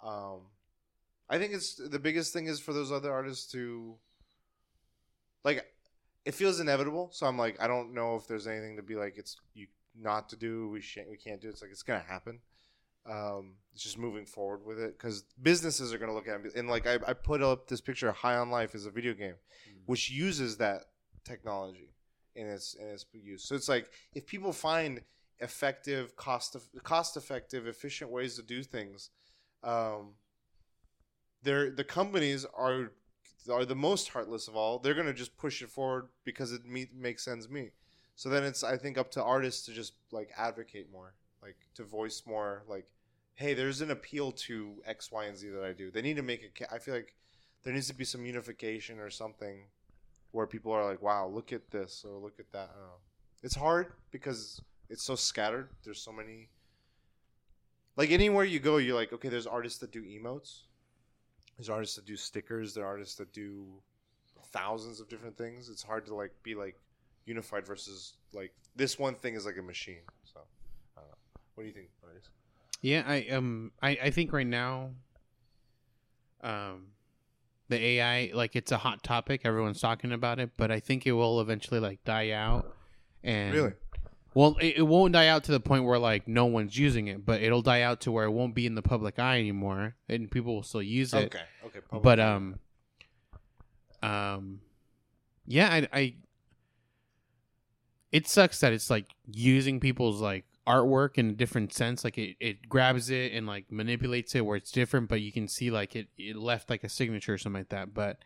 Um, 0.04 0.42
I 1.30 1.38
think 1.38 1.54
it's 1.54 1.76
the 1.76 2.00
biggest 2.00 2.34
thing 2.34 2.48
is 2.48 2.60
for 2.60 2.74
those 2.74 2.92
other 2.92 3.12
artists 3.12 3.50
to 3.54 3.96
like 5.44 5.73
it 6.26 6.34
feels 6.34 6.60
inevitable. 6.60 7.10
So 7.12 7.26
I'm 7.26 7.38
like, 7.38 7.62
I 7.62 7.68
don't 7.68 7.94
know 7.94 8.16
if 8.16 8.28
there's 8.28 8.48
anything 8.48 8.78
to 8.78 8.84
be 8.84 8.96
like, 8.96 9.18
it's 9.18 9.38
you 9.54 9.68
not 9.96 10.30
to 10.30 10.36
do. 10.36 10.70
We 10.70 10.82
shan't, 10.82 11.10
we 11.10 11.18
can't 11.18 11.42
do. 11.42 11.48
It. 11.48 11.52
It's 11.52 11.62
like 11.62 11.72
it's 11.72 11.84
gonna 11.84 12.06
happen. 12.08 12.40
Um, 13.06 13.56
it's 13.74 13.84
just 13.84 13.98
moving 13.98 14.26
forward 14.26 14.66
with 14.66 14.80
it 14.80 14.98
because 14.98 15.24
businesses 15.42 15.94
are 15.94 15.98
gonna 15.98 16.14
look 16.14 16.28
at 16.28 16.40
it 16.46 16.56
and 16.56 16.70
like 16.70 16.88
I, 16.88 16.96
I 17.06 17.14
put 17.14 17.42
up 17.42 17.68
this 17.68 17.82
picture. 17.82 18.08
of 18.10 18.16
High 18.16 18.38
on 18.38 18.50
Life 18.50 18.76
is 18.76 18.86
a 18.86 18.92
video 18.92 19.14
game, 19.14 19.36
which 19.86 20.10
uses 20.10 20.58
that 20.58 20.86
technology 21.26 21.94
in 22.36 22.48
its 22.48 22.76
in 22.76 22.88
its 22.88 23.06
use. 23.12 23.44
So 23.44 23.56
it's 23.56 23.70
like 23.70 23.90
if 24.14 24.26
people 24.26 24.54
find 24.54 25.02
effective, 25.40 26.16
cost 26.16 26.56
cost 26.84 27.18
effective, 27.18 27.68
efficient 27.68 28.10
ways 28.10 28.36
to 28.38 28.44
do 28.44 28.64
things, 28.64 29.10
um, 29.64 30.14
they're 31.44 31.70
the 31.70 31.84
companies 31.84 32.46
are 32.56 32.92
are 33.50 33.66
the 33.66 33.76
most 33.76 34.10
heartless 34.10 34.48
of 34.48 34.56
all. 34.56 34.80
They're 34.80 34.94
gonna 34.94 35.14
just 35.14 35.38
push 35.38 35.62
it 35.62 35.70
forward 35.70 36.08
because 36.24 36.52
it 36.52 36.66
me- 36.66 36.90
makes 36.94 37.24
sense 37.24 37.50
me. 37.50 37.72
So 38.16 38.30
then 38.30 38.44
it's 38.44 38.64
I 38.64 38.78
think 38.78 38.98
up 38.98 39.12
to 39.12 39.24
artists 39.24 39.66
to 39.66 39.74
just 39.74 39.94
like 40.12 40.30
advocate 40.38 40.92
more, 40.92 41.14
like 41.42 41.58
to 41.76 41.84
voice 41.84 42.24
more, 42.26 42.64
like, 42.68 42.86
hey, 43.36 43.54
there's 43.54 43.82
an 43.82 43.92
appeal 43.92 44.32
to 44.32 44.76
X, 44.86 45.12
Y, 45.12 45.26
and 45.26 45.38
Z 45.38 45.50
that 45.50 45.64
I 45.64 45.74
do. 45.74 45.92
They 45.92 46.02
need 46.02 46.18
to 46.18 46.22
make 46.22 46.44
it. 46.44 46.68
I 46.72 46.78
feel 46.78 46.94
like 46.94 47.16
there 47.64 47.74
needs 47.74 47.88
to 47.88 47.96
be 47.96 48.06
some 48.06 48.26
unification 48.26 49.00
or 49.00 49.10
something 49.10 49.66
where 50.32 50.48
people 50.48 50.72
are 50.72 50.86
like, 50.86 51.02
wow, 51.02 51.28
look 51.28 51.54
at 51.54 51.72
this 51.72 52.06
or 52.08 52.18
look 52.18 52.40
at 52.40 52.52
that. 52.52 52.70
I 52.74 52.80
don't 52.80 52.88
know. 52.88 53.02
It's 53.42 53.56
hard 53.56 53.94
because 54.12 54.62
it's 54.90 55.04
so 55.04 55.16
scattered. 55.16 55.70
There's 55.84 56.02
so 56.02 56.12
many. 56.12 56.50
Like 57.96 58.12
anywhere 58.12 58.44
you 58.44 58.60
go, 58.60 58.78
you're 58.78 58.96
like, 58.96 59.14
okay, 59.14 59.30
there's 59.30 59.48
artists 59.48 59.80
that 59.80 59.92
do 59.92 60.04
emotes. 60.04 60.62
There's 61.58 61.70
artists 61.70 61.96
that 61.96 62.06
do 62.06 62.16
stickers. 62.16 62.74
There 62.74 62.84
are 62.84 62.88
artists 62.88 63.16
that 63.16 63.32
do 63.34 63.66
thousands 64.52 65.00
of 65.00 65.08
different 65.10 65.38
things. 65.38 65.70
It's 65.70 65.84
hard 65.84 66.06
to 66.08 66.16
like 66.16 66.32
be 66.44 66.56
like 66.56 66.80
unified 67.26 67.66
versus 67.66 68.14
like 68.34 68.54
this 68.76 68.98
one 68.98 69.16
thing 69.16 69.36
is 69.36 69.46
like 69.46 69.58
a 69.58 69.62
machine. 69.62 70.02
So, 70.24 70.42
I 70.98 71.02
don't 71.02 71.10
know. 71.10 71.16
What 71.56 71.64
do 71.64 71.68
you 71.68 71.74
think, 71.74 71.90
artists? 72.06 72.30
Yeah, 72.82 73.04
I 73.06 73.28
um 73.30 73.72
I, 73.82 73.90
I 74.04 74.10
think 74.10 74.34
right 74.34 74.48
now 74.48 74.92
um 76.42 76.88
the 77.70 77.78
AI 77.78 78.32
like 78.34 78.56
it's 78.56 78.72
a 78.72 78.78
hot 78.78 79.04
topic, 79.04 79.42
everyone's 79.46 79.80
talking 79.80 80.12
about 80.12 80.40
it, 80.40 80.52
but 80.58 80.72
I 80.72 80.80
think 80.80 81.08
it 81.08 81.14
will 81.14 81.40
eventually 81.40 81.80
like 81.80 82.04
die 82.04 82.32
out 82.32 82.76
and 83.24 83.54
Really? 83.54 83.74
Well, 84.36 84.58
it, 84.60 84.78
it 84.78 84.82
won't 84.82 85.14
die 85.14 85.28
out 85.28 85.44
to 85.46 85.52
the 85.52 85.60
point 85.60 85.84
where 85.86 86.00
like 86.00 86.28
no 86.28 86.46
one's 86.46 86.78
using 86.78 87.08
it, 87.08 87.26
but 87.26 87.42
it'll 87.42 87.62
die 87.62 87.82
out 87.82 88.02
to 88.02 88.12
where 88.12 88.26
it 88.26 88.32
won't 88.32 88.56
be 88.56 88.66
in 88.66 88.76
the 88.76 88.82
public 88.82 89.20
eye 89.20 89.40
anymore 89.40 89.96
and 90.10 90.30
people 90.30 90.56
will 90.56 90.64
still 90.64 90.82
use 90.82 91.14
it. 91.14 91.26
Okay. 91.26 91.42
Okay. 91.66 91.80
but 92.02 92.20
um 92.20 92.60
um 94.04 94.60
yeah 95.48 95.70
I, 95.72 95.88
I 95.94 96.16
it 98.12 98.28
sucks 98.28 98.60
that 98.60 98.74
it's 98.74 98.90
like 98.90 99.08
using 99.32 99.80
people's 99.80 100.22
like 100.22 100.46
artwork 100.68 101.18
in 101.18 101.30
a 101.30 101.34
different 101.34 101.74
sense 101.74 102.04
like 102.04 102.18
it, 102.18 102.38
it 102.40 102.70
grabs 102.70 103.10
it 103.10 103.34
and 103.34 103.46
like 103.46 103.70
manipulates 103.70 104.34
it 104.36 104.46
where 104.46 104.56
it's 104.56 104.72
different 104.72 105.10
but 105.10 105.20
you 105.20 105.32
can 105.32 105.48
see 105.48 105.70
like 105.70 105.96
it, 105.96 106.08
it 106.18 106.38
left 106.38 106.70
like 106.70 106.84
a 106.84 106.90
signature 106.90 107.34
or 107.34 107.38
something 107.38 107.62
like 107.62 107.70
that 107.70 107.94
but 107.94 108.20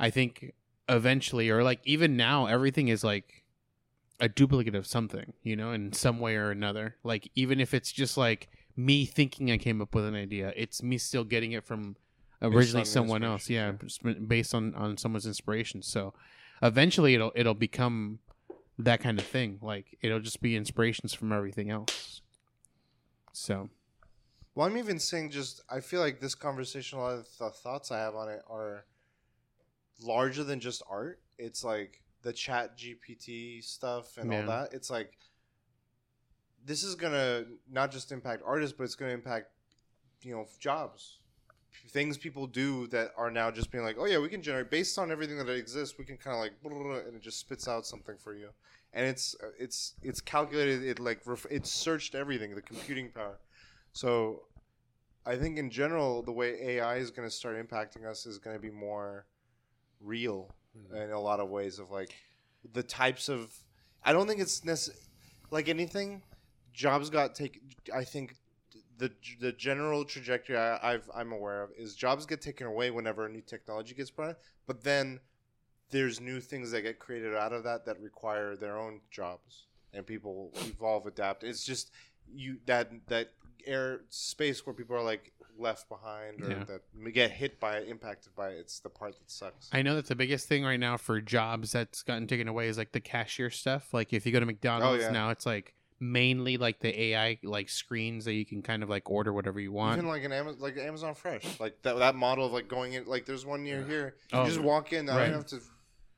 i 0.00 0.10
think 0.10 0.52
eventually 0.88 1.48
or 1.48 1.62
like 1.62 1.80
even 1.84 2.16
now 2.16 2.46
everything 2.46 2.88
is 2.88 3.04
like 3.04 3.44
a 4.20 4.28
duplicate 4.28 4.74
of 4.74 4.86
something 4.86 5.34
you 5.42 5.56
know 5.56 5.72
in 5.72 5.92
some 5.92 6.18
way 6.18 6.36
or 6.36 6.50
another. 6.50 6.96
Like 7.04 7.30
even 7.34 7.60
if 7.60 7.74
it's 7.74 7.92
just 7.92 8.16
like 8.16 8.48
me 8.78 9.06
thinking 9.06 9.50
i 9.50 9.56
came 9.56 9.80
up 9.80 9.94
with 9.94 10.04
an 10.04 10.14
idea 10.14 10.52
it's 10.54 10.82
me 10.82 10.98
still 10.98 11.24
getting 11.24 11.52
it 11.52 11.64
from 11.64 11.96
originally 12.42 12.84
someone 12.84 13.22
else. 13.22 13.48
Yeah 13.48 13.72
inspiration, 13.82 14.26
based 14.26 14.54
on 14.54 14.74
on 14.74 14.96
someone's 14.96 15.26
inspiration. 15.26 15.82
So 15.82 16.14
eventually 16.62 17.14
it'll 17.14 17.32
it'll 17.34 17.54
become 17.54 18.18
that 18.78 19.00
kind 19.00 19.18
of 19.18 19.26
thing. 19.26 19.58
Like 19.62 19.96
it'll 20.02 20.20
just 20.20 20.40
be 20.40 20.56
inspirations 20.56 21.14
from 21.14 21.32
everything 21.32 21.70
else. 21.70 22.22
So. 23.32 23.68
Well, 24.54 24.66
I'm 24.66 24.78
even 24.78 24.98
saying 24.98 25.30
just 25.30 25.62
I 25.68 25.80
feel 25.80 26.00
like 26.00 26.20
this 26.20 26.34
conversation, 26.34 26.98
a 26.98 27.02
lot 27.02 27.14
of 27.14 27.26
the 27.38 27.50
thoughts 27.50 27.90
I 27.90 27.98
have 27.98 28.14
on 28.14 28.30
it 28.30 28.42
are 28.48 28.86
larger 30.00 30.44
than 30.44 30.60
just 30.60 30.82
art. 30.88 31.20
It's 31.38 31.62
like 31.62 32.00
the 32.26 32.32
ChatGPT 32.32 33.62
stuff 33.62 34.18
and 34.18 34.32
Yeah. 34.32 34.40
all 34.40 34.46
that. 34.48 34.74
It's 34.74 34.90
like 34.90 35.16
this 36.64 36.82
is 36.82 36.96
gonna 36.96 37.44
not 37.70 37.92
just 37.92 38.10
impact 38.10 38.42
artists, 38.44 38.76
but 38.76 38.82
it's 38.82 38.96
gonna 38.96 39.12
impact 39.12 39.52
you 40.22 40.34
know 40.34 40.44
jobs, 40.58 41.20
things 41.90 42.18
people 42.18 42.48
do 42.48 42.88
that 42.88 43.12
are 43.16 43.30
now 43.30 43.52
just 43.52 43.70
being 43.70 43.84
like, 43.84 43.96
oh 43.96 44.06
yeah, 44.06 44.18
we 44.18 44.28
can 44.28 44.42
generate 44.42 44.70
based 44.72 44.98
on 44.98 45.12
everything 45.12 45.38
that 45.38 45.48
exists. 45.48 45.96
We 45.98 46.04
can 46.04 46.16
kind 46.16 46.34
of 46.34 46.40
like 46.40 46.54
and 47.06 47.14
it 47.14 47.22
just 47.22 47.38
spits 47.38 47.68
out 47.68 47.86
something 47.86 48.16
for 48.18 48.34
you, 48.34 48.48
and 48.92 49.06
it's 49.06 49.36
it's 49.56 49.94
it's 50.02 50.20
calculated. 50.20 50.82
It 50.82 50.98
like 50.98 51.20
ref- 51.26 51.46
it 51.48 51.64
searched 51.64 52.16
everything, 52.16 52.56
the 52.56 52.62
computing 52.62 53.12
power. 53.12 53.38
So 53.92 54.48
I 55.24 55.36
think 55.36 55.58
in 55.58 55.70
general, 55.70 56.24
the 56.24 56.32
way 56.32 56.56
AI 56.60 56.96
is 56.96 57.12
going 57.12 57.28
to 57.28 57.34
start 57.34 57.56
impacting 57.56 58.04
us 58.04 58.26
is 58.26 58.38
going 58.38 58.56
to 58.56 58.60
be 58.60 58.70
more 58.70 59.26
real 60.00 60.52
Mm-hmm. 60.76 60.96
in 60.96 61.10
a 61.10 61.20
lot 61.20 61.40
of 61.40 61.48
ways 61.48 61.78
of 61.78 61.90
like 61.90 62.14
the 62.72 62.82
types 62.82 63.28
of. 63.28 63.54
I 64.04 64.12
don't 64.12 64.26
think 64.26 64.40
it's 64.40 64.64
necessary. 64.64 65.00
Like 65.50 65.68
anything, 65.68 66.22
jobs 66.72 67.10
got 67.10 67.34
taken. 67.34 67.62
I 67.94 68.04
think 68.04 68.36
the 68.98 69.10
the 69.40 69.52
general 69.52 70.04
trajectory 70.04 70.56
I, 70.56 70.94
I've 70.94 71.10
I'm 71.14 71.32
aware 71.32 71.62
of 71.62 71.70
is 71.76 71.94
jobs 71.94 72.26
get 72.26 72.40
taken 72.40 72.66
away 72.66 72.90
whenever 72.90 73.26
a 73.26 73.28
new 73.28 73.42
technology 73.42 73.94
gets 73.94 74.10
brought, 74.10 74.30
in, 74.30 74.36
but 74.66 74.82
then 74.82 75.20
there's 75.90 76.20
new 76.20 76.40
things 76.40 76.70
that 76.72 76.82
get 76.82 76.98
created 76.98 77.34
out 77.34 77.52
of 77.52 77.64
that 77.64 77.84
that 77.86 78.00
require 78.00 78.56
their 78.56 78.78
own 78.78 79.00
jobs, 79.10 79.66
and 79.92 80.06
people 80.06 80.52
evolve, 80.56 81.06
adapt. 81.06 81.44
It's 81.44 81.64
just 81.64 81.90
you 82.32 82.58
that 82.66 82.90
that 83.08 83.30
air 83.66 84.00
space 84.08 84.64
where 84.66 84.74
people 84.74 84.96
are 84.96 85.02
like 85.02 85.32
left 85.58 85.88
behind 85.88 86.42
or 86.42 86.50
Yeah. 86.50 86.64
that 86.64 87.12
get 87.12 87.30
hit 87.30 87.58
by 87.60 87.78
it, 87.78 87.88
impacted 87.88 88.34
by 88.34 88.50
it. 88.50 88.58
It's 88.58 88.80
the 88.80 88.90
part 88.90 89.18
that 89.18 89.30
sucks. 89.30 89.68
i 89.72 89.82
know 89.82 89.94
that 89.96 90.06
the 90.06 90.14
biggest 90.16 90.48
thing 90.48 90.64
right 90.64 90.80
now 90.80 90.96
for 90.96 91.20
jobs 91.20 91.72
that's 91.72 92.02
gotten 92.02 92.26
taken 92.26 92.48
away 92.48 92.68
is 92.68 92.76
like 92.78 92.92
the 92.92 93.00
cashier 93.00 93.50
stuff 93.50 93.92
like 93.94 94.12
if 94.12 94.26
you 94.26 94.32
go 94.32 94.40
to 94.40 94.46
mcdonald's 94.46 95.02
yeah. 95.04 95.10
now 95.10 95.30
it's 95.30 95.46
like 95.46 95.74
mainly 95.98 96.56
like 96.58 96.80
the 96.80 97.00
ai 97.00 97.38
like 97.42 97.68
screens 97.70 98.26
that 98.26 98.34
you 98.34 98.44
can 98.44 98.60
kind 98.62 98.82
of 98.82 98.90
like 98.90 99.10
order 99.10 99.32
whatever 99.32 99.58
you 99.58 99.72
want 99.72 99.96
Even 99.96 100.08
like 100.08 100.24
an 100.24 100.32
Amazon, 100.32 100.60
like 100.60 100.76
Amazon 100.76 101.14
Fresh, 101.14 101.58
like 101.58 101.80
that 101.82 101.98
that 101.98 102.14
model 102.14 102.44
of 102.46 102.52
like 102.52 102.68
going 102.68 102.92
in. 102.92 103.06
Like 103.06 103.24
there's 103.24 103.46
one 103.46 103.64
near 103.64 103.82
here. 103.82 104.14
You 104.32 104.38
Oh, 104.40 104.44
just 104.46 104.60
walk 104.60 104.92
in. 104.92 105.08
I 105.08 105.16
right. 105.16 105.24
don't 105.28 105.34
have 105.36 105.46
to 105.46 105.60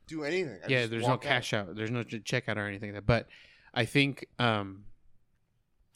do 0.07 0.23
anything. 0.23 0.59
I 0.65 0.67
yeah 0.67 0.85
there's 0.85 1.03
no 1.03 1.09
walk 1.09 1.25
out. 1.25 1.29
cash 1.29 1.53
out. 1.53 1.75
there's 1.75 1.91
no 1.91 2.03
ch- 2.03 2.23
checkout 2.23 2.57
or 2.57 2.67
anything 2.67 2.89
like 2.93 3.05
that 3.05 3.05
but 3.05 3.27
i 3.73 3.85
think 3.85 4.25
um 4.39 4.83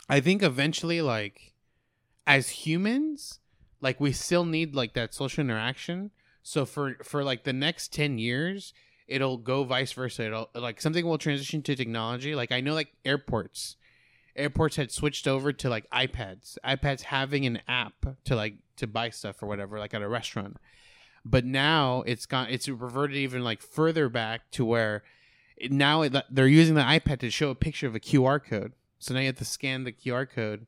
i 0.07 0.19
think 0.19 0.43
eventually 0.43 1.01
like 1.01 1.52
as 2.25 2.49
humans 2.49 3.39
like 3.83 3.99
we 3.99 4.13
still 4.13 4.45
need 4.45 4.73
like 4.73 4.93
that 4.93 5.13
social 5.13 5.41
interaction. 5.41 6.09
So 6.41 6.65
for 6.65 6.95
for 7.03 7.23
like 7.23 7.43
the 7.43 7.53
next 7.53 7.93
10 7.93 8.17
years 8.17 8.73
it'll 9.07 9.37
go 9.37 9.65
vice 9.65 9.91
versa. 9.91 10.25
It'll 10.25 10.49
like 10.55 10.81
something 10.81 11.05
will 11.05 11.17
transition 11.17 11.61
to 11.63 11.75
technology. 11.75 12.33
Like 12.33 12.51
i 12.51 12.61
know 12.61 12.73
like 12.73 12.93
airports. 13.05 13.75
Airports 14.35 14.77
had 14.77 14.91
switched 14.91 15.27
over 15.27 15.53
to 15.53 15.69
like 15.69 15.87
ipads. 15.91 16.57
ipads 16.65 17.01
having 17.01 17.45
an 17.45 17.61
app 17.67 17.93
to 18.23 18.35
like 18.35 18.55
to 18.77 18.87
buy 18.87 19.09
stuff 19.09 19.43
or 19.43 19.47
whatever 19.47 19.77
like 19.77 19.93
at 19.93 20.01
a 20.01 20.07
restaurant. 20.07 20.57
But 21.25 21.45
now 21.45 22.03
it's 22.07 22.25
gone 22.25 22.47
it's 22.49 22.69
reverted 22.69 23.17
even 23.17 23.43
like 23.43 23.61
further 23.61 24.07
back 24.07 24.49
to 24.51 24.65
where 24.65 25.03
now 25.69 26.01
it, 26.01 26.15
they're 26.31 26.47
using 26.47 26.75
the 26.75 26.81
ipad 26.81 27.19
to 27.19 27.29
show 27.29 27.49
a 27.49 27.55
picture 27.55 27.87
of 27.87 27.95
a 27.95 27.99
qr 27.99 28.43
code. 28.43 28.71
So 28.99 29.13
now 29.13 29.19
you 29.19 29.27
have 29.27 29.37
to 29.37 29.45
scan 29.45 29.83
the 29.83 29.91
qr 29.91 30.29
code 30.29 30.67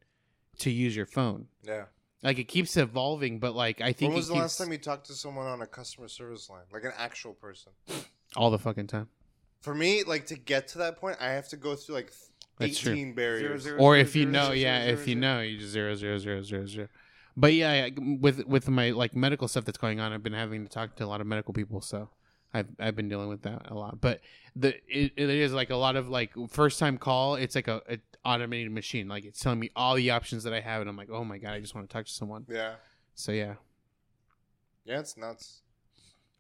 to 0.59 0.71
use 0.71 0.95
your 0.95 1.05
phone 1.05 1.47
Yeah. 1.63 1.85
like 2.23 2.39
it 2.39 2.45
keeps 2.45 2.75
evolving 2.77 3.39
but 3.39 3.55
like 3.55 3.81
i 3.81 3.91
think 3.93 4.09
When 4.09 4.17
was 4.17 4.25
it 4.25 4.29
the 4.29 4.33
keeps 4.35 4.41
last 4.41 4.57
time 4.59 4.71
you 4.71 4.77
talked 4.77 5.07
to 5.07 5.13
someone 5.13 5.47
on 5.47 5.61
a 5.61 5.67
customer 5.67 6.07
service 6.07 6.49
line, 6.49 6.63
like 6.73 6.83
an 6.83 6.93
actual 6.97 7.33
person? 7.33 7.71
all 8.35 8.51
the 8.51 8.59
fucking 8.59 8.87
time 8.87 9.07
For 9.61 9.73
me, 9.75 10.03
like 10.03 10.25
to 10.27 10.35
get 10.35 10.67
to 10.69 10.77
that 10.79 10.97
point, 10.97 11.17
I 11.19 11.29
have 11.31 11.47
to 11.49 11.57
go 11.57 11.75
through 11.75 11.95
like 11.95 12.11
That's 12.59 12.77
true. 12.79 12.93
eighteen 12.93 13.13
barriers. 13.15 13.63
Zero, 13.63 13.77
or 13.79 13.93
zero, 13.95 14.01
if 14.01 14.15
you 14.15 14.23
zero, 14.23 14.31
know 14.33 14.43
zero, 14.45 14.53
yeah 14.55 14.81
zero, 14.85 14.93
if 14.93 15.07
you 15.07 15.13
zero. 15.15 15.21
know 15.21 15.41
you 15.41 15.57
just 15.57 15.71
zero 15.71 15.95
zero 15.95 16.17
zero 16.17 16.41
zero 16.43 16.65
zero 16.67 16.87
but 17.37 17.53
yeah 17.53 17.89
with 18.21 18.45
with 18.45 18.69
my 18.69 18.91
like 18.91 19.13
medical 19.15 19.47
stuff 19.47 19.65
that's 19.65 19.77
going 19.77 19.99
on 19.99 20.13
i've 20.13 20.23
been 20.23 20.33
having 20.33 20.63
to 20.63 20.69
talk 20.69 20.95
to 20.95 21.03
a 21.03 21.07
lot 21.13 21.19
of 21.21 21.27
medical 21.27 21.53
people 21.53 21.81
so 21.81 22.09
I've 22.55 22.67
I've 22.79 22.95
been 22.95 23.09
dealing 23.09 23.27
with 23.27 23.41
that 23.41 23.69
a 23.69 23.73
lot. 23.73 23.99
But 23.99 24.21
the 24.55 24.69
it, 24.87 25.13
it 25.17 25.29
is 25.29 25.51
like 25.53 25.69
a 25.69 25.75
lot 25.75 25.95
of 25.97 26.09
like 26.09 26.31
first 26.49 26.79
time 26.79 26.97
call. 26.97 27.35
It's 27.35 27.55
like 27.55 27.67
a, 27.67 27.81
a 27.89 27.99
automated 28.23 28.71
machine. 28.71 29.09
Like 29.09 29.25
it's 29.25 29.39
telling 29.39 29.59
me 29.59 29.71
all 29.75 29.95
the 29.95 30.11
options 30.11 30.43
that 30.45 30.53
I 30.53 30.61
have, 30.61 30.79
and 30.81 30.89
I'm 30.89 30.95
like, 30.95 31.09
oh 31.11 31.25
my 31.25 31.37
god, 31.37 31.53
I 31.53 31.59
just 31.59 31.75
want 31.75 31.89
to 31.89 31.93
talk 31.93 32.05
to 32.05 32.11
someone. 32.11 32.45
Yeah. 32.49 32.75
So 33.13 33.31
yeah. 33.31 33.55
Yeah, 34.85 34.99
it's 34.99 35.17
nuts. 35.17 35.61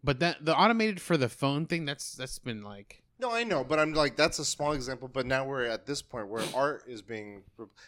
But 0.03 0.19
that 0.19 0.45
the 0.45 0.55
automated 0.55 1.01
for 1.01 1.17
the 1.17 1.29
phone 1.29 1.65
thing, 1.65 1.83
that's 1.85 2.15
that's 2.15 2.39
been 2.39 2.63
like 2.63 3.03
No, 3.19 3.31
I 3.31 3.43
know, 3.43 3.63
but 3.63 3.79
I'm 3.79 3.93
like 3.93 4.15
that's 4.15 4.39
a 4.39 4.45
small 4.45 4.71
example. 4.71 5.09
But 5.09 5.25
now 5.25 5.45
we're 5.45 5.65
at 5.65 5.85
this 5.85 6.01
point 6.01 6.29
where 6.29 6.43
art 6.55 6.83
is 6.87 7.01
being 7.01 7.43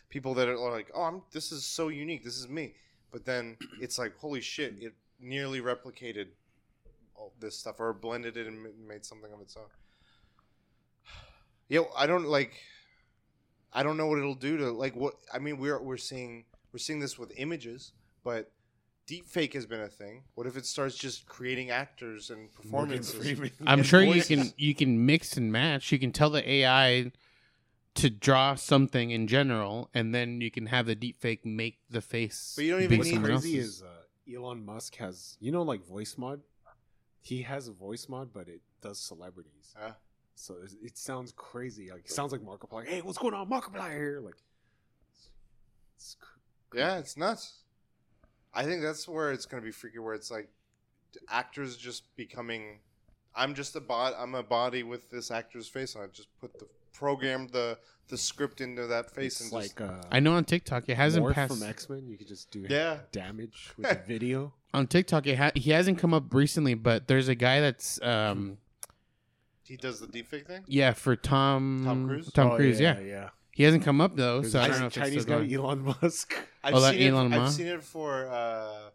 people 0.10 0.34
that 0.34 0.50
are 0.50 0.58
like, 0.58 0.92
oh, 0.94 1.04
I'm 1.04 1.22
this 1.32 1.52
is 1.52 1.64
so 1.64 1.88
unique. 1.88 2.24
This 2.24 2.38
is 2.38 2.50
me. 2.50 2.74
But 3.12 3.24
then 3.24 3.56
it's 3.80 3.98
like, 3.98 4.18
holy 4.18 4.42
shit! 4.42 4.76
It 4.82 4.94
nearly 5.20 5.62
replicated 5.62 6.28
all 7.18 7.34
this 7.40 7.58
stuff 7.58 7.80
or 7.80 7.94
blended 7.94 8.38
it 8.38 8.48
and 8.48 8.66
made 8.88 9.06
something 9.06 9.32
of 9.34 9.42
its 9.42 9.58
own. 9.58 9.66
Yo, 11.70 11.88
I 11.98 12.08
don't 12.08 12.26
like. 12.26 12.54
I 13.74 13.84
don't 13.84 13.98
know 13.98 14.08
what 14.08 14.18
it'll 14.20 14.36
do 14.36 14.58
to 14.58 14.72
like 14.72 14.96
what 14.96 15.16
I 15.34 15.40
mean. 15.40 15.58
We're 15.58 15.82
we're 15.82 15.98
seeing 15.98 16.46
we're 16.72 16.80
seeing 16.80 17.00
this 17.00 17.20
with 17.20 17.32
images, 17.38 17.92
but 18.24 18.52
deep 19.06 19.28
fake 19.28 19.54
has 19.54 19.66
been 19.66 19.82
a 19.82 19.90
thing. 19.90 20.24
What 20.36 20.48
if 20.48 20.56
it 20.56 20.66
starts 20.66 20.96
just 20.96 21.26
creating 21.28 21.70
actors 21.70 22.30
and 22.30 22.52
performances? 22.54 23.40
I'm 23.66 23.80
And 23.80 23.86
sure 23.86 24.06
voices. 24.06 24.30
you 24.30 24.38
can 24.38 24.54
you 24.58 24.76
can 24.76 25.06
mix 25.06 25.36
and 25.36 25.52
match. 25.52 25.92
You 25.92 26.00
can 26.00 26.12
tell 26.14 26.30
the 26.30 26.50
AI 26.50 27.12
to 27.96 28.10
draw 28.10 28.56
something 28.56 29.12
in 29.12 29.28
general, 29.28 29.90
and 29.94 30.16
then 30.16 30.40
you 30.40 30.50
can 30.52 30.68
have 30.68 30.86
the 30.86 30.96
deepfake 30.96 31.44
make 31.44 31.80
the 31.90 32.00
face. 32.02 32.54
But 32.56 32.64
you 32.66 32.72
don't 32.72 32.82
even 32.84 32.92
be 32.92 32.98
What's 33.00 33.12
need- 33.12 33.24
crazy 33.24 33.58
else's. 33.60 33.76
is 33.76 33.84
uh, 33.84 34.34
Elon 34.40 34.66
Musk 34.66 34.96
has 34.96 35.36
you 35.42 35.52
know 35.52 35.64
like 35.64 35.86
voice 35.86 36.16
mod. 36.18 36.40
He 37.28 37.42
has 37.42 37.68
a 37.68 37.74
voice 37.74 38.08
mod, 38.08 38.30
but 38.34 38.48
it 38.48 38.62
does 38.82 39.00
celebrities. 39.00 39.76
Huh? 39.78 39.92
So 40.36 40.56
it, 40.64 40.72
it 40.82 40.98
sounds 40.98 41.34
crazy. 41.36 41.92
Like 41.92 42.06
it 42.06 42.12
sounds 42.12 42.32
like 42.32 42.40
Markiplier. 42.40 42.88
Hey, 42.88 43.02
what's 43.02 43.18
going 43.18 43.34
on, 43.34 43.50
Markiplier? 43.50 43.92
Here, 43.92 44.22
like. 44.24 44.36
It's, 45.98 46.16
cr- 46.22 46.78
Yeah, 46.78 47.00
it's 47.00 47.18
nuts. 47.18 47.64
I 48.54 48.64
think 48.64 48.82
that's 48.82 49.10
where 49.10 49.34
it's 49.34 49.46
gonna 49.46 49.62
be 49.62 49.72
freaky. 49.72 50.00
Where 50.00 50.14
it's 50.14 50.32
like 50.32 50.48
actors 51.28 51.76
just 51.76 52.16
becoming. 52.16 52.80
I'm 53.36 53.56
just 53.56 53.76
a 53.76 53.82
bot. 53.82 54.14
I'm 54.18 54.34
a 54.34 54.44
body 54.44 54.84
with 54.84 55.10
this 55.12 55.30
actor's 55.30 55.68
face 55.68 55.98
on 55.98 56.06
it. 56.06 56.14
Just 56.14 56.30
put 56.40 56.58
the 56.58 56.68
program 56.94 57.48
the 57.48 57.78
the 58.08 58.18
script 58.18 58.62
into 58.62 58.88
that 58.88 59.12
face 59.12 59.42
it's 59.42 59.52
and 59.52 59.62
just, 59.62 59.80
like 59.80 59.90
uh, 59.90 60.02
I 60.10 60.22
know 60.22 60.36
on 60.36 60.46
TikTok 60.46 60.88
it 60.88 60.96
hasn't 60.96 61.30
passed. 61.34 61.60
from 61.60 61.68
X 61.68 61.90
Men. 61.90 62.08
You 62.08 62.18
could 62.18 62.30
just 62.30 62.52
do 62.52 62.66
yeah. 62.70 63.00
damage 63.12 63.74
with 63.76 63.90
the 63.90 64.02
video. 64.08 64.54
on 64.78 64.88
TikTok, 64.88 65.28
it 65.28 65.38
ha- 65.38 65.52
he 65.56 65.72
hasn't 65.72 65.98
come 66.00 66.14
up 66.14 66.34
recently, 66.34 66.74
but 66.74 67.08
there's 67.08 67.28
a 67.28 67.36
guy 67.36 67.60
that's 67.60 68.02
um 68.02 68.58
He 69.64 69.76
does 69.78 70.00
the 70.00 70.08
deepfake 70.08 70.46
thing. 70.48 70.64
yeah 70.68 70.94
for 70.94 71.16
Tom 71.16 71.82
Tom 71.84 72.08
Cruise? 72.08 72.32
Tom 72.32 72.52
Oh, 72.52 72.56
Cruise, 72.56 72.80
yeah. 72.80 73.00
yeah. 73.00 73.30
He 73.52 73.64
hasn't 73.64 73.84
come 73.84 74.00
up 74.02 74.16
though, 74.16 74.42
There's 74.42 74.54
so 74.54 74.60
I 74.60 74.66
a 74.66 74.70
don't 74.70 74.80
know 74.82 74.86
if 74.88 74.94
Chinese 74.94 75.14
it's 75.16 75.24
still 75.24 75.40
guy, 75.40 75.46
going. 75.48 75.56
Elon 75.56 75.96
Musk. 76.02 76.34
I've 76.64 76.76
Oh, 76.76 76.80
that 76.82 76.94
seen 76.94 77.12
Elon 77.14 77.34
it. 77.34 77.36
I've 77.36 77.42
Musk? 77.42 77.58
seen 77.58 77.68
it 77.68 77.84
for 77.84 78.28
uh, 78.28 78.90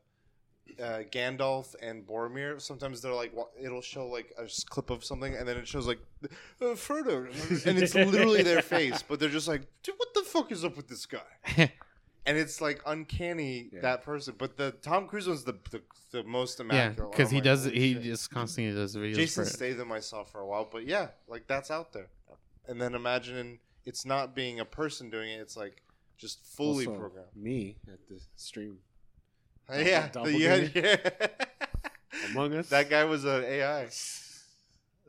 uh, 0.80 1.02
Gandalf 1.10 1.74
and 1.82 2.06
Boromir. 2.06 2.60
Sometimes 2.60 3.00
they're 3.02 3.12
like, 3.12 3.34
wa- 3.34 3.48
it'll 3.60 3.80
show 3.82 4.06
like 4.06 4.32
a 4.38 4.44
s- 4.44 4.62
clip 4.64 4.90
of 4.90 5.04
something, 5.04 5.34
and 5.34 5.46
then 5.48 5.56
it 5.56 5.66
shows 5.66 5.86
like 5.88 5.98
uh, 6.24 6.28
Frodo, 6.84 7.26
and 7.66 7.78
it's 7.78 7.94
literally 7.94 8.42
their 8.42 8.62
face, 8.76 9.02
but 9.02 9.18
they're 9.18 9.28
just 9.28 9.48
like, 9.48 9.62
dude, 9.82 9.96
what 9.98 10.14
the 10.14 10.22
fuck 10.22 10.52
is 10.52 10.64
up 10.64 10.76
with 10.76 10.86
this 10.88 11.06
guy? 11.06 11.72
and 12.26 12.36
it's 12.38 12.60
like 12.60 12.80
uncanny 12.86 13.68
Yeah. 13.72 13.80
that 13.82 14.02
person. 14.02 14.34
But 14.38 14.56
the 14.56 14.72
Tom 14.82 15.06
Cruise 15.08 15.26
one's 15.28 15.44
the 15.44 15.54
the, 15.70 15.82
the 16.10 16.22
most 16.24 16.60
yeah, 16.70 16.90
because 16.90 17.30
he 17.30 17.36
like, 17.36 17.44
does 17.44 17.64
he 17.64 17.94
shit. 17.94 18.02
just 18.02 18.30
constantly 18.30 18.74
does 18.74 18.94
videos 18.96 19.14
Jason. 19.16 19.44
Statham 19.46 19.90
I 19.92 20.00
saw 20.00 20.24
for 20.24 20.40
a 20.40 20.46
while, 20.46 20.68
but 20.70 20.86
yeah, 20.86 21.08
like 21.28 21.46
that's 21.46 21.70
out 21.70 21.92
there. 21.92 22.08
And 22.68 22.80
then 22.80 22.94
imagine 22.94 23.58
it's 23.84 24.04
not 24.06 24.34
being 24.34 24.60
a 24.60 24.64
person 24.64 25.10
doing 25.10 25.30
it; 25.30 25.40
it's 25.40 25.56
like 25.56 25.82
just 26.18 26.44
fully 26.44 26.86
Also, 26.86 26.98
programmed. 26.98 27.34
Me 27.34 27.76
at 27.88 27.98
the 28.08 28.20
stream. 28.36 28.78
yeah, 29.74 30.08
the- 30.08 30.32
yeah, 30.38 30.68
yeah. 30.74 30.96
Among 32.30 32.54
Us. 32.58 32.68
that 32.68 32.90
guy 32.90 33.04
was 33.04 33.24
an 33.24 33.42
AI. 33.44 33.88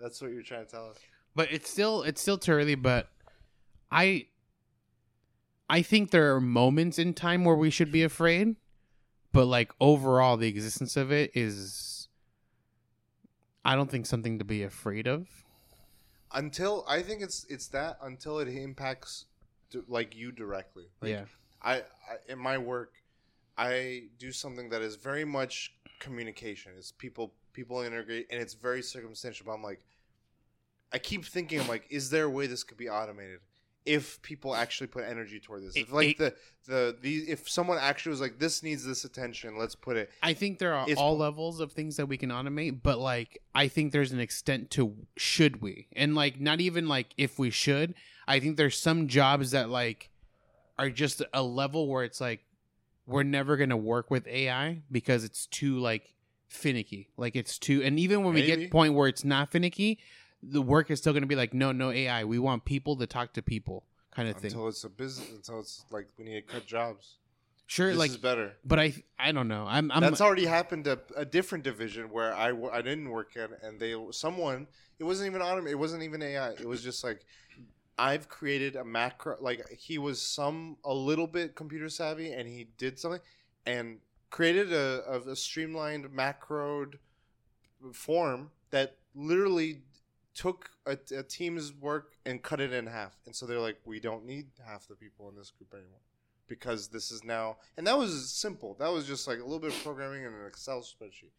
That's 0.02 0.22
what 0.22 0.32
you're 0.32 0.42
trying 0.42 0.66
to 0.66 0.72
tell 0.72 0.90
us. 0.90 0.98
but 1.36 1.52
it's 1.52 1.70
still 1.70 2.02
it's 2.04 2.22
still 2.22 2.38
too 2.38 2.52
early 2.52 2.76
but 2.76 3.10
i 3.92 4.26
i 5.74 5.82
think 5.82 6.12
there 6.12 6.28
are 6.36 6.42
moments 6.42 6.98
in 6.98 7.14
time 7.14 7.44
where 7.46 7.56
we 7.56 7.70
should 7.70 7.92
be 7.92 8.04
afraid 8.04 8.56
but 9.32 9.46
like 9.46 9.72
overall 9.80 10.38
the 10.38 10.48
existence 10.48 10.96
of 10.96 11.12
it 11.12 11.32
is 11.34 12.08
i 13.66 13.76
don't 13.76 13.92
think 13.92 14.06
something 14.06 14.40
to 14.40 14.46
be 14.46 14.64
afraid 14.64 15.08
of 15.08 15.28
Until 16.36 16.84
I 16.88 17.04
think 17.04 17.22
it's 17.22 17.46
it's 17.48 17.68
that 17.78 17.94
until 18.02 18.40
it 18.40 18.48
impacts 18.48 19.26
like 19.88 20.16
you 20.16 20.32
directly. 20.32 20.86
Like, 21.02 21.12
yeah 21.12 21.26
I, 21.62 21.76
I 21.76 21.84
in 22.28 22.40
my 22.40 22.58
work, 22.58 22.92
I 23.58 24.04
do 24.20 24.32
something 24.32 24.70
that 24.70 24.82
is 24.82 24.96
very 24.96 25.26
much 25.26 25.74
communication. 26.00 26.74
It's 26.78 26.92
people 26.92 27.34
people 27.54 27.82
integrate, 27.82 28.28
and 28.32 28.42
it's 28.42 28.54
very 28.54 28.82
circumstantial. 28.82 29.46
But 29.46 29.54
I'm 29.54 29.64
like, 29.64 29.82
I 30.92 30.98
keep 30.98 31.26
thinking, 31.26 31.62
I'm 31.62 31.68
like, 31.68 31.86
is 31.90 32.10
there 32.10 32.26
a 32.26 32.30
way 32.30 32.48
this 32.48 32.64
could 32.64 32.78
be 32.78 32.90
automated? 32.90 33.40
If 33.86 34.22
people 34.22 34.56
actually 34.56 34.88
put 34.88 35.04
energy 35.04 35.40
toward 35.40 35.64
this, 35.64 35.76
if 35.76 35.92
like 35.92 36.12
it- 36.12 36.18
the 36.18 36.34
the 36.68 36.98
the 37.02 37.16
if 37.30 37.50
someone 37.50 37.78
actually 37.78 38.12
was 38.12 38.22
like, 38.22 38.40
this 38.40 38.64
needs 38.64 38.86
this 38.86 39.04
attention, 39.04 39.58
let's 39.58 39.76
put 39.76 39.98
it. 39.98 40.10
i 40.22 40.34
think 40.34 40.60
there 40.60 40.74
are 40.74 40.88
all 40.98 41.18
levels 41.18 41.60
of 41.60 41.72
things 41.74 41.98
that 41.98 42.06
we 42.06 42.16
can 42.18 42.30
automate 42.30 42.80
but 42.82 42.98
like 43.00 43.40
i 43.54 43.68
think 43.68 43.92
there's 43.92 44.14
an 44.14 44.20
extent 44.22 44.70
to 44.72 44.96
should 45.18 45.62
we 45.62 45.88
and 45.94 46.16
like 46.16 46.40
not 46.40 46.62
even 46.62 46.88
like 46.88 47.08
if 47.18 47.38
we 47.38 47.50
should 47.50 47.94
i 48.28 48.40
think 48.40 48.56
there's 48.56 48.80
some 48.80 49.08
jobs 49.10 49.52
that 49.52 49.70
like 49.70 50.10
are 50.80 50.90
just 50.90 51.22
a 51.34 51.44
level 51.44 51.88
where 51.90 52.04
it's 52.06 52.22
like 52.22 52.40
we're 53.06 53.24
never 53.24 53.58
gonna 53.58 53.76
work 53.78 54.10
with 54.10 54.26
AI 54.28 54.82
because 54.90 55.26
it's 55.26 55.46
too 55.48 55.78
like 55.80 56.14
finicky. 56.48 57.10
Like 57.18 57.36
it's 57.36 57.58
too, 57.60 57.82
and 57.84 58.00
even 58.00 58.24
when 58.24 58.34
we 58.34 58.46
get 58.46 58.56
to 58.56 58.62
the 58.62 58.70
point 58.70 58.94
where 58.94 59.08
it's 59.10 59.24
not 59.26 59.52
finicky, 59.52 60.00
the 60.50 60.62
work 60.62 60.92
is 60.92 61.00
still 61.00 61.14
gonna 61.14 61.26
be 61.26 61.36
like, 61.36 61.54
no, 61.54 61.72
no 61.72 61.92
AI. 61.92 62.24
We 62.26 62.40
want 62.40 62.66
people 62.66 62.96
to 62.98 63.08
talk 63.08 63.34
to 63.34 63.42
people, 63.42 63.84
kind 64.12 64.30
of 64.30 64.36
thing. 64.36 64.52
Until 64.52 64.68
it's 64.68 64.84
a 64.84 64.90
business, 64.90 65.30
until 65.30 65.60
it's 65.60 65.86
like 65.92 66.08
we 66.18 66.26
need 66.26 66.48
to 66.48 66.54
cut 66.54 66.66
jobs. 66.66 67.16
Sure, 67.66 67.90
This 67.90 67.98
like, 67.98 68.10
is 68.12 68.18
better. 68.18 68.54
but 68.66 68.78
I, 68.78 68.94
I 69.18 69.32
don't 69.32 69.48
know. 69.48 69.66
I'm, 69.68 69.90
I'm. 69.92 70.02
That's 70.02 70.22
already 70.22 70.46
happened 70.46 70.84
to 70.84 71.00
a 71.16 71.26
different 71.26 71.64
division 71.64 72.12
where 72.12 72.34
I, 72.36 72.54
I 72.72 72.82
didn't 72.82 73.10
work 73.10 73.38
at, 73.38 73.52
and 73.64 73.80
they 73.80 73.96
someone 74.12 74.68
it 75.00 75.06
wasn't 75.06 75.28
even 75.30 75.42
automated. 75.42 75.72
It 75.72 75.80
wasn't 75.80 76.04
even 76.04 76.22
AI. 76.22 76.52
It 76.52 76.68
was 76.68 76.84
just 76.84 77.04
like 77.04 77.26
I've 77.98 78.28
created 78.28 78.76
a 78.76 78.84
macro. 78.84 79.38
Like 79.40 79.66
he 79.70 79.98
was 79.98 80.22
some 80.22 80.78
a 80.84 80.94
little 80.94 81.26
bit 81.26 81.56
computer 81.56 81.90
savvy, 81.90 82.34
and 82.34 82.48
he 82.48 82.68
did 82.78 83.00
something 83.00 83.22
and 83.66 84.00
created 84.30 84.74
a, 84.74 85.04
a, 85.08 85.32
a 85.32 85.36
streamlined 85.36 86.06
macroed 86.06 86.96
form 87.94 88.52
that 88.72 88.98
literally 89.16 89.82
took 90.36 90.72
a, 90.86 90.98
a 91.16 91.24
team's 91.24 91.74
work 91.74 92.14
and 92.26 92.42
cut 92.42 92.60
it 92.60 92.74
in 92.74 92.88
half. 92.88 93.18
And 93.26 93.36
so 93.36 93.46
they're 93.46 93.60
like, 93.60 93.78
we 93.86 94.00
don't 94.00 94.26
need 94.26 94.48
half 94.66 94.88
the 94.88 94.96
people 94.96 95.30
in 95.30 95.36
this 95.36 95.52
group 95.52 95.74
anymore 95.74 96.00
because 96.48 96.88
this 96.90 97.12
is 97.12 97.24
now 97.24 97.58
and 97.78 97.88
that 97.88 97.98
was 97.98 98.30
simple. 98.30 98.76
That 98.80 98.92
was 98.92 99.08
just 99.08 99.28
like 99.28 99.40
a 99.40 99.44
little 99.44 99.60
bit 99.60 99.74
of 99.74 99.84
programming 99.84 100.24
in 100.24 100.34
an 100.34 100.46
excel 100.48 100.82
spreadsheet. 100.82 101.32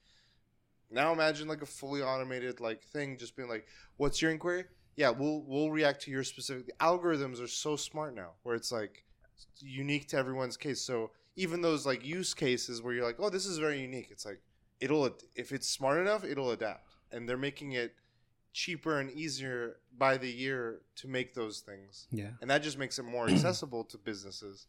Now 0.90 1.12
imagine 1.12 1.48
like 1.48 1.62
a 1.62 1.66
fully 1.66 2.02
automated 2.02 2.60
like 2.60 2.82
thing 2.82 3.16
just 3.16 3.36
being 3.36 3.48
like 3.48 3.66
what's 3.96 4.22
your 4.22 4.30
inquiry? 4.30 4.64
Yeah 4.96 5.10
we'll 5.10 5.44
we'll 5.46 5.70
react 5.70 6.02
to 6.02 6.10
your 6.10 6.24
specific 6.24 6.66
the 6.66 6.72
algorithms 6.80 7.42
are 7.42 7.48
so 7.48 7.76
smart 7.76 8.14
now 8.14 8.30
where 8.42 8.54
it's 8.54 8.72
like 8.72 9.04
unique 9.60 10.08
to 10.08 10.16
everyone's 10.16 10.56
case. 10.56 10.80
So 10.80 11.10
even 11.36 11.60
those 11.60 11.84
like 11.84 12.04
use 12.04 12.32
cases 12.32 12.80
where 12.80 12.94
you're 12.94 13.04
like 13.04 13.16
oh 13.18 13.30
this 13.30 13.46
is 13.46 13.58
very 13.58 13.80
unique. 13.80 14.08
It's 14.10 14.24
like 14.24 14.40
it'll 14.80 15.10
if 15.36 15.52
it's 15.52 15.68
smart 15.68 16.00
enough 16.00 16.24
it'll 16.24 16.50
adapt. 16.50 16.88
And 17.12 17.28
they're 17.28 17.36
making 17.36 17.72
it 17.72 17.94
cheaper 18.54 18.98
and 19.00 19.10
easier 19.10 19.76
by 19.98 20.16
the 20.16 20.30
year 20.30 20.80
to 20.96 21.06
make 21.06 21.34
those 21.34 21.60
things 21.60 22.06
yeah. 22.10 22.30
and 22.40 22.50
that 22.50 22.62
just 22.62 22.78
makes 22.78 22.98
it 22.98 23.02
more 23.02 23.28
accessible 23.28 23.84
to 23.84 23.98
businesses 23.98 24.66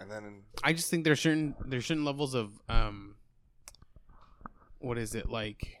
and 0.00 0.10
then 0.10 0.42
I 0.62 0.72
just 0.72 0.90
think 0.90 1.04
there's 1.04 1.20
certain 1.20 1.54
there's 1.64 1.86
certain 1.86 2.04
levels 2.04 2.34
of 2.34 2.60
um 2.68 3.14
what 4.80 4.98
is 4.98 5.14
it 5.14 5.30
like 5.30 5.80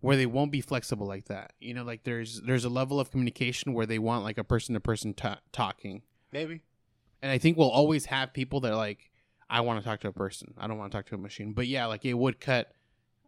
where 0.00 0.16
they 0.16 0.26
won't 0.26 0.52
be 0.52 0.60
flexible 0.60 1.06
like 1.06 1.26
that. 1.26 1.52
You 1.58 1.74
know, 1.74 1.82
like 1.82 2.04
there's 2.04 2.40
there's 2.42 2.64
a 2.64 2.68
level 2.68 3.00
of 3.00 3.10
communication 3.10 3.72
where 3.72 3.86
they 3.86 3.98
want 3.98 4.24
like 4.24 4.38
a 4.38 4.44
person 4.44 4.74
to 4.74 4.80
person 4.80 5.14
talking. 5.52 6.02
maybe 6.32 6.62
And 7.22 7.32
I 7.32 7.38
think 7.38 7.56
we'll 7.56 7.70
always 7.70 8.06
have 8.06 8.32
people 8.32 8.60
that 8.60 8.72
are 8.72 8.76
like 8.76 9.10
I 9.48 9.60
want 9.62 9.80
to 9.80 9.84
talk 9.84 10.00
to 10.00 10.08
a 10.08 10.12
person. 10.12 10.54
I 10.58 10.66
don't 10.66 10.78
want 10.78 10.92
to 10.92 10.98
talk 10.98 11.06
to 11.06 11.14
a 11.14 11.18
machine. 11.18 11.52
But 11.52 11.66
yeah, 11.66 11.86
like 11.86 12.04
it 12.04 12.14
would 12.14 12.40
cut 12.40 12.72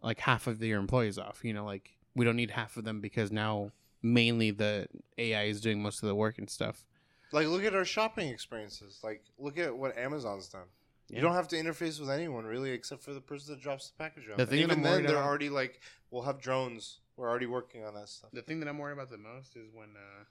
like 0.03 0.21
half 0.21 0.47
of 0.47 0.61
their 0.61 0.79
employees 0.79 1.19
off, 1.19 1.41
you 1.43 1.53
know, 1.53 1.65
like 1.65 1.98
we 2.19 2.25
don't 2.25 2.37
need 2.37 2.51
half 2.51 2.77
of 2.77 2.85
them 2.85 3.01
because 3.01 3.33
now 3.33 3.71
mainly 4.03 4.51
the 4.51 4.87
AI 5.17 5.45
is 5.45 5.61
doing 5.61 5.83
most 5.83 6.03
of 6.03 6.09
the 6.09 6.15
work 6.15 6.37
and 6.39 6.49
stuff. 6.51 6.85
like 7.33 7.47
look 7.47 7.65
at 7.65 7.75
our 7.75 7.85
shopping 7.85 8.29
experiences 8.29 9.01
like 9.03 9.23
look 9.39 9.59
at 9.59 9.77
what 9.77 9.97
amazon's 9.99 10.49
done 10.49 10.69
Yeah. 11.09 11.17
you 11.17 11.23
don't 11.23 11.35
have 11.35 11.49
to 11.49 11.57
interface 11.57 11.99
with 12.01 12.11
anyone 12.11 12.45
really 12.45 12.71
except 12.71 13.03
for 13.03 13.13
the 13.15 13.21
person 13.21 13.55
that 13.55 13.63
drops 13.63 13.91
the 13.91 13.97
package 14.03 14.29
off 14.31 14.37
The 14.37 14.43
And 14.43 14.51
thing 14.51 14.59
that 14.61 14.65
even 14.73 14.77
I'm 14.79 14.83
then 14.85 15.03
they're 15.05 15.17
about- 15.17 15.25
already 15.29 15.49
like 15.49 15.81
we'll 16.11 16.23
have 16.31 16.41
drones 16.41 17.01
We're 17.17 17.29
already 17.29 17.47
working 17.47 17.85
on 17.85 17.95
that 17.95 18.09
stuff. 18.09 18.31
The 18.33 18.43
thing 18.43 18.61
that 18.61 18.69
I'm 18.69 18.79
worried 18.79 18.93
about 18.99 19.11
the 19.11 19.19
most 19.19 19.57
is 19.57 19.69
when 19.75 19.89
uh, 19.97 20.25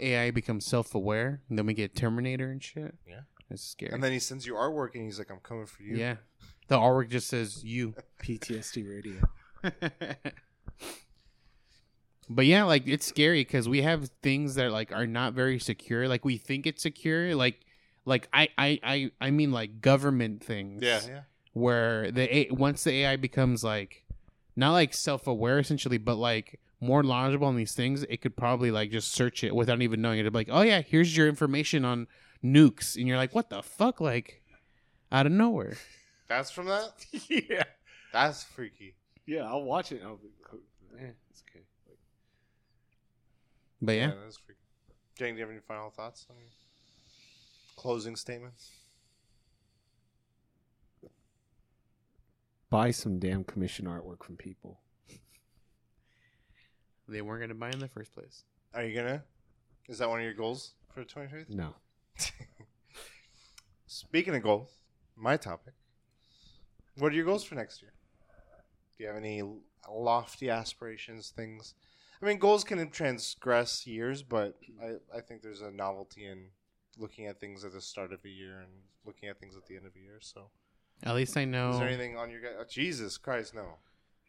AI 0.00 0.30
becomes 0.32 0.64
self-aware, 0.66 1.40
and 1.48 1.56
then 1.56 1.66
we 1.66 1.74
get 1.74 1.94
Terminator 1.94 2.50
and 2.50 2.60
shit. 2.60 2.96
Yeah. 3.06 3.20
it's 3.48 3.62
scary. 3.62 3.92
And 3.92 4.02
then 4.02 4.10
he 4.10 4.18
sends 4.18 4.44
you 4.44 4.54
artwork, 4.54 4.94
and 4.96 5.04
he's 5.04 5.18
like, 5.20 5.30
"I'm 5.30 5.38
coming 5.38 5.66
for 5.66 5.82
you." 5.84 5.94
yeah, 5.96 6.16
the 6.66 6.76
artwork 6.78 7.10
just 7.10 7.28
says 7.28 7.62
you. 7.62 7.94
PTSD 8.20 8.82
radio. 8.88 9.20
but 12.34 12.46
yeah, 12.46 12.64
like 12.64 12.86
it's 12.86 13.06
scary 13.06 13.40
because 13.40 13.68
we 13.68 13.82
have 13.82 14.08
things 14.22 14.56
that 14.56 14.72
like 14.72 14.92
are 14.92 15.06
not 15.06 15.34
very 15.34 15.58
secure. 15.58 16.08
Like 16.08 16.24
we 16.24 16.36
think 16.38 16.66
it's 16.66 16.82
secure. 16.82 17.34
Like, 17.34 17.60
like 18.04 18.28
I, 18.32 18.48
I, 18.58 18.80
I, 18.82 19.10
I 19.20 19.30
mean 19.30 19.52
like 19.52 19.80
government 19.80 20.42
things. 20.42 20.82
Yeah, 20.82 21.00
yeah. 21.06 21.20
where 21.52 22.10
the 22.10 22.36
A- 22.36 22.50
once 22.50 22.84
the 22.84 22.92
AI 22.92 23.16
becomes 23.16 23.62
like 23.62 24.04
not 24.56 24.72
like 24.72 24.94
self-aware 24.94 25.58
essentially, 25.58 25.98
but 25.98 26.16
like 26.16 26.60
more 26.80 27.02
knowledgeable 27.02 27.46
on 27.46 27.56
these 27.56 27.74
things, 27.74 28.02
it 28.04 28.20
could 28.20 28.36
probably 28.36 28.70
like 28.70 28.90
just 28.90 29.12
search 29.12 29.44
it 29.44 29.54
without 29.54 29.80
even 29.80 30.02
knowing 30.02 30.18
it. 30.18 30.22
It'd 30.22 30.32
be 30.32 30.40
like, 30.40 30.48
oh 30.50 30.62
yeah, 30.62 30.80
here's 30.80 31.16
your 31.16 31.28
information 31.28 31.84
on 31.84 32.06
nukes, 32.44 32.96
and 32.96 33.06
you're 33.06 33.16
like, 33.16 33.34
what 33.34 33.50
the 33.50 33.62
fuck, 33.62 34.00
like 34.00 34.42
out 35.10 35.26
of 35.26 35.32
nowhere. 35.32 35.76
That's 36.28 36.50
from 36.50 36.66
that. 36.66 36.92
yeah. 37.28 37.64
That's 38.12 38.42
freaky. 38.42 38.94
Yeah, 39.26 39.42
I'll 39.42 39.62
watch 39.62 39.92
it. 39.92 40.02
I'll 40.04 40.16
be, 40.16 40.28
eh, 40.98 41.10
it's 41.30 41.42
okay. 41.48 41.64
But 43.82 43.96
yeah, 43.96 44.12
that's 44.22 44.36
freaky. 44.36 44.60
Jane, 45.18 45.34
do 45.34 45.40
you 45.40 45.44
have 45.44 45.50
any 45.50 45.60
final 45.60 45.90
thoughts? 45.90 46.24
On 46.30 46.36
closing 47.76 48.14
statements. 48.14 48.70
Buy 52.70 52.92
some 52.92 53.18
damn 53.18 53.44
commission 53.44 53.86
artwork 53.86 54.22
from 54.22 54.36
people. 54.36 54.78
they 57.08 57.20
weren't 57.20 57.42
gonna 57.42 57.54
buy 57.54 57.70
in 57.70 57.80
the 57.80 57.88
first 57.88 58.14
place. 58.14 58.44
Are 58.72 58.84
you 58.84 58.94
gonna? 58.94 59.24
Is 59.88 59.98
that 59.98 60.08
one 60.08 60.20
of 60.20 60.24
your 60.24 60.32
goals 60.32 60.74
for 60.94 61.02
2023? 61.02 61.54
No. 61.54 61.74
Speaking 63.86 64.34
of 64.36 64.42
goals, 64.42 64.78
my 65.16 65.36
topic. 65.36 65.74
What 66.96 67.12
are 67.12 67.16
your 67.16 67.24
goals 67.24 67.44
for 67.44 67.56
next 67.56 67.82
year? 67.82 67.92
Do 68.96 69.04
you 69.04 69.08
have 69.08 69.16
any 69.16 69.42
lofty 69.90 70.48
aspirations, 70.48 71.30
things? 71.30 71.74
I 72.22 72.26
mean, 72.26 72.38
goals 72.38 72.62
can 72.62 72.88
transgress 72.90 73.86
years, 73.86 74.22
but 74.22 74.56
I, 74.80 75.16
I 75.16 75.20
think 75.20 75.42
there's 75.42 75.60
a 75.60 75.70
novelty 75.70 76.24
in 76.26 76.46
looking 76.96 77.26
at 77.26 77.40
things 77.40 77.64
at 77.64 77.72
the 77.72 77.80
start 77.80 78.12
of 78.12 78.20
a 78.24 78.28
year 78.28 78.60
and 78.60 78.70
looking 79.04 79.28
at 79.28 79.40
things 79.40 79.56
at 79.56 79.66
the 79.66 79.76
end 79.76 79.86
of 79.86 79.92
a 79.96 79.98
year. 79.98 80.18
So, 80.20 80.50
At 81.02 81.16
least 81.16 81.36
I 81.36 81.44
know. 81.44 81.70
is 81.70 81.78
there 81.78 81.88
anything 81.88 82.16
on 82.16 82.30
your 82.30 82.40
guy? 82.40 82.50
Oh, 82.58 82.64
Jesus 82.68 83.18
Christ, 83.18 83.54
no. 83.54 83.78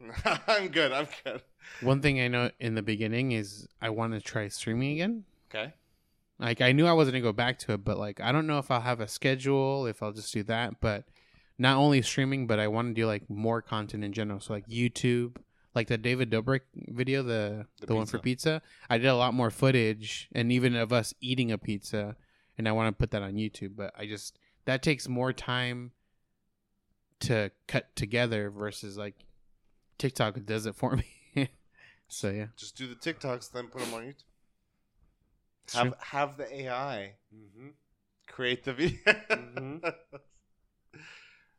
I'm 0.47 0.69
good. 0.69 0.91
I'm 0.91 1.07
good. 1.23 1.41
One 1.81 2.01
thing 2.01 2.19
I 2.19 2.27
know 2.27 2.49
in 2.59 2.75
the 2.75 2.81
beginning 2.81 3.31
is 3.31 3.67
I 3.81 3.89
want 3.89 4.13
to 4.13 4.21
try 4.21 4.47
streaming 4.47 4.93
again. 4.93 5.25
Okay. 5.53 5.73
Like 6.39 6.61
I 6.61 6.71
knew 6.71 6.87
I 6.87 6.93
wasn't 6.93 7.13
gonna 7.13 7.23
go 7.23 7.31
back 7.31 7.59
to 7.59 7.73
it, 7.73 7.85
but 7.85 7.97
like 7.97 8.19
I 8.19 8.31
don't 8.31 8.47
know 8.47 8.57
if 8.57 8.71
I'll 8.71 8.81
have 8.81 8.99
a 8.99 9.07
schedule, 9.07 9.85
if 9.85 10.01
I'll 10.01 10.11
just 10.11 10.33
do 10.33 10.43
that. 10.43 10.81
But 10.81 11.05
not 11.57 11.77
only 11.77 12.01
streaming, 12.01 12.47
but 12.47 12.59
I 12.59 12.67
want 12.67 12.89
to 12.89 12.93
do 12.99 13.05
like 13.05 13.29
more 13.29 13.61
content 13.61 14.03
in 14.03 14.11
general. 14.11 14.39
So 14.39 14.53
like 14.53 14.67
YouTube, 14.67 15.37
like 15.75 15.87
the 15.87 15.97
David 15.97 16.29
Dobrik 16.31 16.61
video, 16.75 17.23
the 17.23 17.65
The 17.79 17.87
the, 17.87 17.95
one 17.95 18.05
for 18.05 18.19
pizza. 18.19 18.61
I 18.89 18.97
did 18.97 19.07
a 19.07 19.15
lot 19.15 19.33
more 19.33 19.49
footage, 19.51 20.29
and 20.33 20.51
even 20.51 20.75
of 20.75 20.93
us 20.93 21.13
eating 21.19 21.51
a 21.51 21.57
pizza, 21.57 22.15
and 22.57 22.67
I 22.67 22.71
want 22.71 22.87
to 22.95 22.99
put 22.99 23.11
that 23.11 23.21
on 23.23 23.33
YouTube. 23.33 23.75
But 23.75 23.93
I 23.97 24.05
just 24.05 24.37
that 24.65 24.81
takes 24.83 25.07
more 25.07 25.33
time 25.33 25.91
to 27.21 27.51
cut 27.67 27.95
together 27.95 28.49
versus 28.49 28.97
like 28.97 29.15
TikTok 29.97 30.43
does 30.45 30.65
it 30.65 30.75
for 30.75 30.95
me. 30.97 31.49
so 32.07 32.29
yeah, 32.29 32.47
Just 32.57 32.75
do 32.77 32.87
the 32.87 32.95
TikToks, 32.95 33.51
then 33.51 33.67
put 33.67 33.81
them 33.81 33.93
on 33.93 34.03
YouTube. 34.03 34.23
It's 35.65 35.73
Have 35.75 35.87
true. 35.87 35.95
have 36.01 36.37
the 36.37 36.53
AI 36.63 37.13
Mm-hmm. 37.33 37.67
create 38.27 38.63
the 38.63 38.73
video. 38.73 38.99
Mhm. 39.31 39.93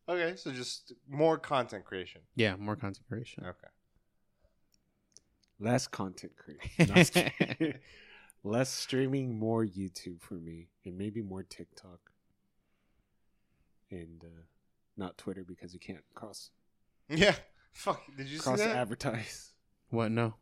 okay, 0.09 0.37
so 0.37 0.53
just 0.53 0.93
more 1.09 1.39
content 1.39 1.85
creation. 1.85 2.21
yeah, 2.37 2.55
more 2.57 2.77
content 2.77 3.07
creation. 3.09 3.45
Okay. 3.45 3.69
Less 5.61 5.87
content 5.87 6.33
creation. 6.37 6.71
No, 6.89 6.95
I 6.95 6.99
was 6.99 7.11
kidding. 7.11 7.75
Less 8.43 8.71
streaming, 8.71 9.39
more 9.39 9.65
YouTube 9.65 10.21
for 10.21 10.35
me, 10.35 10.69
and 10.85 10.99
maybe 10.99 11.23
more 11.23 11.43
TikTok, 11.43 11.99
and 13.91 14.23
uh, 14.25 14.43
not 14.97 15.17
Twitter 15.17 15.45
because 15.45 15.73
you 15.73 15.81
can't 15.81 16.05
cross 16.15 16.51
Yeah. 17.09 17.35
Fuck. 17.73 18.03
Did 18.17 18.29
you 18.29 18.39
cross 18.41 18.59
see 18.59 18.67
that? 18.67 18.77
advertise. 18.77 19.53
What? 19.91 20.11
No. 20.11 20.35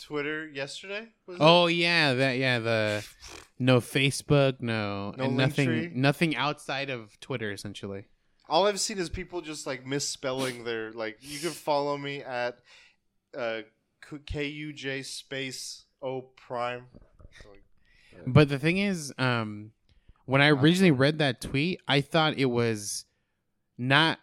Twitter 0.00 0.48
yesterday? 0.48 1.08
Was 1.26 1.36
it? 1.36 1.40
Oh 1.42 1.66
yeah, 1.66 2.14
that 2.14 2.38
yeah 2.38 2.58
the 2.60 3.06
no 3.58 3.80
Facebook, 3.80 4.60
no, 4.60 5.10
No 5.16 5.24
and 5.24 5.36
nothing, 5.36 5.66
tree? 5.66 5.90
nothing 5.94 6.36
outside 6.36 6.90
of 6.90 7.18
Twitter 7.20 7.52
essentially. 7.52 8.06
All 8.48 8.66
I've 8.66 8.80
seen 8.80 8.98
is 8.98 9.08
people 9.10 9.40
just 9.40 9.66
like 9.66 9.84
misspelling 9.86 10.64
their 10.64 10.92
like. 10.92 11.18
You 11.20 11.38
can 11.40 11.50
follow 11.50 11.96
me 11.98 12.22
at 12.22 12.58
uh, 13.36 13.62
K 14.26 14.46
U 14.46 14.72
J 14.72 15.02
space 15.02 15.84
O 16.02 16.22
prime. 16.36 16.86
But 18.26 18.48
the 18.48 18.58
thing 18.58 18.78
is, 18.78 19.12
um, 19.18 19.72
when 20.24 20.40
I 20.40 20.48
originally 20.50 20.92
read 20.92 21.18
that 21.18 21.40
tweet, 21.40 21.80
I 21.88 22.00
thought 22.00 22.38
it 22.38 22.46
was 22.46 23.04
not 23.76 24.18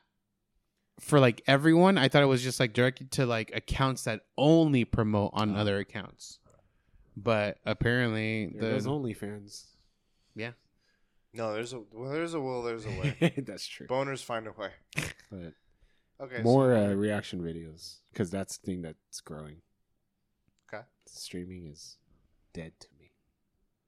for 0.99 1.19
like 1.19 1.41
everyone. 1.45 1.97
I 1.97 2.07
thought 2.07 2.23
it 2.23 2.27
was 2.27 2.41
just 2.41 2.59
like 2.59 2.73
directed 2.73 3.11
to 3.13 3.25
like 3.25 3.51
accounts 3.53 4.03
that 4.05 4.21
only 4.37 4.85
promote 4.85 5.31
on 5.33 5.55
Oh. 5.55 5.59
other 5.59 5.77
accounts. 5.77 6.39
But 7.17 7.57
apparently, 7.65 8.53
There 8.57 8.71
goes 8.71 8.85
the 8.85 8.91
OnlyFans. 8.91 9.65
Yeah, 10.35 10.51
no, 11.33 11.51
there's 11.53 11.73
a 11.73 11.81
well, 11.91 12.11
there's 12.11 12.33
a 12.33 12.39
will, 12.39 12.63
there's 12.63 12.85
a 12.85 12.89
way. 12.89 13.33
That's 13.45 13.67
true. 13.67 13.87
Boners 13.87 14.23
find 14.23 14.47
a 14.47 14.53
way. 14.53 14.71
But 15.29 15.53
Okay. 16.21 16.41
more 16.41 16.73
so- 16.73 16.91
uh, 16.91 16.93
reaction 16.93 17.41
videos 17.41 17.97
because 18.13 18.29
that's 18.31 18.57
the 18.57 18.65
thing 18.65 18.81
that's 18.83 19.19
growing. 19.21 19.57
Okay. 20.73 20.83
Streaming 21.05 21.67
is 21.67 21.97
dead 22.53 22.73
to 22.79 22.87
me. 22.99 23.11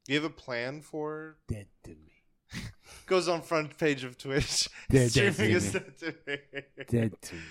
you 0.08 0.16
have 0.16 0.24
a 0.26 0.30
plan 0.30 0.82
for? 0.82 1.38
Dead 1.48 1.68
to 1.84 1.92
me. 1.92 2.14
Goes 3.06 3.28
on 3.28 3.42
front 3.42 3.78
page 3.78 4.04
of 4.04 4.18
Twitch. 4.18 4.70
Dead 4.90 5.10
Streaming 5.12 5.34
to 5.36 5.44
is 5.52 5.74
me. 5.74 5.80
dead 5.80 5.98
to 6.00 6.16
me. 6.28 6.38
Dead 6.90 7.22
to 7.22 7.36
me. 7.36 7.42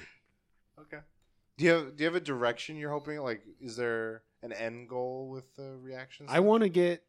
Okay. 0.81 0.99
Do 1.57 1.65
you 1.65 1.71
have 1.73 1.97
Do 1.97 2.05
you 2.05 2.07
have 2.07 2.15
a 2.17 2.21
direction 2.21 2.77
you're 2.77 2.91
hoping? 2.91 3.19
Like, 3.21 3.43
is 3.61 3.77
there 3.77 4.23
an 4.43 4.53
end 4.53 4.89
goal 4.89 5.29
with 5.29 5.55
the 5.57 5.77
reactions? 5.81 6.31
I 6.33 6.41
want 6.41 6.63
to 6.63 6.69
get 6.69 7.03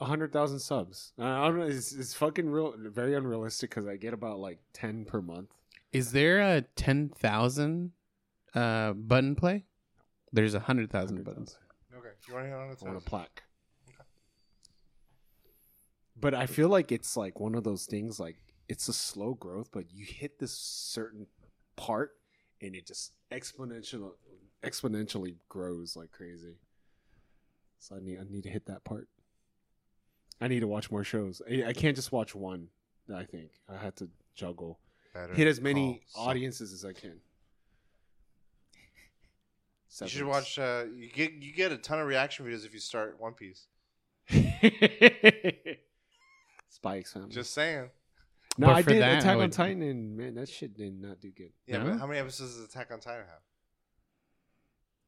a 0.00 0.04
hundred 0.04 0.32
thousand 0.32 0.58
subs. 0.60 1.12
Uh, 1.18 1.24
I 1.24 1.46
don't 1.48 1.58
know. 1.58 1.66
It's, 1.66 1.92
it's 1.92 2.14
fucking 2.14 2.48
real, 2.50 2.74
very 2.76 3.14
unrealistic 3.14 3.70
because 3.70 3.86
I 3.86 3.96
get 3.96 4.12
about 4.14 4.38
like 4.38 4.58
ten 4.72 5.04
per 5.04 5.20
month. 5.22 5.50
is 5.92 6.12
there 6.12 6.40
a 6.40 6.62
ten 6.62 7.08
thousand 7.08 7.92
uh, 8.54 8.92
button 8.92 9.34
play? 9.36 9.64
There's 10.32 10.54
a 10.54 10.60
hundred 10.60 10.90
thousand 10.90 11.22
buttons. 11.24 11.58
Okay. 11.96 12.08
You 12.28 12.34
want 12.34 12.46
to 12.46 12.50
hit 12.50 12.58
on 12.58 12.70
it? 12.70 12.78
I 12.82 12.84
want 12.84 12.98
a 12.98 13.00
plaque. 13.00 13.42
But 16.18 16.34
I 16.34 16.46
feel 16.46 16.68
like 16.68 16.92
it's 16.92 17.16
like 17.16 17.38
one 17.40 17.54
of 17.54 17.64
those 17.64 17.84
things. 17.86 18.18
Like 18.18 18.36
it's 18.68 18.88
a 18.88 18.92
slow 18.92 19.34
growth, 19.34 19.68
but 19.72 19.92
you 19.92 20.04
hit 20.04 20.38
this 20.38 20.52
certain 20.52 21.26
part, 21.76 22.12
and 22.62 22.74
it 22.74 22.86
just 22.86 23.12
exponential 23.30 24.12
exponentially 24.62 25.36
grows 25.48 25.96
like 25.96 26.10
crazy. 26.10 26.56
So 27.78 27.96
I 27.96 28.00
need 28.00 28.18
I 28.18 28.24
need 28.28 28.44
to 28.44 28.50
hit 28.50 28.66
that 28.66 28.84
part. 28.84 29.08
I 30.40 30.48
need 30.48 30.60
to 30.60 30.66
watch 30.66 30.90
more 30.90 31.04
shows. 31.04 31.40
I, 31.50 31.64
I 31.68 31.72
can't 31.72 31.96
just 31.96 32.12
watch 32.12 32.34
one. 32.34 32.68
I 33.14 33.24
think 33.24 33.50
I 33.68 33.76
had 33.76 33.96
to 33.96 34.08
juggle, 34.34 34.80
Better 35.14 35.34
hit 35.34 35.46
as 35.46 35.60
many 35.60 36.02
audiences 36.14 36.72
as 36.72 36.84
I 36.84 36.92
can. 36.92 37.20
You 40.00 40.08
should 40.08 40.24
watch. 40.26 40.58
Uh, 40.58 40.84
you 40.94 41.08
get 41.10 41.32
you 41.32 41.52
get 41.52 41.72
a 41.72 41.78
ton 41.78 42.00
of 42.00 42.06
reaction 42.06 42.46
videos 42.46 42.66
if 42.66 42.74
you 42.74 42.80
start 42.80 43.16
One 43.18 43.34
Piece. 43.34 43.66
Spikes. 44.30 44.54
X 47.08 47.12
Family. 47.12 47.28
Just 47.30 47.54
saying. 47.54 47.90
no, 48.58 48.66
But 48.66 48.76
I 48.76 48.82
for 48.82 48.90
did 48.90 49.02
that, 49.02 49.10
I 49.10 49.18
Attack 49.18 49.32
on 49.32 49.38
would- 49.38 49.52
Titan, 49.52 49.82
and 49.82 50.16
man, 50.16 50.34
that 50.34 50.48
shit 50.48 50.76
did 50.76 51.00
not 51.00 51.20
do 51.20 51.30
good. 51.30 51.52
Yeah, 51.66 51.78
No? 51.78 51.90
but 51.90 51.98
how 52.00 52.06
many 52.06 52.18
episodes 52.20 52.56
does 52.56 52.64
Attack 52.64 52.90
on 52.92 53.00
Titan 53.00 53.24
have? 53.26 53.40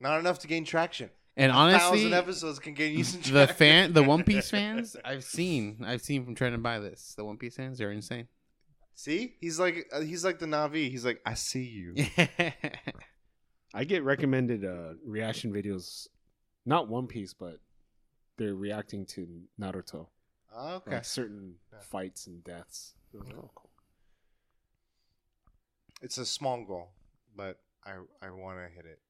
Not 0.01 0.21
enough 0.21 0.39
to 0.41 0.47
gain 0.47 0.65
traction. 0.65 1.11
And 1.37 1.53
honestly, 1.53 1.99
thousand 1.99 2.15
episodes 2.15 2.59
can 2.59 2.75
gain 2.75 2.97
you 2.97 3.05
some 3.05 3.21
the 3.21 3.29
traction. 3.47 3.57
fan, 3.57 3.93
the 3.93 4.03
One 4.03 4.23
Piece 4.25 4.51
fans, 4.51 4.97
I've 5.05 5.25
seen, 5.25 5.85
I've 5.87 6.03
seen 6.03 6.25
from 6.25 6.35
trying 6.35 6.53
to 6.53 6.59
buy 6.59 6.79
this. 6.79 7.15
The 7.17 7.25
One 7.25 7.37
Piece 7.37 7.57
fans, 7.57 7.79
they're 7.79 7.93
insane. 7.93 8.29
See, 8.95 9.35
he's 9.41 9.61
like 9.61 9.87
uh, 9.93 10.01
he's 10.01 10.25
like 10.25 10.41
the 10.41 10.47
Na'vi. 10.47 10.91
He's 10.91 11.05
like, 11.05 11.21
I 11.25 11.35
see 11.35 11.63
you. 11.65 11.95
I 13.75 13.85
get 13.85 14.03
recommended 14.05 14.65
uh, 14.65 14.95
reaction 15.05 15.53
videos, 15.53 16.07
not 16.65 16.89
One 16.89 17.07
Piece, 17.07 17.35
but 17.35 17.59
they're 18.37 18.55
reacting 18.55 19.05
to 19.07 19.27
Naruto, 19.61 20.07
okay. 20.57 20.91
like 20.93 21.05
certain 21.05 21.57
Yeah. 21.73 21.79
fights 21.81 22.27
and 22.27 22.43
deaths. 22.45 22.95
Those 23.13 23.29
are 23.31 23.37
all 23.37 23.53
cool. 23.55 23.71
It's 26.03 26.19
a 26.19 26.25
small 26.27 26.65
goal, 26.65 26.91
but 27.37 27.59
I 27.85 27.97
I 28.23 28.31
want 28.31 28.59
to 28.59 28.75
hit 28.75 28.87
it. 28.87 29.01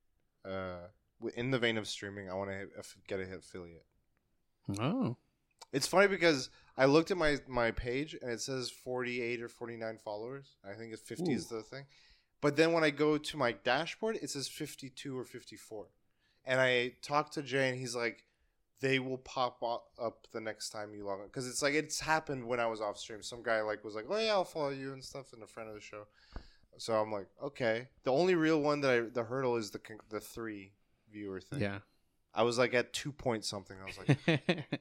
Uh, 0.44 0.88
in 1.34 1.50
the 1.50 1.58
vein 1.58 1.76
of 1.76 1.86
streaming, 1.86 2.30
I 2.30 2.34
want 2.34 2.50
to 2.50 2.68
get 3.06 3.20
a 3.20 3.26
hit 3.26 3.38
affiliate. 3.40 3.84
Oh. 4.78 5.16
It's 5.72 5.86
funny 5.86 6.06
because 6.08 6.48
I 6.76 6.86
looked 6.86 7.10
at 7.10 7.16
my 7.18 7.38
my 7.46 7.70
page 7.72 8.16
and 8.20 8.30
it 8.30 8.40
says 8.40 8.70
48 8.70 9.42
or 9.42 9.48
49 9.48 9.98
followers. 9.98 10.56
I 10.64 10.74
think 10.74 10.92
it's 10.92 11.02
50 11.02 11.32
is 11.32 11.48
the 11.48 11.62
thing. 11.62 11.84
But 12.40 12.56
then 12.56 12.72
when 12.72 12.84
I 12.84 12.90
go 12.90 13.18
to 13.18 13.36
my 13.36 13.52
dashboard, 13.52 14.18
it 14.22 14.30
says 14.30 14.48
52 14.48 15.18
or 15.18 15.24
54. 15.24 15.86
And 16.44 16.60
I 16.60 16.92
talked 17.02 17.34
to 17.34 17.42
Jay 17.42 17.68
and 17.68 17.78
he's 17.78 17.94
like 17.96 18.24
they 18.80 19.00
will 19.00 19.18
pop 19.18 19.60
up 20.00 20.28
the 20.32 20.40
next 20.40 20.70
time 20.70 20.94
you 20.94 21.04
log 21.04 21.18
on 21.20 21.26
because 21.26 21.48
it's 21.48 21.62
like 21.62 21.74
it's 21.74 21.98
happened 21.98 22.46
when 22.46 22.60
I 22.60 22.66
was 22.66 22.80
off 22.80 22.96
stream. 22.96 23.22
Some 23.22 23.42
guy 23.42 23.60
like 23.62 23.82
was 23.84 23.94
like, 23.96 24.04
"Oh 24.08 24.16
yeah, 24.18 24.32
I'll 24.32 24.44
follow 24.44 24.70
you 24.70 24.92
and 24.92 25.02
stuff," 25.02 25.32
and 25.32 25.42
a 25.42 25.46
friend 25.48 25.68
of 25.68 25.74
the 25.74 25.80
show. 25.80 26.04
So 26.76 26.94
I'm 26.94 27.10
like, 27.10 27.26
okay. 27.42 27.88
The 28.04 28.12
only 28.12 28.36
real 28.36 28.60
one 28.60 28.80
that 28.82 28.90
I 28.90 29.00
the 29.00 29.24
hurdle 29.24 29.56
is 29.56 29.72
the 29.72 29.80
the 30.10 30.20
three 30.20 30.72
viewer 31.12 31.40
thing. 31.40 31.60
Yeah. 31.60 31.78
I 32.32 32.44
was 32.44 32.56
like 32.56 32.72
at 32.72 32.92
two 32.92 33.10
point 33.10 33.44
something. 33.44 33.76
I 33.82 33.84
was 33.84 33.98
like, 33.98 34.78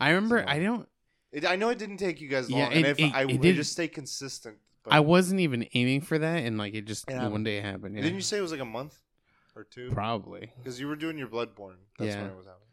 I 0.00 0.10
remember. 0.10 0.44
So- 0.46 0.52
I 0.52 0.58
don't. 0.58 0.88
it, 1.32 1.46
I 1.46 1.56
know 1.56 1.70
it 1.70 1.78
didn't 1.78 1.96
take 1.96 2.20
you 2.20 2.28
guys 2.28 2.50
long, 2.50 2.60
Yeah, 2.60 2.68
and 2.68 2.86
if 2.86 2.98
it- 2.98 3.14
I, 3.14 3.22
it 3.24 3.40
just 3.54 3.72
stay 3.72 3.88
consistent. 3.88 4.58
But 4.86 4.94
I 4.94 5.00
wasn't 5.00 5.40
even 5.40 5.66
aiming 5.74 6.02
for 6.02 6.16
that, 6.18 6.44
and 6.44 6.56
like 6.58 6.74
it 6.74 6.84
just 6.86 7.10
one 7.10 7.42
day 7.42 7.60
happened. 7.60 7.96
Yeah. 7.96 8.02
didn't 8.02 8.14
you 8.16 8.22
say 8.22 8.38
it 8.38 8.42
was 8.42 8.52
like 8.52 8.60
a 8.60 8.64
month 8.64 8.96
or 9.56 9.64
two? 9.64 9.90
Probably. 9.90 10.52
Because 10.58 10.78
you 10.78 10.86
were 10.86 10.94
doing 10.96 11.18
your 11.18 11.26
Bloodborne. 11.28 11.76
That's 11.98 12.14
Yeah. 12.14 12.22
when 12.22 12.30
it 12.30 12.36
was 12.36 12.46
happening. 12.46 12.68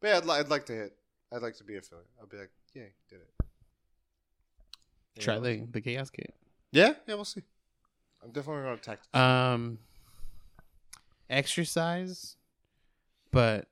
But 0.00 0.08
yeah, 0.08 0.16
I'd, 0.16 0.24
li- 0.24 0.34
I'd 0.36 0.48
like 0.48 0.66
to 0.66 0.72
hit. 0.72 0.96
I'd 1.30 1.42
like 1.42 1.56
to 1.58 1.64
be 1.64 1.74
a 1.76 1.78
affiliate. 1.78 2.06
I'd 2.22 2.28
be 2.28 2.36
like, 2.38 2.50
yeah, 2.74 2.82
did 3.08 3.20
it. 3.20 3.30
You 5.16 5.22
Try 5.22 5.38
the 5.38 5.66
the 5.70 5.80
chaos 5.82 6.08
kit. 6.10 6.34
Yeah, 6.70 6.94
yeah, 7.06 7.14
we'll 7.14 7.24
see. 7.26 7.42
I'm 8.24 8.30
definitely 8.30 8.62
going 8.62 8.78
to 8.78 8.82
tactics. 8.82 9.14
Um, 9.14 9.78
exercise, 11.28 12.36
but 13.30 13.66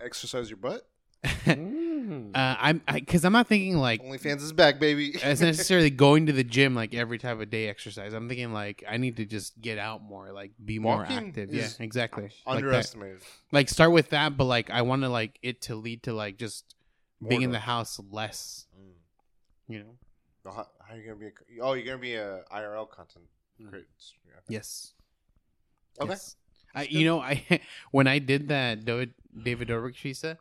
Exercise 0.00 0.50
your 0.50 0.56
butt. 0.56 0.82
Mm. 1.24 2.30
uh, 2.34 2.56
I'm 2.58 2.82
because 2.92 3.24
I'm 3.24 3.32
not 3.32 3.46
thinking 3.46 3.76
like 3.76 4.02
OnlyFans 4.02 4.42
is 4.42 4.52
back, 4.52 4.80
baby. 4.80 5.10
it's 5.14 5.40
necessarily 5.40 5.90
going 6.04 6.26
to 6.26 6.32
the 6.32 6.44
gym 6.44 6.74
like 6.74 6.94
every 6.94 7.18
type 7.18 7.40
of 7.40 7.50
day 7.50 7.68
exercise. 7.68 8.12
I'm 8.12 8.28
thinking 8.28 8.52
like 8.52 8.84
I 8.88 8.96
need 8.96 9.16
to 9.18 9.24
just 9.24 9.60
get 9.60 9.78
out 9.78 10.02
more, 10.02 10.32
like 10.32 10.52
be 10.64 10.78
more 10.78 10.98
Walking 10.98 11.28
active. 11.28 11.54
Yeah, 11.54 11.68
exactly. 11.78 12.24
Like. 12.24 12.56
Underestimated. 12.56 13.22
like 13.52 13.68
start 13.68 13.92
with 13.92 14.10
that, 14.10 14.36
but 14.36 14.44
like 14.44 14.70
I 14.70 14.82
want 14.82 15.02
to 15.02 15.08
like 15.08 15.38
it 15.42 15.62
to 15.62 15.74
lead 15.74 16.04
to 16.04 16.12
like 16.12 16.36
just 16.38 16.74
being 17.26 17.42
in 17.42 17.52
the 17.52 17.60
house 17.60 18.00
less. 18.10 18.66
Mm. 18.76 19.72
You 19.72 19.78
know. 19.80 19.94
How, 20.44 20.66
how 20.80 20.94
are 20.94 20.96
you 20.96 21.04
gonna 21.04 21.16
be? 21.16 21.26
A, 21.26 21.62
oh, 21.62 21.74
you're 21.74 21.86
gonna 21.86 21.98
be 21.98 22.14
a 22.14 22.42
IRL 22.52 22.90
content 22.90 23.26
creator. 23.68 23.86
Yeah. 24.26 24.40
Yes. 24.48 24.94
Okay. 26.00 26.10
Yes. 26.10 26.36
I, 26.74 26.84
you 26.84 27.04
know, 27.04 27.20
I 27.20 27.60
when 27.90 28.06
I 28.06 28.18
did 28.18 28.48
that 28.48 28.84
David 28.84 29.14
David 29.40 29.68
Dobrik 29.68 29.94
Shisa, 29.94 30.38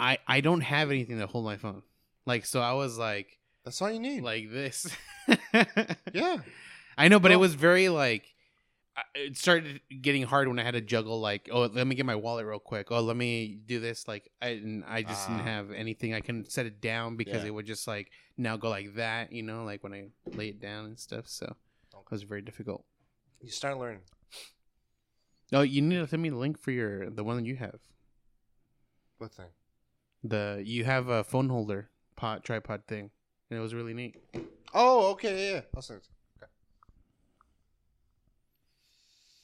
I 0.00 0.18
I 0.26 0.40
don't 0.40 0.62
have 0.62 0.90
anything 0.90 1.18
to 1.18 1.26
hold 1.26 1.44
my 1.44 1.56
phone. 1.56 1.82
Like 2.26 2.46
so, 2.46 2.60
I 2.60 2.72
was 2.72 2.98
like 2.98 3.38
That's 3.64 3.80
all 3.82 3.90
you 3.90 4.00
need. 4.00 4.22
like 4.22 4.50
this. 4.50 4.88
yeah. 6.12 6.38
I 6.98 7.08
know, 7.08 7.20
but 7.20 7.30
it 7.30 7.36
was 7.36 7.54
very 7.54 7.88
like 7.88 8.24
it 9.14 9.36
started 9.36 9.80
getting 10.02 10.24
hard 10.24 10.48
when 10.48 10.58
I 10.58 10.62
had 10.62 10.74
to 10.74 10.80
juggle 10.82 11.20
like 11.20 11.48
oh 11.50 11.62
let 11.66 11.86
me 11.86 11.94
get 11.94 12.04
my 12.04 12.16
wallet 12.16 12.44
real 12.44 12.58
quick 12.58 12.88
oh 12.90 13.00
let 13.00 13.16
me 13.16 13.58
do 13.64 13.80
this 13.80 14.06
like 14.06 14.28
I 14.42 14.60
I 14.86 15.02
just 15.02 15.26
didn't 15.26 15.40
Ah. 15.42 15.44
have 15.44 15.70
anything 15.70 16.12
I 16.12 16.20
can 16.20 16.44
set 16.50 16.66
it 16.66 16.80
down 16.82 17.16
because 17.16 17.42
Yeah. 17.42 17.46
it 17.48 17.54
would 17.54 17.64
just 17.66 17.86
like 17.88 18.10
now 18.36 18.58
go 18.58 18.68
like 18.68 18.96
that 18.96 19.32
you 19.32 19.42
know 19.42 19.64
like 19.64 19.82
when 19.82 19.94
I 19.94 20.08
lay 20.36 20.48
it 20.48 20.60
down 20.60 20.84
and 20.84 20.98
stuff 20.98 21.28
so 21.28 21.46
it 21.94 22.10
was 22.10 22.24
very 22.24 22.42
difficult. 22.42 22.84
You 23.40 23.50
start 23.50 23.78
learning. 23.78 24.02
Oh, 25.52 25.62
you 25.62 25.80
need 25.80 25.96
to 25.96 26.06
send 26.08 26.20
me 26.20 26.28
the 26.28 26.36
link 26.36 26.58
for 26.58 26.70
your 26.72 27.08
the 27.08 27.24
one 27.24 27.36
that 27.38 27.46
you 27.46 27.56
have. 27.56 27.78
What 29.18 29.32
thing? 29.32 29.46
The 30.22 30.62
you 30.64 30.84
have 30.84 31.08
a 31.08 31.24
phone 31.24 31.48
holder 31.48 31.90
pot 32.16 32.44
tripod 32.44 32.86
thing, 32.86 33.10
and 33.48 33.58
it 33.58 33.62
was 33.62 33.74
really 33.74 33.94
neat. 33.94 34.16
Oh, 34.74 35.10
okay, 35.12 35.46
yeah, 35.46 35.54
yeah. 35.54 35.60
I'll 35.74 35.82
send 35.82 36.00
it. 36.00 36.08
Okay. 36.38 36.50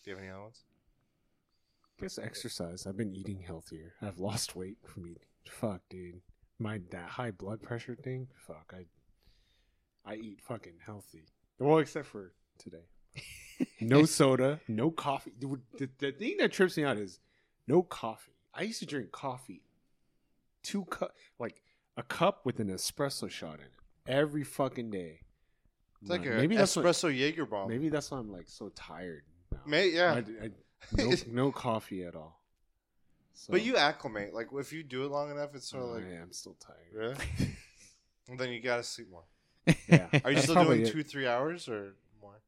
Do 0.05 0.11
you 0.11 0.16
have 0.16 0.23
any 0.23 0.32
other 0.32 0.43
ones? 0.43 0.65
I 1.98 2.03
guess 2.03 2.19
exercise. 2.19 2.86
I've 2.86 2.97
been 2.97 3.15
eating 3.15 3.40
healthier. 3.40 3.94
I've 4.03 4.19
lost 4.19 4.55
weight 4.55 4.77
from 4.85 5.07
eating. 5.07 5.23
Fuck, 5.48 5.81
dude. 5.89 6.20
My 6.59 6.81
that 6.90 7.09
high 7.09 7.31
blood 7.31 7.62
pressure 7.62 7.94
thing. 7.97 8.28
Fuck, 8.47 8.74
I 8.74 8.86
I 10.11 10.16
eat 10.16 10.40
fucking 10.43 10.78
healthy. 10.85 11.24
Well, 11.59 11.78
except 11.78 12.07
for 12.07 12.32
today. 12.59 12.85
No 13.81 14.05
soda, 14.05 14.61
no 14.69 14.90
coffee. 14.90 15.32
The, 15.39 15.59
the, 15.78 15.89
the 15.98 16.12
thing 16.12 16.36
that 16.40 16.53
trips 16.53 16.77
me 16.77 16.85
out 16.85 16.98
is 16.98 17.20
no 17.66 17.82
coffee. 17.82 18.32
I 18.53 18.62
used 18.62 18.81
to 18.81 18.86
drink 18.86 19.12
coffee, 19.12 19.62
two 20.67 20.85
cup, 20.87 21.15
like 21.39 21.63
a 21.97 22.03
cup 22.03 22.45
with 22.45 22.59
an 22.61 22.69
espresso 22.69 23.31
shot 23.31 23.55
in 23.61 23.67
it 23.67 23.71
every 24.07 24.45
fucking 24.45 24.91
day. 24.91 25.21
It's 26.03 26.11
like 26.11 26.25
Nah, 26.25 26.33
a 26.33 26.37
maybe 26.37 26.57
that's 26.57 26.77
espresso 26.77 27.17
Jaeger 27.17 27.47
bomb. 27.47 27.69
maybe 27.69 27.89
that's 27.89 28.11
why 28.11 28.19
I'm 28.19 28.31
like 28.31 28.49
so 28.49 28.71
tired. 28.75 29.23
Now. 29.53 29.59
May, 29.67 29.91
yeah. 29.91 30.13
I, 30.15 30.45
I, 30.45 30.51
no, 30.93 31.13
no 31.29 31.53
coffee 31.53 32.05
at 32.05 32.15
all. 32.15 32.41
So, 33.35 33.53
But 33.53 33.63
you 33.63 33.77
acclimate. 33.77 34.35
Like 34.35 34.49
if 34.53 34.73
you 34.73 34.83
do 34.83 35.05
it 35.05 35.11
long 35.11 35.31
enough, 35.31 35.55
it's 35.55 35.69
sort 35.69 35.85
of 35.85 35.91
oh, 35.91 35.93
like 35.95 36.05
yeah, 36.11 36.23
I'm 36.23 36.33
still 36.33 36.57
tired. 36.59 36.93
really. 36.93 37.15
and 38.29 38.39
then 38.39 38.51
you 38.51 38.61
gotta 38.61 38.83
sleep 38.83 39.09
more. 39.11 39.25
Yeah. 39.89 40.09
Are 40.25 40.31
you 40.31 40.39
still 40.41 40.63
doing 40.65 40.83
it. 40.83 40.91
two, 40.93 41.03
three 41.03 41.27
hours 41.27 41.69
or 41.69 41.95
more? 42.21 42.41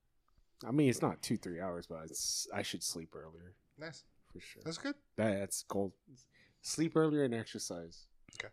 I 0.66 0.70
mean, 0.72 0.88
it's 0.88 1.02
not 1.02 1.22
two, 1.22 1.36
three 1.36 1.60
hours, 1.60 1.86
but 1.86 2.04
it's 2.04 2.48
I 2.54 2.62
should 2.62 2.82
sleep 2.82 3.14
earlier 3.14 3.54
Nice. 3.78 4.04
for 4.32 4.40
sure. 4.40 4.62
That's 4.64 4.78
good. 4.78 4.94
That, 5.16 5.38
that's 5.40 5.62
gold. 5.64 5.92
Sleep 6.68 6.96
earlier 6.96 7.24
and 7.24 7.34
exercise. 7.34 8.06
Okay. 8.38 8.52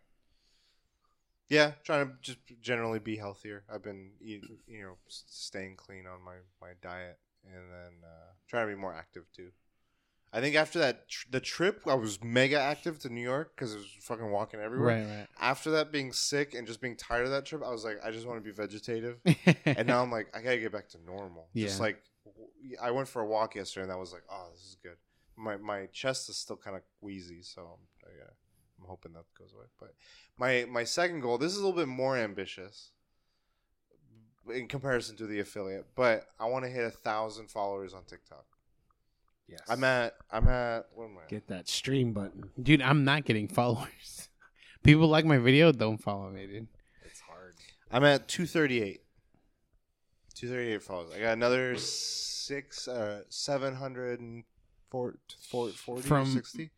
Yeah, 1.48 1.72
trying 1.84 2.06
to 2.06 2.12
just 2.22 2.38
generally 2.60 2.98
be 2.98 3.16
healthier. 3.16 3.64
I've 3.72 3.82
been 3.82 4.12
eating, 4.20 4.58
you 4.66 4.82
know, 4.82 4.96
staying 5.08 5.76
clean 5.76 6.06
on 6.06 6.24
my 6.24 6.36
my 6.60 6.72
diet, 6.82 7.18
and 7.44 7.70
then 7.70 7.92
uh, 8.02 8.32
trying 8.48 8.68
to 8.68 8.74
be 8.74 8.80
more 8.80 8.94
active 8.94 9.24
too. 9.34 9.50
I 10.32 10.40
think 10.40 10.56
after 10.56 10.78
that 10.80 11.08
tr- 11.08 11.28
the 11.30 11.40
trip, 11.40 11.82
I 11.86 11.94
was 11.94 12.22
mega 12.22 12.58
active 12.58 12.98
to 13.00 13.08
New 13.08 13.20
York 13.22 13.52
because 13.54 13.74
I 13.74 13.78
was 13.78 13.86
fucking 14.00 14.30
walking 14.30 14.60
everywhere. 14.60 14.96
Right, 14.96 15.18
right. 15.18 15.26
After 15.40 15.70
that, 15.72 15.92
being 15.92 16.12
sick 16.12 16.54
and 16.54 16.66
just 16.66 16.80
being 16.80 16.96
tired 16.96 17.26
of 17.26 17.30
that 17.30 17.44
trip, 17.44 17.62
I 17.64 17.70
was 17.70 17.84
like, 17.84 17.98
I 18.04 18.10
just 18.10 18.26
want 18.26 18.38
to 18.38 18.44
be 18.44 18.50
vegetative. 18.50 19.18
and 19.66 19.86
now 19.86 20.02
I'm 20.02 20.10
like, 20.10 20.34
I 20.34 20.40
gotta 20.40 20.58
get 20.58 20.72
back 20.72 20.88
to 20.90 20.98
normal. 21.04 21.48
Yeah. 21.52 21.66
Just 21.66 21.80
like 21.80 22.02
w- 22.24 22.76
I 22.82 22.90
went 22.90 23.08
for 23.08 23.22
a 23.22 23.26
walk 23.26 23.54
yesterday, 23.54 23.82
and 23.82 23.90
that 23.92 23.98
was 23.98 24.12
like, 24.12 24.24
oh, 24.30 24.48
this 24.52 24.62
is 24.62 24.76
good. 24.82 24.96
My 25.36 25.58
my 25.58 25.86
chest 25.92 26.28
is 26.28 26.38
still 26.38 26.56
kind 26.56 26.76
of 26.76 26.82
wheezy, 27.00 27.42
so 27.42 27.60
I'm, 27.62 27.86
I'm 28.80 28.86
hoping 28.88 29.12
that 29.14 29.24
goes 29.38 29.52
away. 29.54 29.66
But 29.78 29.94
my 30.38 30.64
my 30.68 30.84
second 30.84 31.20
goal, 31.20 31.38
this 31.38 31.52
is 31.52 31.58
a 31.58 31.66
little 31.66 31.76
bit 31.78 31.88
more 31.88 32.16
ambitious 32.16 32.90
in 34.52 34.68
comparison 34.68 35.16
to 35.16 35.26
the 35.26 35.40
affiliate, 35.40 35.86
but 35.96 36.26
I 36.38 36.44
want 36.46 36.64
to 36.64 36.70
hit 36.70 36.84
a 36.84 36.90
thousand 36.90 37.50
followers 37.50 37.92
on 37.94 38.04
TikTok. 38.04 38.44
Yes. 39.48 39.60
I'm 39.68 39.82
at 39.84 40.14
I'm 40.30 40.46
at 40.48 40.86
what 40.94 41.04
am 41.06 41.18
I? 41.18 41.22
at? 41.22 41.28
get 41.28 41.48
that 41.48 41.68
stream 41.68 42.12
button. 42.12 42.50
dude, 42.62 42.82
I'm 42.82 43.04
not 43.04 43.24
getting 43.24 43.48
followers. 43.60 44.28
People 44.82 45.08
like 45.08 45.24
my 45.24 45.38
video, 45.38 45.72
don't 45.72 45.98
follow 45.98 46.28
me, 46.30 46.46
dude. 46.46 46.68
It's 47.04 47.20
hard. 47.20 47.54
I'm 47.90 48.04
at 48.04 48.28
238. 48.28 49.00
238 50.34 50.82
followers. 50.82 51.10
I 51.16 51.20
got 51.20 51.32
another 51.32 51.76
six, 51.76 52.86
uh, 52.86 53.22
740, 53.28 56.02
From- 56.02 56.26
60. 56.26 56.70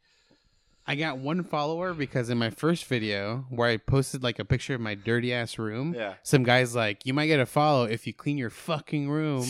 I 0.89 0.94
got 0.94 1.19
one 1.19 1.44
follower 1.44 1.93
because 1.93 2.31
in 2.31 2.39
my 2.39 2.48
first 2.48 2.86
video 2.86 3.44
where 3.51 3.69
I 3.69 3.77
posted 3.77 4.23
like 4.23 4.39
a 4.39 4.44
picture 4.44 4.74
of 4.74 4.81
my 4.81 4.94
dirty 4.94 5.35
ass 5.35 5.59
room, 5.59 5.94
Yeah. 5.94 6.15
some 6.23 6.44
guy's 6.44 6.74
like, 6.74 7.05
"You 7.05 7.12
might 7.12 7.27
get 7.27 7.40
a 7.40 7.47
follow 7.47 7.85
if 7.85 8.06
you 8.06 8.15
clean 8.15 8.39
your 8.39 8.48
fucking 8.48 9.10
room." 9.10 9.47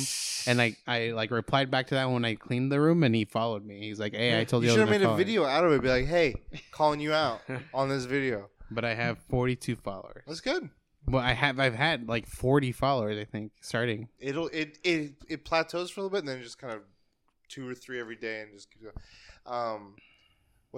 And 0.48 0.60
I, 0.60 0.76
I 0.86 1.10
like 1.10 1.30
replied 1.30 1.70
back 1.70 1.86
to 1.88 1.94
that 1.94 2.10
when 2.10 2.24
I 2.24 2.34
cleaned 2.34 2.72
the 2.72 2.80
room, 2.80 3.04
and 3.04 3.14
he 3.14 3.24
followed 3.24 3.64
me. 3.64 3.80
He's 3.82 4.00
like, 4.00 4.14
"Hey, 4.14 4.40
I 4.40 4.42
told 4.44 4.64
you, 4.64 4.70
you 4.70 4.74
should 4.74 4.80
have 4.88 4.90
made 4.90 5.02
a 5.02 5.14
video 5.14 5.44
out 5.44 5.64
of 5.64 5.70
it. 5.72 5.80
Be 5.80 5.88
like, 5.88 6.06
hey, 6.06 6.34
calling 6.72 6.98
you 6.98 7.12
out 7.12 7.40
on 7.72 7.88
this 7.88 8.04
video. 8.04 8.50
But 8.70 8.84
I 8.84 8.94
have 8.94 9.18
42 9.30 9.76
followers. 9.76 10.24
That's 10.26 10.40
good. 10.40 10.68
Well, 11.06 11.22
I 11.22 11.32
have 11.34 11.60
I've 11.60 11.74
had 11.76 12.08
like 12.08 12.26
40 12.26 12.72
followers, 12.72 13.16
I 13.16 13.24
think, 13.24 13.52
starting. 13.62 14.08
It'll 14.18 14.48
it 14.48 14.76
it 14.82 15.12
it 15.28 15.44
plateaus 15.44 15.90
for 15.90 16.00
a 16.00 16.02
little 16.02 16.10
bit, 16.16 16.18
and 16.18 16.28
then 16.28 16.42
just 16.42 16.58
kind 16.58 16.72
of 16.74 16.82
two 17.48 17.66
or 17.68 17.74
three 17.74 18.00
every 18.00 18.16
day, 18.16 18.40
and 18.42 18.52
just 18.52 18.70
keep 18.72 18.82
going. 18.82 18.94
Um, 19.46 19.94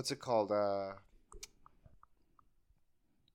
what's 0.00 0.10
it 0.10 0.18
called? 0.18 0.50
Uh, 0.50 0.92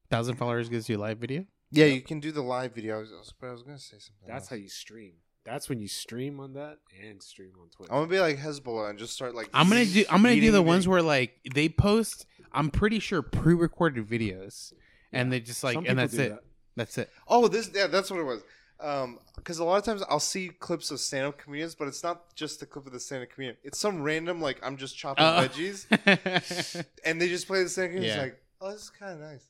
Thousand 0.10 0.34
followers 0.36 0.68
gives 0.68 0.90
you 0.90 0.98
a 0.98 1.00
live 1.00 1.20
video. 1.20 1.46
yeah, 1.70 1.86
you 1.86 2.02
can 2.02 2.20
do 2.20 2.32
the 2.32 2.42
live 2.42 2.74
video. 2.74 2.96
I 2.98 3.00
was, 3.02 3.34
but 3.40 3.50
I 3.50 3.52
was 3.52 3.62
gonna 3.62 3.78
say 3.78 3.98
something. 4.00 4.28
That's 4.28 4.46
else. 4.46 4.50
how 4.50 4.56
you 4.56 4.68
stream. 4.68 5.14
That's 5.46 5.70
when 5.70 5.80
you 5.80 5.88
stream 5.88 6.40
on 6.40 6.54
that 6.54 6.80
and 7.04 7.22
stream 7.22 7.52
on 7.62 7.70
Twitter. 7.70 7.94
I'm 7.94 8.00
gonna 8.00 8.10
be 8.10 8.20
like 8.20 8.40
Hezbollah 8.40 8.90
and 8.90 8.98
just 8.98 9.14
start 9.14 9.36
like. 9.36 9.48
I'm 9.54 9.70
gonna 9.70 9.86
do 9.86 10.06
I'm 10.10 10.24
gonna 10.24 10.42
do 10.42 10.52
the 10.52 10.64
ones 10.64 10.88
where 10.88 11.04
like 11.04 11.34
they 11.54 11.70
post. 11.70 12.26
I'm 12.52 12.72
pretty 12.72 12.98
sure 12.98 13.22
pre-recorded 13.22 14.08
videos, 14.08 14.74
and 15.12 15.32
they 15.32 15.40
just 15.40 15.64
like 15.64 15.76
Some 15.76 15.86
and 15.86 16.00
people 16.00 16.02
that's 16.02 16.14
do 16.14 16.22
it. 16.22 16.30
that. 16.30 16.44
That's 16.76 16.98
it. 16.98 17.12
Oh, 17.28 17.48
this 17.48 17.70
yeah, 17.76 17.86
that's 17.86 18.10
what 18.10 18.20
it 18.20 18.24
was. 18.24 18.44
Um, 18.80 19.20
because 19.36 19.60
a 19.60 19.64
lot 19.64 19.78
of 19.78 19.84
times 19.84 20.04
I'll 20.10 20.20
see 20.20 20.50
clips 20.50 20.92
of 20.92 21.00
stand-up 21.00 21.38
comedians, 21.38 21.76
but 21.76 21.88
it's 21.88 22.04
not 22.04 22.36
just 22.36 22.60
the 22.60 22.66
clip 22.66 22.86
of 22.86 22.92
the 22.94 23.00
stand-up 23.00 23.30
comedian. 23.30 23.56
It's 23.64 23.80
some 23.80 24.02
random 24.02 24.42
like 24.42 24.60
I'm 24.64 24.76
just 24.78 24.98
chopping 24.98 25.24
Uh, 25.24 25.48
veggies, 25.48 26.86
and 27.06 27.22
they 27.22 27.30
just 27.30 27.48
play 27.48 27.64
the 27.64 27.70
stand-up 27.70 27.92
comedian. 27.92 28.18
Yeah. 28.18 28.24
It's 28.24 28.34
like, 28.34 28.42
oh, 28.62 28.72
this 28.72 28.82
is 28.84 28.90
kind 28.90 29.14
of 29.14 29.20
nice. 29.20 29.46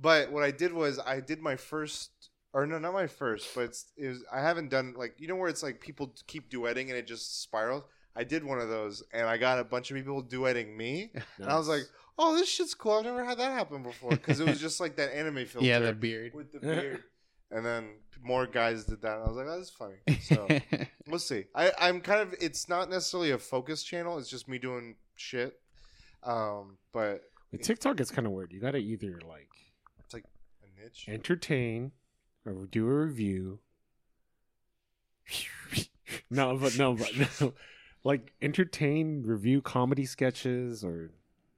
But 0.00 0.30
what 0.30 0.44
I 0.44 0.50
did 0.52 0.72
was 0.72 1.00
I 1.00 1.20
did 1.20 1.40
my 1.40 1.56
first, 1.56 2.10
or 2.52 2.66
no, 2.66 2.78
not 2.78 2.92
my 2.92 3.08
first, 3.08 3.48
but 3.54 3.62
it's, 3.62 3.86
it 3.96 4.06
was, 4.08 4.24
I 4.32 4.40
haven't 4.40 4.68
done 4.70 4.94
like 4.96 5.16
you 5.18 5.26
know 5.26 5.34
where 5.36 5.48
it's 5.48 5.62
like 5.62 5.80
people 5.80 6.14
keep 6.26 6.50
duetting 6.50 6.82
and 6.82 6.92
it 6.92 7.06
just 7.06 7.42
spirals. 7.42 7.82
I 8.14 8.24
did 8.24 8.44
one 8.44 8.60
of 8.60 8.68
those, 8.68 9.02
and 9.12 9.26
I 9.28 9.38
got 9.38 9.58
a 9.58 9.64
bunch 9.64 9.90
of 9.90 9.96
people 9.96 10.22
duetting 10.22 10.76
me, 10.76 11.10
and 11.38 11.48
I 11.48 11.56
was 11.56 11.68
like, 11.68 11.82
"Oh, 12.18 12.36
this 12.36 12.48
shit's 12.48 12.74
cool. 12.74 12.92
I've 12.92 13.04
never 13.04 13.24
had 13.24 13.38
that 13.38 13.52
happen 13.52 13.82
before." 13.82 14.10
Because 14.10 14.38
it 14.40 14.46
was 14.46 14.60
just 14.60 14.80
like 14.80 14.96
that 14.96 15.14
anime 15.14 15.46
filter 15.46 15.66
yeah, 15.66 15.78
the 15.80 15.92
beard. 15.92 16.32
with 16.34 16.52
the 16.52 16.60
beard, 16.60 17.02
and 17.50 17.64
then 17.64 17.90
more 18.22 18.46
guys 18.46 18.84
did 18.84 19.02
that. 19.02 19.16
And 19.16 19.24
I 19.24 19.28
was 19.28 19.36
like, 19.36 19.46
"Oh, 19.46 19.56
that's 19.56 19.70
funny." 19.70 20.20
So 20.20 20.86
we'll 21.06 21.18
see. 21.18 21.44
I, 21.54 21.72
I'm 21.78 22.00
kind 22.00 22.20
of. 22.20 22.34
It's 22.40 22.68
not 22.68 22.90
necessarily 22.90 23.30
a 23.30 23.38
focus 23.38 23.82
channel. 23.82 24.18
It's 24.18 24.28
just 24.28 24.48
me 24.48 24.58
doing 24.58 24.96
shit. 25.16 25.58
Um, 26.22 26.78
but 26.92 27.22
With 27.52 27.62
TikTok, 27.62 28.00
it's 28.00 28.10
kind 28.10 28.26
of 28.26 28.32
weird. 28.32 28.52
You 28.52 28.60
got 28.60 28.72
to 28.72 28.78
either 28.78 29.20
like 29.28 29.48
it's 30.04 30.14
like 30.14 30.24
a 30.62 30.82
niche. 30.82 31.06
entertain 31.08 31.92
or 32.44 32.66
do 32.66 32.86
a 32.86 32.92
review. 33.06 33.60
no, 36.30 36.56
but 36.56 36.76
no, 36.78 36.94
but 36.94 37.10
no. 37.40 37.52
Like 38.04 38.32
entertain, 38.40 39.24
review 39.26 39.60
comedy 39.60 40.06
sketches, 40.06 40.84
or 40.84 41.10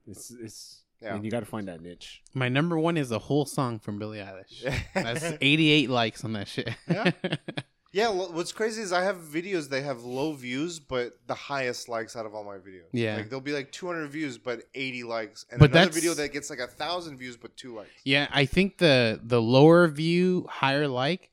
it's 0.07 0.31
it's. 0.31 0.80
Yeah. 1.01 1.15
And 1.15 1.25
you 1.25 1.31
got 1.31 1.39
to 1.39 1.45
find 1.47 1.67
that 1.67 1.81
niche. 1.81 2.21
My 2.33 2.47
number 2.49 2.77
one 2.77 2.95
is 2.95 3.11
a 3.11 3.17
whole 3.19 3.45
song 3.45 3.79
from 3.79 3.97
Billie 3.97 4.19
Eilish. 4.19 4.63
That's 4.93 5.23
88 5.41 5.89
likes 5.89 6.23
on 6.23 6.33
that 6.33 6.47
shit. 6.47 6.69
Yeah, 7.93 8.07
lo- 8.09 8.31
What's 8.31 8.51
crazy 8.51 8.81
is 8.83 8.93
I 8.93 9.01
have 9.03 9.17
videos 9.17 9.67
that 9.69 9.81
have 9.83 10.03
low 10.03 10.33
views, 10.33 10.79
but 10.79 11.13
the 11.27 11.33
highest 11.33 11.89
likes 11.89 12.15
out 12.15 12.25
of 12.25 12.33
all 12.35 12.43
my 12.43 12.57
videos. 12.57 12.85
Yeah. 12.93 13.17
like 13.17 13.29
there'll 13.29 13.41
be 13.41 13.51
like 13.51 13.71
200 13.71 14.07
views, 14.09 14.37
but 14.37 14.61
80 14.75 15.03
likes, 15.03 15.45
and 15.49 15.59
But 15.59 15.71
another 15.71 15.85
that's- 15.87 15.95
video 15.95 16.13
that 16.13 16.31
gets 16.31 16.49
like 16.51 16.59
a 16.59 16.67
thousand 16.67 17.17
views, 17.17 17.35
but 17.35 17.57
two 17.57 17.75
likes. 17.75 17.89
yeah, 18.05 18.27
I 18.31 18.45
think 18.45 18.77
the 18.77 19.19
the 19.23 19.41
lower 19.41 19.87
view, 19.87 20.45
higher 20.49 20.87
like 20.87 21.30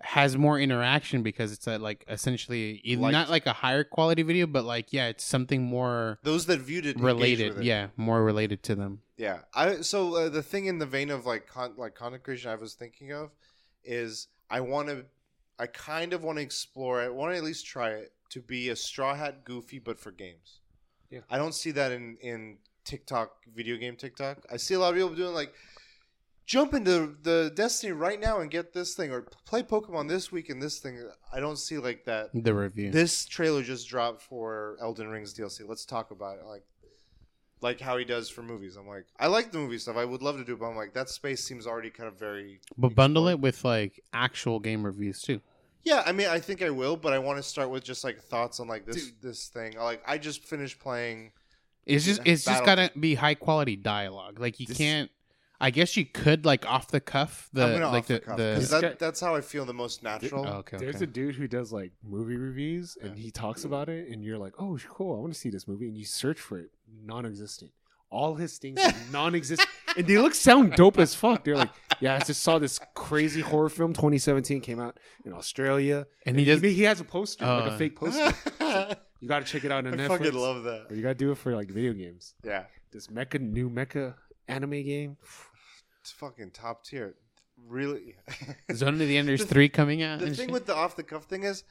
has 0.00 0.36
more 0.36 0.58
interaction 0.60 1.22
because 1.22 1.52
it's 1.52 1.66
a, 1.66 1.78
like 1.78 2.04
essentially 2.08 2.80
either 2.84 3.02
Liked. 3.02 3.12
not 3.12 3.30
like 3.30 3.46
a 3.46 3.52
higher 3.52 3.82
quality 3.82 4.22
video, 4.22 4.46
but 4.46 4.64
like 4.64 4.92
yeah, 4.92 5.08
it's 5.08 5.24
something 5.24 5.62
more 5.62 6.18
Those 6.22 6.46
that 6.46 6.60
viewed 6.60 6.86
it 6.86 7.00
related. 7.00 7.50
with 7.54 7.58
it. 7.60 7.64
Yeah, 7.64 7.88
more 7.96 8.22
related 8.22 8.62
to 8.64 8.74
them. 8.74 9.00
Yeah. 9.16 9.40
I 9.54 9.80
so 9.80 10.14
uh, 10.16 10.28
the 10.28 10.42
thing 10.42 10.66
in 10.66 10.78
the 10.78 10.86
vein 10.86 11.10
of 11.10 11.24
like 11.26 11.46
con- 11.46 11.74
like 11.76 11.94
content 11.94 12.22
creation 12.22 12.50
I 12.50 12.56
was 12.56 12.74
thinking 12.74 13.12
of 13.12 13.30
is 13.84 14.28
I 14.50 14.60
want 14.60 14.88
to 14.88 15.06
I 15.58 15.66
kind 15.66 16.12
of 16.12 16.22
want 16.22 16.36
to 16.38 16.42
explore 16.42 17.00
I 17.00 17.08
want 17.08 17.32
to 17.32 17.38
at 17.38 17.44
least 17.44 17.66
try 17.66 17.90
it 17.90 18.12
to 18.30 18.40
be 18.40 18.68
a 18.68 18.76
straw 18.76 19.14
hat 19.14 19.44
goofy 19.44 19.78
but 19.78 19.98
for 19.98 20.10
games. 20.10 20.60
Yeah. 21.10 21.20
I 21.30 21.38
don't 21.38 21.54
see 21.54 21.70
that 21.72 21.92
in 21.92 22.18
in 22.20 22.58
TikTok 22.84 23.30
video 23.54 23.76
game 23.76 23.96
TikTok. 23.96 24.44
I 24.52 24.58
see 24.58 24.74
a 24.74 24.78
lot 24.78 24.90
of 24.90 24.96
people 24.96 25.14
doing 25.16 25.34
like 25.34 25.54
jump 26.46 26.72
into 26.74 27.16
the 27.22 27.52
Destiny 27.54 27.92
right 27.92 28.18
now 28.20 28.40
and 28.40 28.50
get 28.50 28.72
this 28.72 28.94
thing 28.94 29.10
or 29.10 29.22
play 29.44 29.62
Pokemon 29.62 30.08
this 30.08 30.30
week 30.32 30.48
and 30.48 30.62
this 30.62 30.78
thing. 30.78 30.98
I 31.32 31.40
don't 31.40 31.58
see 31.58 31.78
like 31.78 32.04
that. 32.04 32.30
The 32.32 32.54
review. 32.54 32.90
This 32.90 33.26
trailer 33.26 33.62
just 33.62 33.88
dropped 33.88 34.22
for 34.22 34.76
Elden 34.80 35.08
Ring's 35.08 35.34
DLC. 35.34 35.68
Let's 35.68 35.84
talk 35.84 36.10
about 36.12 36.38
it. 36.38 36.46
Like, 36.46 36.62
like 37.60 37.80
how 37.80 37.96
he 37.96 38.04
does 38.04 38.28
for 38.28 38.42
movies. 38.42 38.76
I'm 38.76 38.86
like, 38.86 39.06
I 39.18 39.26
like 39.26 39.50
the 39.50 39.58
movie 39.58 39.78
stuff. 39.78 39.96
I 39.96 40.04
would 40.04 40.22
love 40.22 40.36
to 40.38 40.44
do, 40.44 40.54
it, 40.54 40.60
but 40.60 40.66
I'm 40.66 40.76
like, 40.76 40.94
that 40.94 41.08
space 41.08 41.42
seems 41.42 41.66
already 41.66 41.90
kind 41.90 42.08
of 42.08 42.18
very. 42.18 42.60
but 42.78 42.94
bundle 42.94 43.28
explored. 43.28 43.40
it 43.40 43.42
with 43.42 43.64
like 43.64 44.00
actual 44.12 44.60
game 44.60 44.84
reviews 44.84 45.20
too. 45.20 45.40
Yeah, 45.84 46.02
I 46.04 46.10
mean, 46.12 46.26
I 46.26 46.40
think 46.40 46.62
I 46.62 46.70
will, 46.70 46.96
but 46.96 47.12
I 47.12 47.18
want 47.20 47.38
to 47.38 47.42
start 47.44 47.70
with 47.70 47.84
just 47.84 48.02
like 48.02 48.20
thoughts 48.20 48.58
on 48.60 48.66
like 48.68 48.86
this 48.86 49.12
this 49.20 49.46
thing. 49.48 49.76
Like, 49.76 50.02
I 50.06 50.18
just 50.18 50.44
finished 50.44 50.78
playing. 50.80 51.32
It's 51.86 52.04
just 52.04 52.26
Yeah, 52.26 52.32
it's 52.32 52.44
just 52.44 52.64
gotta 52.64 52.90
be 52.98 53.14
high 53.14 53.34
quality 53.34 53.76
dialogue. 53.76 54.38
Like 54.40 54.60
you 54.60 54.66
This- 54.66 54.76
can't. 54.76 55.10
I 55.60 55.70
guess 55.70 55.96
you 55.96 56.04
could 56.04 56.44
like 56.44 56.66
off 56.66 56.88
the 56.88 57.00
cuff 57.00 57.48
the 57.52 57.64
I'm 57.64 57.72
gonna 57.72 57.86
like 57.90 58.00
off 58.02 58.06
the, 58.08 58.14
the, 58.14 58.20
cuff, 58.20 58.36
the 58.36 58.52
'cause 58.56 58.70
This 58.70 58.80
that, 58.80 58.98
that's 58.98 59.20
how 59.20 59.34
I 59.34 59.40
feel 59.40 59.64
the 59.64 59.72
most 59.74 60.02
natural. 60.02 60.46
Oh, 60.46 60.52
okay, 60.58 60.76
There's 60.76 60.96
okay. 60.96 61.04
a 61.04 61.06
dude 61.06 61.34
who 61.36 61.48
does 61.48 61.72
like 61.72 61.92
movie 62.04 62.36
reviews, 62.36 62.96
and 63.00 63.16
Yeah. 63.16 63.22
he 63.24 63.30
talks 63.30 63.64
about 63.64 63.88
it, 63.88 64.08
and 64.08 64.22
you're 64.24 64.38
like, 64.38 64.52
"Oh, 64.58 64.76
cool! 64.88 65.16
I 65.16 65.20
want 65.20 65.32
to 65.32 65.38
see 65.38 65.48
this 65.50 65.66
movie." 65.66 65.88
And 65.88 65.96
you 65.96 66.04
search 66.04 66.40
for 66.40 66.58
it, 66.58 66.70
non-existent. 67.04 67.70
All 68.10 68.34
his 68.36 68.58
things 68.58 68.78
are 68.80 68.92
non-existent, 69.12 69.68
and 69.96 70.06
they 70.06 70.18
look 70.18 70.34
sound 70.34 70.74
dope 70.74 70.98
as 70.98 71.14
fuck. 71.14 71.42
They're 71.44 71.56
like, 71.56 71.70
"Yeah, 72.00 72.14
I 72.16 72.18
just 72.20 72.42
saw 72.42 72.58
this 72.58 72.78
crazy 72.94 73.40
horror 73.40 73.68
film, 73.68 73.94
2017, 73.94 74.60
came 74.60 74.78
out 74.78 74.98
in 75.24 75.32
Australia, 75.32 76.06
and 76.24 76.38
he 76.38 76.44
does. 76.44 76.60
he, 76.60 76.72
he 76.72 76.82
has 76.84 77.00
a 77.00 77.04
poster, 77.04 77.44
like 77.44 77.64
a 77.64 77.74
Uh, 77.74 77.78
fake 77.78 77.96
poster. 77.96 78.32
I 78.60 78.96
You 79.20 79.28
got 79.28 79.44
to 79.44 79.50
check 79.50 79.64
it 79.64 79.72
out 79.72 79.86
on 79.86 79.94
Netflix. 79.94 80.08
fucking 80.08 80.34
love 80.34 80.64
that. 80.64 80.86
Or 80.90 80.94
you 80.94 81.00
got 81.02 81.08
to 81.08 81.14
do 81.14 81.30
it 81.32 81.38
for 81.38 81.56
like 81.56 81.68
video 81.70 81.94
games. 81.94 82.34
Yeah, 82.44 82.64
This 82.92 83.06
mecha 83.06 83.40
new 83.40 83.70
mecha 83.70 84.14
anime 84.48 84.82
game. 84.82 85.16
it's 86.00 86.10
fucking 86.10 86.50
top 86.50 86.84
tier. 86.84 87.14
Really. 87.68 88.16
Zone 88.74 88.94
of 88.94 88.98
the 89.00 89.16
Enders 89.16 89.40
The- 89.40 89.46
three 89.46 89.68
coming 89.68 90.02
out. 90.02 90.20
the 90.20 90.34
thing 90.34 90.52
with 90.52 90.66
the 90.66 90.74
off 90.74 90.94
the 90.96 91.02
cuff 91.02 91.24
thing 91.24 91.42
is 91.44 91.64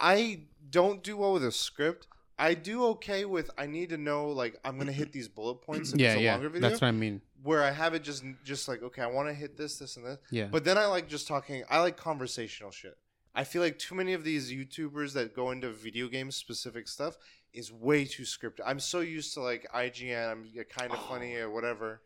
i 0.00 0.42
don't 0.70 1.02
do 1.02 1.16
well 1.16 1.32
with 1.32 1.44
a 1.44 1.50
script 1.50 2.06
i 2.38 2.54
do 2.54 2.84
okay 2.84 3.24
with 3.24 3.50
i 3.58 3.66
need 3.66 3.88
to 3.88 3.96
know 3.96 4.28
like 4.28 4.56
i'm 4.64 4.78
gonna 4.78 4.92
hit 4.92 5.10
these 5.10 5.26
bullet 5.26 5.56
points 5.56 5.92
if 5.92 5.98
yeah, 5.98 6.12
it's 6.12 6.20
a 6.20 6.22
yeah, 6.22 6.32
longer 6.34 6.48
video 6.50 6.68
that's 6.68 6.80
what 6.80 6.86
I 6.86 6.92
mean. 6.92 7.20
where 7.42 7.64
i 7.64 7.72
have 7.72 7.94
it 7.94 8.04
just 8.04 8.22
just 8.44 8.68
like 8.68 8.80
okay 8.84 9.02
i 9.02 9.06
want 9.08 9.26
to 9.28 9.34
hit 9.34 9.56
this 9.56 9.76
this 9.76 9.96
and 9.96 10.06
this 10.06 10.18
Yeah, 10.30 10.44
but 10.52 10.64
then 10.64 10.78
i 10.78 10.86
like 10.86 11.08
just 11.08 11.26
talking 11.26 11.64
i 11.68 11.80
like 11.80 11.96
conversational 11.96 12.70
shit 12.70 12.96
i 13.34 13.42
feel 13.42 13.60
like 13.60 13.76
too 13.76 13.96
many 13.96 14.12
of 14.12 14.22
these 14.22 14.52
youtubers 14.52 15.14
that 15.14 15.34
go 15.34 15.50
into 15.50 15.68
video 15.70 16.06
game 16.06 16.30
specific 16.30 16.86
stuff 16.86 17.16
is 17.52 17.72
way 17.72 18.04
too 18.04 18.22
scripted 18.24 18.60
i'm 18.66 18.80
so 18.80 19.00
used 19.00 19.34
to 19.34 19.40
like 19.40 19.66
ign 19.74 20.30
i'm 20.32 20.46
kind 20.68 20.92
of 20.92 20.98
funny 21.06 21.36
or 21.36 21.50
whatever 21.50 22.00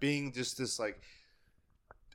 being 0.00 0.32
just 0.32 0.58
this 0.58 0.78
like 0.78 1.00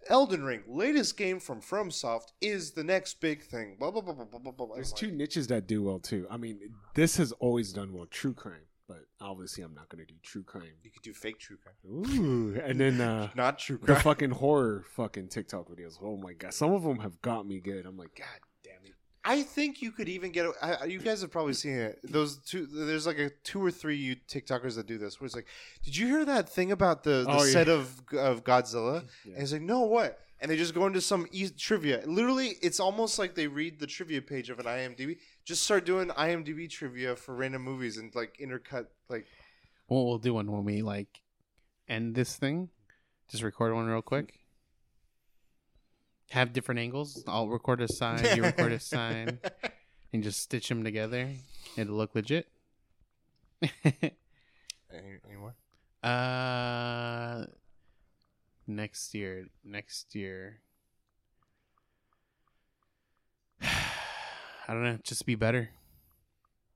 Elden 0.10 0.44
Ring, 0.44 0.64
latest 0.68 1.18
game 1.18 1.40
from 1.40 1.62
FromSoft, 1.62 2.34
is 2.42 2.72
the 2.72 2.84
next 2.84 3.22
big 3.22 3.42
thing. 3.44 3.78
Blah 3.80 3.92
blah 3.92 4.02
blah 4.02 4.14
blah 4.14 4.26
blah 4.26 4.40
blah. 4.40 4.52
blah. 4.52 4.76
There's 4.76 4.92
I'm 4.92 4.98
two 4.98 5.12
niches 5.12 5.48
that 5.48 5.68
do 5.68 5.84
well 5.84 6.00
too. 6.00 6.28
I 6.30 6.38
mean, 6.38 6.60
this 6.94 7.18
has 7.18 7.32
always 7.34 7.72
done 7.72 7.94
well. 7.94 8.06
True 8.08 8.34
crime, 8.34 8.66
but 8.88 9.06
obviously, 9.22 9.64
I'm 9.64 9.74
not 9.74 9.90
going 9.90 10.06
to 10.06 10.14
do 10.14 10.20
true 10.22 10.44
crime. 10.44 10.74
You 10.84 10.92
could 10.92 11.04
do 11.04 11.14
fake 11.14 11.40
true 11.40 11.58
crime, 11.58 11.76
Ooh, 11.86 12.60
and 12.62 12.80
then 12.80 13.00
uh, 13.00 13.30
not 13.36 13.60
true 13.60 13.78
crime. 13.78 13.96
the 13.96 14.02
fucking 14.02 14.32
horror 14.32 14.84
fucking 14.96 15.30
TikTok 15.30 15.70
videos. 15.70 15.98
Oh 16.02 16.18
my 16.18 16.34
god, 16.34 16.54
some 16.54 16.74
of 16.74 16.84
them 16.84 17.00
have 17.00 17.22
got 17.22 17.48
me 17.48 17.60
good. 17.60 17.86
I'm 17.86 17.98
like, 17.98 18.16
God. 18.16 18.28
I 19.26 19.42
think 19.44 19.82
you 19.82 19.92
could 19.92 20.10
even 20.10 20.32
get. 20.32 20.48
I, 20.62 20.86
you 20.86 21.00
guys 21.00 21.22
have 21.22 21.32
probably 21.32 21.54
seen 21.54 21.76
it. 21.78 22.00
Those 22.04 22.38
two. 22.38 22.66
There's 22.66 23.08
like 23.08 23.20
a 23.20 23.30
two 23.44 23.64
or 23.64 23.72
three 23.72 23.96
you 23.96 24.16
TikTokers 24.28 24.76
that 24.76 24.86
do 24.86 24.98
this. 24.98 25.22
Where 25.22 25.26
it's 25.26 25.36
like, 25.36 25.48
did 25.84 25.96
you 25.96 26.08
hear 26.08 26.26
that 26.26 26.50
thing 26.50 26.72
about 26.74 27.04
the, 27.04 27.24
the 27.24 27.30
Oh, 27.30 27.44
yeah. 27.44 27.52
set 27.52 27.70
of 27.70 28.02
of 28.18 28.44
Godzilla? 28.44 29.06
Yeah. 29.26 29.34
And 29.36 29.44
it's 29.44 29.54
like, 29.54 29.62
no, 29.62 29.82
what? 29.82 30.20
And 30.42 30.52
they 30.52 30.58
just 30.58 30.74
go 30.74 30.88
into 30.88 31.00
some 31.00 31.26
e- 31.32 31.48
trivia. 31.58 32.04
Literally, 32.06 32.56
it's 32.62 32.82
almost 32.82 33.18
like 33.18 33.34
they 33.34 33.48
read 33.48 33.80
the 33.80 33.88
trivia 33.88 34.22
page 34.22 34.50
of 34.50 34.60
an 34.60 34.66
IMDb. 34.66 35.18
Just 35.46 35.64
start 35.64 35.86
doing 35.86 36.10
IMDb 36.10 36.70
trivia 36.70 37.16
for 37.16 37.34
random 37.34 37.62
movies 37.62 37.98
and 37.98 38.14
like 38.14 38.38
intercut 38.44 38.88
like. 39.08 39.26
what 39.88 40.04
we'll 40.04 40.18
do 40.18 40.34
one 40.34 40.52
when 40.52 40.66
we 40.66 40.82
like 40.82 41.22
end 41.88 42.14
this 42.14 42.36
thing. 42.36 42.68
Just 43.30 43.42
record 43.42 43.74
one 43.74 43.86
real 43.88 44.02
quick. 44.02 44.40
Have 46.34 46.52
different 46.52 46.80
angles. 46.80 47.24
I'll 47.28 47.48
record 47.48 47.80
a 47.80 47.88
sign, 47.88 48.26
You 48.36 48.42
record 48.42 48.72
a 48.72 48.80
sign, 48.80 49.38
and 50.14 50.24
just 50.24 50.42
stitch 50.42 50.68
them 50.68 50.84
together. 50.84 51.30
It'll 51.78 51.94
look 51.94 52.16
legit. 52.16 52.48
Any, 53.62 54.02
more? 55.40 55.54
Uh, 56.04 57.46
next 58.66 59.14
year. 59.14 59.46
Next 59.64 60.16
year. 60.16 60.58
I 63.62 63.68
don't 64.70 64.84
know. 64.84 64.98
Just 65.04 65.28
be 65.28 65.36
better. 65.36 65.70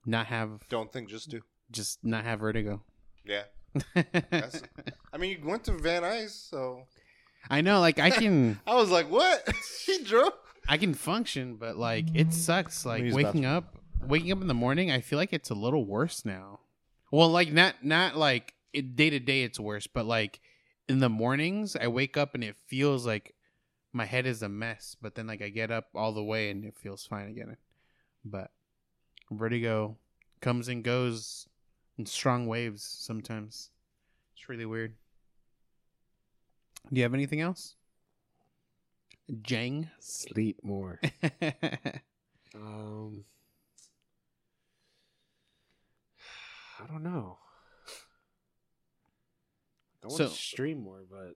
Not 0.06 0.28
have. 0.28 0.70
Don't 0.70 0.94
think, 0.94 1.10
just 1.10 1.30
do. 1.32 1.42
Just 1.72 2.06
not 2.06 2.26
have 2.26 2.42
vertigo. 2.42 2.84
Yeah. 3.26 3.46
I 3.96 5.18
mean, 5.18 5.32
you 5.32 5.50
went 5.50 5.64
to 5.64 5.72
Van 5.72 6.04
Nuys, 6.04 6.30
so 6.30 6.84
I 7.50 7.62
know. 7.62 7.80
Like 7.80 8.00
I 8.00 8.10
can. 8.10 8.60
I 8.68 8.76
was 8.76 8.90
like, 8.90 9.10
what? 9.10 9.48
he 9.86 10.04
drove. 10.04 10.34
I 10.68 10.78
can 10.78 10.94
function, 10.94 11.56
but 11.56 11.78
like 11.78 12.06
it 12.14 12.34
sucks. 12.34 12.86
Like 12.86 13.04
use 13.04 13.14
waking 13.14 13.44
bathroom. 13.44 13.58
up, 13.58 13.78
waking 14.06 14.32
up 14.32 14.42
in 14.42 14.48
the 14.48 14.54
morning. 14.54 14.92
I 14.92 15.02
feel 15.02 15.18
like 15.18 15.34
it's 15.34 15.50
a 15.50 15.56
little 15.56 15.86
worse 15.86 16.26
now. 16.26 16.60
Well, 17.12 17.30
like 17.30 17.52
not 17.52 17.84
not 17.84 18.18
like 18.18 18.54
day 18.74 19.10
to 19.10 19.20
day, 19.20 19.44
it's 19.44 19.60
worse, 19.60 19.88
but 19.88 20.06
like 20.06 20.42
in 20.90 21.00
the 21.00 21.10
mornings, 21.10 21.76
I 21.76 21.88
wake 21.88 22.18
up 22.18 22.36
and 22.36 22.44
it 22.44 22.56
feels 22.68 23.06
like 23.06 23.34
my 23.94 24.06
head 24.06 24.26
is 24.26 24.42
a 24.42 24.50
mess. 24.50 24.96
But 25.02 25.16
then 25.16 25.28
like 25.28 25.42
I 25.42 25.50
get 25.50 25.72
up 25.72 25.88
all 25.96 26.12
the 26.12 26.24
way 26.24 26.50
and 26.50 26.66
it 26.66 26.78
feels 26.78 27.06
fine 27.06 27.30
again. 27.30 27.56
But 28.26 28.52
vertigo 29.32 29.98
comes 30.42 30.68
and 30.68 30.84
goes 30.84 31.48
in 31.98 32.06
strong 32.06 32.48
waves 32.48 32.84
sometimes. 32.84 33.70
It's 34.36 34.50
really 34.50 34.66
weird. 34.66 34.96
Do 36.92 36.98
you 36.98 37.04
have 37.04 37.14
anything 37.14 37.42
else? 37.42 37.76
Jang. 39.42 39.90
Sleep 40.00 40.58
more. 40.64 41.00
Um, 42.56 43.26
I 46.82 46.86
don't 46.88 47.04
know. 47.04 47.38
I 50.04 50.08
want 50.08 50.18
So- 50.18 50.28
to 50.28 50.34
stream 50.34 50.82
more, 50.82 51.04
but 51.10 51.36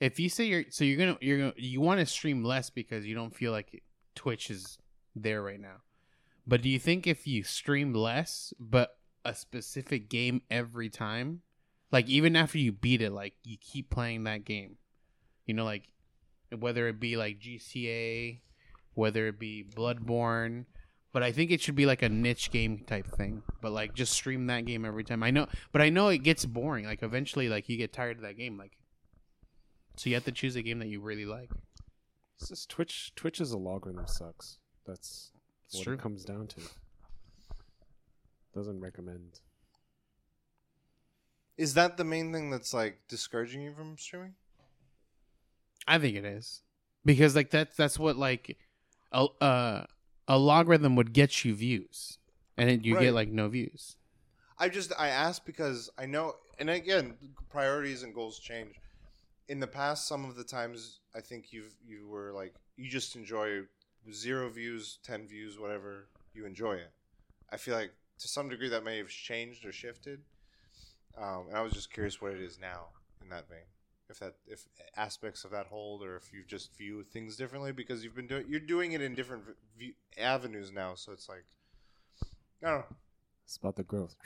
if 0.00 0.18
you 0.20 0.28
say 0.28 0.44
you're 0.46 0.64
so 0.70 0.84
you're 0.84 0.98
gonna 0.98 1.18
you're 1.20 1.38
gonna 1.38 1.52
you 1.56 1.80
want 1.80 2.00
to 2.00 2.06
stream 2.06 2.44
less 2.44 2.70
because 2.70 3.06
you 3.06 3.14
don't 3.14 3.34
feel 3.34 3.52
like 3.52 3.82
Twitch 4.14 4.50
is 4.50 4.78
there 5.14 5.42
right 5.42 5.60
now. 5.60 5.82
But 6.46 6.62
do 6.62 6.68
you 6.70 6.78
think 6.78 7.06
if 7.06 7.26
you 7.26 7.42
stream 7.42 7.92
less 7.92 8.54
but 8.58 8.96
a 9.24 9.34
specific 9.34 10.08
game 10.08 10.40
every 10.50 10.88
time, 10.88 11.42
like 11.92 12.08
even 12.08 12.36
after 12.36 12.58
you 12.58 12.72
beat 12.72 13.02
it, 13.02 13.12
like 13.12 13.34
you 13.44 13.56
keep 13.60 13.90
playing 13.90 14.24
that 14.24 14.44
game, 14.44 14.76
you 15.46 15.54
know, 15.54 15.64
like 15.64 15.84
whether 16.58 16.88
it 16.88 16.98
be 17.00 17.16
like 17.16 17.40
GCA, 17.40 18.40
whether 18.94 19.26
it 19.28 19.38
be 19.38 19.64
Bloodborne, 19.74 20.64
but 21.12 21.22
I 21.22 21.32
think 21.32 21.50
it 21.50 21.60
should 21.60 21.74
be 21.74 21.86
like 21.86 22.02
a 22.02 22.08
niche 22.08 22.50
game 22.50 22.78
type 22.86 23.06
thing. 23.16 23.42
But 23.60 23.72
like 23.72 23.94
just 23.94 24.12
stream 24.12 24.46
that 24.46 24.64
game 24.66 24.84
every 24.84 25.04
time. 25.04 25.22
I 25.22 25.30
know, 25.30 25.46
but 25.72 25.82
I 25.82 25.88
know 25.90 26.08
it 26.08 26.18
gets 26.18 26.44
boring. 26.44 26.84
Like 26.84 27.02
eventually, 27.02 27.48
like 27.48 27.68
you 27.68 27.76
get 27.76 27.92
tired 27.92 28.16
of 28.18 28.22
that 28.22 28.36
game. 28.36 28.56
Like 28.56 28.76
so 29.96 30.08
you 30.08 30.14
have 30.16 30.24
to 30.24 30.32
choose 30.32 30.56
a 30.56 30.62
game 30.62 30.78
that 30.78 30.88
you 30.88 31.00
really 31.00 31.26
like. 31.26 31.50
it's 32.38 32.48
just 32.48 32.68
Twitch. 32.70 33.12
Twitch's 33.16 33.52
algorithm 33.52 34.06
sucks. 34.06 34.58
That's 34.86 35.32
It's 35.66 35.76
what 35.76 35.84
true. 35.84 35.94
it 35.94 36.00
comes 36.00 36.24
down 36.24 36.46
to. 36.48 36.60
Doesn't 38.54 38.80
recommend. 38.80 39.40
Is 41.56 41.74
that 41.74 41.96
the 41.96 42.04
main 42.04 42.32
thing 42.32 42.50
that's 42.50 42.74
like 42.74 43.06
discouraging 43.08 43.62
you 43.62 43.72
from 43.74 43.96
streaming? 43.98 44.34
I 45.86 45.98
think 45.98 46.16
it 46.16 46.24
is 46.24 46.62
because 47.04 47.34
like 47.34 47.50
that's 47.50 47.76
that's 47.76 47.98
what 47.98 48.16
like 48.16 48.58
a 49.12 49.26
uh, 49.40 49.84
a 50.28 50.38
logarithm 50.38 50.96
would 50.96 51.12
get 51.12 51.44
you 51.44 51.54
views, 51.54 52.18
and 52.56 52.68
then 52.68 52.82
you 52.82 52.94
Right. 52.94 53.00
get 53.00 53.14
like 53.14 53.28
no 53.28 53.48
views. 53.48 53.96
I 54.58 54.68
just 54.68 54.92
I 54.98 55.08
asked 55.08 55.46
because 55.46 55.90
I 55.98 56.06
know, 56.06 56.36
and 56.58 56.70
again, 56.70 57.16
priorities 57.50 58.02
and 58.02 58.14
goals 58.14 58.38
change. 58.38 58.74
In 59.48 59.60
the 59.60 59.66
past, 59.66 60.06
some 60.06 60.24
of 60.24 60.36
the 60.36 60.44
times 60.44 61.00
I 61.14 61.20
think 61.20 61.52
you've 61.52 61.74
you 61.84 62.08
were 62.08 62.32
like 62.32 62.54
you 62.76 62.88
just 62.88 63.16
enjoy 63.16 63.62
zero 64.12 64.48
views, 64.50 64.98
ten 65.02 65.26
views, 65.26 65.58
whatever 65.58 66.08
you 66.34 66.46
enjoy 66.46 66.74
it. 66.74 66.92
I 67.50 67.56
feel 67.56 67.74
like 67.74 67.92
to 68.18 68.28
some 68.28 68.48
degree 68.48 68.68
that 68.68 68.84
may 68.84 68.98
have 68.98 69.08
changed 69.08 69.64
or 69.64 69.72
shifted, 69.72 70.20
um, 71.20 71.46
and 71.48 71.56
I 71.56 71.60
was 71.62 71.72
just 71.72 71.92
curious 71.92 72.20
what 72.20 72.32
it 72.32 72.40
is 72.40 72.58
now 72.60 72.86
in 73.22 73.28
that 73.30 73.48
vein. 73.48 73.58
If 74.08 74.18
that 74.18 74.34
if 74.46 74.64
aspects 74.96 75.44
of 75.44 75.52
that 75.52 75.66
hold, 75.66 76.02
or 76.02 76.16
if 76.16 76.32
you 76.32 76.42
just 76.44 76.76
view 76.76 77.04
things 77.04 77.36
differently 77.36 77.70
because 77.70 78.02
you've 78.02 78.16
been 78.16 78.26
doing 78.26 78.46
you're 78.48 78.58
doing 78.58 78.92
it 78.92 79.00
in 79.00 79.14
different 79.14 79.44
v- 79.78 79.94
avenues 80.18 80.72
now, 80.72 80.94
so 80.96 81.12
it's 81.12 81.28
like 81.28 81.44
I 82.62 82.70
don't 82.70 82.78
know. 82.80 82.96
It's 83.44 83.56
about 83.56 83.76
the 83.76 83.84
growth. 83.84 84.16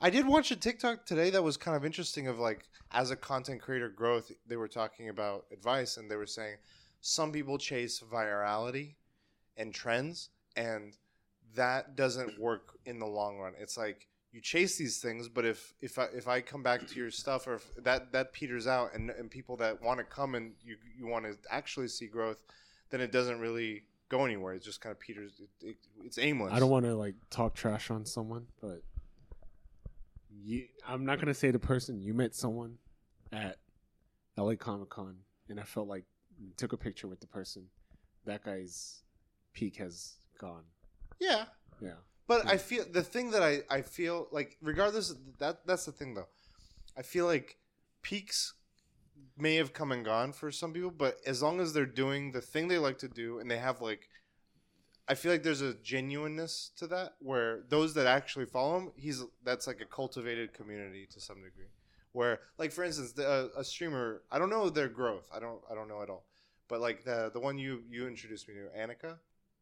I 0.00 0.10
did 0.10 0.26
watch 0.26 0.50
a 0.52 0.56
TikTok 0.56 1.06
today 1.06 1.30
that 1.30 1.42
was 1.42 1.56
kind 1.56 1.76
of 1.76 1.84
interesting 1.84 2.28
of 2.28 2.38
like 2.38 2.68
as 2.92 3.10
a 3.10 3.16
content 3.16 3.60
creator 3.60 3.88
growth, 3.88 4.30
they 4.46 4.56
were 4.56 4.68
talking 4.68 5.08
about 5.08 5.46
advice 5.52 5.96
and 5.96 6.10
they 6.10 6.16
were 6.16 6.26
saying 6.26 6.56
some 7.00 7.32
people 7.32 7.58
chase 7.58 8.00
virality 8.00 8.94
and 9.56 9.74
trends 9.74 10.30
and 10.56 10.96
that 11.54 11.96
doesn't 11.96 12.38
work 12.38 12.78
in 12.86 12.98
the 12.98 13.06
long 13.06 13.38
run. 13.38 13.54
It's 13.58 13.76
like 13.76 14.06
you 14.32 14.40
chase 14.40 14.76
these 14.76 14.98
things, 14.98 15.28
but 15.28 15.44
if 15.44 15.74
if 15.80 15.98
I, 15.98 16.04
if 16.14 16.28
I 16.28 16.40
come 16.40 16.62
back 16.62 16.86
to 16.86 16.94
your 16.96 17.10
stuff 17.10 17.46
or 17.46 17.54
if 17.54 17.74
that 17.84 18.12
that 18.12 18.32
peters 18.32 18.66
out 18.66 18.94
and, 18.94 19.10
and 19.10 19.30
people 19.30 19.56
that 19.58 19.82
want 19.82 19.98
to 19.98 20.04
come 20.04 20.34
and 20.34 20.52
you 20.62 20.76
you 20.96 21.06
want 21.06 21.24
to 21.24 21.36
actually 21.50 21.88
see 21.88 22.06
growth, 22.06 22.42
then 22.90 23.00
it 23.00 23.12
doesn't 23.12 23.40
really 23.40 23.84
go 24.08 24.24
anywhere. 24.24 24.54
it's 24.54 24.64
just 24.64 24.80
kind 24.80 24.90
of 24.90 25.00
peters. 25.00 25.40
It, 25.40 25.66
it, 25.66 25.76
it's 26.04 26.18
aimless. 26.18 26.52
I 26.52 26.58
don't 26.60 26.70
want 26.70 26.86
to 26.86 26.94
like 26.94 27.14
talk 27.30 27.54
trash 27.54 27.90
on 27.90 28.04
someone, 28.06 28.46
but 28.60 28.82
you, 30.30 30.66
I'm 30.86 31.04
not 31.04 31.20
gonna 31.20 31.34
say 31.34 31.50
the 31.50 31.58
person 31.58 32.00
you 32.00 32.14
met 32.14 32.34
someone 32.34 32.78
at 33.32 33.56
LA 34.36 34.54
Comic 34.54 34.90
Con, 34.90 35.16
and 35.48 35.58
I 35.58 35.64
felt 35.64 35.88
like 35.88 36.04
took 36.56 36.72
a 36.72 36.76
picture 36.76 37.08
with 37.08 37.20
the 37.20 37.26
person. 37.26 37.64
That 38.24 38.44
guy's 38.44 39.02
peak 39.52 39.76
has 39.76 40.16
gone. 40.38 40.64
Yeah, 41.18 41.46
Yeah, 41.80 41.94
But 42.28 42.46
I 42.46 42.58
feel 42.58 42.84
the 42.88 43.02
thing 43.02 43.30
that 43.30 43.42
I, 43.42 43.62
I 43.70 43.80
feel 43.80 44.28
like 44.30 44.58
regardless 44.60 45.14
that 45.38 45.66
that's 45.66 45.86
the 45.86 45.92
thing 45.92 46.14
though. 46.14 46.28
I 46.96 47.02
feel 47.02 47.24
like 47.24 47.56
peaks 48.02 48.52
may 49.36 49.54
have 49.54 49.72
come 49.72 49.92
and 49.92 50.04
gone 50.04 50.32
for 50.32 50.52
some 50.52 50.72
people, 50.72 50.90
but 50.90 51.16
as 51.26 51.42
long 51.42 51.58
as 51.58 51.72
they're 51.72 51.86
doing 51.86 52.32
the 52.32 52.40
thing 52.42 52.68
they 52.68 52.78
like 52.78 52.98
to 52.98 53.08
do 53.08 53.38
and 53.38 53.50
they 53.50 53.56
have 53.56 53.80
like 53.80 54.10
I 55.08 55.14
feel 55.14 55.32
like 55.32 55.42
there's 55.42 55.62
a 55.62 55.72
genuineness 55.72 56.70
to 56.76 56.86
that 56.88 57.14
where 57.20 57.62
those 57.70 57.94
that 57.94 58.06
actually 58.06 58.44
follow 58.44 58.76
him, 58.76 58.92
he's 58.94 59.24
that's 59.42 59.66
like 59.66 59.80
a 59.80 59.86
cultivated 59.86 60.52
community 60.52 61.08
to 61.14 61.20
some 61.20 61.36
degree. 61.36 61.70
Where 62.12 62.40
like 62.58 62.72
for 62.72 62.84
instance, 62.84 63.12
the, 63.12 63.26
uh, 63.26 63.48
a 63.56 63.64
streamer, 63.64 64.20
I 64.30 64.38
don't 64.38 64.50
know 64.50 64.68
their 64.68 64.88
growth. 64.88 65.30
I 65.34 65.40
don't 65.40 65.60
I 65.70 65.74
don't 65.74 65.88
know 65.88 66.02
at 66.02 66.10
all. 66.10 66.26
But 66.68 66.82
like 66.82 67.04
the 67.04 67.30
the 67.32 67.40
one 67.40 67.56
you 67.56 67.84
you 67.88 68.06
introduced 68.06 68.46
me 68.48 68.54
to, 68.54 68.78
Annika, 68.78 69.16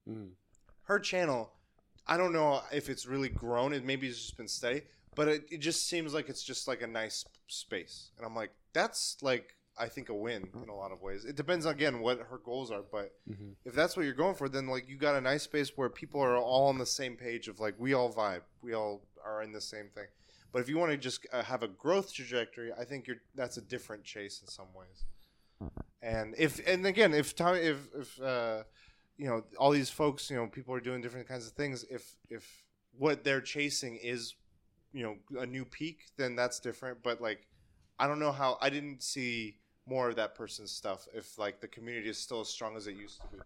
mm. 0.08 0.30
her 0.82 0.98
channel 0.98 1.52
i 2.06 2.16
don't 2.16 2.32
know 2.32 2.62
if 2.72 2.88
it's 2.88 3.06
really 3.06 3.28
grown 3.28 3.72
it 3.72 3.84
maybe 3.84 4.06
it's 4.06 4.20
just 4.20 4.36
been 4.36 4.48
steady 4.48 4.82
but 5.14 5.28
it, 5.28 5.46
it 5.50 5.58
just 5.58 5.88
seems 5.88 6.12
like 6.12 6.28
it's 6.28 6.42
just 6.42 6.68
like 6.68 6.82
a 6.82 6.86
nice 6.86 7.24
space 7.48 8.10
and 8.16 8.26
i'm 8.26 8.34
like 8.34 8.50
that's 8.72 9.16
like 9.22 9.54
i 9.78 9.86
think 9.88 10.08
a 10.08 10.14
win 10.14 10.48
in 10.62 10.68
a 10.70 10.74
lot 10.74 10.90
of 10.90 11.02
ways. 11.02 11.24
It 11.26 11.36
depends 11.36 11.66
again 11.66 12.00
what 12.00 12.18
her 12.18 12.38
goals 12.44 12.70
are 12.70 12.82
but 12.90 13.12
hmm 13.26 13.52
if 13.64 13.74
that's 13.74 13.96
what 13.96 14.04
you're 14.04 14.14
going 14.14 14.34
for 14.34 14.48
then 14.48 14.68
like 14.68 14.88
you 14.88 14.96
got 14.96 15.16
a 15.16 15.20
nice 15.20 15.42
space 15.42 15.76
where 15.76 15.88
people 15.90 16.20
are 16.20 16.36
all 16.36 16.68
on 16.68 16.78
the 16.78 16.86
same 16.86 17.16
page 17.16 17.48
of 17.48 17.60
like 17.60 17.74
we 17.78 17.92
all 17.94 18.12
vibe 18.12 18.42
we 18.62 18.72
all 18.74 19.02
are 19.24 19.42
in 19.42 19.52
the 19.52 19.60
same 19.60 19.88
thing. 19.94 20.06
But 20.52 20.62
if 20.62 20.68
you 20.68 20.78
want 20.78 20.92
to 20.92 20.96
just 20.96 21.26
uh, 21.32 21.42
have 21.42 21.62
a 21.62 21.68
growth 21.68 22.12
trajectory 22.14 22.70
i 22.72 22.84
think 22.84 23.06
you're 23.06 23.20
that's 23.34 23.56
a 23.56 23.60
different 23.60 24.04
chase 24.04 24.40
in 24.40 24.48
some 24.48 24.68
ways. 24.74 25.04
And 26.00 26.34
if 26.38 26.60
and 26.66 26.86
again 26.86 27.12
if 27.12 27.34
time 27.34 27.56
if 27.56 27.78
if 27.94 28.20
uh 28.22 28.62
you 29.18 29.26
know 29.26 29.42
all 29.58 29.70
these 29.70 29.90
folks 29.90 30.30
you 30.30 30.36
know 30.36 30.46
people 30.46 30.74
are 30.74 30.80
doing 30.80 31.00
different 31.00 31.28
kinds 31.28 31.46
of 31.46 31.52
things. 31.52 31.84
If 31.90 32.16
if 32.30 32.64
what 32.98 33.24
they're 33.24 33.40
chasing 33.40 33.96
is 33.96 34.34
you 34.92 35.02
know 35.02 35.40
a 35.40 35.46
new 35.46 35.64
peak 35.64 36.06
then 36.16 36.36
that's 36.36 36.60
different. 36.60 37.02
But 37.02 37.20
like 37.20 37.46
i 37.98 38.06
don't 38.06 38.18
know 38.18 38.30
how 38.30 38.58
i 38.60 38.68
didn't 38.68 39.02
see 39.02 39.56
more 39.86 40.08
of 40.08 40.16
that 40.16 40.34
person's 40.34 40.72
stuff 40.72 41.06
if 41.14 41.38
like 41.38 41.60
the 41.60 41.68
community 41.68 42.08
is 42.08 42.18
still 42.18 42.40
as 42.40 42.48
strong 42.48 42.76
as 42.76 42.86
it 42.86 42.96
used 42.96 43.20
to 43.20 43.26
be. 43.28 43.38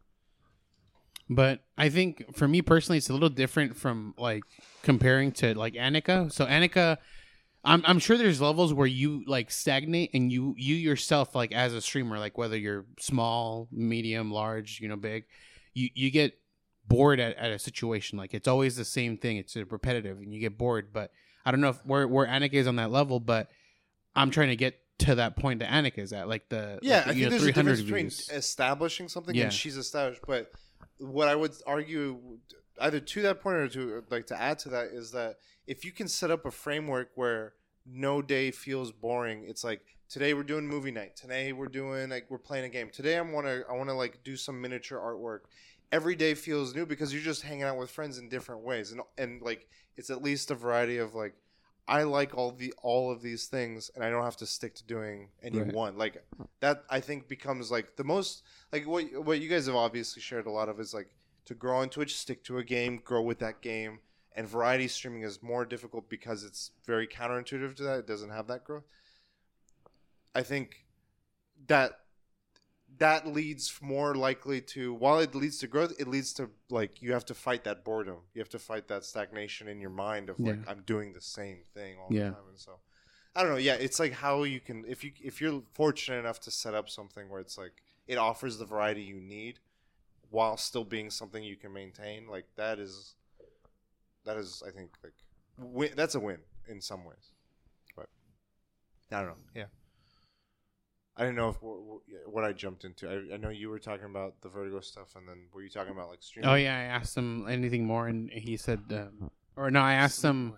But 1.28 1.60
I 1.78 1.90
think 1.90 2.34
for 2.34 2.48
me 2.48 2.60
personally, 2.60 2.98
it's 2.98 3.08
a 3.08 3.12
little 3.12 3.28
different 3.28 3.76
from 3.76 4.14
like 4.18 4.42
comparing 4.82 5.30
to 5.32 5.56
like 5.56 5.74
Annika. 5.74 6.32
So 6.32 6.44
Annika, 6.44 6.96
I'm 7.62 7.84
I'm 7.86 8.00
sure 8.00 8.16
there's 8.16 8.40
levels 8.40 8.74
where 8.74 8.86
you 8.86 9.22
like 9.26 9.50
stagnate 9.50 10.10
and 10.12 10.32
you 10.32 10.54
you 10.56 10.74
yourself 10.74 11.34
like 11.36 11.52
as 11.52 11.72
a 11.72 11.80
streamer, 11.80 12.18
like 12.18 12.36
whether 12.36 12.56
you're 12.56 12.86
small, 12.98 13.68
medium, 13.70 14.32
large, 14.32 14.80
you 14.80 14.88
know, 14.88 14.96
big, 14.96 15.24
you 15.74 15.88
you 15.94 16.10
get 16.10 16.34
bored 16.86 17.20
at, 17.20 17.36
at 17.36 17.50
a 17.50 17.58
situation. 17.58 18.18
Like 18.18 18.34
it's 18.34 18.48
always 18.48 18.76
the 18.76 18.84
same 18.84 19.16
thing. 19.16 19.36
It's 19.36 19.56
repetitive 19.56 20.18
and 20.18 20.32
you 20.34 20.40
get 20.40 20.58
bored. 20.58 20.92
But 20.92 21.12
I 21.44 21.50
don't 21.50 21.60
know 21.60 21.70
if 21.70 21.84
where 21.86 22.06
where 22.06 22.26
Annika 22.26 22.54
is 22.54 22.66
on 22.66 22.76
that 22.76 22.90
level, 22.90 23.20
but 23.20 23.48
I'm 24.14 24.30
trying 24.30 24.48
to 24.48 24.56
get 24.56 24.78
to 24.98 25.14
that 25.14 25.36
point 25.36 25.60
that 25.60 25.70
Annika 25.70 25.98
is 25.98 26.12
at, 26.12 26.28
like 26.28 26.48
the 26.50 26.78
yeah 26.82 26.96
like 26.96 27.04
the, 27.06 27.10
i 27.10 27.14
think 27.14 27.22
know, 27.22 27.30
there's 27.30 27.42
a 27.42 27.52
300 27.52 27.76
difference 27.76 27.82
between 28.26 28.36
establishing 28.38 29.08
something 29.08 29.34
Yeah. 29.34 29.44
and 29.44 29.52
she's 29.52 29.78
established 29.78 30.20
but 30.26 30.52
what 30.98 31.26
i 31.26 31.34
would 31.34 31.52
argue 31.66 32.18
either 32.82 33.00
to 33.00 33.22
that 33.22 33.40
point 33.40 33.56
or 33.56 33.68
to 33.68 34.04
like 34.10 34.26
to 34.26 34.38
add 34.38 34.58
to 34.60 34.68
that 34.70 34.88
is 34.88 35.12
that 35.12 35.36
if 35.66 35.86
you 35.86 35.92
can 35.92 36.06
set 36.06 36.30
up 36.30 36.44
a 36.44 36.50
framework 36.50 37.12
where 37.14 37.54
no 37.86 38.20
day 38.20 38.50
feels 38.50 38.92
boring 38.92 39.46
it's 39.48 39.64
like 39.64 39.80
today 40.10 40.34
we're 40.34 40.42
doing 40.42 40.66
movie 40.66 40.90
night 40.90 41.14
today 41.16 41.52
we're 41.52 41.66
doing 41.68 42.10
like 42.10 42.26
we're 42.28 42.36
playing 42.38 42.64
a 42.64 42.68
game 42.68 42.90
today 42.90 43.16
i 43.16 43.20
want 43.20 43.46
to 43.46 43.62
i 43.70 43.72
want 43.72 43.88
to 43.88 43.94
like 43.94 44.22
do 44.24 44.36
some 44.36 44.60
miniature 44.60 44.98
artwork 44.98 45.40
every 45.92 46.16
day 46.16 46.34
feels 46.34 46.74
new 46.74 46.84
because 46.84 47.14
you're 47.14 47.22
just 47.22 47.42
hanging 47.42 47.62
out 47.62 47.78
with 47.78 47.88
friends 47.90 48.18
in 48.18 48.28
different 48.28 48.62
ways 48.62 48.90
and 48.90 49.00
and 49.16 49.40
like 49.40 49.68
it's 49.96 50.10
at 50.10 50.20
least 50.22 50.50
a 50.50 50.54
variety 50.54 50.98
of 50.98 51.14
like 51.14 51.34
I 51.88 52.04
like 52.04 52.36
all 52.36 52.52
the 52.52 52.72
all 52.82 53.10
of 53.10 53.20
these 53.20 53.46
things 53.46 53.90
and 53.96 54.04
I 54.04 54.10
don't 54.10 54.22
have 54.22 54.36
to 54.36 54.46
stick 54.46 54.76
to 54.76 54.84
doing 54.84 55.30
any 55.42 55.58
Right. 55.58 55.72
one. 55.74 55.98
Like 55.98 56.22
that 56.60 56.84
I 56.88 57.00
think 57.00 57.26
becomes 57.26 57.72
like 57.72 57.96
the 57.96 58.04
most 58.04 58.44
like 58.72 58.86
what 58.86 59.06
what 59.24 59.40
you 59.40 59.48
guys 59.48 59.66
have 59.66 59.74
obviously 59.74 60.22
shared 60.22 60.46
a 60.46 60.52
lot 60.52 60.68
of 60.68 60.78
is 60.78 60.94
like 60.94 61.08
to 61.46 61.54
grow 61.54 61.78
on 61.78 61.88
Twitch, 61.88 62.16
stick 62.16 62.44
to 62.44 62.58
a 62.58 62.64
game, 62.64 63.00
grow 63.04 63.22
with 63.22 63.40
that 63.40 63.60
game. 63.60 63.98
And 64.36 64.46
variety 64.46 64.86
streaming 64.86 65.22
is 65.22 65.42
more 65.42 65.64
difficult 65.64 66.08
because 66.08 66.44
it's 66.44 66.70
very 66.86 67.08
counterintuitive 67.08 67.74
to 67.76 67.82
that. 67.82 67.98
It 68.00 68.06
doesn't 68.06 68.30
have 68.30 68.46
that 68.46 68.62
growth. 68.62 68.84
I 70.34 70.42
think 70.42 70.86
that 71.66 71.92
that 72.98 73.26
leads 73.26 73.72
more 73.80 74.14
likely 74.14 74.60
to 74.60 74.92
while 74.92 75.18
it 75.20 75.34
leads 75.34 75.58
to 75.58 75.66
growth, 75.66 75.94
it 75.98 76.08
leads 76.08 76.32
to 76.34 76.50
like 76.70 77.00
you 77.02 77.12
have 77.12 77.24
to 77.26 77.34
fight 77.34 77.64
that 77.64 77.84
boredom. 77.84 78.16
You 78.34 78.40
have 78.40 78.48
to 78.50 78.58
fight 78.58 78.88
that 78.88 79.04
stagnation 79.04 79.68
in 79.68 79.80
your 79.80 79.90
mind 79.90 80.28
of 80.28 80.38
like 80.40 80.56
Yeah. 80.56 80.70
I'm 80.70 80.82
doing 80.82 81.12
the 81.12 81.20
same 81.20 81.58
thing 81.74 81.98
all 81.98 82.08
Yeah. 82.10 82.30
the 82.30 82.30
time. 82.32 82.48
And 82.48 82.58
so 82.58 82.80
I 83.34 83.42
don't 83.42 83.52
know. 83.52 83.58
Yeah, 83.58 83.74
it's 83.74 84.00
like 84.00 84.12
how 84.12 84.42
you 84.42 84.60
can 84.60 84.84
if 84.88 85.04
you 85.04 85.12
if 85.22 85.40
you're 85.40 85.62
fortunate 85.72 86.18
enough 86.18 86.40
to 86.40 86.50
set 86.50 86.74
up 86.74 86.88
something 86.88 87.28
where 87.28 87.40
it's 87.40 87.56
like 87.56 87.82
it 88.08 88.18
offers 88.18 88.58
the 88.58 88.64
variety 88.66 89.02
you 89.02 89.20
need 89.20 89.60
while 90.30 90.56
still 90.56 90.84
being 90.84 91.10
something 91.10 91.42
you 91.42 91.56
can 91.56 91.72
maintain. 91.72 92.26
Like 92.28 92.46
that 92.56 92.78
is 92.80 93.14
that 94.24 94.36
is 94.36 94.62
I 94.66 94.70
think 94.72 94.90
like 95.04 95.14
win, 95.58 95.92
that's 95.94 96.16
a 96.16 96.20
win 96.20 96.40
in 96.68 96.80
some 96.80 97.04
ways. 97.04 97.30
But 97.96 98.08
I 99.12 99.20
don't 99.20 99.28
know. 99.28 99.36
Yeah. 99.54 99.66
I 101.20 101.24
don't 101.24 101.34
know 101.34 101.50
if 101.50 101.56
what 102.26 102.44
I 102.44 102.54
jumped 102.54 102.84
into. 102.84 103.06
I, 103.06 103.34
I 103.34 103.36
know 103.36 103.50
you 103.50 103.68
were 103.68 103.78
talking 103.78 104.06
about 104.06 104.40
the 104.40 104.48
Vertigo 104.48 104.80
stuff, 104.80 105.16
and 105.16 105.28
then 105.28 105.48
were 105.52 105.62
you 105.62 105.68
talking 105.68 105.92
about 105.92 106.08
like 106.08 106.22
streaming? 106.22 106.48
Oh 106.48 106.54
yeah, 106.54 106.74
I 106.74 106.84
asked 106.84 107.14
him 107.14 107.46
anything 107.46 107.84
more, 107.84 108.08
and 108.08 108.30
he 108.30 108.56
said, 108.56 108.84
um, 108.90 109.30
or 109.54 109.70
no, 109.70 109.80
I 109.80 109.92
asked 109.92 110.24
him. 110.24 110.54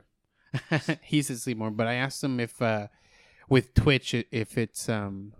he 1.02 1.20
said 1.20 1.40
sleep 1.40 1.58
more, 1.58 1.72
but 1.72 1.88
I 1.88 1.94
asked 1.94 2.22
him 2.22 2.38
if 2.38 2.62
uh, 2.62 2.86
with 3.48 3.74
Twitch 3.74 4.14
if 4.30 4.56
it's 4.56 4.88
um, 4.88 5.32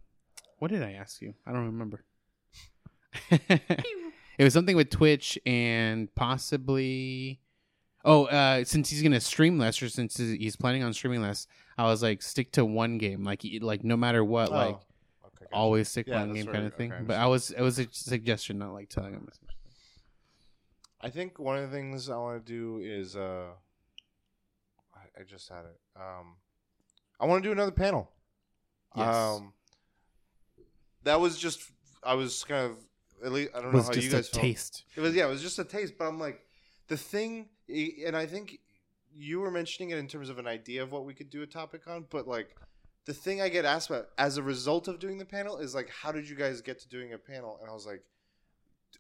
what 0.59 0.73
did 0.73 0.83
I 0.83 0.95
ask 0.95 1.23
you? 1.23 1.35
I 1.47 1.53
don't 1.53 1.67
remember. 1.67 2.03
it 3.31 4.41
was 4.41 4.53
something 4.53 4.75
with 4.75 4.91
Twitch 4.91 5.39
and 5.47 6.13
possibly. 6.17 7.39
Oh, 8.05 8.25
uh, 8.25 8.65
since 8.65 8.91
he's 8.91 9.05
gonna 9.05 9.21
stream 9.21 9.57
less, 9.57 9.81
or 9.81 9.89
since 9.89 10.17
he's 10.17 10.57
planning 10.57 10.83
on 10.83 10.93
streaming 10.93 11.23
less, 11.23 11.47
I 11.79 11.85
was 11.85 12.03
like, 12.03 12.23
stick 12.23 12.51
to 12.53 12.65
one 12.65 12.99
game, 12.99 13.23
like 13.23 13.47
like 13.61 13.85
no 13.85 13.97
matter 13.97 14.25
what, 14.25 14.49
oh. 14.49 14.53
like 14.53 14.79
always 15.53 15.89
stick 15.89 16.07
yeah, 16.07 16.21
one 16.21 16.35
game 16.35 16.47
kind 16.47 16.67
of 16.67 16.75
thing. 16.75 16.93
Okay, 16.93 17.03
but 17.05 17.17
I 17.17 17.27
was 17.27 17.51
it 17.51 17.61
was 17.61 17.79
a 17.79 17.87
suggestion, 17.91 18.59
not 18.59 18.73
like 18.73 18.89
telling 18.89 19.13
him. 19.13 19.29
I 21.01 21.11
think 21.11 21.39
one 21.39 21.57
of 21.57 21.71
the 21.71 21.77
things 21.77 22.09
I 22.09 22.17
want 22.17 22.47
to 22.47 22.53
do 22.53 22.81
is 22.83 23.17
uh, 23.17 23.47
I, 24.95 25.21
I 25.21 25.25
just 25.25 25.49
had 25.49 25.65
it. 25.65 25.81
Um, 25.97 26.37
I 27.19 27.27
want 27.27 27.43
to 27.43 27.49
do 27.49 27.53
another 27.53 27.73
panel. 27.73 28.11
Yes. 28.97 29.15
Um, 29.15 29.53
that 31.05 31.21
was 31.21 31.39
just 31.39 31.63
I 32.03 32.15
was 32.15 32.45
kind 32.45 32.71
of 32.71 32.77
at 33.25 33.33
least 33.33 33.51
I 33.55 33.61
don't 33.61 33.73
know 33.73 33.83
how 33.83 33.93
you 33.93 34.11
guys 34.11 34.29
felt. 34.29 34.43
taste. 34.43 34.85
It 34.97 35.01
was 35.01 35.15
yeah, 35.15 35.27
it 35.27 35.31
was 35.31 35.43
just 35.43 35.59
a 35.59 35.65
taste. 35.65 35.95
But 35.99 36.07
I'm 36.07 36.19
like 36.19 36.41
the 36.89 36.97
thing, 36.97 37.49
and 37.69 38.17
I 38.17 38.27
think 38.27 38.59
you 39.15 39.41
were 39.41 39.51
mentioning 39.51 39.91
it 39.91 39.99
in 39.99 40.09
terms 40.09 40.29
of 40.29 40.39
an 40.39 40.47
idea 40.47 40.83
of 40.83 40.93
what 40.93 41.05
we 41.05 41.15
could 41.15 41.31
do 41.31 41.43
a 41.43 41.47
topic 41.47 41.83
on, 41.87 42.07
but 42.11 42.27
like 42.27 42.55
the 43.05 43.15
thing 43.15 43.41
I 43.41 43.49
get 43.49 43.65
asked 43.65 43.91
about 43.91 44.09
as 44.19 44.37
a 44.37 44.43
result 44.43 44.89
of 44.89 44.99
doing 44.99 45.19
the 45.19 45.25
panel 45.25 45.59
is 45.59 45.75
like, 45.75 45.91
how 45.91 46.13
did 46.13 46.29
you 46.29 46.37
guys 46.37 46.61
get 46.61 46.79
to 46.81 46.89
doing 46.89 47.13
a 47.13 47.19
panel? 47.19 47.59
And 47.61 47.69
I 47.69 47.73
was 47.73 47.87
like, 47.87 48.03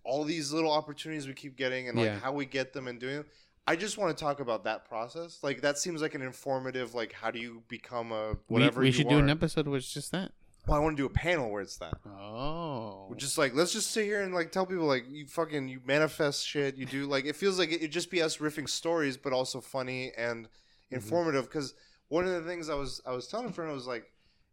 all 0.05 0.25
these 0.25 0.53
little 0.53 0.73
opportunities 0.73 1.27
we 1.27 1.35
keep 1.35 1.57
getting 1.57 1.89
and 1.89 1.97
like 1.97 2.07
yeah. 2.07 2.19
how 2.19 2.33
we 2.33 2.47
get 2.47 2.73
them 2.73 2.89
and 2.89 2.99
doing 2.99 3.17
them. 3.17 3.27
I 3.67 3.77
just 3.77 3.97
want 3.97 4.17
to 4.17 4.25
talk 4.25 4.41
about 4.41 4.65
that 4.65 4.89
process. 4.89 5.39
Like 5.43 5.61
that 5.61 5.79
seems 5.79 6.03
like 6.03 6.15
an 6.15 6.23
informative. 6.23 6.95
Like 6.95 7.13
how 7.13 7.31
do 7.31 7.39
you 7.39 7.63
become 7.69 8.11
a 8.11 8.37
whatever? 8.49 8.81
We, 8.81 8.87
we 8.87 8.93
should 8.93 9.07
are. 9.07 9.11
do 9.11 9.19
an 9.19 9.31
episode 9.31 9.69
with 9.69 9.89
just 9.89 10.11
that. 10.13 10.33
Well, 10.67 10.77
I 10.77 10.81
want 10.81 10.97
to 10.97 11.03
do 11.03 11.07
a 11.07 11.11
panel 11.11 11.51
where 11.51 11.63
it's 11.63 11.77
that. 11.79 11.95
Oh, 12.07 13.13
just 13.17 13.37
like 13.39 13.55
let's 13.55 13.73
just 13.73 13.91
sit 13.91 14.05
here 14.05 14.23
and 14.23 14.35
like 14.35 14.53
tell 14.53 14.67
people 14.67 14.85
like 14.85 15.05
you 15.09 15.27
fucking 15.27 15.69
you 15.69 15.81
manifest 15.85 16.47
shit. 16.47 16.77
You 16.77 16.87
do 16.87 17.07
like 17.07 17.25
it 17.25 17.37
feels 17.37 17.59
like 17.59 17.71
it, 17.71 17.83
would 17.83 17.93
just 17.93 18.11
be 18.11 18.23
us 18.23 18.39
riffing 18.39 18.69
stories, 18.69 19.17
but 19.17 19.33
also 19.33 19.61
funny 19.61 20.13
and 20.17 20.47
mm-hmm. 20.47 20.95
informative. 20.97 21.45
Because 21.45 21.73
mm-hmm. 21.73 21.92
One 22.13 22.27
of 22.27 22.33
the 22.33 22.43
things 22.43 22.69
I 22.69 22.75
was 22.75 23.01
I 23.07 23.13
was 23.13 23.27
telling 23.27 23.47
a 23.47 23.53
friend 23.53 23.71
I 23.71 23.75
was 23.75 23.87
like, 23.87 24.05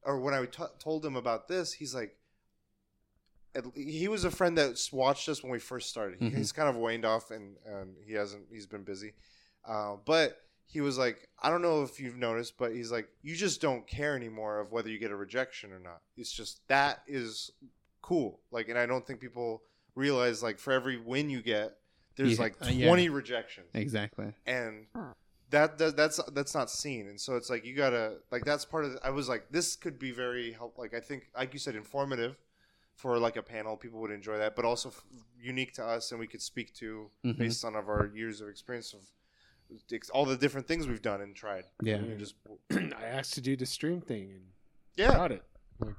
or 0.04 0.18
when 0.22 0.34
I 0.34 0.46
t- 0.46 0.64
told 0.80 1.06
him 1.06 1.18
about 1.18 1.50
this, 1.50 1.74
he's 1.74 1.94
like, 1.94 2.16
he 3.76 4.08
was 4.08 4.24
a 4.24 4.32
friend 4.32 4.58
that 4.58 4.80
watched 4.94 5.28
us 5.28 5.44
when 5.44 5.52
we 5.52 5.60
first 5.60 5.90
started. 5.90 6.22
Mm-hmm. 6.22 6.38
He's 6.38 6.54
kind 6.54 6.70
of 6.70 6.78
waned 6.78 7.04
off 7.04 7.32
and, 7.32 7.58
and 7.66 7.96
he 8.08 8.14
hasn't, 8.14 8.46
he's 8.50 8.66
been 8.66 8.84
busy. 8.84 9.12
Uh, 9.68 9.98
but 10.06 10.38
he 10.68 10.80
was 10.80 10.98
like, 10.98 11.28
I 11.44 11.50
don't 11.50 11.62
know 11.62 11.84
if 11.84 12.00
you've 12.00 12.16
noticed, 12.16 12.58
but 12.58 12.72
he's 12.72 12.94
like, 12.94 13.10
you 13.24 13.36
just 13.36 13.60
don't 13.60 13.86
care 13.86 14.16
anymore 14.16 14.62
of 14.62 14.72
whether 14.72 14.88
you 14.88 14.98
get 14.98 15.12
a 15.12 15.18
rejection 15.18 15.74
or 15.74 15.80
not. 15.80 16.00
It's 16.16 16.32
just 16.32 16.66
that 16.70 17.02
is 17.08 17.52
cool. 18.02 18.40
Like, 18.52 18.70
and 18.70 18.80
I 18.80 18.86
don't 18.86 19.06
think 19.06 19.20
people 19.20 19.64
realize 19.96 20.42
like 20.42 20.60
for 20.60 20.72
every 20.72 20.96
win 20.96 21.30
you 21.30 21.42
get, 21.42 21.76
there's 22.16 22.38
yeah, 22.38 22.44
like 22.44 22.58
20 22.58 22.86
uh, 22.86 22.96
yeah. 22.96 23.10
rejections. 23.12 23.68
Exactly. 23.74 24.34
And 24.46 24.86
that, 25.50 25.78
that 25.78 25.98
that's 25.98 26.20
that's 26.34 26.54
not 26.54 26.70
seen 26.70 27.08
and 27.08 27.20
so 27.20 27.36
it's 27.36 27.50
like 27.50 27.66
you 27.66 27.76
gotta 27.76 28.16
like 28.32 28.46
that's 28.46 28.66
part 28.66 28.86
of 28.86 28.94
the, 28.94 29.06
i 29.06 29.10
was 29.10 29.28
like 29.28 29.46
this 29.52 29.76
could 29.76 29.98
be 29.98 30.12
very 30.12 30.52
help 30.52 30.78
like 30.78 30.94
i 30.94 31.00
think 31.00 31.30
like 31.36 31.54
you 31.54 31.60
said 31.60 31.76
informative 31.76 32.38
for 32.96 33.18
like 33.18 33.36
a 33.36 33.42
panel 33.42 33.78
people 33.78 34.00
would 34.00 34.12
enjoy 34.12 34.38
that 34.38 34.56
but 34.56 34.66
also 34.66 34.90
f- 34.90 35.04
unique 35.40 35.74
to 35.74 35.84
us 35.84 36.12
and 36.12 36.20
we 36.20 36.28
could 36.28 36.42
speak 36.42 36.74
to 36.74 37.10
mm-hmm. 37.26 37.38
based 37.38 37.64
on 37.64 37.76
of 37.76 37.88
our 37.88 38.10
years 38.14 38.42
of 38.42 38.50
experience 38.50 38.94
of 38.94 39.00
all 40.14 40.26
the 40.26 40.36
different 40.36 40.68
things 40.68 40.88
we've 40.88 41.02
done 41.02 41.22
and 41.22 41.36
tried 41.36 41.64
yeah 41.82 41.96
and 41.96 42.20
just 42.20 42.36
i 42.72 43.06
asked 43.06 43.34
to 43.34 43.42
do 43.42 43.56
the 43.56 43.66
stream 43.66 44.02
thing 44.02 44.32
and 44.32 44.44
yeah 44.96 45.12
got 45.12 45.32
it 45.32 45.44
like, 45.80 45.96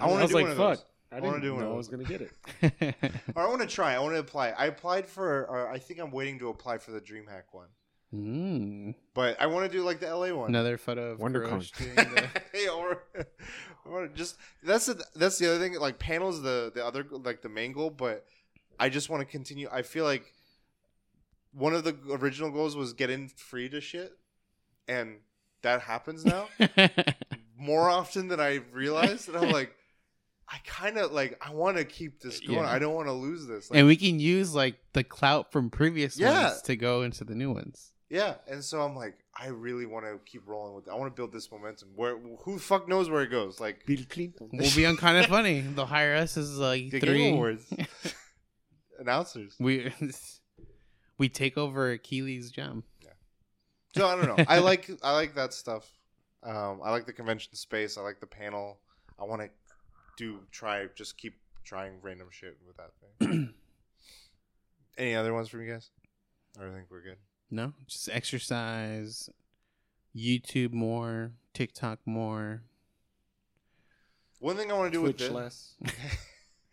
i, 0.00 0.06
I 0.06 0.22
was 0.22 0.32
like 0.32 0.48
fuck 0.56 0.80
I 1.10 1.20
want 1.20 1.36
to 1.36 1.40
do 1.40 1.54
one. 1.54 1.64
I 1.64 1.68
was 1.68 1.88
gonna 1.88 2.04
get 2.04 2.20
it. 2.20 2.94
or 3.34 3.42
I 3.42 3.48
want 3.48 3.62
to 3.62 3.66
try. 3.66 3.94
I 3.94 3.98
want 3.98 4.14
to 4.14 4.20
apply. 4.20 4.50
I 4.50 4.66
applied 4.66 5.06
for. 5.06 5.68
I 5.72 5.78
think 5.78 6.00
I'm 6.00 6.10
waiting 6.10 6.38
to 6.40 6.50
apply 6.50 6.76
for 6.76 6.90
the 6.90 7.00
DreamHack 7.00 7.44
one. 7.52 7.68
Mm. 8.14 8.94
But 9.12 9.40
I 9.40 9.46
want 9.46 9.70
to 9.70 9.76
do 9.76 9.84
like 9.84 10.00
the 10.00 10.14
LA 10.14 10.34
one. 10.34 10.48
Another 10.48 10.78
photo 10.78 11.10
of 11.12 11.18
WonderCon. 11.18 12.28
hey, 12.52 12.68
or, 12.68 13.02
or 13.84 14.08
just 14.08 14.36
that's 14.62 14.86
the 14.86 15.04
that's 15.14 15.38
the 15.38 15.50
other 15.50 15.58
thing. 15.58 15.78
Like 15.78 15.98
panels, 15.98 16.40
the 16.40 16.72
the 16.74 16.84
other 16.84 17.04
like 17.10 17.42
the 17.42 17.50
main 17.50 17.72
goal, 17.72 17.90
but 17.90 18.24
I 18.80 18.88
just 18.88 19.10
want 19.10 19.20
to 19.20 19.26
continue. 19.26 19.68
I 19.70 19.82
feel 19.82 20.04
like 20.04 20.32
one 21.52 21.74
of 21.74 21.84
the 21.84 21.96
original 22.10 22.50
goals 22.50 22.76
was 22.76 22.94
get 22.94 23.10
in 23.10 23.28
free 23.28 23.68
to 23.68 23.80
shit, 23.80 24.16
and 24.86 25.18
that 25.62 25.82
happens 25.82 26.24
now 26.24 26.48
more 27.58 27.90
often 27.90 28.28
than 28.28 28.40
I 28.40 28.60
realized. 28.72 29.28
And 29.28 29.36
I'm 29.36 29.50
like, 29.50 29.74
I 30.48 30.56
kind 30.64 30.96
of 30.96 31.12
like 31.12 31.38
I 31.46 31.52
want 31.52 31.76
to 31.76 31.84
keep 31.84 32.20
this 32.20 32.40
going. 32.40 32.60
Yeah. 32.60 32.70
I 32.70 32.78
don't 32.78 32.94
want 32.94 33.08
to 33.08 33.12
lose 33.12 33.46
this. 33.46 33.70
Like, 33.70 33.78
and 33.78 33.86
we 33.86 33.96
can 33.96 34.18
use 34.18 34.54
like 34.54 34.76
the 34.94 35.04
clout 35.04 35.52
from 35.52 35.68
previous 35.68 36.18
yeah. 36.18 36.44
ones 36.44 36.62
to 36.62 36.76
go 36.76 37.02
into 37.02 37.24
the 37.24 37.34
new 37.34 37.52
ones. 37.52 37.92
Yeah, 38.10 38.36
and 38.46 38.64
so 38.64 38.80
I'm 38.80 38.96
like, 38.96 39.18
I 39.38 39.48
really 39.48 39.84
want 39.84 40.06
to 40.06 40.18
keep 40.24 40.48
rolling 40.48 40.74
with 40.74 40.86
it. 40.86 40.90
I 40.90 40.94
want 40.94 41.14
to 41.14 41.16
build 41.16 41.30
this 41.30 41.50
momentum. 41.52 41.88
Where 41.94 42.18
who 42.18 42.58
fuck 42.58 42.88
knows 42.88 43.10
where 43.10 43.22
it 43.22 43.28
goes? 43.30 43.60
Like 43.60 43.84
Bill 43.84 44.04
Clinton. 44.08 44.48
We'll 44.52 44.74
be 44.74 44.86
on 44.86 44.96
kind 44.96 45.18
of 45.18 45.26
funny. 45.26 45.60
They'll 45.60 45.84
hire 45.84 46.14
us 46.14 46.36
as 46.36 46.56
like 46.58 46.90
the 46.90 47.00
three 47.00 47.30
awards 47.30 47.66
announcers. 48.98 49.54
We 49.60 49.92
we 51.18 51.28
take 51.28 51.58
over 51.58 51.98
Keighley's 51.98 52.50
jam. 52.50 52.82
Yeah. 53.02 53.10
So 53.94 54.06
I 54.06 54.16
don't 54.16 54.36
know. 54.36 54.44
I 54.48 54.58
like 54.60 54.90
I 55.02 55.12
like 55.12 55.34
that 55.34 55.52
stuff. 55.52 55.86
Um, 56.42 56.80
I 56.82 56.90
like 56.90 57.04
the 57.04 57.12
convention 57.12 57.54
space. 57.54 57.98
I 57.98 58.00
like 58.00 58.20
the 58.20 58.26
panel. 58.26 58.78
I 59.20 59.24
want 59.24 59.42
to 59.42 59.50
do 60.16 60.38
try 60.50 60.86
just 60.94 61.18
keep 61.18 61.34
trying 61.64 61.92
random 62.00 62.28
shit 62.30 62.56
with 62.66 62.76
that 62.78 62.90
thing. 63.18 63.52
Any 64.98 65.14
other 65.14 65.34
ones 65.34 65.48
from 65.48 65.62
you 65.62 65.72
guys? 65.72 65.90
Or 66.58 66.68
I 66.68 66.72
think 66.72 66.86
we're 66.90 67.02
good. 67.02 67.18
No, 67.50 67.72
just 67.86 68.08
exercise, 68.10 69.30
YouTube 70.14 70.72
more, 70.72 71.32
TikTok 71.54 72.00
more. 72.04 72.62
One 74.38 74.56
thing 74.56 74.70
I 74.70 74.74
want 74.74 74.92
to 74.92 74.98
do 74.98 75.02
Twitch 75.02 75.22
with 75.22 75.30
less. 75.30 75.74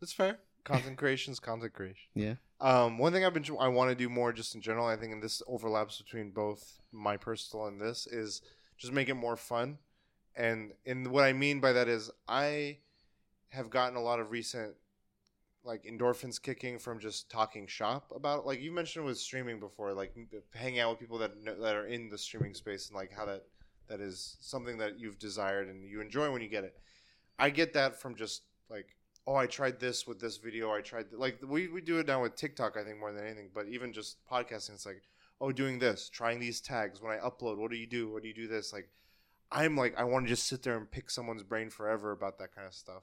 That's 0.00 0.12
fair. 0.12 0.38
Content 0.64 0.96
creation 0.98 1.32
is 1.32 1.40
content 1.40 1.72
creation. 1.72 2.08
Yeah. 2.14 2.34
Um, 2.60 2.98
one 2.98 3.12
thing 3.12 3.24
I've 3.24 3.32
been 3.32 3.44
I 3.58 3.68
want 3.68 3.90
to 3.90 3.94
do 3.94 4.08
more 4.08 4.32
just 4.32 4.54
in 4.54 4.60
general. 4.60 4.86
I 4.86 4.96
think, 4.96 5.12
and 5.12 5.22
this 5.22 5.42
overlaps 5.46 5.98
between 5.98 6.30
both 6.30 6.80
my 6.92 7.16
personal 7.16 7.66
and 7.66 7.80
this 7.80 8.06
is 8.06 8.42
just 8.76 8.92
make 8.92 9.08
it 9.08 9.14
more 9.14 9.36
fun. 9.36 9.78
And 10.36 10.72
and 10.84 11.08
what 11.08 11.24
I 11.24 11.32
mean 11.32 11.60
by 11.60 11.72
that 11.72 11.88
is 11.88 12.10
I 12.28 12.78
have 13.50 13.70
gotten 13.70 13.96
a 13.96 14.02
lot 14.02 14.20
of 14.20 14.30
recent 14.30 14.74
like 15.68 15.84
endorphins 15.84 16.40
kicking 16.40 16.78
from 16.78 16.98
just 16.98 17.30
talking 17.30 17.66
shop 17.66 18.10
about 18.16 18.46
like 18.46 18.60
you 18.60 18.72
mentioned 18.72 19.04
with 19.04 19.18
streaming 19.18 19.60
before 19.60 19.92
like 19.92 20.12
uh, 20.16 20.38
hanging 20.54 20.80
out 20.80 20.90
with 20.90 20.98
people 20.98 21.18
that 21.18 21.36
know, 21.44 21.54
that 21.60 21.76
are 21.76 21.86
in 21.86 22.08
the 22.08 22.16
streaming 22.16 22.54
space 22.54 22.88
and 22.88 22.96
like 22.96 23.12
how 23.12 23.26
that 23.26 23.44
that 23.86 24.00
is 24.00 24.38
something 24.40 24.78
that 24.78 24.98
you've 24.98 25.18
desired 25.18 25.68
and 25.68 25.84
you 25.84 26.00
enjoy 26.00 26.30
when 26.30 26.42
you 26.42 26.48
get 26.48 26.64
it. 26.64 26.76
I 27.38 27.50
get 27.50 27.74
that 27.74 28.00
from 28.00 28.14
just 28.16 28.42
like 28.70 28.96
oh 29.26 29.34
i 29.34 29.46
tried 29.46 29.78
this 29.78 30.06
with 30.06 30.18
this 30.18 30.38
video 30.38 30.72
i 30.72 30.80
tried 30.80 31.10
th-. 31.10 31.20
like 31.20 31.38
we, 31.46 31.68
we 31.68 31.80
do 31.80 31.98
it 31.98 32.06
now 32.06 32.22
with 32.22 32.34
tiktok 32.34 32.76
i 32.76 32.82
think 32.82 32.98
more 32.98 33.12
than 33.12 33.24
anything 33.24 33.50
but 33.54 33.68
even 33.68 33.92
just 33.92 34.16
podcasting 34.30 34.74
it's 34.74 34.86
like 34.86 35.02
oh 35.40 35.52
doing 35.52 35.78
this 35.78 36.08
trying 36.08 36.40
these 36.40 36.60
tags 36.60 37.00
when 37.00 37.12
i 37.12 37.18
upload 37.18 37.58
what 37.58 37.70
do 37.70 37.76
you 37.76 37.86
do? 37.86 38.10
What 38.10 38.22
do 38.22 38.28
you 38.28 38.34
do 38.34 38.48
this? 38.48 38.72
Like 38.72 38.88
i'm 39.52 39.76
like 39.76 39.94
i 39.98 40.04
want 40.04 40.26
to 40.26 40.28
just 40.28 40.46
sit 40.46 40.62
there 40.62 40.76
and 40.76 40.90
pick 40.90 41.10
someone's 41.10 41.42
brain 41.42 41.70
forever 41.70 42.10
about 42.10 42.38
that 42.38 42.54
kind 42.54 42.66
of 42.66 42.74
stuff 42.74 43.02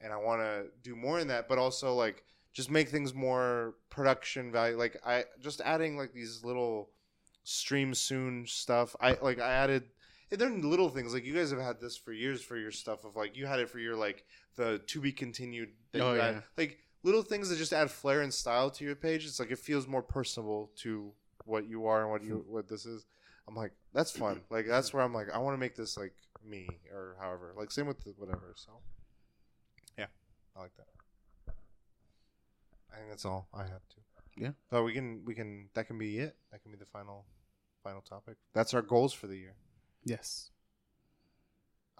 and 0.00 0.12
I 0.12 0.16
want 0.16 0.40
to 0.40 0.66
do 0.82 0.94
more 0.96 1.18
in 1.18 1.28
that, 1.28 1.48
but 1.48 1.58
also 1.58 1.94
like 1.94 2.24
just 2.52 2.70
make 2.70 2.88
things 2.88 3.14
more 3.14 3.74
production 3.90 4.50
value. 4.50 4.76
Like 4.76 4.96
I 5.04 5.24
just 5.40 5.60
adding 5.60 5.96
like 5.96 6.12
these 6.12 6.44
little 6.44 6.90
stream 7.44 7.94
soon 7.94 8.46
stuff. 8.46 8.94
I 9.00 9.16
like 9.22 9.40
I 9.40 9.50
added. 9.50 9.84
Eh, 10.30 10.36
they're 10.36 10.50
little 10.50 10.88
things 10.88 11.14
like 11.14 11.24
you 11.24 11.34
guys 11.34 11.50
have 11.50 11.60
had 11.60 11.80
this 11.80 11.96
for 11.96 12.12
years 12.12 12.42
for 12.42 12.56
your 12.56 12.70
stuff 12.70 13.04
of 13.04 13.16
like 13.16 13.36
you 13.36 13.46
had 13.46 13.60
it 13.60 13.70
for 13.70 13.78
your 13.78 13.96
like 13.96 14.24
the 14.56 14.80
to 14.86 15.00
be 15.00 15.12
continued. 15.12 15.70
That 15.92 16.02
oh, 16.02 16.12
you 16.12 16.18
yeah. 16.18 16.40
like 16.56 16.78
little 17.02 17.22
things 17.22 17.48
that 17.48 17.56
just 17.56 17.72
add 17.72 17.90
flair 17.90 18.20
and 18.20 18.32
style 18.32 18.70
to 18.70 18.84
your 18.84 18.96
page. 18.96 19.24
It's 19.24 19.40
like 19.40 19.50
it 19.50 19.58
feels 19.58 19.86
more 19.86 20.02
personable 20.02 20.70
to 20.78 21.12
what 21.44 21.66
you 21.66 21.86
are 21.86 22.02
and 22.02 22.10
what 22.10 22.22
you 22.22 22.44
what 22.48 22.68
this 22.68 22.86
is. 22.86 23.06
I'm 23.46 23.56
like, 23.56 23.72
that's 23.94 24.10
fun. 24.10 24.42
Like 24.50 24.66
that's 24.66 24.92
where 24.92 25.02
I'm 25.02 25.14
like, 25.14 25.28
I 25.32 25.38
want 25.38 25.54
to 25.54 25.58
make 25.58 25.74
this 25.74 25.96
like 25.96 26.14
me 26.44 26.68
or 26.92 27.16
however. 27.20 27.54
Like 27.56 27.70
same 27.70 27.86
with 27.86 28.00
the, 28.04 28.10
whatever. 28.18 28.54
So 28.56 28.72
I 30.58 30.62
like 30.62 30.76
that. 30.76 31.52
I 32.92 32.96
think 32.96 33.10
that's 33.10 33.24
all 33.24 33.48
I 33.54 33.62
have 33.62 33.86
to. 33.88 33.96
Yeah. 34.36 34.50
So 34.70 34.84
we 34.84 34.92
can 34.92 35.22
we 35.24 35.34
can 35.34 35.68
that 35.74 35.86
can 35.86 35.98
be 35.98 36.18
it. 36.18 36.36
That 36.52 36.62
can 36.62 36.70
be 36.70 36.78
the 36.78 36.86
final 36.86 37.24
final 37.82 38.00
topic. 38.00 38.36
That's 38.54 38.74
our 38.74 38.82
goals 38.82 39.12
for 39.12 39.26
the 39.26 39.36
year. 39.36 39.54
Yes. 40.04 40.50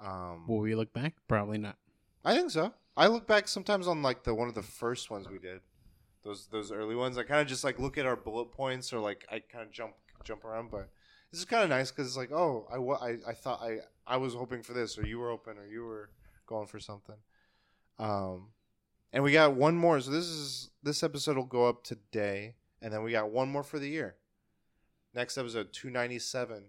Um, 0.00 0.46
Will 0.46 0.58
we 0.58 0.74
look 0.74 0.92
back? 0.92 1.14
Probably 1.26 1.58
not. 1.58 1.76
I 2.24 2.34
think 2.34 2.50
so. 2.50 2.72
I 2.96 3.08
look 3.08 3.26
back 3.26 3.48
sometimes 3.48 3.88
on 3.88 4.02
like 4.02 4.22
the 4.24 4.34
one 4.34 4.48
of 4.48 4.54
the 4.54 4.62
first 4.62 5.10
ones 5.10 5.28
we 5.28 5.38
did, 5.38 5.60
those 6.24 6.46
those 6.48 6.70
early 6.70 6.94
ones. 6.94 7.18
I 7.18 7.24
kind 7.24 7.40
of 7.40 7.46
just 7.46 7.64
like 7.64 7.78
look 7.78 7.98
at 7.98 8.06
our 8.06 8.16
bullet 8.16 8.52
points 8.52 8.92
or 8.92 9.00
like 9.00 9.26
I 9.30 9.40
kind 9.40 9.64
of 9.64 9.72
jump 9.72 9.94
jump 10.24 10.44
around. 10.44 10.70
But 10.70 10.88
this 11.32 11.40
is 11.40 11.44
kind 11.44 11.64
of 11.64 11.70
nice 11.70 11.90
because 11.90 12.06
it's 12.06 12.16
like, 12.16 12.32
oh, 12.32 12.66
I, 12.72 13.06
I 13.06 13.16
I 13.28 13.34
thought 13.34 13.60
I 13.62 13.78
I 14.06 14.16
was 14.16 14.34
hoping 14.34 14.62
for 14.62 14.72
this, 14.72 14.98
or 14.98 15.06
you 15.06 15.18
were 15.18 15.30
open, 15.30 15.58
or 15.58 15.66
you 15.66 15.84
were 15.84 16.10
going 16.46 16.66
for 16.66 16.78
something. 16.78 17.16
Um, 17.98 18.48
and 19.12 19.22
we 19.24 19.32
got 19.32 19.54
one 19.54 19.76
more. 19.76 20.00
So 20.00 20.10
this 20.10 20.24
is 20.26 20.70
this 20.82 21.02
episode 21.02 21.36
will 21.36 21.44
go 21.44 21.66
up 21.66 21.82
today, 21.84 22.54
and 22.82 22.92
then 22.92 23.02
we 23.02 23.12
got 23.12 23.30
one 23.30 23.48
more 23.50 23.62
for 23.62 23.78
the 23.78 23.88
year. 23.88 24.16
Next 25.14 25.36
episode 25.38 25.72
two 25.72 25.90
ninety 25.90 26.18
seven. 26.18 26.64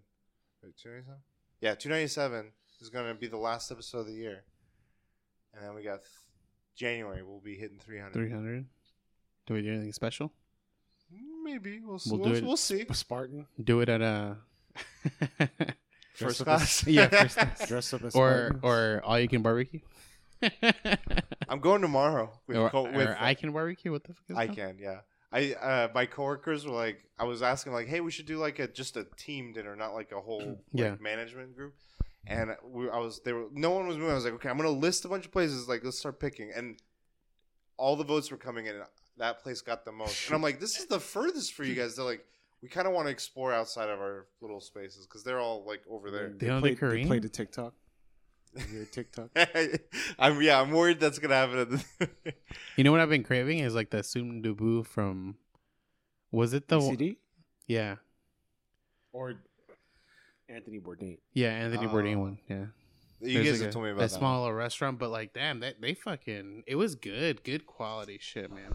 Two 0.78 0.90
ninety 0.90 1.04
seven. 1.06 1.22
Yeah, 1.62 1.76
two 1.76 1.90
ninety 1.90 2.08
seven 2.08 2.52
is 2.82 2.90
going 2.90 3.08
to 3.08 3.14
be 3.14 3.28
the 3.28 3.38
last 3.38 3.72
episode 3.72 4.00
of 4.00 4.08
the 4.08 4.14
year. 4.14 4.44
And 5.54 5.64
then 5.66 5.76
we 5.76 5.84
got 5.84 6.00
th- 6.02 6.10
January. 6.76 7.24
We'll 7.24 7.40
be 7.42 7.56
hitting 7.56 7.80
300. 7.80 8.14
300. 8.14 8.66
Do 9.48 9.54
we 9.56 9.62
do 9.64 9.72
anything 9.74 9.92
special? 9.92 10.32
Maybe 11.44 11.82
we'll 11.84 12.00
see. 12.00 12.12
We'll 12.12 12.20
We'll, 12.20 12.30
do 12.30 12.36
it. 12.36 12.44
we'll 12.46 12.56
see. 12.58 12.86
Spartan. 12.94 13.48
Do 13.62 13.82
it 13.82 13.90
at 13.90 14.02
a. 14.02 14.38
First 16.14 16.40
Dress 16.40 16.42
up 16.42 16.46
class. 16.46 16.88
yeah, 16.88 17.08
first 17.08 17.38
class. 17.38 17.68
Dress 17.68 17.94
up 17.94 18.04
as 18.04 18.16
or 18.16 18.30
Spartans. 18.52 18.60
or 18.64 19.02
all 19.06 19.20
you 19.20 19.28
can 19.28 19.42
barbecue. 19.42 19.80
I'm 21.50 21.60
going 21.60 21.82
tomorrow 21.82 22.32
with, 22.48 22.58
or, 22.58 22.70
co- 22.70 22.84
with 22.92 23.08
or 23.08 23.18
I 23.20 23.34
can 23.34 23.52
barbecue. 23.52 23.92
What 23.92 24.04
the 24.04 24.14
fuck 24.14 24.24
is 24.30 24.38
I 24.38 24.48
that? 24.48 24.56
can. 24.56 24.78
Yeah. 24.80 25.00
I 25.32 25.54
uh, 25.54 25.88
my 25.94 26.06
coworkers 26.06 26.66
were 26.66 26.74
like, 26.74 27.04
I 27.20 27.24
was 27.26 27.42
asking 27.42 27.74
like, 27.74 27.88
hey, 27.88 28.00
we 28.02 28.12
should 28.12 28.26
do 28.26 28.38
like 28.38 28.60
a 28.60 28.68
just 28.68 28.98
a 28.98 29.06
team 29.18 29.54
dinner, 29.54 29.76
not 29.76 29.94
like 29.94 30.12
a 30.12 30.20
whole 30.20 30.42
like, 30.48 30.58
Yeah. 30.74 30.96
management 31.00 31.56
group. 31.56 31.76
And 32.28 32.56
we, 32.64 32.90
I 32.90 32.98
was 32.98 33.22
they 33.24 33.34
were 33.34 33.46
no 33.54 33.72
one 33.72 33.88
was 33.88 33.98
moving. 33.98 34.12
I 34.12 34.16
was 34.16 34.26
like, 34.26 34.34
okay, 34.36 34.50
I'm 34.50 34.58
gonna 34.58 34.70
list 34.70 35.06
a 35.06 35.08
bunch 35.08 35.26
of 35.26 35.32
places. 35.32 35.68
Like, 35.68 35.84
let's 35.84 35.98
start 36.00 36.20
picking. 36.20 36.52
And 36.56 36.78
all 37.78 37.96
the 37.96 38.04
votes 38.04 38.30
were 38.32 38.38
coming 38.38 38.66
in. 38.66 38.76
and 38.76 38.84
That 39.18 39.42
place 39.42 39.62
got 39.62 39.86
the 39.86 39.92
most. 39.92 40.28
And 40.28 40.36
I'm 40.36 40.42
like, 40.42 40.60
this 40.60 40.80
is 40.80 40.86
the 40.88 41.00
furthest 41.00 41.54
for 41.54 41.64
you 41.64 41.76
guys. 41.76 41.96
They're 41.96 42.06
like, 42.06 42.26
we 42.62 42.68
kind 42.68 42.88
of 42.88 42.94
want 42.94 43.08
to 43.08 43.12
explore 43.12 43.54
outside 43.54 43.90
of 43.90 44.00
our 44.00 44.28
little 44.42 44.60
spaces 44.60 45.06
because 45.08 45.24
they're 45.24 45.40
all 45.40 45.64
like 45.66 45.82
over 45.90 46.12
there. 46.12 46.30
They 46.38 46.48
don't 46.48 46.58
do 46.58 46.62
played, 46.62 46.80
Korean? 46.80 47.08
played 47.08 47.24
a 47.26 47.30
TikTok. 47.30 47.74
Your 48.74 48.86
TikTok. 48.86 49.30
I'm 50.20 50.42
yeah. 50.42 50.60
I'm 50.62 50.72
worried 50.72 51.00
that's 51.00 51.20
gonna 51.20 51.36
happen. 51.36 51.82
You 52.78 52.84
know 52.84 52.92
what 52.92 53.02
I've 53.02 53.10
been 53.10 53.24
craving 53.24 53.60
is 53.60 53.76
like 53.76 53.90
the 53.92 54.02
Soon 54.04 54.42
Dubu 54.42 54.86
from. 54.86 55.36
Was 56.32 56.54
it 56.54 56.68
the 56.68 56.80
one- 56.80 56.90
CD 56.92 57.18
yeah 57.68 57.96
or 59.14 59.36
Anthony 60.48 60.80
Bourdain. 60.80 61.18
yeah 61.34 61.50
Anthony 61.50 61.86
Oh. 61.88 61.90
Bourdain 61.90 62.18
one 62.18 62.38
yeah 62.48 62.66
you 63.22 63.34
There's, 63.44 63.46
guys 63.46 63.52
like, 63.54 63.62
have 63.62 63.70
a- 63.70 63.74
told 63.74 63.86
me 63.86 63.92
about 63.92 64.00
that 64.02 64.10
that. 64.12 64.18
small 64.18 64.42
little 64.42 64.56
restaurant 64.56 64.98
but 65.00 65.10
like 65.10 65.34
damn 65.34 65.60
that 65.60 65.82
they 65.82 65.94
fucking 65.94 66.64
it 66.68 66.76
was 66.76 66.96
good 66.96 67.44
good 67.44 67.66
quality 67.68 68.18
shit 68.22 68.50
man 68.52 68.74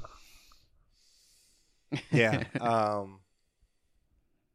yeah 2.12 2.44
um 2.60 3.20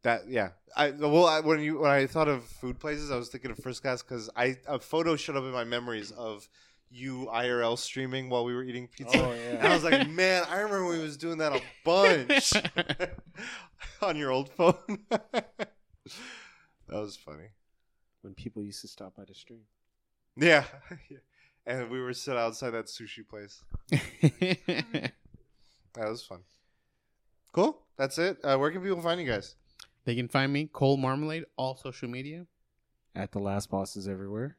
that 0.04 0.28
yeah. 0.28 0.50
I 0.76 0.92
well 0.92 1.26
I, 1.26 1.40
when 1.40 1.60
you 1.62 1.80
when 1.80 1.92
i 1.92 2.06
thought 2.06 2.28
of 2.28 2.44
food 2.46 2.80
places 2.80 3.12
i 3.12 3.16
was 3.16 3.30
thinking 3.30 3.52
of 3.52 3.58
first 3.58 3.82
class 3.82 4.04
because 4.04 4.30
i 4.36 4.58
a 4.68 4.80
photo 4.80 5.16
showed 5.16 5.36
up 5.36 5.44
in 5.44 5.52
my 5.52 5.64
memories 5.64 6.12
of 6.12 6.48
you 6.92 7.28
irl 7.34 7.78
streaming 7.78 8.30
while 8.30 8.46
we 8.46 8.54
were 8.54 8.64
eating 8.64 8.88
pizza. 8.88 9.18
Oh, 9.18 9.34
yeah. 9.34 9.58
and 9.58 9.68
i 9.68 9.74
was 9.74 9.84
like 9.84 10.08
man 10.10 10.44
i 10.50 10.58
remember 10.58 10.86
when 10.86 10.98
we 10.98 11.04
was 11.04 11.18
doing 11.18 11.40
that 11.40 11.54
a 11.54 11.62
bunch. 11.84 12.54
On 14.02 14.16
your 14.16 14.32
old 14.32 14.50
phone. 14.50 14.76
That 16.88 17.02
was 17.02 17.16
funny. 17.16 17.50
When 18.22 18.34
people 18.34 18.64
used 18.64 18.82
to 18.82 18.88
stop 18.88 19.16
by 19.16 19.26
the 19.26 19.36
stream. 19.36 19.62
yeah. 20.36 20.64
And 21.68 21.92
we 21.92 22.02
were 22.02 22.14
sit 22.14 22.36
outside 22.36 22.72
that 22.72 22.88
sushi 22.88 23.28
place. 23.28 23.62
That 23.92 25.12
was 26.10 26.24
fun. 26.24 26.40
Cool. 27.52 27.78
That's 27.96 28.18
it. 28.18 28.40
Uh, 28.44 28.58
where 28.58 28.72
can 28.72 28.82
people 28.82 29.02
find 29.04 29.22
you 29.22 29.28
guys 29.28 29.54
they 30.10 30.16
can 30.16 30.28
find 30.28 30.52
me 30.52 30.68
Cole 30.72 30.98
Marmalade 30.98 31.46
all 31.56 31.76
social 31.78 32.10
media 32.10 32.46
At 33.16 33.32
the 33.32 33.40
last 33.40 33.70
bosses 33.70 34.08
everywhere. 34.08 34.58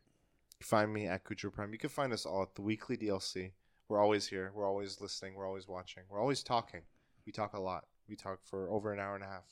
find 0.62 0.93
me 0.93 1.06
at 1.06 1.24
Cujo 1.24 1.51
Prime. 1.51 1.72
You 1.72 1.78
can 1.78 1.90
find 1.90 2.12
us 2.12 2.24
all 2.24 2.43
at 2.43 2.55
the 2.55 2.62
weekly 2.62 2.97
DLC. 2.97 3.52
We're 3.89 4.01
always 4.01 4.27
here. 4.28 4.52
We're 4.55 4.66
always 4.68 5.01
listening. 5.01 5.35
We're 5.35 5.47
always 5.47 5.66
watching. 5.66 6.05
We're 6.09 6.20
always 6.20 6.43
talking. 6.44 6.82
We 7.27 7.32
talk 7.32 7.55
a 7.55 7.60
lot. 7.60 7.86
We 8.09 8.14
talk 8.16 8.39
for 8.44 8.70
over 8.70 8.93
an 8.93 9.01
hour 9.01 9.14
and 9.16 9.24
a 9.24 9.27
half. 9.27 9.44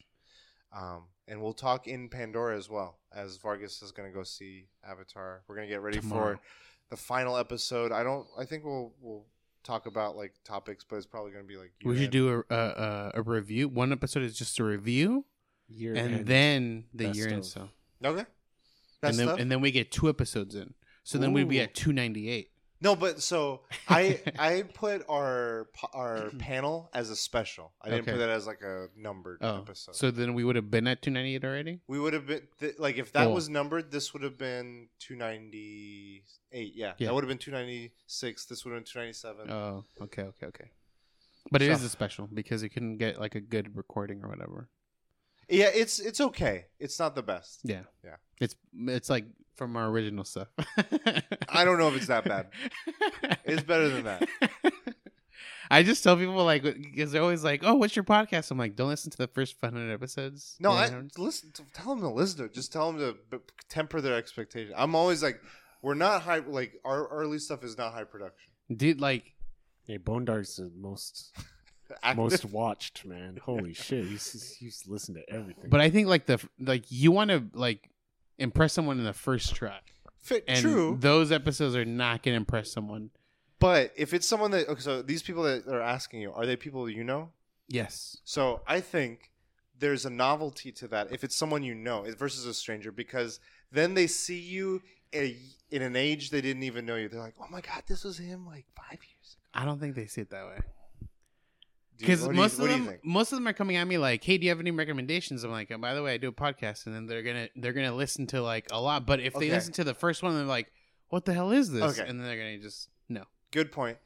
Um, 0.72 1.04
and 1.26 1.40
we'll 1.42 1.54
talk 1.54 1.86
in 1.88 2.08
Pandora 2.08 2.56
as 2.56 2.68
well, 2.68 2.98
as 3.12 3.36
Vargas 3.38 3.82
is 3.82 3.90
going 3.90 4.08
to 4.10 4.14
go 4.14 4.22
see 4.22 4.68
Avatar. 4.88 5.42
We're 5.48 5.56
going 5.56 5.66
to 5.66 5.72
get 5.74 5.80
ready 5.82 5.98
Tomorrow. 5.98 6.34
for 6.36 6.40
the 6.90 6.96
final 6.96 7.36
episode. 7.36 7.90
I 7.90 8.02
don't. 8.02 8.26
I 8.38 8.44
think 8.44 8.64
we'll 8.64 8.92
we'll 9.00 9.24
talk 9.64 9.86
about 9.86 10.14
like 10.16 10.34
topics, 10.44 10.84
but 10.88 10.96
it's 10.96 11.06
probably 11.06 11.32
going 11.32 11.44
to 11.44 11.48
be 11.48 11.56
like 11.56 11.72
we 11.84 11.96
should 11.98 12.10
do 12.10 12.28
a, 12.50 12.54
a 12.54 12.58
a- 12.58 13.10
a 13.14 13.22
review 13.22 13.68
one 13.68 13.92
episode 13.92 14.22
is 14.22 14.36
just 14.38 14.58
a 14.58 14.64
review 14.64 15.24
Year 15.68 15.94
and 15.94 16.14
end. 16.14 16.26
then 16.26 16.84
the 16.94 17.08
year 17.08 17.28
end 17.28 17.38
of. 17.38 17.44
stuff 17.44 17.68
okay. 18.04 18.18
and 18.20 18.26
Best 19.00 19.18
then 19.18 19.26
stuff? 19.26 19.38
and 19.40 19.50
then 19.52 19.60
we 19.60 19.70
get 19.70 19.90
two 19.92 20.08
episodes 20.08 20.54
in 20.54 20.74
so 21.04 21.18
then 21.18 21.32
we'd 21.32 21.48
be 21.48 21.60
at 21.60 21.74
298 21.74 22.50
No, 22.80 22.94
but 22.96 23.20
so 23.20 23.62
I 23.88 24.20
I 24.38 24.62
put 24.72 25.04
our 25.08 25.68
our 25.92 26.30
panel 26.38 26.88
as 26.94 27.10
a 27.10 27.16
special. 27.16 27.72
I 27.82 27.90
didn't 27.90 28.02
Okay. 28.02 28.12
put 28.12 28.18
that 28.18 28.28
as 28.30 28.46
like 28.46 28.62
a 28.62 28.86
numbered 28.96 29.38
oh 29.42 29.58
episode. 29.58 29.94
so 29.96 30.10
then 30.10 30.32
we 30.34 30.42
would 30.44 30.56
have 30.56 30.70
been 30.70 30.86
at 30.86 31.02
298 31.02 31.44
already 31.44 31.80
we 31.88 31.98
would 32.00 32.12
have 32.14 32.26
been 32.26 32.42
th- 32.60 32.78
like 32.78 32.96
if 32.98 33.12
that 33.12 33.24
Cool. 33.24 33.34
was 33.34 33.48
numbered, 33.48 33.90
this 33.90 34.12
would 34.14 34.22
have 34.22 34.38
been 34.38 34.88
two 34.98 35.16
ninety 35.16 36.24
eight. 36.52 36.72
Yeah, 36.74 36.92
Yeah. 36.98 37.08
that 37.08 37.14
would 37.14 37.24
have 37.24 37.28
been 37.28 37.38
two 37.38 37.50
ninety 37.50 37.92
six. 38.06 38.46
This 38.46 38.64
would 38.64 38.72
have 38.72 38.80
been 38.84 38.90
two 38.92 38.98
ninety 39.00 39.12
seven. 39.12 39.50
Oh, 39.50 39.84
okay, 40.02 40.22
okay, 40.22 40.46
okay. 40.46 40.70
But 41.50 41.62
it 41.62 41.70
is 41.70 41.80
So- 41.80 41.86
a 41.86 41.88
special 41.88 42.26
because 42.32 42.62
you 42.62 42.70
couldn't 42.70 42.98
get 42.98 43.18
like 43.20 43.34
a 43.34 43.40
good 43.40 43.76
recording 43.76 44.22
or 44.24 44.28
whatever. 44.28 44.68
Yeah, 45.48 45.70
it's 45.74 45.98
it's 45.98 46.20
okay. 46.20 46.66
It's 46.78 46.98
not 46.98 47.14
the 47.14 47.22
best. 47.22 47.60
Yeah, 47.64 47.82
Yeah. 48.04 48.16
It's 48.40 48.54
it's 48.86 49.10
like 49.10 49.24
from 49.56 49.76
our 49.76 49.88
original 49.88 50.24
stuff. 50.24 50.48
I 51.48 51.64
don't 51.64 51.78
know 51.78 51.88
if 51.88 51.96
it's 51.96 52.06
that 52.06 52.24
bad. 52.24 52.48
It's 53.44 53.62
better 53.62 53.88
than 53.88 54.04
that. 54.04 54.28
I 55.70 55.82
just 55.82 56.02
tell 56.02 56.16
people 56.16 56.44
like 56.44 56.62
because 56.62 57.12
they're 57.12 57.22
always 57.22 57.44
like, 57.44 57.60
"Oh, 57.62 57.74
what's 57.74 57.94
your 57.94 58.04
podcast?" 58.04 58.50
I'm 58.50 58.56
like, 58.58 58.74
"Don't 58.74 58.88
listen 58.88 59.10
to 59.10 59.18
the 59.18 59.26
first 59.26 59.58
500 59.60 59.92
episodes." 59.92 60.56
No, 60.60 60.70
I 60.70 60.88
listen. 61.18 61.52
To, 61.52 61.62
tell 61.74 61.94
them 61.94 62.00
to 62.00 62.08
listen 62.08 62.38
to 62.38 62.44
it. 62.44 62.54
Just 62.54 62.72
tell 62.72 62.90
them 62.92 63.00
to 63.00 63.16
b- 63.30 63.44
temper 63.68 64.00
their 64.00 64.14
expectation. 64.16 64.72
I'm 64.76 64.94
always 64.94 65.22
like, 65.22 65.40
we're 65.82 65.94
not 65.94 66.22
high. 66.22 66.38
Like 66.38 66.80
our 66.86 67.06
early 67.08 67.38
stuff 67.38 67.62
is 67.64 67.76
not 67.76 67.92
high 67.92 68.04
production. 68.04 68.50
dude, 68.74 69.00
like 69.00 69.34
Hey, 69.86 69.96
Bone 69.98 70.24
Dark's 70.24 70.56
the 70.56 70.70
most 70.74 71.32
Active- 71.36 71.44
most 72.16 72.44
watched, 72.52 73.04
man. 73.04 73.38
Holy 73.42 73.74
shit. 73.74 74.04
He's 74.06 74.56
he's 74.58 74.84
listened 74.86 75.18
to 75.18 75.32
everything. 75.34 75.70
But 75.70 75.80
I 75.80 75.90
think 75.90 76.08
like 76.08 76.26
the 76.26 76.38
like 76.60 76.84
you 76.90 77.10
want 77.12 77.30
to 77.30 77.44
like 77.52 77.90
impress 78.38 78.72
someone 78.72 78.98
in 78.98 79.04
the 79.04 79.12
first 79.12 79.54
try, 79.54 79.78
Fit, 80.20 80.44
and 80.46 80.60
true. 80.60 80.96
those 81.00 81.32
episodes 81.32 81.74
are 81.76 81.84
not 81.84 82.22
gonna 82.22 82.36
impress 82.36 82.70
someone. 82.70 83.10
But 83.58 83.92
if 83.96 84.14
it's 84.14 84.26
someone 84.26 84.50
that 84.52 84.68
okay, 84.68 84.80
so 84.80 85.02
these 85.02 85.22
people 85.22 85.42
that 85.44 85.66
are 85.66 85.80
asking 85.80 86.20
you, 86.20 86.32
are 86.32 86.46
they 86.46 86.56
people 86.56 86.88
you 86.88 87.04
know? 87.04 87.30
Yes, 87.70 88.16
So 88.24 88.62
I 88.66 88.80
think 88.80 89.30
there's 89.78 90.06
a 90.06 90.10
novelty 90.10 90.72
to 90.72 90.88
that 90.88 91.12
if 91.12 91.22
it's 91.22 91.36
someone 91.36 91.62
you 91.62 91.74
know 91.74 92.06
versus 92.16 92.46
a 92.46 92.54
stranger 92.54 92.90
because 92.90 93.40
then 93.70 93.92
they 93.94 94.06
see 94.06 94.38
you 94.38 94.80
a, 95.14 95.36
in 95.70 95.82
an 95.82 95.94
age 95.94 96.30
they 96.30 96.40
didn't 96.40 96.62
even 96.62 96.86
know 96.86 96.96
you. 96.96 97.08
They're 97.08 97.20
like, 97.20 97.34
oh 97.38 97.46
my 97.50 97.60
god, 97.60 97.82
this 97.86 98.04
was 98.04 98.18
him 98.18 98.46
like 98.46 98.64
five 98.74 98.98
years 99.02 99.36
ago. 99.36 99.62
I 99.62 99.64
don't 99.66 99.78
think 99.78 99.96
they 99.96 100.06
see 100.06 100.22
it 100.22 100.30
that 100.30 100.46
way. 100.46 100.58
Because 101.98 102.20
do 102.22 102.26
you- 102.28 102.32
most 102.34 102.58
of 102.58 102.68
them, 102.68 102.98
most 103.02 103.32
of 103.32 103.36
them 103.38 103.48
are 103.48 103.52
coming 103.52 103.76
at 103.76 103.84
me 103.86 103.98
like, 103.98 104.22
"Hey, 104.22 104.38
do 104.38 104.44
you 104.44 104.50
have 104.50 104.60
any 104.60 104.70
recommendations?" 104.70 105.42
I'm 105.44 105.50
like, 105.50 105.70
oh, 105.70 105.78
"By 105.78 105.94
the 105.94 106.02
way, 106.02 106.14
I 106.14 106.16
do 106.16 106.28
a 106.28 106.32
podcast," 106.32 106.86
and 106.86 106.94
then 106.94 107.06
they're 107.06 107.22
gonna 107.22 107.48
they're 107.56 107.72
gonna 107.72 107.94
listen 107.94 108.26
to 108.28 108.40
like 108.42 108.66
a 108.70 108.80
lot. 108.80 109.06
But 109.06 109.20
if 109.20 109.34
they 109.34 109.50
listen 109.50 109.72
to 109.74 109.84
the 109.84 109.94
first 109.94 110.22
one, 110.22 110.34
they're 110.34 110.44
like, 110.44 110.72
"What 111.08 111.24
the 111.24 111.34
hell 111.34 111.50
is 111.50 111.70
this?" 111.70 111.98
Okay. 111.98 112.08
And 112.08 112.20
then 112.20 112.26
they're 112.26 112.36
gonna 112.36 112.58
just 112.58 112.88
no. 113.08 113.24
Good 113.50 113.72
point. 113.72 113.98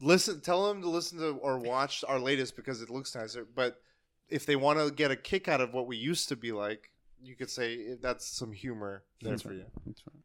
Listen, 0.00 0.40
tell 0.40 0.68
them 0.68 0.82
to 0.82 0.88
listen 0.88 1.18
to 1.18 1.30
or 1.36 1.58
watch 1.58 2.04
our 2.08 2.18
latest 2.18 2.56
because 2.56 2.82
it 2.82 2.90
looks 2.90 3.14
nicer. 3.14 3.44
But 3.44 3.80
if 4.28 4.46
they 4.46 4.56
want 4.56 4.78
to 4.78 4.90
get 4.92 5.10
a 5.10 5.16
kick 5.16 5.46
out 5.48 5.60
of 5.60 5.72
what 5.72 5.86
we 5.86 5.96
used 5.96 6.28
to 6.30 6.36
be 6.36 6.52
like, 6.52 6.90
you 7.20 7.36
could 7.36 7.50
say 7.50 7.94
that's 7.94 8.26
some 8.26 8.52
humor 8.52 9.04
there 9.20 9.30
That's 9.30 9.42
for 9.42 9.50
right. 9.50 9.58
you 9.58 9.66
That's 9.86 10.02
right. 10.06 10.22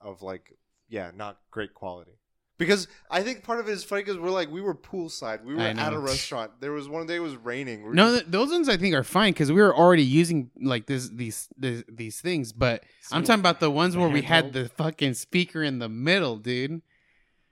of 0.00 0.22
like, 0.22 0.52
yeah, 0.88 1.10
not 1.14 1.40
great 1.50 1.74
quality. 1.74 2.12
Because 2.58 2.88
I 3.08 3.22
think 3.22 3.44
part 3.44 3.60
of 3.60 3.68
it 3.68 3.72
is 3.72 3.84
funny 3.84 4.02
because 4.02 4.18
we're 4.18 4.30
like 4.30 4.50
we 4.50 4.60
were 4.60 4.74
poolside, 4.74 5.44
we 5.44 5.54
were 5.54 5.60
I 5.60 5.68
at 5.68 5.76
know. 5.76 5.92
a 5.94 5.98
restaurant. 6.00 6.60
There 6.60 6.72
was 6.72 6.88
one 6.88 7.06
day 7.06 7.14
it 7.16 7.20
was 7.20 7.36
raining. 7.36 7.82
We're 7.84 7.94
No, 7.94 8.10
just- 8.10 8.22
th- 8.24 8.32
those 8.32 8.50
ones 8.50 8.68
I 8.68 8.76
think 8.76 8.94
are 8.96 9.04
fine 9.04 9.32
because 9.32 9.52
we 9.52 9.60
were 9.62 9.74
already 9.76 10.02
using 10.02 10.50
like 10.60 10.86
this 10.86 11.08
these 11.08 11.48
these, 11.56 11.84
these 11.88 12.20
things. 12.20 12.52
But 12.52 12.82
I'm 13.12 13.22
talking 13.22 13.40
about 13.40 13.60
the 13.60 13.70
ones 13.70 13.96
where 13.96 14.08
we 14.08 14.22
had 14.22 14.52
the 14.52 14.68
fucking 14.70 15.14
speaker 15.14 15.62
in 15.62 15.78
the 15.78 15.88
middle, 15.88 16.36
dude. 16.36 16.82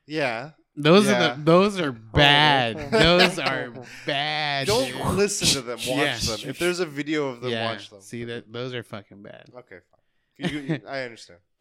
yeah. 0.07 0.51
Those 0.78 1.07
Yeah. 1.07 1.33
are 1.33 1.37
the 1.37 1.43
those 1.43 1.81
are 1.81 1.89
oh. 1.97 1.97
bad. 2.12 2.91
those 2.91 3.39
are 3.39 3.73
bad. 4.07 4.66
Don't 4.66 4.87
dude. 4.93 5.07
listen 5.15 5.47
to 5.49 5.61
them. 5.62 5.78
Watch 5.78 5.87
Yeah. 5.89 6.16
them. 6.37 6.51
If 6.51 6.59
there's 6.59 6.81
a 6.81 6.85
video 6.87 7.28
of 7.28 7.41
them, 7.41 7.51
yeah, 7.53 7.70
watch 7.70 7.89
them. 7.91 8.01
see 8.03 8.24
that 8.24 8.53
those 8.53 8.74
are 8.74 8.83
fucking 8.83 9.23
bad. 9.23 9.51
Okay, 9.57 9.78
fine. 9.91 10.01
You- 10.39 10.61
you- 10.61 10.81
I 10.89 11.03
understand. 11.03 11.41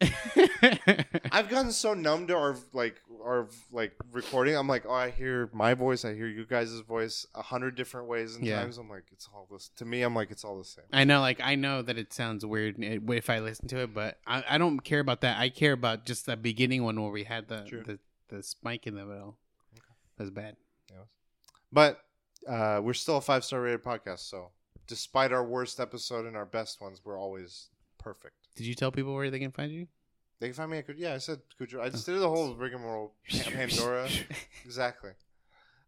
I've 1.32 1.48
gotten 1.48 1.72
so 1.72 1.94
numb 1.94 2.26
to 2.26 2.34
our 2.36 2.56
like 2.72 2.96
our 3.24 3.48
like 3.72 3.92
recording. 4.12 4.54
I'm 4.56 4.68
like, 4.68 4.84
oh, 4.86 4.92
I 4.92 5.10
hear 5.10 5.48
my 5.52 5.74
voice, 5.74 6.04
I 6.04 6.14
hear 6.14 6.26
you 6.28 6.44
guys' 6.44 6.78
voice 6.80 7.26
a 7.34 7.42
hundred 7.42 7.74
different 7.76 8.06
ways 8.08 8.36
and 8.36 8.44
Yeah. 8.46 8.60
times. 8.60 8.76
I'm 8.78 8.88
like, 8.90 9.04
it's 9.12 9.28
all 9.34 9.46
this. 9.50 9.70
To 9.76 9.84
me, 9.84 10.02
I'm 10.02 10.14
like, 10.14 10.30
it's 10.30 10.44
all 10.44 10.58
the 10.58 10.64
same. 10.64 10.84
I 10.92 11.04
know, 11.04 11.20
like 11.20 11.40
I 11.42 11.54
know 11.54 11.80
that 11.82 11.96
it 11.98 12.12
sounds 12.12 12.44
weird 12.44 12.76
if 12.78 13.30
I 13.30 13.38
listen 13.38 13.68
to 13.68 13.78
it, 13.84 13.94
but 13.94 14.18
I, 14.26 14.44
I 14.50 14.58
don't 14.58 14.80
care 14.80 15.00
about 15.00 15.22
that. 15.22 15.38
I 15.38 15.48
care 15.48 15.72
about 15.72 16.04
just 16.04 16.26
the 16.26 16.36
beginning 16.36 16.84
one 16.84 17.00
where 17.00 17.10
we 17.12 17.24
had 17.24 17.48
the 17.48 17.62
True. 17.66 17.82
the, 17.82 17.98
the 18.28 18.42
spike 18.42 18.86
in 18.86 18.94
the 18.94 19.04
middle. 19.06 19.38
That 20.18 20.24
was 20.24 20.30
bad. 20.30 20.56
But 21.72 22.00
uh, 22.48 22.80
we're 22.82 22.94
still 22.94 23.16
a 23.16 23.20
five 23.20 23.44
star 23.44 23.60
rated 23.60 23.82
podcast, 23.82 24.20
so 24.20 24.50
despite 24.86 25.32
our 25.32 25.44
worst 25.44 25.80
episode 25.80 26.26
and 26.26 26.36
our 26.36 26.46
best 26.46 26.80
ones, 26.80 27.00
we're 27.04 27.18
always 27.18 27.68
perfect. 27.98 28.45
Did 28.56 28.66
you 28.66 28.74
tell 28.74 28.90
people 28.90 29.14
where 29.14 29.30
they 29.30 29.38
can 29.38 29.52
find 29.52 29.70
you? 29.70 29.86
They 30.40 30.48
can 30.48 30.54
find 30.54 30.70
me 30.70 30.78
at 30.78 30.86
Cuj- 30.86 30.98
yeah. 30.98 31.14
I 31.14 31.18
said 31.18 31.40
Cujo. 31.56 31.80
I 31.80 31.88
just 31.88 32.04
did 32.06 32.18
the 32.18 32.28
whole 32.28 32.54
rigmarole. 32.54 33.12
Pandora, 33.52 34.08
exactly. 34.64 35.12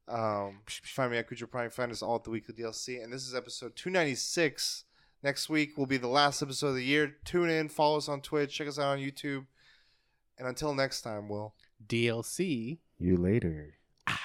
Um, 0.06 0.60
find 0.66 1.10
me 1.10 1.18
at 1.18 1.28
Cujo 1.28 1.46
Prime. 1.46 1.70
Find 1.70 1.92
us 1.92 2.02
all 2.02 2.16
at 2.16 2.24
the 2.24 2.30
weekly 2.30 2.54
DLC, 2.54 3.02
and 3.02 3.12
this 3.12 3.26
is 3.26 3.34
episode 3.34 3.76
two 3.76 3.90
ninety 3.90 4.14
six. 4.14 4.84
Next 5.22 5.48
week 5.48 5.76
will 5.76 5.86
be 5.86 5.96
the 5.96 6.08
last 6.08 6.42
episode 6.42 6.68
of 6.68 6.74
the 6.76 6.84
year. 6.84 7.16
Tune 7.24 7.50
in, 7.50 7.68
follow 7.68 7.98
us 7.98 8.08
on 8.08 8.20
Twitch, 8.20 8.54
check 8.54 8.68
us 8.68 8.78
out 8.78 8.92
on 8.92 8.98
YouTube, 8.98 9.46
and 10.38 10.46
until 10.46 10.74
next 10.74 11.02
time, 11.02 11.28
we'll 11.28 11.54
DLC. 11.86 12.78
You 12.98 13.16
later. 13.16 13.74
Ah. 14.06 14.20